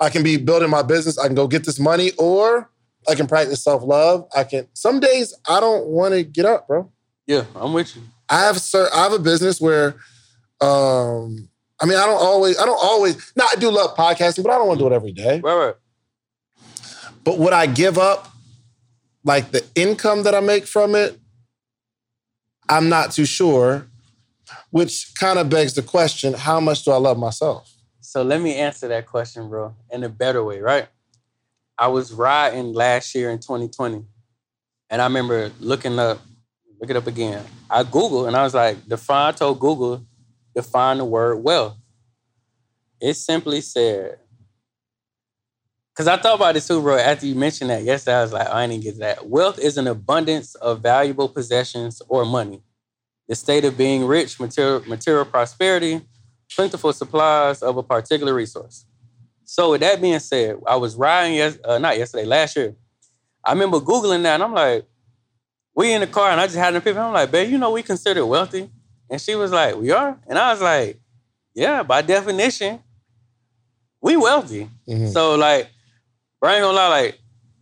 I 0.00 0.10
can 0.10 0.22
be 0.22 0.36
building 0.36 0.70
my 0.70 0.82
business, 0.82 1.18
I 1.18 1.26
can 1.26 1.34
go 1.34 1.48
get 1.48 1.64
this 1.64 1.80
money, 1.80 2.12
or 2.18 2.70
I 3.08 3.14
can 3.16 3.26
practice 3.26 3.64
self 3.64 3.82
love. 3.82 4.28
I 4.34 4.44
can. 4.44 4.68
Some 4.74 5.00
days 5.00 5.34
I 5.48 5.60
don't 5.60 5.86
want 5.86 6.14
to 6.14 6.22
get 6.22 6.44
up, 6.44 6.68
bro. 6.68 6.90
Yeah, 7.26 7.44
I'm 7.56 7.72
with 7.72 7.96
you. 7.96 8.02
I 8.28 8.40
have 8.42 8.60
cer- 8.60 8.90
I 8.92 9.02
have 9.02 9.12
a 9.12 9.18
business 9.18 9.60
where, 9.60 9.96
um, 10.60 11.48
I 11.80 11.86
mean, 11.86 11.96
I 11.96 12.06
don't 12.06 12.20
always, 12.20 12.58
I 12.58 12.66
don't 12.66 12.80
always. 12.82 13.32
Now 13.36 13.46
I 13.50 13.56
do 13.56 13.70
love 13.70 13.96
podcasting, 13.96 14.42
but 14.42 14.52
I 14.52 14.58
don't 14.58 14.68
want 14.68 14.78
to 14.80 14.84
do 14.84 14.92
it 14.92 14.96
every 14.96 15.12
day. 15.12 15.40
Right, 15.40 15.66
right. 15.66 15.74
But 17.24 17.38
would 17.38 17.52
I 17.52 17.66
give 17.66 17.98
up 17.98 18.28
like 19.24 19.50
the 19.50 19.64
income 19.74 20.24
that 20.24 20.34
I 20.34 20.40
make 20.40 20.66
from 20.66 20.94
it? 20.94 21.18
I'm 22.68 22.88
not 22.88 23.12
too 23.12 23.24
sure. 23.24 23.86
Which 24.70 25.14
kind 25.14 25.38
of 25.38 25.48
begs 25.48 25.74
the 25.74 25.82
question: 25.82 26.34
How 26.34 26.60
much 26.60 26.84
do 26.84 26.90
I 26.90 26.96
love 26.96 27.18
myself? 27.18 27.72
So 28.00 28.22
let 28.22 28.40
me 28.40 28.54
answer 28.54 28.88
that 28.88 29.06
question, 29.06 29.48
bro, 29.50 29.74
in 29.90 30.02
a 30.04 30.08
better 30.08 30.42
way, 30.42 30.60
right? 30.60 30.88
I 31.76 31.88
was 31.88 32.12
riding 32.12 32.72
last 32.72 33.14
year 33.14 33.30
in 33.30 33.38
2020, 33.38 34.04
and 34.90 35.02
I 35.02 35.04
remember 35.04 35.52
looking 35.60 35.98
up, 35.98 36.18
look 36.80 36.90
it 36.90 36.96
up 36.96 37.06
again. 37.06 37.44
I 37.68 37.82
Googled 37.84 38.28
and 38.28 38.36
I 38.36 38.42
was 38.42 38.54
like, 38.54 38.86
define, 38.86 39.28
I 39.28 39.36
told 39.36 39.60
Google, 39.60 40.04
define 40.54 40.98
the 40.98 41.04
word 41.04 41.36
wealth. 41.42 41.76
It 43.00 43.14
simply 43.14 43.60
said, 43.60 44.18
because 45.92 46.08
I 46.08 46.16
thought 46.16 46.36
about 46.36 46.56
it 46.56 46.62
too, 46.62 46.80
bro. 46.80 46.96
After 46.96 47.26
you 47.26 47.34
mentioned 47.34 47.70
that 47.70 47.82
yesterday, 47.82 48.16
I 48.16 48.22
was 48.22 48.32
like, 48.32 48.48
I 48.48 48.66
didn't 48.66 48.84
get 48.84 48.98
that. 49.00 49.28
Wealth 49.28 49.58
is 49.58 49.76
an 49.76 49.88
abundance 49.88 50.54
of 50.56 50.80
valuable 50.80 51.28
possessions 51.28 52.00
or 52.08 52.24
money. 52.24 52.62
The 53.26 53.34
state 53.34 53.64
of 53.64 53.76
being 53.76 54.04
rich, 54.04 54.38
material, 54.38 54.82
material 54.86 55.24
prosperity, 55.24 56.00
plentiful 56.54 56.92
supplies 56.92 57.62
of 57.62 57.76
a 57.76 57.82
particular 57.82 58.32
resource. 58.32 58.86
So 59.44 59.72
with 59.72 59.80
that 59.80 60.00
being 60.00 60.18
said, 60.18 60.56
I 60.66 60.76
was 60.76 60.94
riding 60.94 61.34
yes, 61.34 61.58
uh, 61.64 61.78
not 61.78 61.98
yesterday, 61.98 62.24
last 62.24 62.54
year. 62.56 62.76
I 63.42 63.52
remember 63.52 63.80
googling 63.80 64.22
that, 64.22 64.34
and 64.34 64.42
I'm 64.42 64.52
like, 64.52 64.86
we 65.78 65.92
in 65.92 66.00
the 66.00 66.08
car, 66.08 66.32
and 66.32 66.40
I 66.40 66.46
just 66.46 66.56
had 66.56 66.74
an 66.74 66.78
epiphany. 66.78 67.06
I'm 67.06 67.12
like, 67.12 67.30
babe, 67.30 67.48
you 67.48 67.56
know 67.56 67.70
we 67.70 67.84
considered 67.84 68.26
wealthy, 68.26 68.68
and 69.08 69.20
she 69.20 69.36
was 69.36 69.52
like, 69.52 69.76
we 69.76 69.92
are, 69.92 70.18
and 70.26 70.36
I 70.36 70.50
was 70.50 70.60
like, 70.60 70.98
yeah, 71.54 71.84
by 71.84 72.02
definition, 72.02 72.80
we 74.02 74.16
wealthy. 74.16 74.68
Mhm. 74.88 75.12
So 75.12 75.36
like, 75.36 75.70
bro, 76.40 76.50
I 76.50 76.54
ain't 76.56 76.62
gonna 76.64 76.76
lie, 76.76 76.88
like 76.88 77.20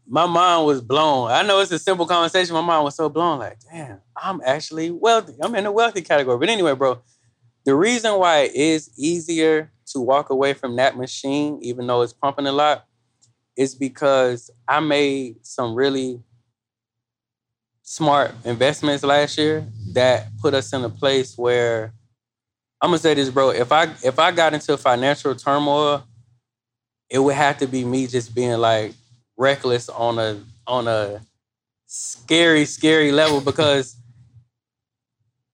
my 0.08 0.24
mind 0.24 0.64
was 0.64 0.80
blown. 0.80 1.30
I 1.30 1.42
know 1.42 1.60
it's 1.60 1.70
a 1.72 1.78
simple 1.78 2.06
conversation. 2.06 2.54
My 2.54 2.62
mind 2.62 2.84
was 2.84 2.94
so 2.94 3.10
blown, 3.10 3.38
like, 3.38 3.58
damn, 3.70 4.00
I'm 4.16 4.40
actually 4.46 4.90
wealthy. 4.90 5.34
I'm 5.42 5.54
in 5.54 5.64
the 5.64 5.72
wealthy 5.72 6.00
category. 6.00 6.38
But 6.38 6.48
anyway, 6.48 6.72
bro, 6.72 7.02
the 7.66 7.74
reason 7.74 8.18
why 8.18 8.44
it 8.44 8.54
is 8.54 8.90
easier 8.96 9.72
to 9.92 10.00
walk 10.00 10.30
away 10.30 10.54
from 10.54 10.76
that 10.76 10.96
machine, 10.96 11.58
even 11.60 11.86
though 11.86 12.00
it's 12.00 12.14
pumping 12.14 12.46
a 12.46 12.52
lot, 12.52 12.86
is 13.58 13.74
because 13.74 14.50
I 14.66 14.80
made 14.80 15.44
some 15.44 15.74
really 15.74 16.22
smart 17.86 18.32
investments 18.44 19.04
last 19.04 19.38
year 19.38 19.64
that 19.92 20.26
put 20.42 20.54
us 20.54 20.72
in 20.72 20.82
a 20.82 20.90
place 20.90 21.38
where 21.38 21.92
I'm 22.82 22.90
gonna 22.90 22.98
say 22.98 23.14
this, 23.14 23.30
bro. 23.30 23.50
If 23.50 23.70
I 23.72 23.84
if 24.04 24.18
I 24.18 24.32
got 24.32 24.52
into 24.52 24.76
financial 24.76 25.34
turmoil, 25.36 26.04
it 27.08 27.20
would 27.20 27.36
have 27.36 27.58
to 27.58 27.66
be 27.68 27.84
me 27.84 28.08
just 28.08 28.34
being 28.34 28.58
like 28.58 28.92
reckless 29.36 29.88
on 29.88 30.18
a 30.18 30.42
on 30.66 30.88
a 30.88 31.20
scary, 31.86 32.64
scary 32.64 33.12
level 33.12 33.40
because 33.40 33.96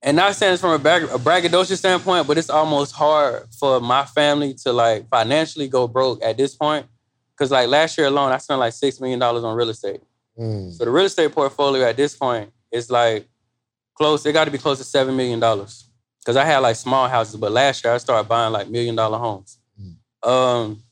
and 0.02 0.16
not 0.16 0.34
saying 0.34 0.54
this 0.54 0.60
from 0.60 0.72
a, 0.72 0.78
brag- 0.78 1.04
a 1.04 1.18
braggadocious 1.18 1.76
standpoint, 1.76 2.26
but 2.26 2.36
it's 2.38 2.50
almost 2.50 2.92
hard 2.92 3.46
for 3.56 3.78
my 3.78 4.04
family 4.06 4.54
to 4.64 4.72
like 4.72 5.06
financially 5.08 5.68
go 5.68 5.86
broke 5.86 6.24
at 6.24 6.36
this 6.38 6.56
point. 6.56 6.86
Cause 7.36 7.50
like 7.50 7.68
last 7.68 7.98
year 7.98 8.06
alone, 8.06 8.32
I 8.32 8.38
spent 8.38 8.58
like 8.58 8.72
six 8.72 9.00
million 9.00 9.18
dollars 9.18 9.44
on 9.44 9.54
real 9.54 9.68
estate. 9.68 10.00
Mm. 10.38 10.72
So 10.72 10.84
the 10.84 10.90
real 10.90 11.06
estate 11.06 11.32
portfolio 11.32 11.84
at 11.84 11.96
this 11.96 12.16
point 12.16 12.50
is 12.70 12.90
like 12.90 13.28
close. 13.94 14.24
It 14.26 14.32
got 14.32 14.46
to 14.46 14.50
be 14.50 14.58
close 14.58 14.78
to 14.78 14.84
seven 14.84 15.16
million 15.16 15.40
dollars. 15.40 15.88
Cause 16.24 16.36
I 16.36 16.44
had 16.44 16.58
like 16.58 16.76
small 16.76 17.08
houses, 17.08 17.34
but 17.36 17.50
last 17.50 17.82
year 17.82 17.92
I 17.92 17.98
started 17.98 18.28
buying 18.28 18.52
like 18.52 18.68
million 18.68 18.94
dollar 18.94 19.18
homes. 19.18 19.58
Um, 20.22 20.84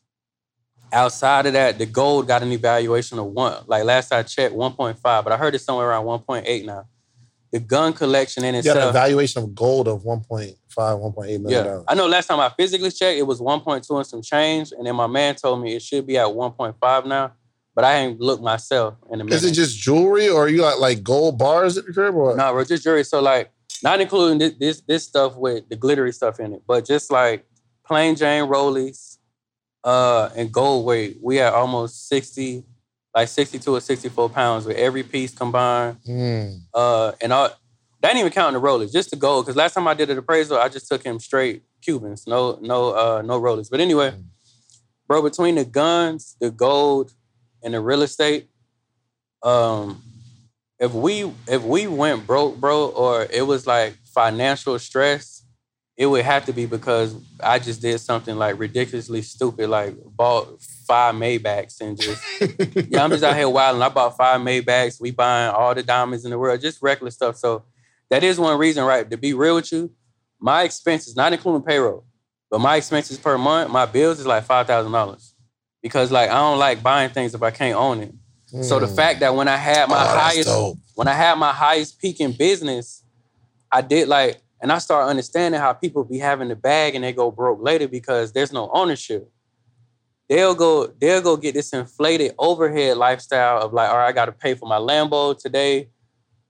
outside 0.93 1.47
of 1.47 1.53
that, 1.53 1.79
the 1.79 1.87
gold 1.87 2.27
got 2.27 2.43
an 2.43 2.51
evaluation 2.51 3.17
of 3.19 3.27
one. 3.27 3.63
Like 3.69 3.85
last 3.85 4.13
I 4.13 4.25
checked, 4.25 4.55
one 4.55 4.73
point 4.73 4.99
five, 4.99 5.23
but 5.23 5.33
I 5.33 5.37
heard 5.37 5.55
it's 5.55 5.65
somewhere 5.65 5.89
around 5.89 6.05
one 6.05 6.19
point 6.21 6.47
eight 6.49 6.67
now. 6.67 6.87
The 7.53 7.59
gun 7.59 7.93
collection 7.93 8.45
in 8.45 8.55
You 8.55 8.63
got 8.63 8.77
an 8.77 8.89
evaluation 8.91 9.43
of 9.43 9.55
gold 9.57 9.89
of 9.89 10.03
1.5, 10.03 10.57
1.8 10.77 11.17
million 11.17 11.51
Yeah, 11.51 11.63
dollars. 11.65 11.85
I 11.89 11.95
know. 11.95 12.07
Last 12.07 12.29
time 12.29 12.39
I 12.39 12.49
physically 12.51 12.93
checked, 12.93 13.19
it 13.19 13.27
was 13.27 13.41
1.2 13.41 13.97
and 13.97 14.07
some 14.07 14.23
change, 14.23 14.71
and 14.71 14.87
then 14.87 14.95
my 14.95 15.09
man 15.09 15.35
told 15.35 15.61
me 15.61 15.75
it 15.75 15.83
should 15.83 16.07
be 16.07 16.17
at 16.17 16.29
1.5 16.29 17.07
now. 17.07 17.33
But 17.75 17.85
I 17.85 17.97
ain't 17.97 18.21
looked 18.21 18.43
myself 18.43 18.97
in 19.11 19.21
a 19.21 19.25
minute. 19.25 19.37
Is 19.37 19.45
it 19.45 19.53
just 19.53 19.79
jewelry 19.79 20.29
or 20.29 20.49
you 20.49 20.59
got 20.59 20.81
like 20.81 21.03
gold 21.03 21.39
bars 21.39 21.79
at 21.79 21.87
the 21.87 21.93
crib 21.93 22.15
or 22.15 22.29
what? 22.29 22.37
No, 22.37 22.53
bro, 22.53 22.65
just 22.65 22.83
jewelry. 22.83 23.05
So 23.05 23.21
like, 23.21 23.53
not 23.83 24.01
including 24.01 24.39
this, 24.39 24.55
this 24.59 24.81
this 24.83 25.05
stuff 25.05 25.37
with 25.37 25.69
the 25.69 25.77
glittery 25.77 26.13
stuff 26.13 26.41
in 26.41 26.53
it, 26.53 26.63
but 26.67 26.85
just 26.85 27.11
like 27.11 27.47
plain 27.87 28.17
Jane 28.17 28.45
Rollies, 28.45 29.19
uh, 29.85 30.29
and 30.37 30.53
gold 30.53 30.85
weight. 30.85 31.19
We 31.23 31.41
at 31.41 31.55
almost 31.55 32.09
sixty, 32.09 32.65
like 33.15 33.29
sixty-two 33.29 33.75
or 33.75 33.81
sixty-four 33.81 34.29
pounds 34.31 34.67
with 34.67 34.77
every 34.77 35.03
piece 35.03 35.33
combined. 35.33 35.99
Mm. 36.07 36.61
Uh, 36.75 37.13
and 37.23 37.33
all 37.33 37.51
that 38.03 38.09
ain't 38.09 38.19
even 38.19 38.33
counting 38.33 38.61
the 38.61 38.67
Rollies, 38.67 38.93
just 38.93 39.11
the 39.11 39.17
gold. 39.17 39.47
Because 39.47 39.57
last 39.57 39.75
time 39.75 39.87
I 39.89 39.95
did 39.95 40.11
an 40.11 40.19
appraisal, 40.19 40.59
I 40.59 40.69
just 40.69 40.89
took 40.89 41.03
him 41.03 41.19
straight 41.19 41.63
Cubans, 41.81 42.27
no 42.27 42.59
no 42.61 42.91
uh 42.91 43.23
no 43.23 43.41
Rollies. 43.41 43.71
But 43.71 43.81
anyway, 43.81 44.13
bro, 45.07 45.23
between 45.23 45.55
the 45.55 45.65
guns, 45.65 46.37
the 46.41 46.51
gold, 46.51 47.15
and 47.63 47.75
the 47.75 47.81
real 47.81 48.03
estate, 48.03 48.49
um, 49.43 50.03
if 50.79 50.93
we 50.93 51.31
if 51.47 51.63
we 51.63 51.87
went 51.87 52.27
broke, 52.27 52.59
bro, 52.59 52.89
or 52.89 53.27
it 53.31 53.43
was 53.43 53.67
like 53.67 53.95
financial 54.15 54.79
stress, 54.79 55.45
it 55.97 56.07
would 56.07 56.25
have 56.25 56.47
to 56.47 56.53
be 56.53 56.65
because 56.65 57.15
I 57.43 57.59
just 57.59 57.83
did 57.83 57.99
something 58.01 58.37
like 58.37 58.59
ridiculously 58.59 59.21
stupid, 59.23 59.69
like 59.69 59.95
bought 60.17 60.61
five 60.87 61.15
Maybachs 61.15 61.81
and 61.83 62.01
just 62.01 62.23
yeah, 62.91 63.05
I'm 63.05 63.11
just 63.11 63.23
out 63.23 63.37
here 63.37 63.49
wilding. 63.49 63.83
I 63.83 63.91
bought 63.91 64.17
five 64.17 64.41
Maybachs. 64.41 65.01
We 65.01 65.11
buying 65.11 65.51
all 65.51 65.75
the 65.75 65.83
diamonds 65.83 66.25
in 66.25 66.31
the 66.31 66.39
world, 66.39 66.61
just 66.61 66.81
reckless 66.81 67.15
stuff. 67.15 67.37
So 67.37 67.65
that 68.09 68.25
is 68.25 68.41
one 68.41 68.59
reason, 68.59 68.85
right? 68.85 69.09
To 69.11 69.19
be 69.19 69.35
real 69.35 69.57
with 69.57 69.71
you, 69.73 69.93
my 70.41 70.63
expenses, 70.63 71.15
not 71.15 71.35
including 71.35 71.63
payroll, 71.63 72.05
but 72.51 72.61
my 72.61 72.77
expenses 72.77 73.19
per 73.19 73.37
month, 73.37 73.71
my 73.71 73.85
bills 73.85 74.19
is 74.21 74.27
like 74.27 74.45
five 74.45 74.67
thousand 74.67 74.93
dollars. 74.93 75.30
Because 75.83 76.11
like 76.13 76.31
I 76.31 76.35
don't 76.35 76.59
like 76.59 76.83
buying 76.83 77.11
things 77.11 77.35
if 77.35 77.43
I 77.43 77.51
can't 77.51 77.77
own 77.77 78.01
it. 78.01 78.15
So 78.63 78.79
the 78.81 78.87
Mm. 78.87 78.97
fact 78.97 79.21
that 79.21 79.35
when 79.35 79.49
I 79.49 79.57
had 79.57 79.89
my 79.89 80.03
Oh, 80.05 80.09
highest 80.19 80.49
when 80.95 81.09
I 81.09 81.15
had 81.15 81.39
my 81.39 81.53
highest 81.53 81.99
peak 81.99 82.21
in 82.21 82.33
business, 82.33 83.03
I 83.73 83.81
did 83.81 84.09
like, 84.09 84.43
and 84.61 84.71
I 84.71 84.79
started 84.79 85.09
understanding 85.09 85.59
how 85.61 85.73
people 85.73 86.05
be 86.05 86.19
having 86.19 86.49
the 86.49 86.57
bag 86.57 86.95
and 86.95 87.03
they 87.05 87.13
go 87.13 87.31
broke 87.31 87.63
later 87.63 87.89
because 87.89 88.33
there's 88.33 88.53
no 88.53 88.69
ownership. 88.75 89.31
They'll 90.29 90.55
go, 90.55 90.87
they'll 91.01 91.23
go 91.23 91.37
get 91.37 91.55
this 91.55 91.73
inflated 91.73 92.35
overhead 92.39 92.97
lifestyle 92.99 93.63
of 93.63 93.73
like, 93.73 93.89
all 93.91 93.97
right, 93.97 94.09
I 94.09 94.13
got 94.13 94.27
to 94.27 94.33
pay 94.33 94.55
for 94.55 94.69
my 94.69 94.77
Lambo 94.79 95.37
today, 95.37 95.89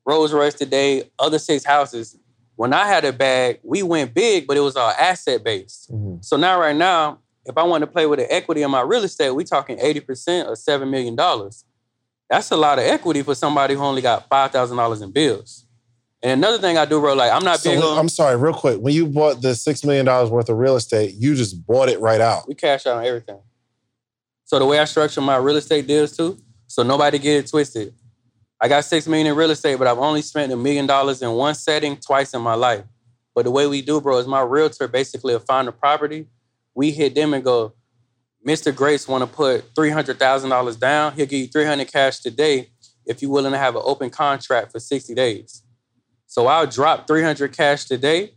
Rolls 0.04 0.32
Royce 0.32 0.54
today, 0.54 1.04
other 1.18 1.38
six 1.38 1.64
houses. 1.64 2.16
When 2.56 2.74
I 2.74 2.86
had 2.86 3.04
a 3.04 3.12
bag, 3.12 3.60
we 3.62 3.82
went 3.82 4.12
big, 4.12 4.46
but 4.46 4.56
it 4.56 4.60
was 4.60 4.76
all 4.76 4.90
asset 4.90 5.44
based. 5.44 5.90
Mhm. 5.92 6.22
So 6.24 6.36
now, 6.36 6.58
right 6.60 6.76
now, 6.76 7.20
if 7.46 7.56
I 7.56 7.62
want 7.62 7.82
to 7.82 7.86
play 7.86 8.06
with 8.06 8.18
the 8.18 8.32
equity 8.32 8.62
in 8.62 8.70
my 8.70 8.82
real 8.82 9.04
estate, 9.04 9.30
we 9.30 9.44
talking 9.44 9.78
80% 9.78 10.46
or 10.46 10.52
$7 10.52 10.90
million. 10.90 11.16
That's 12.28 12.50
a 12.50 12.56
lot 12.56 12.78
of 12.78 12.84
equity 12.84 13.22
for 13.22 13.34
somebody 13.34 13.74
who 13.74 13.80
only 13.80 14.02
got 14.02 14.28
$5,000 14.28 15.02
in 15.02 15.10
bills. 15.10 15.66
And 16.22 16.32
another 16.32 16.58
thing 16.58 16.76
I 16.76 16.84
do, 16.84 17.00
bro, 17.00 17.14
like 17.14 17.32
I'm 17.32 17.44
not 17.44 17.60
So 17.60 17.70
big 17.70 17.82
on, 17.82 17.98
I'm 17.98 18.08
sorry, 18.10 18.36
real 18.36 18.52
quick. 18.52 18.78
When 18.78 18.92
you 18.92 19.06
bought 19.06 19.40
the 19.40 19.54
six 19.54 19.82
million 19.84 20.04
dollars 20.04 20.28
worth 20.30 20.50
of 20.50 20.58
real 20.58 20.76
estate, 20.76 21.14
you 21.16 21.34
just 21.34 21.66
bought 21.66 21.88
it 21.88 21.98
right 21.98 22.20
out. 22.20 22.46
we 22.46 22.54
cash 22.54 22.86
out 22.86 22.98
on 22.98 23.06
everything. 23.06 23.40
So 24.44 24.58
the 24.58 24.66
way 24.66 24.78
I 24.78 24.84
structure 24.84 25.20
my 25.22 25.36
real 25.36 25.56
estate 25.56 25.86
deals 25.86 26.14
too, 26.16 26.38
so 26.66 26.82
nobody 26.82 27.18
get 27.18 27.44
it 27.44 27.48
twisted. 27.48 27.94
I 28.60 28.68
got 28.68 28.84
six 28.84 29.06
million 29.06 29.28
in 29.28 29.34
real 29.34 29.50
estate, 29.50 29.78
but 29.78 29.86
I've 29.86 29.98
only 29.98 30.20
spent 30.20 30.52
a 30.52 30.56
million 30.56 30.86
dollars 30.86 31.22
in 31.22 31.30
one 31.32 31.54
setting 31.54 31.96
twice 31.96 32.34
in 32.34 32.42
my 32.42 32.54
life. 32.54 32.84
But 33.34 33.44
the 33.44 33.50
way 33.50 33.66
we 33.66 33.80
do, 33.80 34.00
bro, 34.00 34.18
is 34.18 34.26
my 34.26 34.42
realtor 34.42 34.88
basically 34.88 35.32
will 35.32 35.40
find 35.40 35.68
a 35.68 35.72
property. 35.72 36.26
We 36.80 36.92
hit 36.92 37.14
them 37.14 37.34
and 37.34 37.44
go, 37.44 37.74
Mr. 38.48 38.74
Grace 38.74 39.06
want 39.06 39.22
to 39.22 39.26
put 39.26 39.74
three 39.74 39.90
hundred 39.90 40.18
thousand 40.18 40.48
dollars 40.48 40.76
down. 40.76 41.12
He'll 41.12 41.26
give 41.26 41.40
you 41.40 41.46
three 41.46 41.66
hundred 41.66 41.92
cash 41.92 42.20
today 42.20 42.70
if 43.04 43.20
you're 43.20 43.30
willing 43.30 43.52
to 43.52 43.58
have 43.58 43.76
an 43.76 43.82
open 43.84 44.08
contract 44.08 44.72
for 44.72 44.80
sixty 44.80 45.14
days. 45.14 45.62
So 46.24 46.46
I'll 46.46 46.66
drop 46.66 47.06
three 47.06 47.22
hundred 47.22 47.52
cash 47.54 47.84
today, 47.84 48.32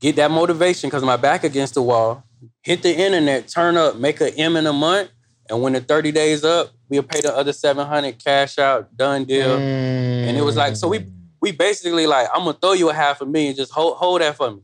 get 0.00 0.14
that 0.14 0.30
motivation 0.30 0.88
because 0.88 1.02
my 1.02 1.16
back 1.16 1.42
against 1.42 1.74
the 1.74 1.82
wall, 1.82 2.22
hit 2.62 2.82
the 2.84 2.96
internet, 2.96 3.48
turn 3.48 3.76
up, 3.76 3.96
make 3.96 4.20
an 4.20 4.28
M 4.36 4.56
in 4.56 4.64
a 4.64 4.72
month, 4.72 5.10
and 5.50 5.60
when 5.60 5.72
the 5.72 5.80
thirty 5.80 6.12
days 6.12 6.44
up, 6.44 6.70
we'll 6.88 7.02
pay 7.02 7.20
the 7.22 7.36
other 7.36 7.52
seven 7.52 7.88
hundred 7.88 8.22
cash 8.24 8.56
out, 8.60 8.96
done 8.96 9.24
deal. 9.24 9.58
And 9.58 10.36
it 10.36 10.42
was 10.42 10.54
like, 10.54 10.76
so 10.76 10.86
we 10.86 11.00
mm. 11.00 11.12
we 11.40 11.50
basically 11.50 12.06
like, 12.06 12.28
I'm 12.32 12.44
gonna 12.44 12.56
throw 12.62 12.74
you 12.74 12.88
a 12.88 12.94
half 12.94 13.20
a 13.20 13.26
million, 13.26 13.56
just 13.56 13.72
hold 13.72 13.96
hold 13.96 14.20
that 14.20 14.36
for 14.36 14.52
me. 14.52 14.60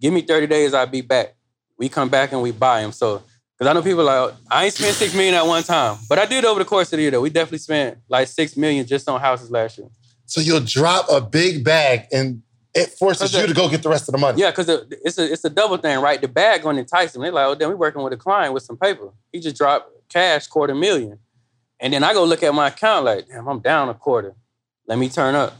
Give 0.00 0.10
me 0.10 0.22
30 0.22 0.46
days, 0.46 0.72
I'll 0.72 0.86
be 0.86 1.02
back. 1.02 1.34
We 1.78 1.88
come 1.88 2.08
back 2.08 2.32
and 2.32 2.40
we 2.42 2.52
buy 2.52 2.82
them. 2.82 2.92
So 2.92 3.22
because 3.58 3.70
I 3.70 3.72
know 3.72 3.82
people 3.82 4.04
like, 4.04 4.34
I 4.50 4.64
ain't 4.64 4.74
spent 4.74 4.94
six 4.96 5.14
million 5.14 5.34
at 5.34 5.46
one 5.46 5.62
time. 5.62 5.98
But 6.08 6.18
I 6.18 6.26
did 6.26 6.44
over 6.44 6.58
the 6.58 6.64
course 6.64 6.92
of 6.92 6.96
the 6.96 7.02
year 7.02 7.10
though. 7.10 7.20
We 7.20 7.30
definitely 7.30 7.58
spent 7.58 7.98
like 8.08 8.28
six 8.28 8.56
million 8.56 8.86
just 8.86 9.08
on 9.08 9.20
houses 9.20 9.50
last 9.50 9.78
year. 9.78 9.88
So 10.26 10.40
you'll 10.40 10.60
drop 10.60 11.06
a 11.10 11.20
big 11.20 11.64
bag 11.64 12.06
and 12.12 12.42
it 12.74 12.88
forces 12.90 13.32
you 13.32 13.46
to 13.46 13.54
go 13.54 13.68
get 13.68 13.82
the 13.82 13.88
rest 13.88 14.08
of 14.08 14.12
the 14.12 14.18
money. 14.18 14.40
Yeah, 14.40 14.50
because 14.50 14.68
it's 14.90 15.18
a 15.18 15.32
it's 15.32 15.44
a 15.44 15.50
double 15.50 15.76
thing, 15.76 16.00
right? 16.00 16.20
The 16.20 16.26
bag 16.26 16.62
gonna 16.62 16.80
entice 16.80 17.12
them. 17.12 17.22
They're 17.22 17.30
like, 17.30 17.46
oh, 17.46 17.54
then 17.54 17.68
we 17.68 17.74
working 17.76 18.02
with 18.02 18.12
a 18.12 18.16
client 18.16 18.52
with 18.52 18.64
some 18.64 18.76
paper. 18.76 19.10
He 19.30 19.38
just 19.38 19.56
dropped 19.56 19.90
cash 20.08 20.48
quarter 20.48 20.74
million. 20.74 21.18
And 21.78 21.92
then 21.92 22.02
I 22.02 22.12
go 22.12 22.24
look 22.24 22.42
at 22.42 22.52
my 22.54 22.68
account 22.68 23.04
like, 23.04 23.28
damn, 23.28 23.46
I'm 23.46 23.60
down 23.60 23.88
a 23.88 23.94
quarter. 23.94 24.34
Let 24.88 24.98
me 24.98 25.08
turn 25.08 25.34
up. 25.34 25.54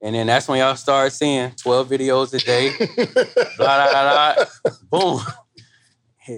And 0.00 0.14
then 0.14 0.26
that's 0.28 0.46
when 0.48 0.58
y'all 0.58 0.76
start 0.76 1.12
seeing 1.12 1.50
12 1.52 1.88
videos 1.88 2.32
a 2.32 2.38
day. 2.38 2.70
blah, 3.56 3.90
blah, 3.90 3.90
blah, 3.90 4.34
blah. 4.34 4.80
Boom. 4.90 5.20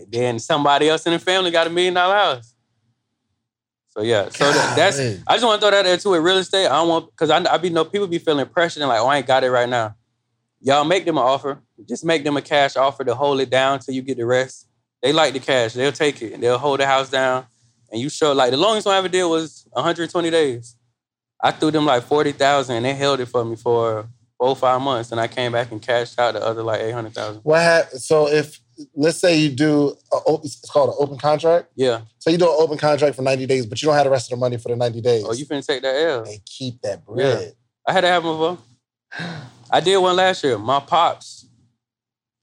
Then 0.09 0.39
somebody 0.39 0.89
else 0.89 1.07
in 1.07 1.13
the 1.13 1.19
family 1.19 1.51
got 1.51 1.67
a 1.67 1.71
million 1.71 1.95
dollar 1.95 2.15
house. 2.15 2.55
So 3.91 4.03
yeah, 4.03 4.29
so 4.29 4.45
that, 4.53 4.77
that's. 4.77 4.99
I 5.27 5.35
just 5.35 5.45
want 5.45 5.61
to 5.61 5.67
throw 5.67 5.71
that 5.73 5.83
there 5.85 5.97
too 5.97 6.11
with 6.11 6.23
real 6.23 6.39
estate. 6.39 6.67
I 6.67 6.77
don't 6.77 6.89
want 6.89 7.11
because 7.11 7.29
I, 7.31 7.39
I 7.53 7.59
be 7.59 7.71
know 7.71 7.85
people 7.85 8.07
be 8.07 8.19
feeling 8.19 8.47
pressured 8.47 8.83
and 8.83 8.89
like, 8.89 9.01
oh, 9.01 9.07
I 9.07 9.19
ain't 9.19 9.27
got 9.27 9.43
it 9.45 9.51
right 9.51 9.69
now. 9.69 9.97
Y'all 10.61 10.85
make 10.85 11.05
them 11.05 11.19
an 11.19 11.25
offer. 11.25 11.61
Just 11.89 12.05
make 12.05 12.23
them 12.23 12.37
a 12.37 12.43
cash 12.43 12.77
offer 12.77 13.03
to 13.05 13.15
hold 13.15 13.41
it 13.41 13.51
down 13.51 13.79
till 13.81 13.95
you 13.95 14.03
get 14.03 14.17
the 14.19 14.27
rest. 14.27 14.69
They 15.03 15.13
like 15.13 15.33
the 15.33 15.41
cash. 15.41 15.73
They'll 15.73 15.91
take 15.93 16.21
it. 16.23 16.41
They'll 16.41 16.59
hold 16.59 16.81
the 16.81 16.87
house 16.87 17.11
down. 17.11 17.47
And 17.91 18.01
you 18.01 18.09
show 18.09 18.33
like 18.33 18.51
the 18.53 18.57
longest 18.57 18.87
one 18.87 18.95
I 18.95 18.99
ever 18.99 19.09
did 19.09 19.25
was 19.25 19.67
120 19.73 20.31
days. 20.31 20.77
I 21.43 21.51
threw 21.51 21.71
them 21.71 21.87
like 21.87 22.03
40,000 22.05 22.77
and 22.77 22.85
they 22.85 22.95
held 22.95 23.19
it 23.21 23.27
for 23.27 23.45
me 23.45 23.57
for 23.57 24.07
four, 24.39 24.55
five 24.55 24.81
months. 24.83 25.11
And 25.11 25.21
I 25.21 25.27
came 25.27 25.53
back 25.53 25.73
and 25.73 25.81
cashed 25.81 26.19
out 26.19 26.35
the 26.35 26.45
other 26.45 26.63
like 26.63 26.81
800,000. 26.83 27.41
What 27.43 27.61
hap- 27.61 27.91
So 27.93 28.29
if 28.29 28.61
let's 28.95 29.19
say 29.19 29.37
you 29.37 29.51
do 29.51 29.97
a, 30.13 30.21
it's 30.43 30.69
called 30.71 30.91
an 30.91 30.97
open 30.99 31.19
contract. 31.19 31.69
Yeah. 31.77 32.03
So 32.19 32.31
you 32.31 32.39
do 32.39 32.45
an 32.45 32.57
open 32.59 32.79
contract 32.79 33.17
for 33.17 33.23
90 33.23 33.47
days, 33.47 33.67
but 33.67 33.81
you 33.81 33.87
don't 33.87 33.95
have 33.95 34.05
the 34.05 34.11
rest 34.11 34.31
of 34.31 34.37
the 34.39 34.41
money 34.41 34.57
for 34.57 34.69
the 34.69 34.77
90 34.77 35.01
days. 35.01 35.25
Oh, 35.27 35.33
you 35.33 35.47
finna 35.47 35.67
take 35.67 35.83
that 35.83 35.95
L. 35.95 36.25
and 36.25 36.45
keep 36.45 36.81
that 36.83 37.05
bread. 37.05 37.43
Yeah. 37.43 37.51
I 37.87 37.93
had 37.93 38.03
to 38.03 38.09
have 38.09 38.25
one 38.25 38.35
before. 38.35 38.59
I 39.71 39.81
did 39.81 39.99
one 39.99 40.17
last 40.17 40.43
year. 40.43 40.59
My 40.59 40.81
pops, 40.81 41.47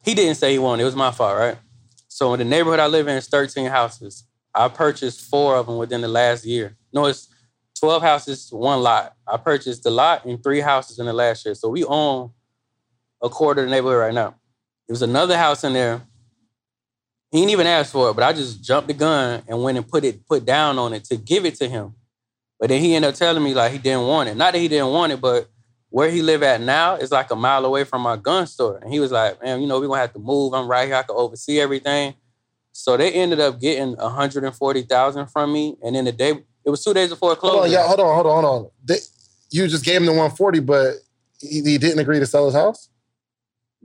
he 0.03 0.13
didn't 0.13 0.35
say 0.35 0.53
he 0.53 0.59
won. 0.59 0.79
It 0.79 0.85
was 0.85 0.95
my 0.95 1.11
fault, 1.11 1.37
right? 1.37 1.57
So 2.07 2.33
in 2.33 2.39
the 2.39 2.45
neighborhood 2.45 2.79
I 2.79 2.87
live 2.87 3.07
in 3.07 3.15
is 3.17 3.27
13 3.27 3.67
houses. 3.67 4.23
I 4.53 4.69
purchased 4.69 5.21
four 5.29 5.55
of 5.55 5.67
them 5.67 5.77
within 5.77 6.01
the 6.01 6.07
last 6.07 6.45
year. 6.45 6.77
No, 6.91 7.05
it's 7.05 7.27
12 7.79 8.01
houses, 8.01 8.49
one 8.51 8.81
lot. 8.81 9.13
I 9.27 9.37
purchased 9.37 9.83
the 9.83 9.91
lot 9.91 10.25
and 10.25 10.41
three 10.41 10.61
houses 10.61 10.99
in 10.99 11.05
the 11.05 11.13
last 11.13 11.45
year. 11.45 11.53
So 11.53 11.69
we 11.69 11.83
own 11.83 12.31
a 13.21 13.29
quarter 13.29 13.61
of 13.61 13.67
the 13.67 13.75
neighborhood 13.75 13.99
right 13.99 14.13
now. 14.13 14.35
There 14.87 14.93
was 14.93 15.01
another 15.01 15.37
house 15.37 15.63
in 15.63 15.73
there. 15.73 16.01
He 17.31 17.39
didn't 17.39 17.51
even 17.51 17.67
ask 17.67 17.91
for 17.91 18.09
it, 18.09 18.13
but 18.13 18.23
I 18.23 18.33
just 18.33 18.63
jumped 18.63 18.87
the 18.87 18.93
gun 18.93 19.43
and 19.47 19.61
went 19.61 19.77
and 19.77 19.87
put 19.87 20.03
it 20.03 20.25
put 20.25 20.45
down 20.45 20.79
on 20.79 20.93
it 20.93 21.03
to 21.05 21.17
give 21.17 21.45
it 21.45 21.55
to 21.55 21.67
him. 21.67 21.93
But 22.59 22.69
then 22.69 22.81
he 22.81 22.95
ended 22.95 23.09
up 23.09 23.15
telling 23.15 23.43
me 23.43 23.53
like 23.53 23.71
he 23.71 23.77
didn't 23.77 24.07
want 24.07 24.29
it. 24.29 24.37
Not 24.37 24.53
that 24.53 24.59
he 24.59 24.67
didn't 24.67 24.91
want 24.91 25.11
it, 25.11 25.21
but 25.21 25.49
where 25.89 26.09
he 26.09 26.21
live 26.21 26.43
at 26.43 26.61
now 26.61 26.95
is 26.95 27.11
like 27.11 27.31
a 27.31 27.35
mile 27.35 27.65
away 27.65 27.83
from 27.83 28.01
my 28.01 28.15
gun 28.17 28.47
store. 28.47 28.77
And 28.77 28.91
he 28.91 28.99
was 28.99 29.11
like, 29.11 29.41
man, 29.43 29.61
you 29.61 29.67
know, 29.67 29.79
we're 29.79 29.87
gonna 29.87 30.01
have 30.01 30.13
to 30.13 30.19
move. 30.19 30.53
I'm 30.53 30.67
right 30.67 30.87
here. 30.87 30.95
I 30.95 31.03
can 31.03 31.15
oversee 31.15 31.59
everything. 31.59 32.15
So 32.71 32.95
they 32.95 33.11
ended 33.11 33.39
up 33.39 33.59
getting 33.59 33.95
140,000 33.95 35.27
from 35.27 35.51
me. 35.51 35.75
And 35.83 35.95
then 35.95 36.05
the 36.05 36.11
day, 36.11 36.43
it 36.63 36.69
was 36.69 36.83
two 36.83 36.93
days 36.93 37.09
before 37.09 37.35
Hold 37.35 37.63
on, 37.63 37.71
yeah, 37.71 37.87
hold 37.87 37.99
on, 37.99 38.13
hold 38.13 38.27
on, 38.27 38.43
hold 38.43 38.65
on. 38.65 38.71
They, 38.83 38.97
you 39.49 39.67
just 39.67 39.83
gave 39.83 39.97
him 39.97 40.05
the 40.05 40.11
140, 40.11 40.59
but 40.59 40.95
he, 41.39 41.61
he 41.61 41.77
didn't 41.77 41.99
agree 41.99 42.19
to 42.19 42.25
sell 42.25 42.45
his 42.45 42.53
house? 42.53 42.89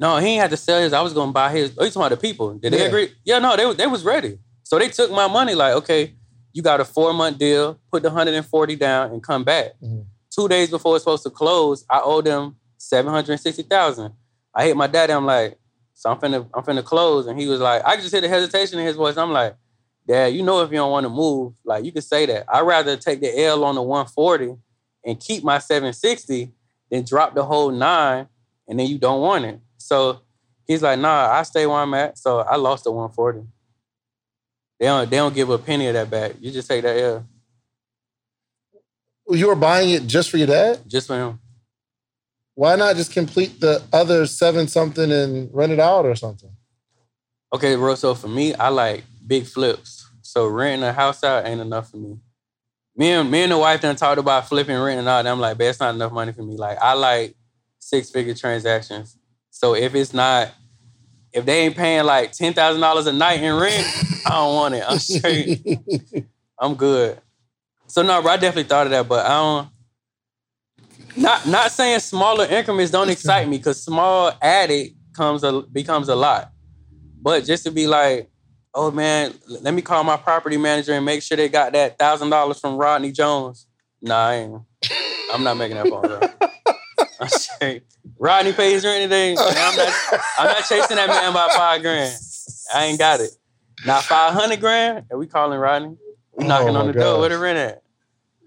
No, 0.02 0.16
he 0.16 0.30
ain't 0.30 0.40
had 0.42 0.50
to 0.50 0.56
sell 0.56 0.80
his. 0.80 0.92
I 0.92 1.00
was 1.00 1.12
gonna 1.12 1.30
buy 1.30 1.52
his. 1.52 1.70
Oh, 1.78 1.84
you 1.84 1.90
talking 1.90 2.02
about 2.02 2.10
the 2.10 2.16
people? 2.16 2.54
Did 2.54 2.72
they 2.72 2.80
Yeah. 2.80 2.86
agree? 2.86 3.12
Yeah, 3.24 3.38
no, 3.38 3.56
they 3.56 3.72
they 3.74 3.86
was 3.86 4.04
ready. 4.04 4.36
So 4.64 4.76
they 4.80 4.88
took 4.88 5.12
my 5.12 5.28
money. 5.28 5.54
Like, 5.54 5.74
okay, 5.74 6.16
you 6.52 6.60
got 6.60 6.80
a 6.80 6.84
four 6.84 7.12
month 7.12 7.38
deal. 7.38 7.78
Put 7.92 8.02
the 8.02 8.10
hundred 8.10 8.34
and 8.34 8.44
forty 8.44 8.74
down 8.74 9.12
and 9.12 9.22
come 9.22 9.44
back. 9.44 9.74
Mhm. 9.80 10.06
Two 10.34 10.48
days 10.48 10.70
before 10.70 10.96
it's 10.96 11.04
supposed 11.04 11.22
to 11.22 11.30
close, 11.30 11.84
I 11.88 12.00
owe 12.02 12.20
them 12.20 12.56
seven 12.78 13.12
hundred 13.12 13.38
sixty 13.38 13.62
thousand. 13.62 14.12
I 14.52 14.64
hit 14.66 14.76
my 14.76 14.88
daddy. 14.88 15.12
I'm 15.12 15.24
like, 15.24 15.56
so 15.94 16.10
I'm 16.10 16.18
finna 16.18 16.48
I'm 16.52 16.64
finna 16.64 16.84
close, 16.84 17.28
and 17.28 17.38
he 17.38 17.46
was 17.46 17.60
like, 17.60 17.82
I 17.84 17.94
just 17.96 18.10
hear 18.10 18.20
the 18.20 18.28
hesitation 18.28 18.80
in 18.80 18.86
his 18.86 18.96
voice. 18.96 19.16
I'm 19.16 19.30
like, 19.30 19.54
Dad, 20.08 20.34
you 20.34 20.42
know 20.42 20.62
if 20.62 20.72
you 20.72 20.78
don't 20.78 20.90
want 20.90 21.04
to 21.04 21.10
move, 21.10 21.54
like 21.64 21.84
you 21.84 21.92
could 21.92 22.02
say 22.02 22.26
that. 22.26 22.46
I'd 22.52 22.66
rather 22.66 22.96
take 22.96 23.20
the 23.20 23.40
L 23.44 23.62
on 23.62 23.76
the 23.76 23.82
one 23.82 24.06
forty 24.06 24.52
and 25.06 25.20
keep 25.20 25.44
my 25.44 25.60
seven 25.60 25.92
sixty 25.92 26.50
than 26.90 27.04
drop 27.04 27.36
the 27.36 27.44
whole 27.44 27.70
nine, 27.70 28.26
and 28.66 28.80
then 28.80 28.88
you 28.88 28.98
don't 28.98 29.20
want 29.20 29.44
it. 29.44 29.60
So 29.82 30.20
he's 30.66 30.82
like, 30.82 30.98
nah, 30.98 31.30
I 31.30 31.42
stay 31.42 31.66
where 31.66 31.76
I'm 31.78 31.94
at. 31.94 32.18
So 32.18 32.40
I 32.40 32.56
lost 32.56 32.84
the 32.84 32.92
140. 32.92 33.46
They 34.80 34.86
don't 34.86 35.08
they 35.08 35.16
don't 35.16 35.34
give 35.34 35.48
a 35.50 35.58
penny 35.58 35.86
of 35.86 35.94
that 35.94 36.10
back. 36.10 36.32
You 36.40 36.50
just 36.50 36.68
take 36.68 36.82
that 36.82 36.96
L 36.96 37.24
You 39.28 39.46
were 39.46 39.54
buying 39.54 39.90
it 39.90 40.06
just 40.06 40.30
for 40.30 40.38
your 40.38 40.48
dad? 40.48 40.80
just 40.88 41.06
for 41.06 41.16
him. 41.16 41.38
Why 42.54 42.76
not 42.76 42.96
just 42.96 43.12
complete 43.12 43.60
the 43.60 43.82
other 43.92 44.26
seven 44.26 44.68
something 44.68 45.10
and 45.10 45.48
rent 45.54 45.72
it 45.72 45.80
out 45.80 46.04
or 46.04 46.14
something? 46.14 46.50
Okay, 47.52 47.76
bro. 47.76 47.94
So 47.94 48.14
for 48.14 48.28
me, 48.28 48.54
I 48.54 48.68
like 48.68 49.04
big 49.26 49.46
flips. 49.46 50.08
So 50.22 50.46
renting 50.48 50.86
a 50.88 50.92
house 50.92 51.22
out 51.22 51.46
ain't 51.46 51.60
enough 51.60 51.90
for 51.90 51.98
me. 51.98 52.18
Me 52.96 53.12
and 53.12 53.30
me 53.30 53.42
and 53.42 53.52
the 53.52 53.58
wife 53.58 53.80
done 53.80 53.96
talked 53.96 54.18
about 54.18 54.48
flipping, 54.48 54.76
renting 54.76 55.06
out. 55.06 55.20
And 55.20 55.28
I'm 55.28 55.40
like, 55.40 55.58
but 55.58 55.64
it's 55.68 55.80
not 55.80 55.94
enough 55.94 56.12
money 56.12 56.32
for 56.32 56.42
me. 56.42 56.56
Like 56.56 56.78
I 56.82 56.94
like 56.94 57.36
six 57.78 58.10
figure 58.10 58.34
transactions. 58.34 59.16
So 59.62 59.76
if 59.76 59.94
it's 59.94 60.12
not, 60.12 60.50
if 61.32 61.44
they 61.44 61.60
ain't 61.60 61.76
paying 61.76 62.04
like 62.04 62.32
ten 62.32 62.52
thousand 62.52 62.80
dollars 62.80 63.06
a 63.06 63.12
night 63.12 63.40
in 63.40 63.54
rent, 63.54 63.86
I 64.26 64.30
don't 64.30 64.56
want 64.56 64.74
it. 64.74 64.82
I'm 64.84 64.98
straight. 64.98 65.62
I'm 66.58 66.74
good. 66.74 67.20
So 67.86 68.02
no, 68.02 68.20
I 68.26 68.36
definitely 68.38 68.64
thought 68.64 68.88
of 68.88 68.90
that, 68.90 69.06
but 69.06 69.24
I 69.24 69.28
don't. 69.28 69.68
Not 71.16 71.46
not 71.46 71.70
saying 71.70 72.00
smaller 72.00 72.44
increments 72.46 72.90
don't 72.90 73.08
excite 73.08 73.46
me 73.46 73.58
because 73.58 73.80
small 73.80 74.32
added 74.42 74.96
comes 75.14 75.44
a 75.44 75.60
becomes 75.60 76.08
a 76.08 76.16
lot. 76.16 76.50
But 77.20 77.44
just 77.44 77.62
to 77.62 77.70
be 77.70 77.86
like, 77.86 78.28
oh 78.74 78.90
man, 78.90 79.32
let 79.46 79.74
me 79.74 79.82
call 79.82 80.02
my 80.02 80.16
property 80.16 80.56
manager 80.56 80.92
and 80.92 81.04
make 81.04 81.22
sure 81.22 81.36
they 81.36 81.48
got 81.48 81.72
that 81.74 82.00
thousand 82.00 82.30
dollars 82.30 82.58
from 82.58 82.78
Rodney 82.78 83.12
Jones. 83.12 83.68
Nah, 84.00 84.26
I 84.26 84.34
ain't. 84.34 84.60
I'm 85.32 85.44
not 85.44 85.56
making 85.56 85.76
that 85.76 85.86
phone 85.86 86.02
call. 86.02 86.41
Rodney 88.18 88.52
pays 88.52 88.84
rent 88.84 89.02
today. 89.04 89.32
and 89.32 89.40
I'm 89.40 89.76
not. 89.76 89.92
I'm 90.38 90.46
not 90.46 90.64
chasing 90.68 90.96
that 90.96 91.08
man 91.08 91.32
by 91.32 91.48
five 91.54 91.82
grand. 91.82 92.18
I 92.74 92.84
ain't 92.86 92.98
got 92.98 93.20
it. 93.20 93.30
Now 93.84 94.00
five 94.00 94.32
hundred 94.32 94.60
grand, 94.60 95.06
and 95.10 95.18
we 95.18 95.26
calling 95.26 95.58
Rodney. 95.58 95.96
We 96.36 96.44
Oh 96.44 96.48
knocking 96.48 96.76
on 96.76 96.86
my 96.86 96.92
the 96.92 96.98
door. 96.98 97.12
gosh. 97.14 97.20
Where 97.20 97.28
the 97.30 97.38
rent 97.38 97.58
at? 97.58 97.82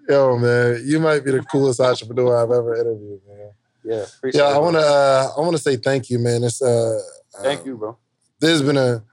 Yo, 0.08 0.38
man, 0.38 0.82
you 0.86 1.00
might 1.00 1.24
be 1.26 1.32
the 1.32 1.42
coolest 1.42 1.80
entrepreneur 1.80 2.38
I've 2.38 2.52
ever 2.52 2.76
interviewed, 2.76 3.22
man. 3.28 3.52
Yeah, 3.84 4.06
appreciate 4.18 4.42
Yeah, 4.42 4.48
I 4.50 4.58
want 4.60 4.76
to. 4.76 4.82
Uh, 4.82 5.32
I 5.38 5.40
want 5.42 5.56
to 5.56 5.62
say 5.62 5.78
thank 5.78 6.10
you, 6.10 6.20
man. 6.20 6.44
It's 6.44 6.62
uh, 6.62 7.00
Thank 7.42 7.62
uh, 7.62 7.64
you, 7.66 7.78
bro. 7.78 7.98
This 8.40 8.52
has 8.52 8.62
been 8.62 8.78
a 8.78 9.04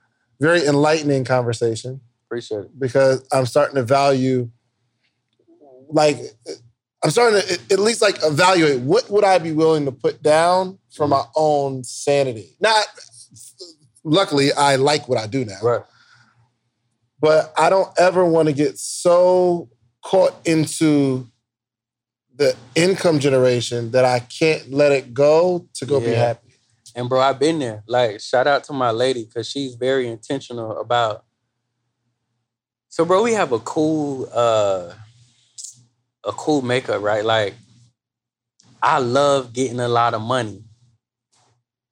very 0.40 0.66
enlightening 0.66 1.24
conversation 1.24 2.00
Appreciate 2.26 2.64
it. 2.64 2.78
because 2.78 3.26
I'm 3.32 3.46
starting 3.46 3.76
to 3.76 3.82
value, 3.84 4.50
like, 5.88 6.18
I'm 7.04 7.10
starting 7.10 7.40
to 7.40 7.60
at 7.72 7.78
least 7.80 8.00
like 8.00 8.18
evaluate 8.22 8.80
what 8.80 9.10
would 9.10 9.24
I 9.24 9.38
be 9.38 9.52
willing 9.52 9.84
to 9.86 9.92
put 9.92 10.22
down 10.22 10.78
for 10.94 11.08
my 11.08 11.24
own 11.34 11.82
sanity. 11.82 12.56
Not, 12.60 12.86
luckily, 14.04 14.52
I 14.52 14.76
like 14.76 15.08
what 15.08 15.18
I 15.18 15.26
do 15.26 15.44
now, 15.44 15.58
Right. 15.62 15.82
but 17.20 17.52
I 17.58 17.70
don't 17.70 17.88
ever 17.98 18.24
want 18.24 18.48
to 18.48 18.52
get 18.54 18.78
so 18.78 19.68
caught 20.04 20.34
into 20.46 21.28
the 22.36 22.56
income 22.74 23.18
generation 23.18 23.90
that 23.90 24.04
I 24.04 24.20
can't 24.20 24.70
let 24.72 24.92
it 24.92 25.12
go 25.12 25.66
to 25.74 25.86
go 25.86 26.00
be 26.00 26.06
happy. 26.06 26.50
And 26.94 27.08
bro, 27.08 27.20
I've 27.20 27.38
been 27.38 27.58
there. 27.58 27.82
Like, 27.86 28.20
shout 28.20 28.46
out 28.46 28.64
to 28.64 28.72
my 28.72 28.90
lady 28.90 29.24
because 29.24 29.48
she's 29.48 29.74
very 29.74 30.08
intentional 30.08 30.78
about. 30.78 31.24
So, 32.88 33.04
bro, 33.04 33.22
we 33.22 33.32
have 33.32 33.52
a 33.52 33.58
cool. 33.60 34.28
uh 34.32 34.92
a 36.24 36.32
cool 36.32 36.62
makeup, 36.62 37.02
right? 37.02 37.24
Like, 37.24 37.54
I 38.82 38.98
love 38.98 39.52
getting 39.52 39.80
a 39.80 39.88
lot 39.88 40.14
of 40.14 40.22
money. 40.22 40.64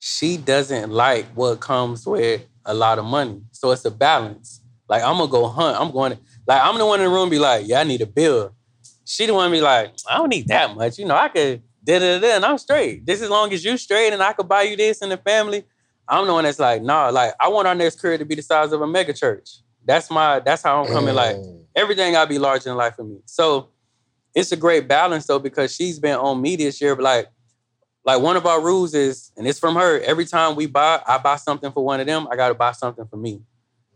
She 0.01 0.37
doesn't 0.37 0.91
like 0.91 1.27
what 1.35 1.61
comes 1.61 2.07
with 2.07 2.43
a 2.65 2.75
lot 2.75 2.99
of 2.99 3.05
money. 3.05 3.43
So 3.53 3.71
it's 3.71 3.85
a 3.85 3.91
balance. 3.91 4.61
Like, 4.89 5.03
I'm 5.03 5.19
gonna 5.19 5.31
go 5.31 5.47
hunt. 5.47 5.81
I'm 5.81 5.93
going 5.93 6.13
to, 6.13 6.19
like, 6.47 6.61
I'm 6.63 6.79
the 6.79 6.87
one 6.87 7.01
in 7.01 7.07
the 7.07 7.13
room 7.13 7.31
be 7.31 7.39
like, 7.39 7.67
yeah, 7.69 7.81
I 7.81 7.85
need 7.85 8.01
a 8.01 8.07
bill. 8.07 8.55
She 9.05 9.27
the 9.27 9.35
one 9.35 9.51
be 9.51 9.61
like, 9.61 9.93
I 10.09 10.17
don't 10.19 10.29
need 10.29 10.49
that 10.49 10.75
much. 10.75 10.99
You 10.99 11.05
know, 11.05 11.17
I 11.17 11.29
could 11.29 11.63
da 11.85 11.99
da 11.99 12.19
da, 12.19 12.37
and 12.37 12.45
I'm 12.45 12.59
straight. 12.59 13.07
Just 13.07 13.23
as 13.23 13.31
long 13.31 13.53
as 13.53 13.65
you 13.65 13.77
straight 13.77 14.13
and 14.13 14.23
I 14.23 14.33
could 14.33 14.49
buy 14.49 14.63
you 14.63 14.77
this 14.77 15.03
and 15.03 15.13
the 15.13 15.17
family. 15.17 15.65
I'm 16.09 16.27
the 16.27 16.33
one 16.33 16.45
that's 16.45 16.59
like, 16.59 16.83
nah, 16.83 17.09
like 17.11 17.35
I 17.41 17.49
want 17.49 17.69
our 17.69 17.75
next 17.75 18.01
career 18.01 18.19
to 18.19 18.25
be 18.25 18.35
the 18.35 18.43
size 18.43 18.73
of 18.73 18.81
a 18.81 18.87
mega 18.87 19.13
church. 19.13 19.49
That's 19.85 20.11
my, 20.11 20.41
that's 20.41 20.63
how 20.63 20.83
I'm 20.83 20.93
coming. 20.93 21.15
Like 21.15 21.37
mm. 21.37 21.65
everything 21.77 22.13
gotta 22.13 22.29
be 22.29 22.39
larger 22.39 22.71
in 22.71 22.77
life 22.77 22.97
for 22.97 23.05
me. 23.05 23.19
So 23.27 23.69
it's 24.35 24.53
a 24.53 24.57
great 24.57 24.89
balance 24.89 25.27
though, 25.27 25.39
because 25.39 25.75
she's 25.75 25.99
been 25.99 26.17
on 26.17 26.41
me 26.41 26.57
this 26.57 26.81
year, 26.81 26.95
but 26.95 27.05
like, 27.05 27.29
like 28.05 28.21
one 28.23 28.37
of 28.37 28.47
our 28.47 28.63
rules 28.63 28.95
is, 28.95 29.33
and 29.37 29.47
it's 29.47 29.59
from 29.59 29.75
her, 29.77 30.01
every 30.01 30.25
time 30.25 30.57
we 30.57 30.67
buy, 30.67 31.03
I 31.07 31.19
buy 31.19 31.37
something 31.37 31.71
for 31.73 31.85
one 31.85 32.01
of 32.01 32.07
them, 32.07 32.29
I 32.31 32.37
gotta 32.37 32.55
buy 32.55 32.73
something 32.73 33.07
for 33.07 33.17
me. 33.17 33.43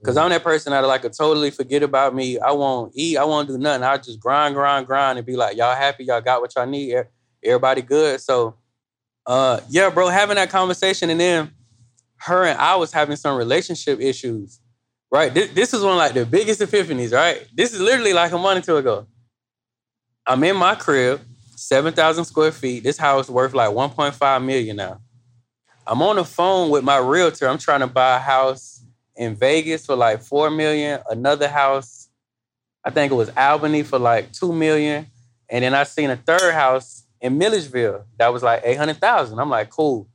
Cause 0.04 0.18
I'm 0.18 0.28
that 0.28 0.44
person 0.44 0.72
that 0.72 0.80
like 0.80 1.00
to 1.00 1.08
totally 1.08 1.50
forget 1.50 1.82
about 1.82 2.14
me. 2.14 2.38
I 2.38 2.52
won't 2.52 2.92
eat, 2.94 3.16
I 3.16 3.24
won't 3.24 3.48
do 3.48 3.56
nothing. 3.56 3.84
I 3.84 3.96
just 3.96 4.20
grind, 4.20 4.54
grind, 4.54 4.86
grind 4.86 5.16
and 5.16 5.26
be 5.26 5.34
like, 5.34 5.56
y'all 5.56 5.74
happy, 5.74 6.04
y'all 6.04 6.20
got 6.20 6.42
what 6.42 6.54
y'all 6.54 6.66
need, 6.66 6.94
everybody 7.42 7.80
good. 7.80 8.20
So 8.20 8.56
uh 9.24 9.60
yeah, 9.70 9.88
bro, 9.88 10.08
having 10.08 10.36
that 10.36 10.50
conversation 10.50 11.08
and 11.08 11.18
then 11.18 11.52
her 12.18 12.44
and 12.44 12.58
I 12.58 12.76
was 12.76 12.92
having 12.92 13.16
some 13.16 13.38
relationship 13.38 13.98
issues. 13.98 14.60
Right? 15.10 15.32
This, 15.32 15.50
this 15.52 15.72
is 15.72 15.82
one 15.82 15.92
of 15.92 15.98
like 15.98 16.12
the 16.12 16.26
biggest 16.26 16.60
epiphanies, 16.60 17.14
right? 17.14 17.46
This 17.54 17.72
is 17.72 17.80
literally 17.80 18.12
like 18.12 18.32
a 18.32 18.38
month 18.38 18.64
or 18.64 18.66
two 18.66 18.76
ago. 18.76 19.06
I'm 20.26 20.42
in 20.44 20.56
my 20.56 20.74
crib, 20.74 21.20
7,000 21.56 22.24
square 22.24 22.52
feet. 22.52 22.82
This 22.82 22.96
house 22.96 23.28
worth 23.28 23.54
like 23.54 23.70
1.5 23.70 24.44
million 24.44 24.76
now. 24.76 25.00
I'm 25.86 26.00
on 26.00 26.16
the 26.16 26.24
phone 26.24 26.70
with 26.70 26.82
my 26.82 26.98
realtor. 26.98 27.46
I'm 27.46 27.58
trying 27.58 27.80
to 27.80 27.86
buy 27.86 28.16
a 28.16 28.20
house 28.20 28.84
in 29.16 29.36
Vegas 29.36 29.86
for 29.86 29.96
like 29.96 30.22
4 30.22 30.50
million, 30.50 31.00
another 31.10 31.48
house, 31.48 32.04
I 32.84 32.90
think 32.90 33.12
it 33.12 33.14
was 33.14 33.30
Albany 33.36 33.82
for 33.82 33.98
like 33.98 34.32
2 34.32 34.52
million. 34.52 35.06
And 35.48 35.64
then 35.64 35.74
I 35.74 35.84
seen 35.84 36.10
a 36.10 36.16
third 36.16 36.52
house 36.52 37.04
in 37.20 37.38
Milledgeville 37.38 38.04
that 38.18 38.32
was 38.32 38.42
like 38.42 38.62
800,000. 38.64 39.38
I'm 39.38 39.50
like, 39.50 39.70
cool. 39.70 40.08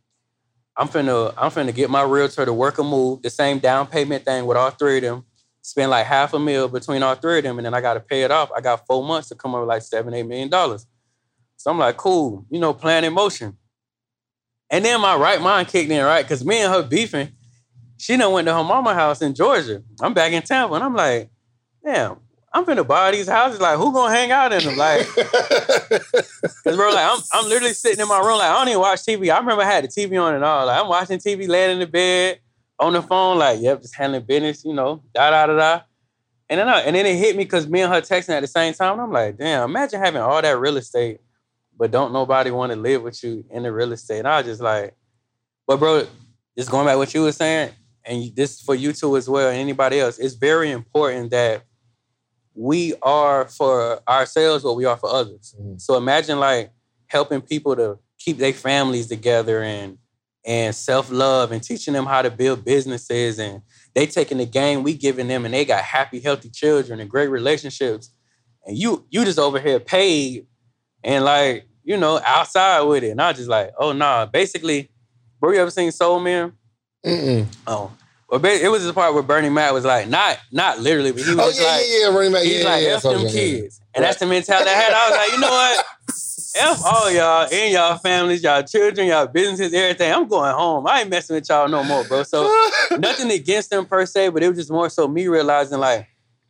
I'm 0.77 0.87
finna, 0.87 1.33
I'm 1.37 1.51
finna 1.51 1.73
get 1.73 1.89
my 1.89 2.03
realtor 2.03 2.45
to 2.45 2.53
work 2.53 2.77
a 2.77 2.83
move, 2.83 3.21
the 3.21 3.29
same 3.29 3.59
down 3.59 3.87
payment 3.87 4.23
thing 4.23 4.45
with 4.45 4.57
all 4.57 4.69
three 4.69 4.97
of 4.97 5.03
them. 5.03 5.25
Spend 5.69 5.91
like 5.91 6.07
half 6.07 6.33
a 6.33 6.39
mil 6.39 6.67
between 6.67 7.03
all 7.03 7.13
three 7.13 7.37
of 7.37 7.43
them, 7.43 7.59
and 7.59 7.65
then 7.67 7.75
I 7.75 7.79
gotta 7.79 7.99
pay 7.99 8.23
it 8.23 8.31
off. 8.31 8.49
I 8.57 8.59
got 8.59 8.87
four 8.87 9.03
months 9.03 9.29
to 9.29 9.35
come 9.35 9.53
up 9.53 9.61
with 9.61 9.69
like 9.69 9.83
seven, 9.83 10.15
eight 10.15 10.25
million 10.25 10.49
dollars. 10.49 10.87
So 11.57 11.69
I'm 11.69 11.77
like, 11.77 11.95
cool, 11.95 12.43
you 12.49 12.59
know, 12.59 12.73
plan 12.73 13.03
in 13.03 13.13
motion. 13.13 13.55
And 14.71 14.83
then 14.83 14.99
my 14.99 15.15
right 15.15 15.39
mind 15.39 15.67
kicked 15.67 15.91
in, 15.91 16.03
right? 16.03 16.23
Because 16.23 16.43
me 16.43 16.57
and 16.61 16.73
her 16.73 16.81
beefing, 16.81 17.33
she 17.97 18.17
done 18.17 18.33
went 18.33 18.47
to 18.47 18.53
her 18.55 18.63
mama 18.63 18.95
house 18.95 19.21
in 19.21 19.35
Georgia. 19.35 19.83
I'm 20.01 20.15
back 20.15 20.33
in 20.33 20.41
Tampa, 20.41 20.73
and 20.73 20.83
I'm 20.83 20.95
like, 20.95 21.29
damn, 21.85 22.17
I'm 22.51 22.65
finna 22.65 22.87
buy 22.87 23.11
these 23.11 23.29
houses. 23.29 23.61
Like, 23.61 23.77
who 23.77 23.93
gonna 23.93 24.11
hang 24.11 24.31
out 24.31 24.51
in 24.51 24.63
them? 24.63 24.75
Like, 24.75 25.05
cause 25.15 26.75
bro, 26.75 26.89
like 26.89 27.11
I'm, 27.11 27.19
I'm 27.31 27.47
literally 27.47 27.75
sitting 27.75 27.99
in 27.99 28.07
my 28.07 28.17
room. 28.17 28.39
Like, 28.39 28.49
I 28.49 28.57
don't 28.57 28.69
even 28.69 28.79
watch 28.79 29.01
TV. 29.01 29.31
I 29.31 29.37
remember 29.37 29.61
I 29.61 29.69
had 29.69 29.83
the 29.83 29.87
TV 29.87 30.19
on 30.19 30.33
and 30.33 30.43
all. 30.43 30.65
Like, 30.65 30.81
I'm 30.81 30.89
watching 30.89 31.19
TV, 31.19 31.47
laying 31.47 31.73
in 31.73 31.79
the 31.79 31.85
bed, 31.85 32.39
on 32.79 32.93
the 32.93 33.01
phone. 33.01 33.37
Like, 33.37 33.59
yep, 33.61 33.81
just 33.81 33.95
handling 33.95 34.23
business. 34.23 34.63
You 34.65 34.73
know, 34.73 35.03
da 35.13 35.29
da 35.31 35.47
da 35.47 35.57
da. 35.57 35.81
And 36.49 36.59
then, 36.59 36.67
I, 36.67 36.79
and 36.81 36.95
then 36.95 37.05
it 37.05 37.15
hit 37.15 37.35
me 37.35 37.43
because 37.43 37.67
me 37.67 37.81
and 37.81 37.93
her 37.93 38.01
texting 38.01 38.29
at 38.29 38.39
the 38.39 38.47
same 38.47 38.73
time. 38.73 38.93
And 38.93 39.01
I'm 39.01 39.11
like, 39.11 39.37
damn, 39.37 39.69
imagine 39.69 39.99
having 39.99 40.21
all 40.21 40.41
that 40.41 40.59
real 40.59 40.77
estate, 40.77 41.19
but 41.77 41.91
don't 41.91 42.11
nobody 42.11 42.49
want 42.49 42.71
to 42.71 42.75
live 42.75 43.03
with 43.03 43.23
you 43.23 43.45
in 43.51 43.63
the 43.63 43.71
real 43.71 43.91
estate. 43.91 44.19
And 44.19 44.27
I 44.27 44.37
was 44.37 44.47
just 44.47 44.61
like, 44.61 44.95
but 45.67 45.77
bro, 45.77 46.07
just 46.57 46.71
going 46.71 46.87
back 46.87 46.97
what 46.97 47.13
you 47.13 47.21
were 47.21 47.31
saying, 47.31 47.71
and 48.03 48.35
this 48.35 48.61
for 48.61 48.73
you 48.73 48.93
too 48.93 49.15
as 49.17 49.29
well, 49.29 49.49
and 49.49 49.57
anybody 49.57 49.99
else. 49.99 50.17
It's 50.17 50.33
very 50.33 50.71
important 50.71 51.29
that 51.29 51.63
we 52.55 52.95
are 53.03 53.47
for 53.47 54.01
ourselves 54.09 54.63
what 54.63 54.75
we 54.75 54.85
are 54.85 54.97
for 54.97 55.09
others. 55.09 55.55
Mm-hmm. 55.59 55.77
So 55.77 55.95
imagine 55.97 56.39
like 56.39 56.71
helping 57.07 57.41
people 57.41 57.75
to 57.75 57.99
keep 58.17 58.37
their 58.37 58.53
families 58.53 59.07
together 59.07 59.61
and 59.61 59.97
and 60.45 60.73
self-love 60.73 61.51
and 61.51 61.61
teaching 61.61 61.93
them 61.93 62.05
how 62.05 62.21
to 62.21 62.31
build 62.31 62.65
businesses 62.65 63.39
and 63.39 63.61
they 63.93 64.05
taking 64.05 64.37
the 64.37 64.45
game 64.45 64.83
we 64.83 64.93
giving 64.93 65.27
them 65.27 65.45
and 65.45 65.53
they 65.53 65.65
got 65.65 65.83
happy, 65.83 66.19
healthy 66.19 66.49
children 66.49 66.99
and 66.99 67.09
great 67.09 67.29
relationships. 67.29 68.11
And 68.65 68.77
you 68.77 69.05
you 69.09 69.25
just 69.25 69.39
over 69.39 69.59
here 69.59 69.79
paid 69.79 70.47
and 71.03 71.25
like, 71.25 71.67
you 71.83 71.97
know, 71.97 72.21
outside 72.25 72.81
with 72.81 73.03
it. 73.03 73.09
And 73.09 73.21
I 73.21 73.29
was 73.29 73.37
just 73.37 73.49
like, 73.49 73.71
oh 73.77 73.91
nah. 73.91 74.25
Basically, 74.25 74.89
bro, 75.39 75.51
you 75.51 75.59
ever 75.59 75.71
seen 75.71 75.91
Soul 75.91 76.19
Man? 76.19 76.53
Mm-mm. 77.05 77.47
Oh, 77.65 77.91
well, 78.29 78.45
it 78.45 78.69
was 78.69 78.85
the 78.85 78.93
part 78.93 79.13
where 79.15 79.23
Bernie 79.23 79.49
Mac 79.49 79.73
was 79.73 79.85
like, 79.85 80.07
not 80.07 80.37
not 80.51 80.79
literally, 80.79 81.11
but 81.11 81.21
he 81.21 81.31
oh, 81.31 81.37
was 81.37 81.59
oh, 81.59 81.63
yeah, 81.63 81.71
like, 81.71 81.85
yeah, 81.87 82.05
yeah, 82.05 82.11
Bernie 82.13 82.29
Mac, 82.29 82.43
he's 82.43 82.59
yeah, 82.59 82.69
like, 82.69 82.83
yeah, 82.83 82.89
F 82.89 83.03
them 83.03 83.27
kids. 83.27 83.81
And 83.95 84.05
that's 84.05 84.19
the 84.19 84.27
mentality 84.27 84.69
I 84.69 84.73
had. 84.73 84.93
I 84.93 85.09
was 85.09 85.17
like, 85.17 85.31
you 85.31 85.39
know 85.39 85.49
what? 85.49 85.85
F 86.55 86.81
all 86.85 87.11
y'all 87.11 87.47
and 87.51 87.73
y'all 87.73 87.97
families, 87.97 88.41
y'all 88.43 88.63
children, 88.63 89.07
y'all 89.07 89.27
businesses, 89.27 89.73
everything. 89.73 90.11
I'm 90.11 90.27
going 90.27 90.53
home. 90.53 90.87
I 90.87 91.01
ain't 91.01 91.09
messing 91.09 91.35
with 91.35 91.47
y'all 91.49 91.67
no 91.67 91.83
more, 91.83 92.03
bro. 92.05 92.23
So 92.23 92.43
nothing 92.97 93.31
against 93.31 93.69
them 93.69 93.85
per 93.85 94.05
se, 94.05 94.29
but 94.29 94.41
it 94.43 94.49
was 94.49 94.57
just 94.57 94.71
more 94.71 94.89
so 94.89 95.07
me 95.07 95.27
realizing 95.27 95.79
like 95.79 96.07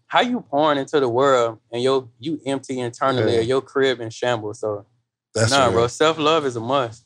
how 0.07 0.21
you 0.21 0.41
pouring 0.41 0.79
into 0.79 0.99
the 0.99 1.09
world 1.09 1.59
and 1.71 1.81
yo 1.83 2.09
you 2.19 2.39
empty 2.45 2.79
internally 2.79 3.33
Yeah. 3.33 3.39
or 3.39 3.43
your 3.43 3.61
crib 3.61 3.99
in 3.99 4.09
shambles. 4.09 4.59
So 4.59 4.85
That's 5.35 5.51
nah, 5.51 5.65
real. 5.65 5.71
bro, 5.73 5.87
self 5.87 6.17
love 6.17 6.45
is 6.45 6.55
a 6.55 6.59
must. 6.61 7.05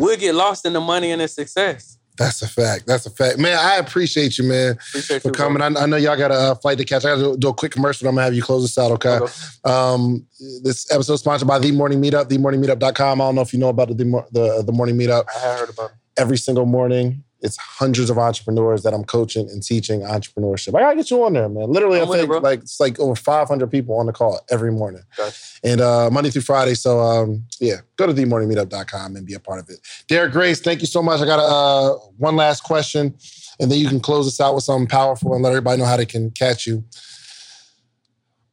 We'll 0.00 0.16
get 0.18 0.34
lost 0.34 0.66
in 0.66 0.72
the 0.72 0.80
money 0.80 1.10
and 1.12 1.20
the 1.20 1.28
success. 1.28 1.98
That's 2.16 2.42
a 2.42 2.48
fact. 2.48 2.86
That's 2.86 3.06
a 3.06 3.10
fact. 3.10 3.38
Man, 3.38 3.58
I 3.58 3.76
appreciate 3.76 4.38
you, 4.38 4.44
man, 4.44 4.72
Appreciate 4.72 5.22
for 5.22 5.28
you, 5.28 5.32
coming. 5.32 5.60
I, 5.62 5.66
I 5.66 5.86
know 5.86 5.96
y'all 5.96 6.16
got 6.16 6.30
a 6.30 6.34
uh, 6.34 6.54
flight 6.54 6.78
to 6.78 6.84
catch. 6.84 7.04
I 7.04 7.16
got 7.16 7.32
to 7.32 7.36
do 7.36 7.48
a 7.48 7.54
quick 7.54 7.72
commercial. 7.72 8.06
I'm 8.06 8.14
going 8.14 8.22
to 8.22 8.24
have 8.26 8.34
you 8.34 8.42
close 8.42 8.62
this 8.62 8.78
out, 8.78 8.92
okay? 8.92 9.16
Okay. 9.16 9.32
Um, 9.64 10.24
this 10.62 10.90
episode 10.92 11.14
is 11.14 11.20
sponsored 11.20 11.48
by 11.48 11.58
The 11.58 11.72
Morning 11.72 12.00
Meetup, 12.00 12.28
themorningmeetup.com. 12.28 13.20
I 13.20 13.24
don't 13.24 13.34
know 13.34 13.40
if 13.40 13.52
you 13.52 13.58
know 13.58 13.68
about 13.68 13.88
the, 13.88 13.94
the, 13.94 14.26
the, 14.30 14.62
the 14.62 14.72
Morning 14.72 14.96
Meetup. 14.96 15.24
I 15.34 15.56
heard 15.56 15.70
about 15.70 15.90
it. 15.90 15.96
Every 16.16 16.38
single 16.38 16.66
morning, 16.66 17.24
it's 17.44 17.58
hundreds 17.58 18.08
of 18.08 18.16
entrepreneurs 18.16 18.82
that 18.84 18.94
I'm 18.94 19.04
coaching 19.04 19.48
and 19.50 19.62
teaching 19.62 20.00
entrepreneurship. 20.00 20.74
I 20.74 20.80
got 20.80 20.90
to 20.90 20.96
get 20.96 21.10
you 21.10 21.22
on 21.24 21.34
there, 21.34 21.48
man. 21.48 21.70
Literally, 21.70 22.00
I'm 22.00 22.10
I 22.10 22.14
it, 22.14 22.26
think 22.26 22.42
like 22.42 22.60
it's 22.60 22.80
like 22.80 22.98
over 22.98 23.14
500 23.14 23.70
people 23.70 23.96
on 23.96 24.06
the 24.06 24.12
call 24.14 24.40
every 24.50 24.72
morning. 24.72 25.02
Gotcha. 25.14 25.36
And 25.62 25.80
uh, 25.82 26.08
Monday 26.10 26.30
through 26.30 26.42
Friday. 26.42 26.74
So, 26.74 27.00
um, 27.00 27.44
yeah, 27.60 27.82
go 27.96 28.06
to 28.06 28.14
themorningmeetup.com 28.14 29.16
and 29.16 29.26
be 29.26 29.34
a 29.34 29.40
part 29.40 29.60
of 29.60 29.68
it. 29.68 29.78
Derrick 30.08 30.32
Grace, 30.32 30.60
thank 30.60 30.80
you 30.80 30.86
so 30.86 31.02
much. 31.02 31.20
I 31.20 31.26
got 31.26 31.38
uh, 31.38 31.98
one 32.16 32.34
last 32.34 32.62
question, 32.62 33.14
and 33.60 33.70
then 33.70 33.78
you 33.78 33.88
can 33.88 34.00
close 34.00 34.26
us 34.26 34.40
out 34.40 34.54
with 34.54 34.64
something 34.64 34.88
powerful 34.88 35.34
and 35.34 35.42
let 35.42 35.50
everybody 35.50 35.82
know 35.82 35.86
how 35.86 35.98
they 35.98 36.06
can 36.06 36.30
catch 36.30 36.66
you. 36.66 36.82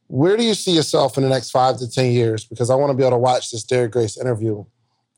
Where 0.08 0.36
do 0.36 0.44
you 0.44 0.52
see 0.52 0.72
yourself 0.72 1.16
in 1.16 1.22
the 1.22 1.30
next 1.30 1.50
five 1.50 1.78
to 1.78 1.90
10 1.90 2.12
years? 2.12 2.44
Because 2.44 2.68
I 2.68 2.74
want 2.74 2.90
to 2.90 2.94
be 2.94 3.02
able 3.02 3.12
to 3.12 3.18
watch 3.18 3.50
this 3.50 3.64
Derrick 3.64 3.92
Grace 3.92 4.20
interview 4.20 4.66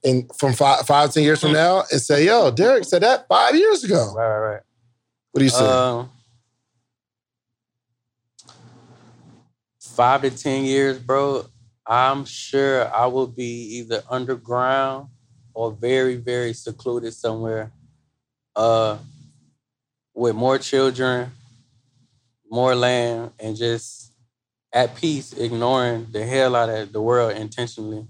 in, 0.05 0.29
from 0.39 0.53
five, 0.53 0.87
five, 0.87 1.13
10 1.13 1.23
years 1.23 1.41
from 1.41 1.53
now 1.53 1.85
and 1.91 2.01
say, 2.01 2.27
yo, 2.27 2.51
Derrick 2.51 2.85
said 2.85 3.03
that 3.03 3.27
five 3.27 3.57
years 3.57 3.83
ago. 3.83 4.13
Right, 4.15 4.29
right, 4.29 4.53
right. 4.53 4.61
What 5.33 5.39
do 5.39 5.45
you 5.45 5.51
say? 5.51 5.67
Um, 5.67 6.11
five 9.81 10.23
to 10.23 10.31
ten 10.31 10.65
years, 10.65 10.99
bro. 10.99 11.47
I'm 11.87 12.25
sure 12.25 12.93
I 12.95 13.07
will 13.07 13.27
be 13.27 13.79
either 13.79 14.03
underground 14.09 15.09
or 15.53 15.73
very, 15.73 16.17
very 16.17 16.53
secluded 16.53 17.13
somewhere. 17.15 17.73
Uh, 18.55 18.99
with 20.15 20.37
more 20.37 20.59
children, 20.59 21.33
more 22.49 22.75
land, 22.75 23.33
and 23.41 23.57
just 23.57 24.13
at 24.73 24.95
peace, 24.95 25.33
ignoring 25.33 26.07
the 26.13 26.25
hell 26.25 26.55
out 26.55 26.69
of 26.69 26.93
the 26.93 27.03
world 27.03 27.33
intentionally. 27.37 28.07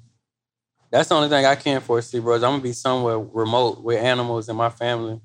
That's 0.95 1.09
the 1.09 1.17
only 1.17 1.29
thing 1.29 1.45
I 1.45 1.57
can 1.57 1.81
foresee, 1.81 2.21
bro. 2.21 2.37
is 2.37 2.45
I'm 2.45 2.53
gonna 2.53 2.63
be 2.63 2.73
somewhere 2.73 3.19
remote 3.19 3.83
with 3.83 3.99
animals 3.99 4.49
and 4.49 4.57
my 4.57 4.71
family, 4.71 5.21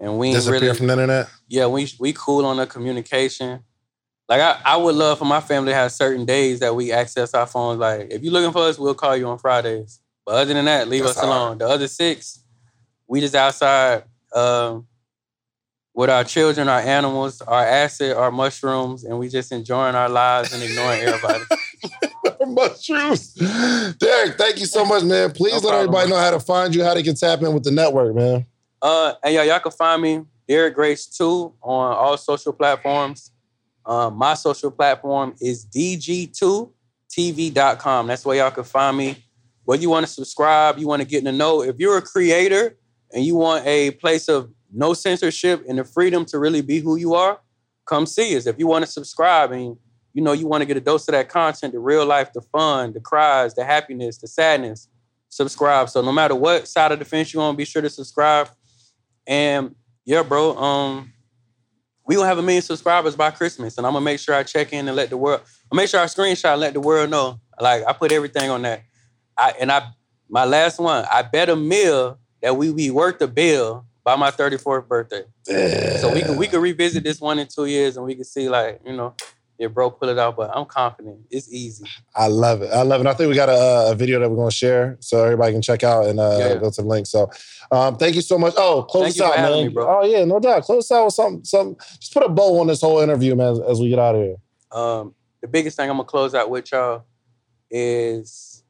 and 0.00 0.18
we 0.18 0.26
ain't 0.26 0.38
Disappear 0.38 0.60
really 0.60 0.74
from 0.74 0.88
the 0.88 0.94
internet? 0.94 1.28
yeah, 1.46 1.68
we 1.68 1.88
we 2.00 2.12
cool 2.12 2.44
on 2.44 2.56
the 2.56 2.66
communication. 2.66 3.60
Like 4.28 4.40
I, 4.40 4.60
I 4.64 4.76
would 4.76 4.96
love 4.96 5.20
for 5.20 5.24
my 5.24 5.40
family 5.40 5.70
to 5.70 5.76
have 5.76 5.92
certain 5.92 6.24
days 6.24 6.58
that 6.58 6.74
we 6.74 6.90
access 6.90 7.32
our 7.32 7.46
phones. 7.46 7.78
Like 7.78 8.08
if 8.10 8.24
you're 8.24 8.32
looking 8.32 8.50
for 8.50 8.62
us, 8.62 8.76
we'll 8.76 8.96
call 8.96 9.16
you 9.16 9.28
on 9.28 9.38
Fridays. 9.38 10.00
But 10.26 10.34
other 10.34 10.52
than 10.52 10.64
that, 10.64 10.88
leave 10.88 11.04
That's 11.04 11.16
us 11.16 11.22
alone. 11.22 11.58
The 11.58 11.68
other 11.68 11.86
six, 11.86 12.42
we 13.06 13.20
just 13.20 13.36
outside 13.36 14.02
um, 14.34 14.88
with 15.94 16.10
our 16.10 16.24
children, 16.24 16.68
our 16.68 16.80
animals, 16.80 17.40
our 17.42 17.64
asset, 17.64 18.16
our 18.16 18.32
mushrooms, 18.32 19.04
and 19.04 19.16
we 19.16 19.28
just 19.28 19.52
enjoying 19.52 19.94
our 19.94 20.08
lives 20.08 20.52
and 20.52 20.60
ignoring 20.60 21.02
everybody. 21.02 21.44
mushrooms. 22.58 23.32
Derrick, 23.98 24.36
thank 24.36 24.58
you 24.58 24.66
so 24.66 24.84
much, 24.84 25.04
man. 25.04 25.32
Please 25.32 25.52
No 25.52 25.56
let 25.58 25.62
problem, 25.62 25.78
everybody 25.80 26.10
man. 26.10 26.18
know 26.18 26.24
how 26.24 26.30
to 26.32 26.40
find 26.40 26.74
you, 26.74 26.84
how 26.84 26.94
they 26.94 27.02
can 27.02 27.14
tap 27.14 27.42
in 27.42 27.52
with 27.52 27.64
the 27.64 27.70
network, 27.70 28.14
man. 28.14 28.46
Uh, 28.80 29.14
and 29.24 29.34
y'all, 29.34 29.44
y'all 29.44 29.58
can 29.60 29.72
find 29.72 30.02
me 30.02 30.22
Derrick 30.46 30.74
Grace 30.74 31.06
two 31.06 31.54
on 31.62 31.92
all 31.96 32.16
social 32.16 32.52
platforms. 32.52 33.32
Um, 33.84 34.14
my 34.16 34.34
social 34.34 34.70
platform 34.70 35.34
is 35.40 35.64
DG2 35.66 36.70
TV.com. 37.10 38.06
That's 38.06 38.24
where 38.24 38.36
y'all 38.36 38.50
can 38.50 38.64
find 38.64 38.96
me. 38.96 39.24
Whether 39.64 39.82
you 39.82 39.90
want 39.90 40.06
to 40.06 40.12
subscribe, 40.12 40.78
you 40.78 40.86
want 40.86 41.02
to 41.02 41.08
get 41.08 41.18
in 41.18 41.24
the 41.24 41.32
know. 41.32 41.62
If 41.62 41.76
you're 41.78 41.96
a 41.98 42.02
creator 42.02 42.76
and 43.12 43.24
you 43.24 43.34
want 43.36 43.66
a 43.66 43.92
place 43.92 44.28
of 44.28 44.50
no 44.72 44.94
censorship 44.94 45.64
and 45.68 45.78
the 45.78 45.84
freedom 45.84 46.24
to 46.26 46.38
really 46.38 46.60
be 46.60 46.80
who 46.80 46.96
you 46.96 47.14
are, 47.14 47.40
come 47.86 48.06
see 48.06 48.36
us. 48.36 48.46
If 48.46 48.58
you 48.58 48.66
want 48.66 48.84
to 48.84 48.90
subscribe 48.90 49.52
and 49.52 49.76
you 50.18 50.24
know 50.24 50.32
you 50.32 50.48
want 50.48 50.62
to 50.62 50.66
get 50.66 50.76
a 50.76 50.80
dose 50.80 51.06
of 51.06 51.12
that 51.12 51.28
content, 51.28 51.72
the 51.72 51.78
real 51.78 52.04
life, 52.04 52.32
the 52.32 52.40
fun, 52.40 52.92
the 52.92 52.98
cries, 52.98 53.54
the 53.54 53.64
happiness, 53.64 54.18
the 54.18 54.26
sadness, 54.26 54.88
subscribe. 55.28 55.88
So 55.88 56.02
no 56.02 56.10
matter 56.10 56.34
what 56.34 56.66
side 56.66 56.90
of 56.90 56.98
the 56.98 57.04
fence 57.04 57.32
you're 57.32 57.40
on, 57.40 57.54
be 57.54 57.64
sure 57.64 57.82
to 57.82 57.88
subscribe. 57.88 58.48
And 59.28 59.76
yeah, 60.04 60.24
bro, 60.24 60.56
um, 60.56 61.12
we 62.04 62.16
gonna 62.16 62.26
have 62.26 62.38
a 62.38 62.42
million 62.42 62.62
subscribers 62.62 63.14
by 63.14 63.30
Christmas, 63.30 63.78
and 63.78 63.86
I'm 63.86 63.92
gonna 63.92 64.04
make 64.04 64.18
sure 64.18 64.34
I 64.34 64.42
check 64.42 64.72
in 64.72 64.88
and 64.88 64.96
let 64.96 65.08
the 65.08 65.16
world. 65.16 65.42
I'll 65.70 65.76
make 65.76 65.88
sure 65.88 66.00
I 66.00 66.06
screenshot 66.06 66.54
and 66.54 66.62
let 66.62 66.72
the 66.72 66.80
world 66.80 67.10
know. 67.10 67.38
Like 67.60 67.84
I 67.86 67.92
put 67.92 68.10
everything 68.10 68.50
on 68.50 68.62
that. 68.62 68.82
I 69.38 69.54
and 69.60 69.70
I 69.70 69.86
my 70.28 70.46
last 70.46 70.80
one. 70.80 71.04
I 71.08 71.22
bet 71.22 71.48
a 71.48 71.54
meal 71.54 72.18
that 72.42 72.56
we 72.56 72.72
be 72.72 72.90
worth 72.90 73.20
the 73.20 73.28
bill 73.28 73.86
by 74.02 74.16
my 74.16 74.32
34th 74.32 74.88
birthday. 74.88 75.22
Yeah. 75.46 75.98
So 75.98 76.12
we 76.12 76.22
can 76.22 76.36
we 76.36 76.48
can 76.48 76.60
revisit 76.60 77.04
this 77.04 77.20
one 77.20 77.38
in 77.38 77.46
two 77.46 77.66
years, 77.66 77.96
and 77.96 78.04
we 78.04 78.16
can 78.16 78.24
see 78.24 78.48
like 78.48 78.80
you 78.84 78.96
know 78.96 79.14
yeah, 79.58 79.66
bro, 79.66 79.90
pull 79.90 80.08
it 80.08 80.18
out. 80.18 80.36
But 80.36 80.50
I'm 80.54 80.64
confident. 80.64 81.20
It's 81.30 81.52
easy. 81.52 81.84
I 82.14 82.28
love 82.28 82.62
it. 82.62 82.70
I 82.72 82.82
love 82.82 83.00
it. 83.00 83.06
I 83.06 83.14
think 83.14 83.28
we 83.28 83.34
got 83.34 83.48
a, 83.48 83.90
a 83.90 83.94
video 83.94 84.20
that 84.20 84.30
we're 84.30 84.36
going 84.36 84.50
to 84.50 84.56
share 84.56 84.96
so 85.00 85.24
everybody 85.24 85.52
can 85.52 85.62
check 85.62 85.82
out 85.82 86.06
and 86.06 86.20
uh, 86.20 86.36
yeah. 86.38 86.54
go 86.56 86.70
to 86.70 86.82
the 86.82 86.88
link. 86.88 87.06
So 87.06 87.30
um, 87.72 87.96
thank 87.96 88.14
you 88.14 88.22
so 88.22 88.38
much. 88.38 88.54
Oh, 88.56 88.82
close 88.84 89.16
thank 89.16 89.32
us 89.32 89.38
out, 89.38 89.50
man. 89.50 89.68
Me, 89.68 89.74
oh, 89.76 90.04
yeah, 90.04 90.24
no 90.24 90.38
doubt. 90.38 90.62
Close 90.62 90.84
us 90.84 90.92
out 90.92 91.06
with 91.06 91.14
something, 91.14 91.44
something. 91.44 91.76
Just 91.98 92.14
put 92.14 92.22
a 92.22 92.28
bow 92.28 92.60
on 92.60 92.68
this 92.68 92.80
whole 92.80 93.00
interview, 93.00 93.34
man, 93.34 93.52
as, 93.52 93.60
as 93.60 93.80
we 93.80 93.88
get 93.88 93.98
out 93.98 94.14
of 94.14 94.22
here. 94.22 94.36
Um, 94.70 95.14
the 95.40 95.48
biggest 95.48 95.76
thing 95.76 95.90
I'm 95.90 95.96
going 95.96 96.06
to 96.06 96.10
close 96.10 96.34
out 96.34 96.50
with 96.50 96.70
y'all 96.72 97.04
is 97.70 98.62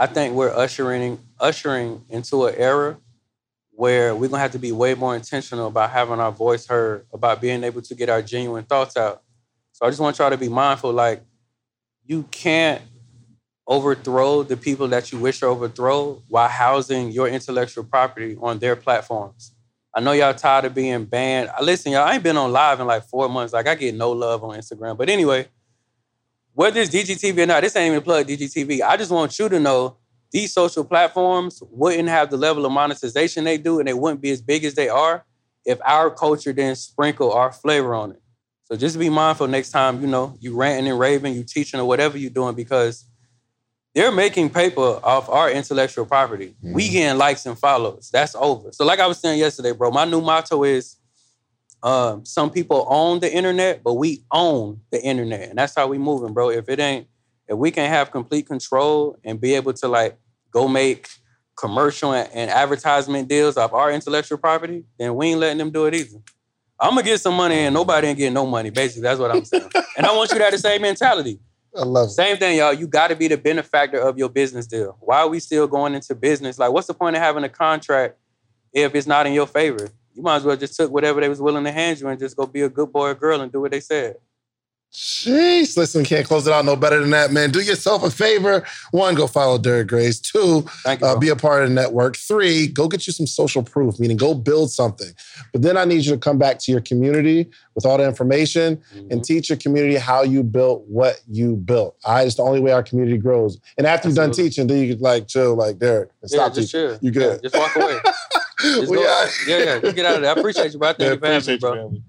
I 0.00 0.06
think 0.06 0.34
we're 0.34 0.54
ushering 0.54 1.18
ushering 1.38 2.04
into 2.08 2.46
an 2.46 2.54
era 2.56 2.98
where 3.72 4.14
we're 4.14 4.28
gonna 4.28 4.42
have 4.42 4.52
to 4.52 4.58
be 4.58 4.72
way 4.72 4.94
more 4.94 5.16
intentional 5.16 5.68
about 5.68 5.90
having 5.90 6.20
our 6.20 6.32
voice 6.32 6.66
heard, 6.66 7.06
about 7.12 7.40
being 7.40 7.64
able 7.64 7.82
to 7.82 7.94
get 7.94 8.08
our 8.08 8.22
genuine 8.22 8.64
thoughts 8.64 8.96
out. 8.96 9.22
So 9.80 9.86
I 9.86 9.90
just 9.90 10.00
want 10.00 10.18
y'all 10.18 10.28
to 10.28 10.36
be 10.36 10.50
mindful. 10.50 10.92
Like, 10.92 11.22
you 12.04 12.24
can't 12.30 12.82
overthrow 13.66 14.42
the 14.42 14.56
people 14.56 14.88
that 14.88 15.10
you 15.10 15.18
wish 15.18 15.40
to 15.40 15.46
overthrow 15.46 16.22
while 16.28 16.48
housing 16.48 17.10
your 17.10 17.28
intellectual 17.28 17.84
property 17.84 18.36
on 18.42 18.58
their 18.58 18.76
platforms. 18.76 19.52
I 19.94 20.00
know 20.00 20.12
y'all 20.12 20.34
tired 20.34 20.66
of 20.66 20.74
being 20.74 21.06
banned. 21.06 21.50
Listen, 21.62 21.92
y'all, 21.92 22.06
I 22.06 22.14
ain't 22.14 22.22
been 22.22 22.36
on 22.36 22.52
live 22.52 22.78
in 22.78 22.86
like 22.86 23.04
four 23.04 23.28
months. 23.30 23.54
Like, 23.54 23.66
I 23.66 23.74
get 23.74 23.94
no 23.94 24.10
love 24.10 24.44
on 24.44 24.58
Instagram. 24.58 24.98
But 24.98 25.08
anyway, 25.08 25.48
whether 26.52 26.78
it's 26.78 26.94
DGTV 26.94 27.38
or 27.38 27.46
not, 27.46 27.62
this 27.62 27.74
ain't 27.74 27.92
even 27.92 28.02
plug 28.02 28.26
DGTV. 28.26 28.82
I 28.82 28.98
just 28.98 29.10
want 29.10 29.38
you 29.38 29.48
to 29.48 29.58
know 29.58 29.96
these 30.30 30.52
social 30.52 30.84
platforms 30.84 31.62
wouldn't 31.70 32.08
have 32.10 32.28
the 32.28 32.36
level 32.36 32.66
of 32.66 32.72
monetization 32.72 33.44
they 33.44 33.56
do, 33.56 33.78
and 33.78 33.88
they 33.88 33.94
wouldn't 33.94 34.20
be 34.20 34.30
as 34.30 34.42
big 34.42 34.64
as 34.64 34.74
they 34.74 34.90
are 34.90 35.24
if 35.64 35.78
our 35.84 36.10
culture 36.10 36.52
didn't 36.52 36.76
sprinkle 36.76 37.32
our 37.32 37.50
flavor 37.50 37.94
on 37.94 38.12
it. 38.12 38.22
So 38.70 38.76
just 38.76 38.96
be 38.98 39.08
mindful 39.08 39.48
next 39.48 39.72
time, 39.72 40.00
you 40.00 40.06
know, 40.06 40.36
you 40.38 40.54
ranting 40.54 40.88
and 40.88 40.98
raving, 40.98 41.34
you 41.34 41.42
teaching 41.42 41.80
or 41.80 41.86
whatever 41.86 42.16
you're 42.16 42.30
doing 42.30 42.54
because 42.54 43.04
they're 43.96 44.12
making 44.12 44.50
paper 44.50 45.00
off 45.02 45.28
our 45.28 45.50
intellectual 45.50 46.06
property. 46.06 46.54
Mm-hmm. 46.62 46.74
We 46.74 46.88
getting 46.88 47.18
likes 47.18 47.44
and 47.46 47.58
follows. 47.58 48.10
That's 48.12 48.36
over. 48.36 48.70
So 48.70 48.84
like 48.84 49.00
I 49.00 49.08
was 49.08 49.18
saying 49.18 49.40
yesterday, 49.40 49.72
bro, 49.72 49.90
my 49.90 50.04
new 50.04 50.20
motto 50.20 50.62
is 50.62 50.98
um, 51.82 52.24
some 52.24 52.48
people 52.48 52.86
own 52.88 53.18
the 53.18 53.32
internet, 53.32 53.82
but 53.82 53.94
we 53.94 54.22
own 54.30 54.80
the 54.92 55.02
internet. 55.02 55.48
And 55.48 55.58
that's 55.58 55.74
how 55.74 55.88
we 55.88 55.98
moving, 55.98 56.32
bro. 56.32 56.50
If 56.50 56.68
it 56.68 56.78
ain't, 56.78 57.08
if 57.48 57.58
we 57.58 57.72
can 57.72 57.88
have 57.88 58.12
complete 58.12 58.46
control 58.46 59.18
and 59.24 59.40
be 59.40 59.54
able 59.54 59.72
to 59.72 59.88
like 59.88 60.16
go 60.52 60.68
make 60.68 61.08
commercial 61.56 62.12
and, 62.12 62.30
and 62.32 62.48
advertisement 62.48 63.26
deals 63.26 63.56
off 63.56 63.72
our 63.72 63.90
intellectual 63.90 64.38
property, 64.38 64.84
then 64.96 65.16
we 65.16 65.30
ain't 65.30 65.40
letting 65.40 65.58
them 65.58 65.72
do 65.72 65.86
it 65.86 65.94
either. 65.94 66.18
I'm 66.80 66.90
gonna 66.90 67.02
get 67.02 67.20
some 67.20 67.34
money 67.34 67.56
and 67.56 67.74
nobody 67.74 68.08
ain't 68.08 68.18
getting 68.18 68.34
no 68.34 68.46
money. 68.46 68.70
Basically, 68.70 69.02
that's 69.02 69.20
what 69.20 69.30
I'm 69.30 69.44
saying. 69.44 69.70
and 69.96 70.06
I 70.06 70.16
want 70.16 70.30
you 70.30 70.38
to 70.38 70.44
have 70.44 70.52
the 70.52 70.58
same 70.58 70.80
mentality. 70.82 71.38
I 71.76 71.82
love 71.84 72.08
it. 72.08 72.12
Same 72.12 72.36
thing, 72.36 72.58
y'all. 72.58 72.72
You 72.72 72.86
got 72.86 73.08
to 73.08 73.16
be 73.16 73.28
the 73.28 73.36
benefactor 73.36 73.98
of 74.00 74.18
your 74.18 74.28
business 74.28 74.66
deal. 74.66 74.96
Why 75.00 75.18
are 75.18 75.28
we 75.28 75.38
still 75.40 75.66
going 75.66 75.94
into 75.94 76.14
business? 76.14 76.58
Like, 76.58 76.72
what's 76.72 76.86
the 76.86 76.94
point 76.94 77.16
of 77.16 77.22
having 77.22 77.44
a 77.44 77.48
contract 77.48 78.16
if 78.72 78.94
it's 78.94 79.06
not 79.06 79.26
in 79.26 79.32
your 79.34 79.46
favor? 79.46 79.88
You 80.14 80.22
might 80.22 80.36
as 80.36 80.44
well 80.44 80.56
just 80.56 80.74
took 80.74 80.90
whatever 80.90 81.20
they 81.20 81.28
was 81.28 81.40
willing 81.40 81.64
to 81.64 81.70
hand 81.70 82.00
you 82.00 82.08
and 82.08 82.18
just 82.18 82.36
go 82.36 82.46
be 82.46 82.62
a 82.62 82.68
good 82.68 82.92
boy 82.92 83.10
or 83.10 83.14
girl 83.14 83.40
and 83.40 83.52
do 83.52 83.60
what 83.60 83.70
they 83.70 83.80
said. 83.80 84.16
Jeez, 84.92 85.76
listen, 85.76 86.04
can't 86.04 86.26
close 86.26 86.48
it 86.48 86.52
out 86.52 86.64
no 86.64 86.74
better 86.74 86.98
than 86.98 87.10
that, 87.10 87.30
man. 87.30 87.52
Do 87.52 87.60
yourself 87.60 88.02
a 88.02 88.10
favor. 88.10 88.66
One, 88.90 89.14
go 89.14 89.28
follow 89.28 89.56
Derrick 89.56 89.86
Grace. 89.86 90.18
Two, 90.18 90.66
you, 90.84 90.96
uh, 91.02 91.16
be 91.16 91.28
a 91.28 91.36
part 91.36 91.62
of 91.62 91.68
the 91.68 91.74
network. 91.74 92.16
Three, 92.16 92.66
go 92.66 92.88
get 92.88 93.06
you 93.06 93.12
some 93.12 93.28
social 93.28 93.62
proof, 93.62 94.00
meaning 94.00 94.16
go 94.16 94.34
build 94.34 94.72
something. 94.72 95.12
But 95.52 95.62
then 95.62 95.76
I 95.76 95.84
need 95.84 96.04
you 96.04 96.12
to 96.12 96.18
come 96.18 96.38
back 96.38 96.58
to 96.60 96.72
your 96.72 96.80
community 96.80 97.48
with 97.76 97.86
all 97.86 97.98
the 97.98 98.06
information 98.06 98.78
mm-hmm. 98.92 99.12
and 99.12 99.24
teach 99.24 99.48
your 99.48 99.58
community 99.58 99.94
how 99.94 100.22
you 100.22 100.42
built 100.42 100.82
what 100.88 101.20
you 101.28 101.54
built. 101.54 101.96
Right, 102.04 102.26
it's 102.26 102.34
the 102.34 102.42
only 102.42 102.60
way 102.60 102.72
our 102.72 102.82
community 102.82 103.16
grows. 103.16 103.58
And 103.78 103.86
after 103.86 104.08
Absolutely. 104.08 104.14
you're 104.16 104.26
done 104.26 104.36
teaching, 104.44 104.66
then 104.66 104.78
you 104.78 104.94
could 104.94 105.02
like 105.02 105.28
chill, 105.28 105.54
like 105.54 105.78
Derrick, 105.78 106.10
and 106.20 106.30
stop 106.30 106.50
yeah, 106.50 106.62
teaching. 106.62 106.68
Chill. 106.68 106.98
You 107.00 107.10
good? 107.12 107.40
Yeah, 107.44 107.48
just 107.48 107.54
walk 107.54 107.76
away. 107.76 107.98
just 108.60 108.92
go, 108.92 109.00
yeah, 109.00 109.58
yeah, 109.58 109.78
just 109.78 109.94
get 109.94 110.04
out 110.04 110.16
of 110.16 110.22
there. 110.22 110.36
I 110.36 110.38
appreciate 110.38 110.72
you, 110.72 110.80
bro. 110.80 110.88
Thank 110.94 111.00
yeah, 111.00 111.10
you 111.12 111.18
for 111.18 111.26
having 111.28 111.54
me, 111.54 111.58
bro. 111.58 111.74
You, 111.74 112.02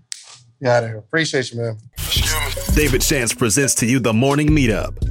yeah, 0.62 0.98
appreciate 0.98 1.52
you, 1.52 1.62
man. 1.62 1.78
David 2.76 3.04
Shands 3.04 3.34
presents 3.34 3.76
to 3.76 3.86
you 3.86 4.00
the 4.00 4.14
morning 4.14 4.50
meetup. 4.50 5.11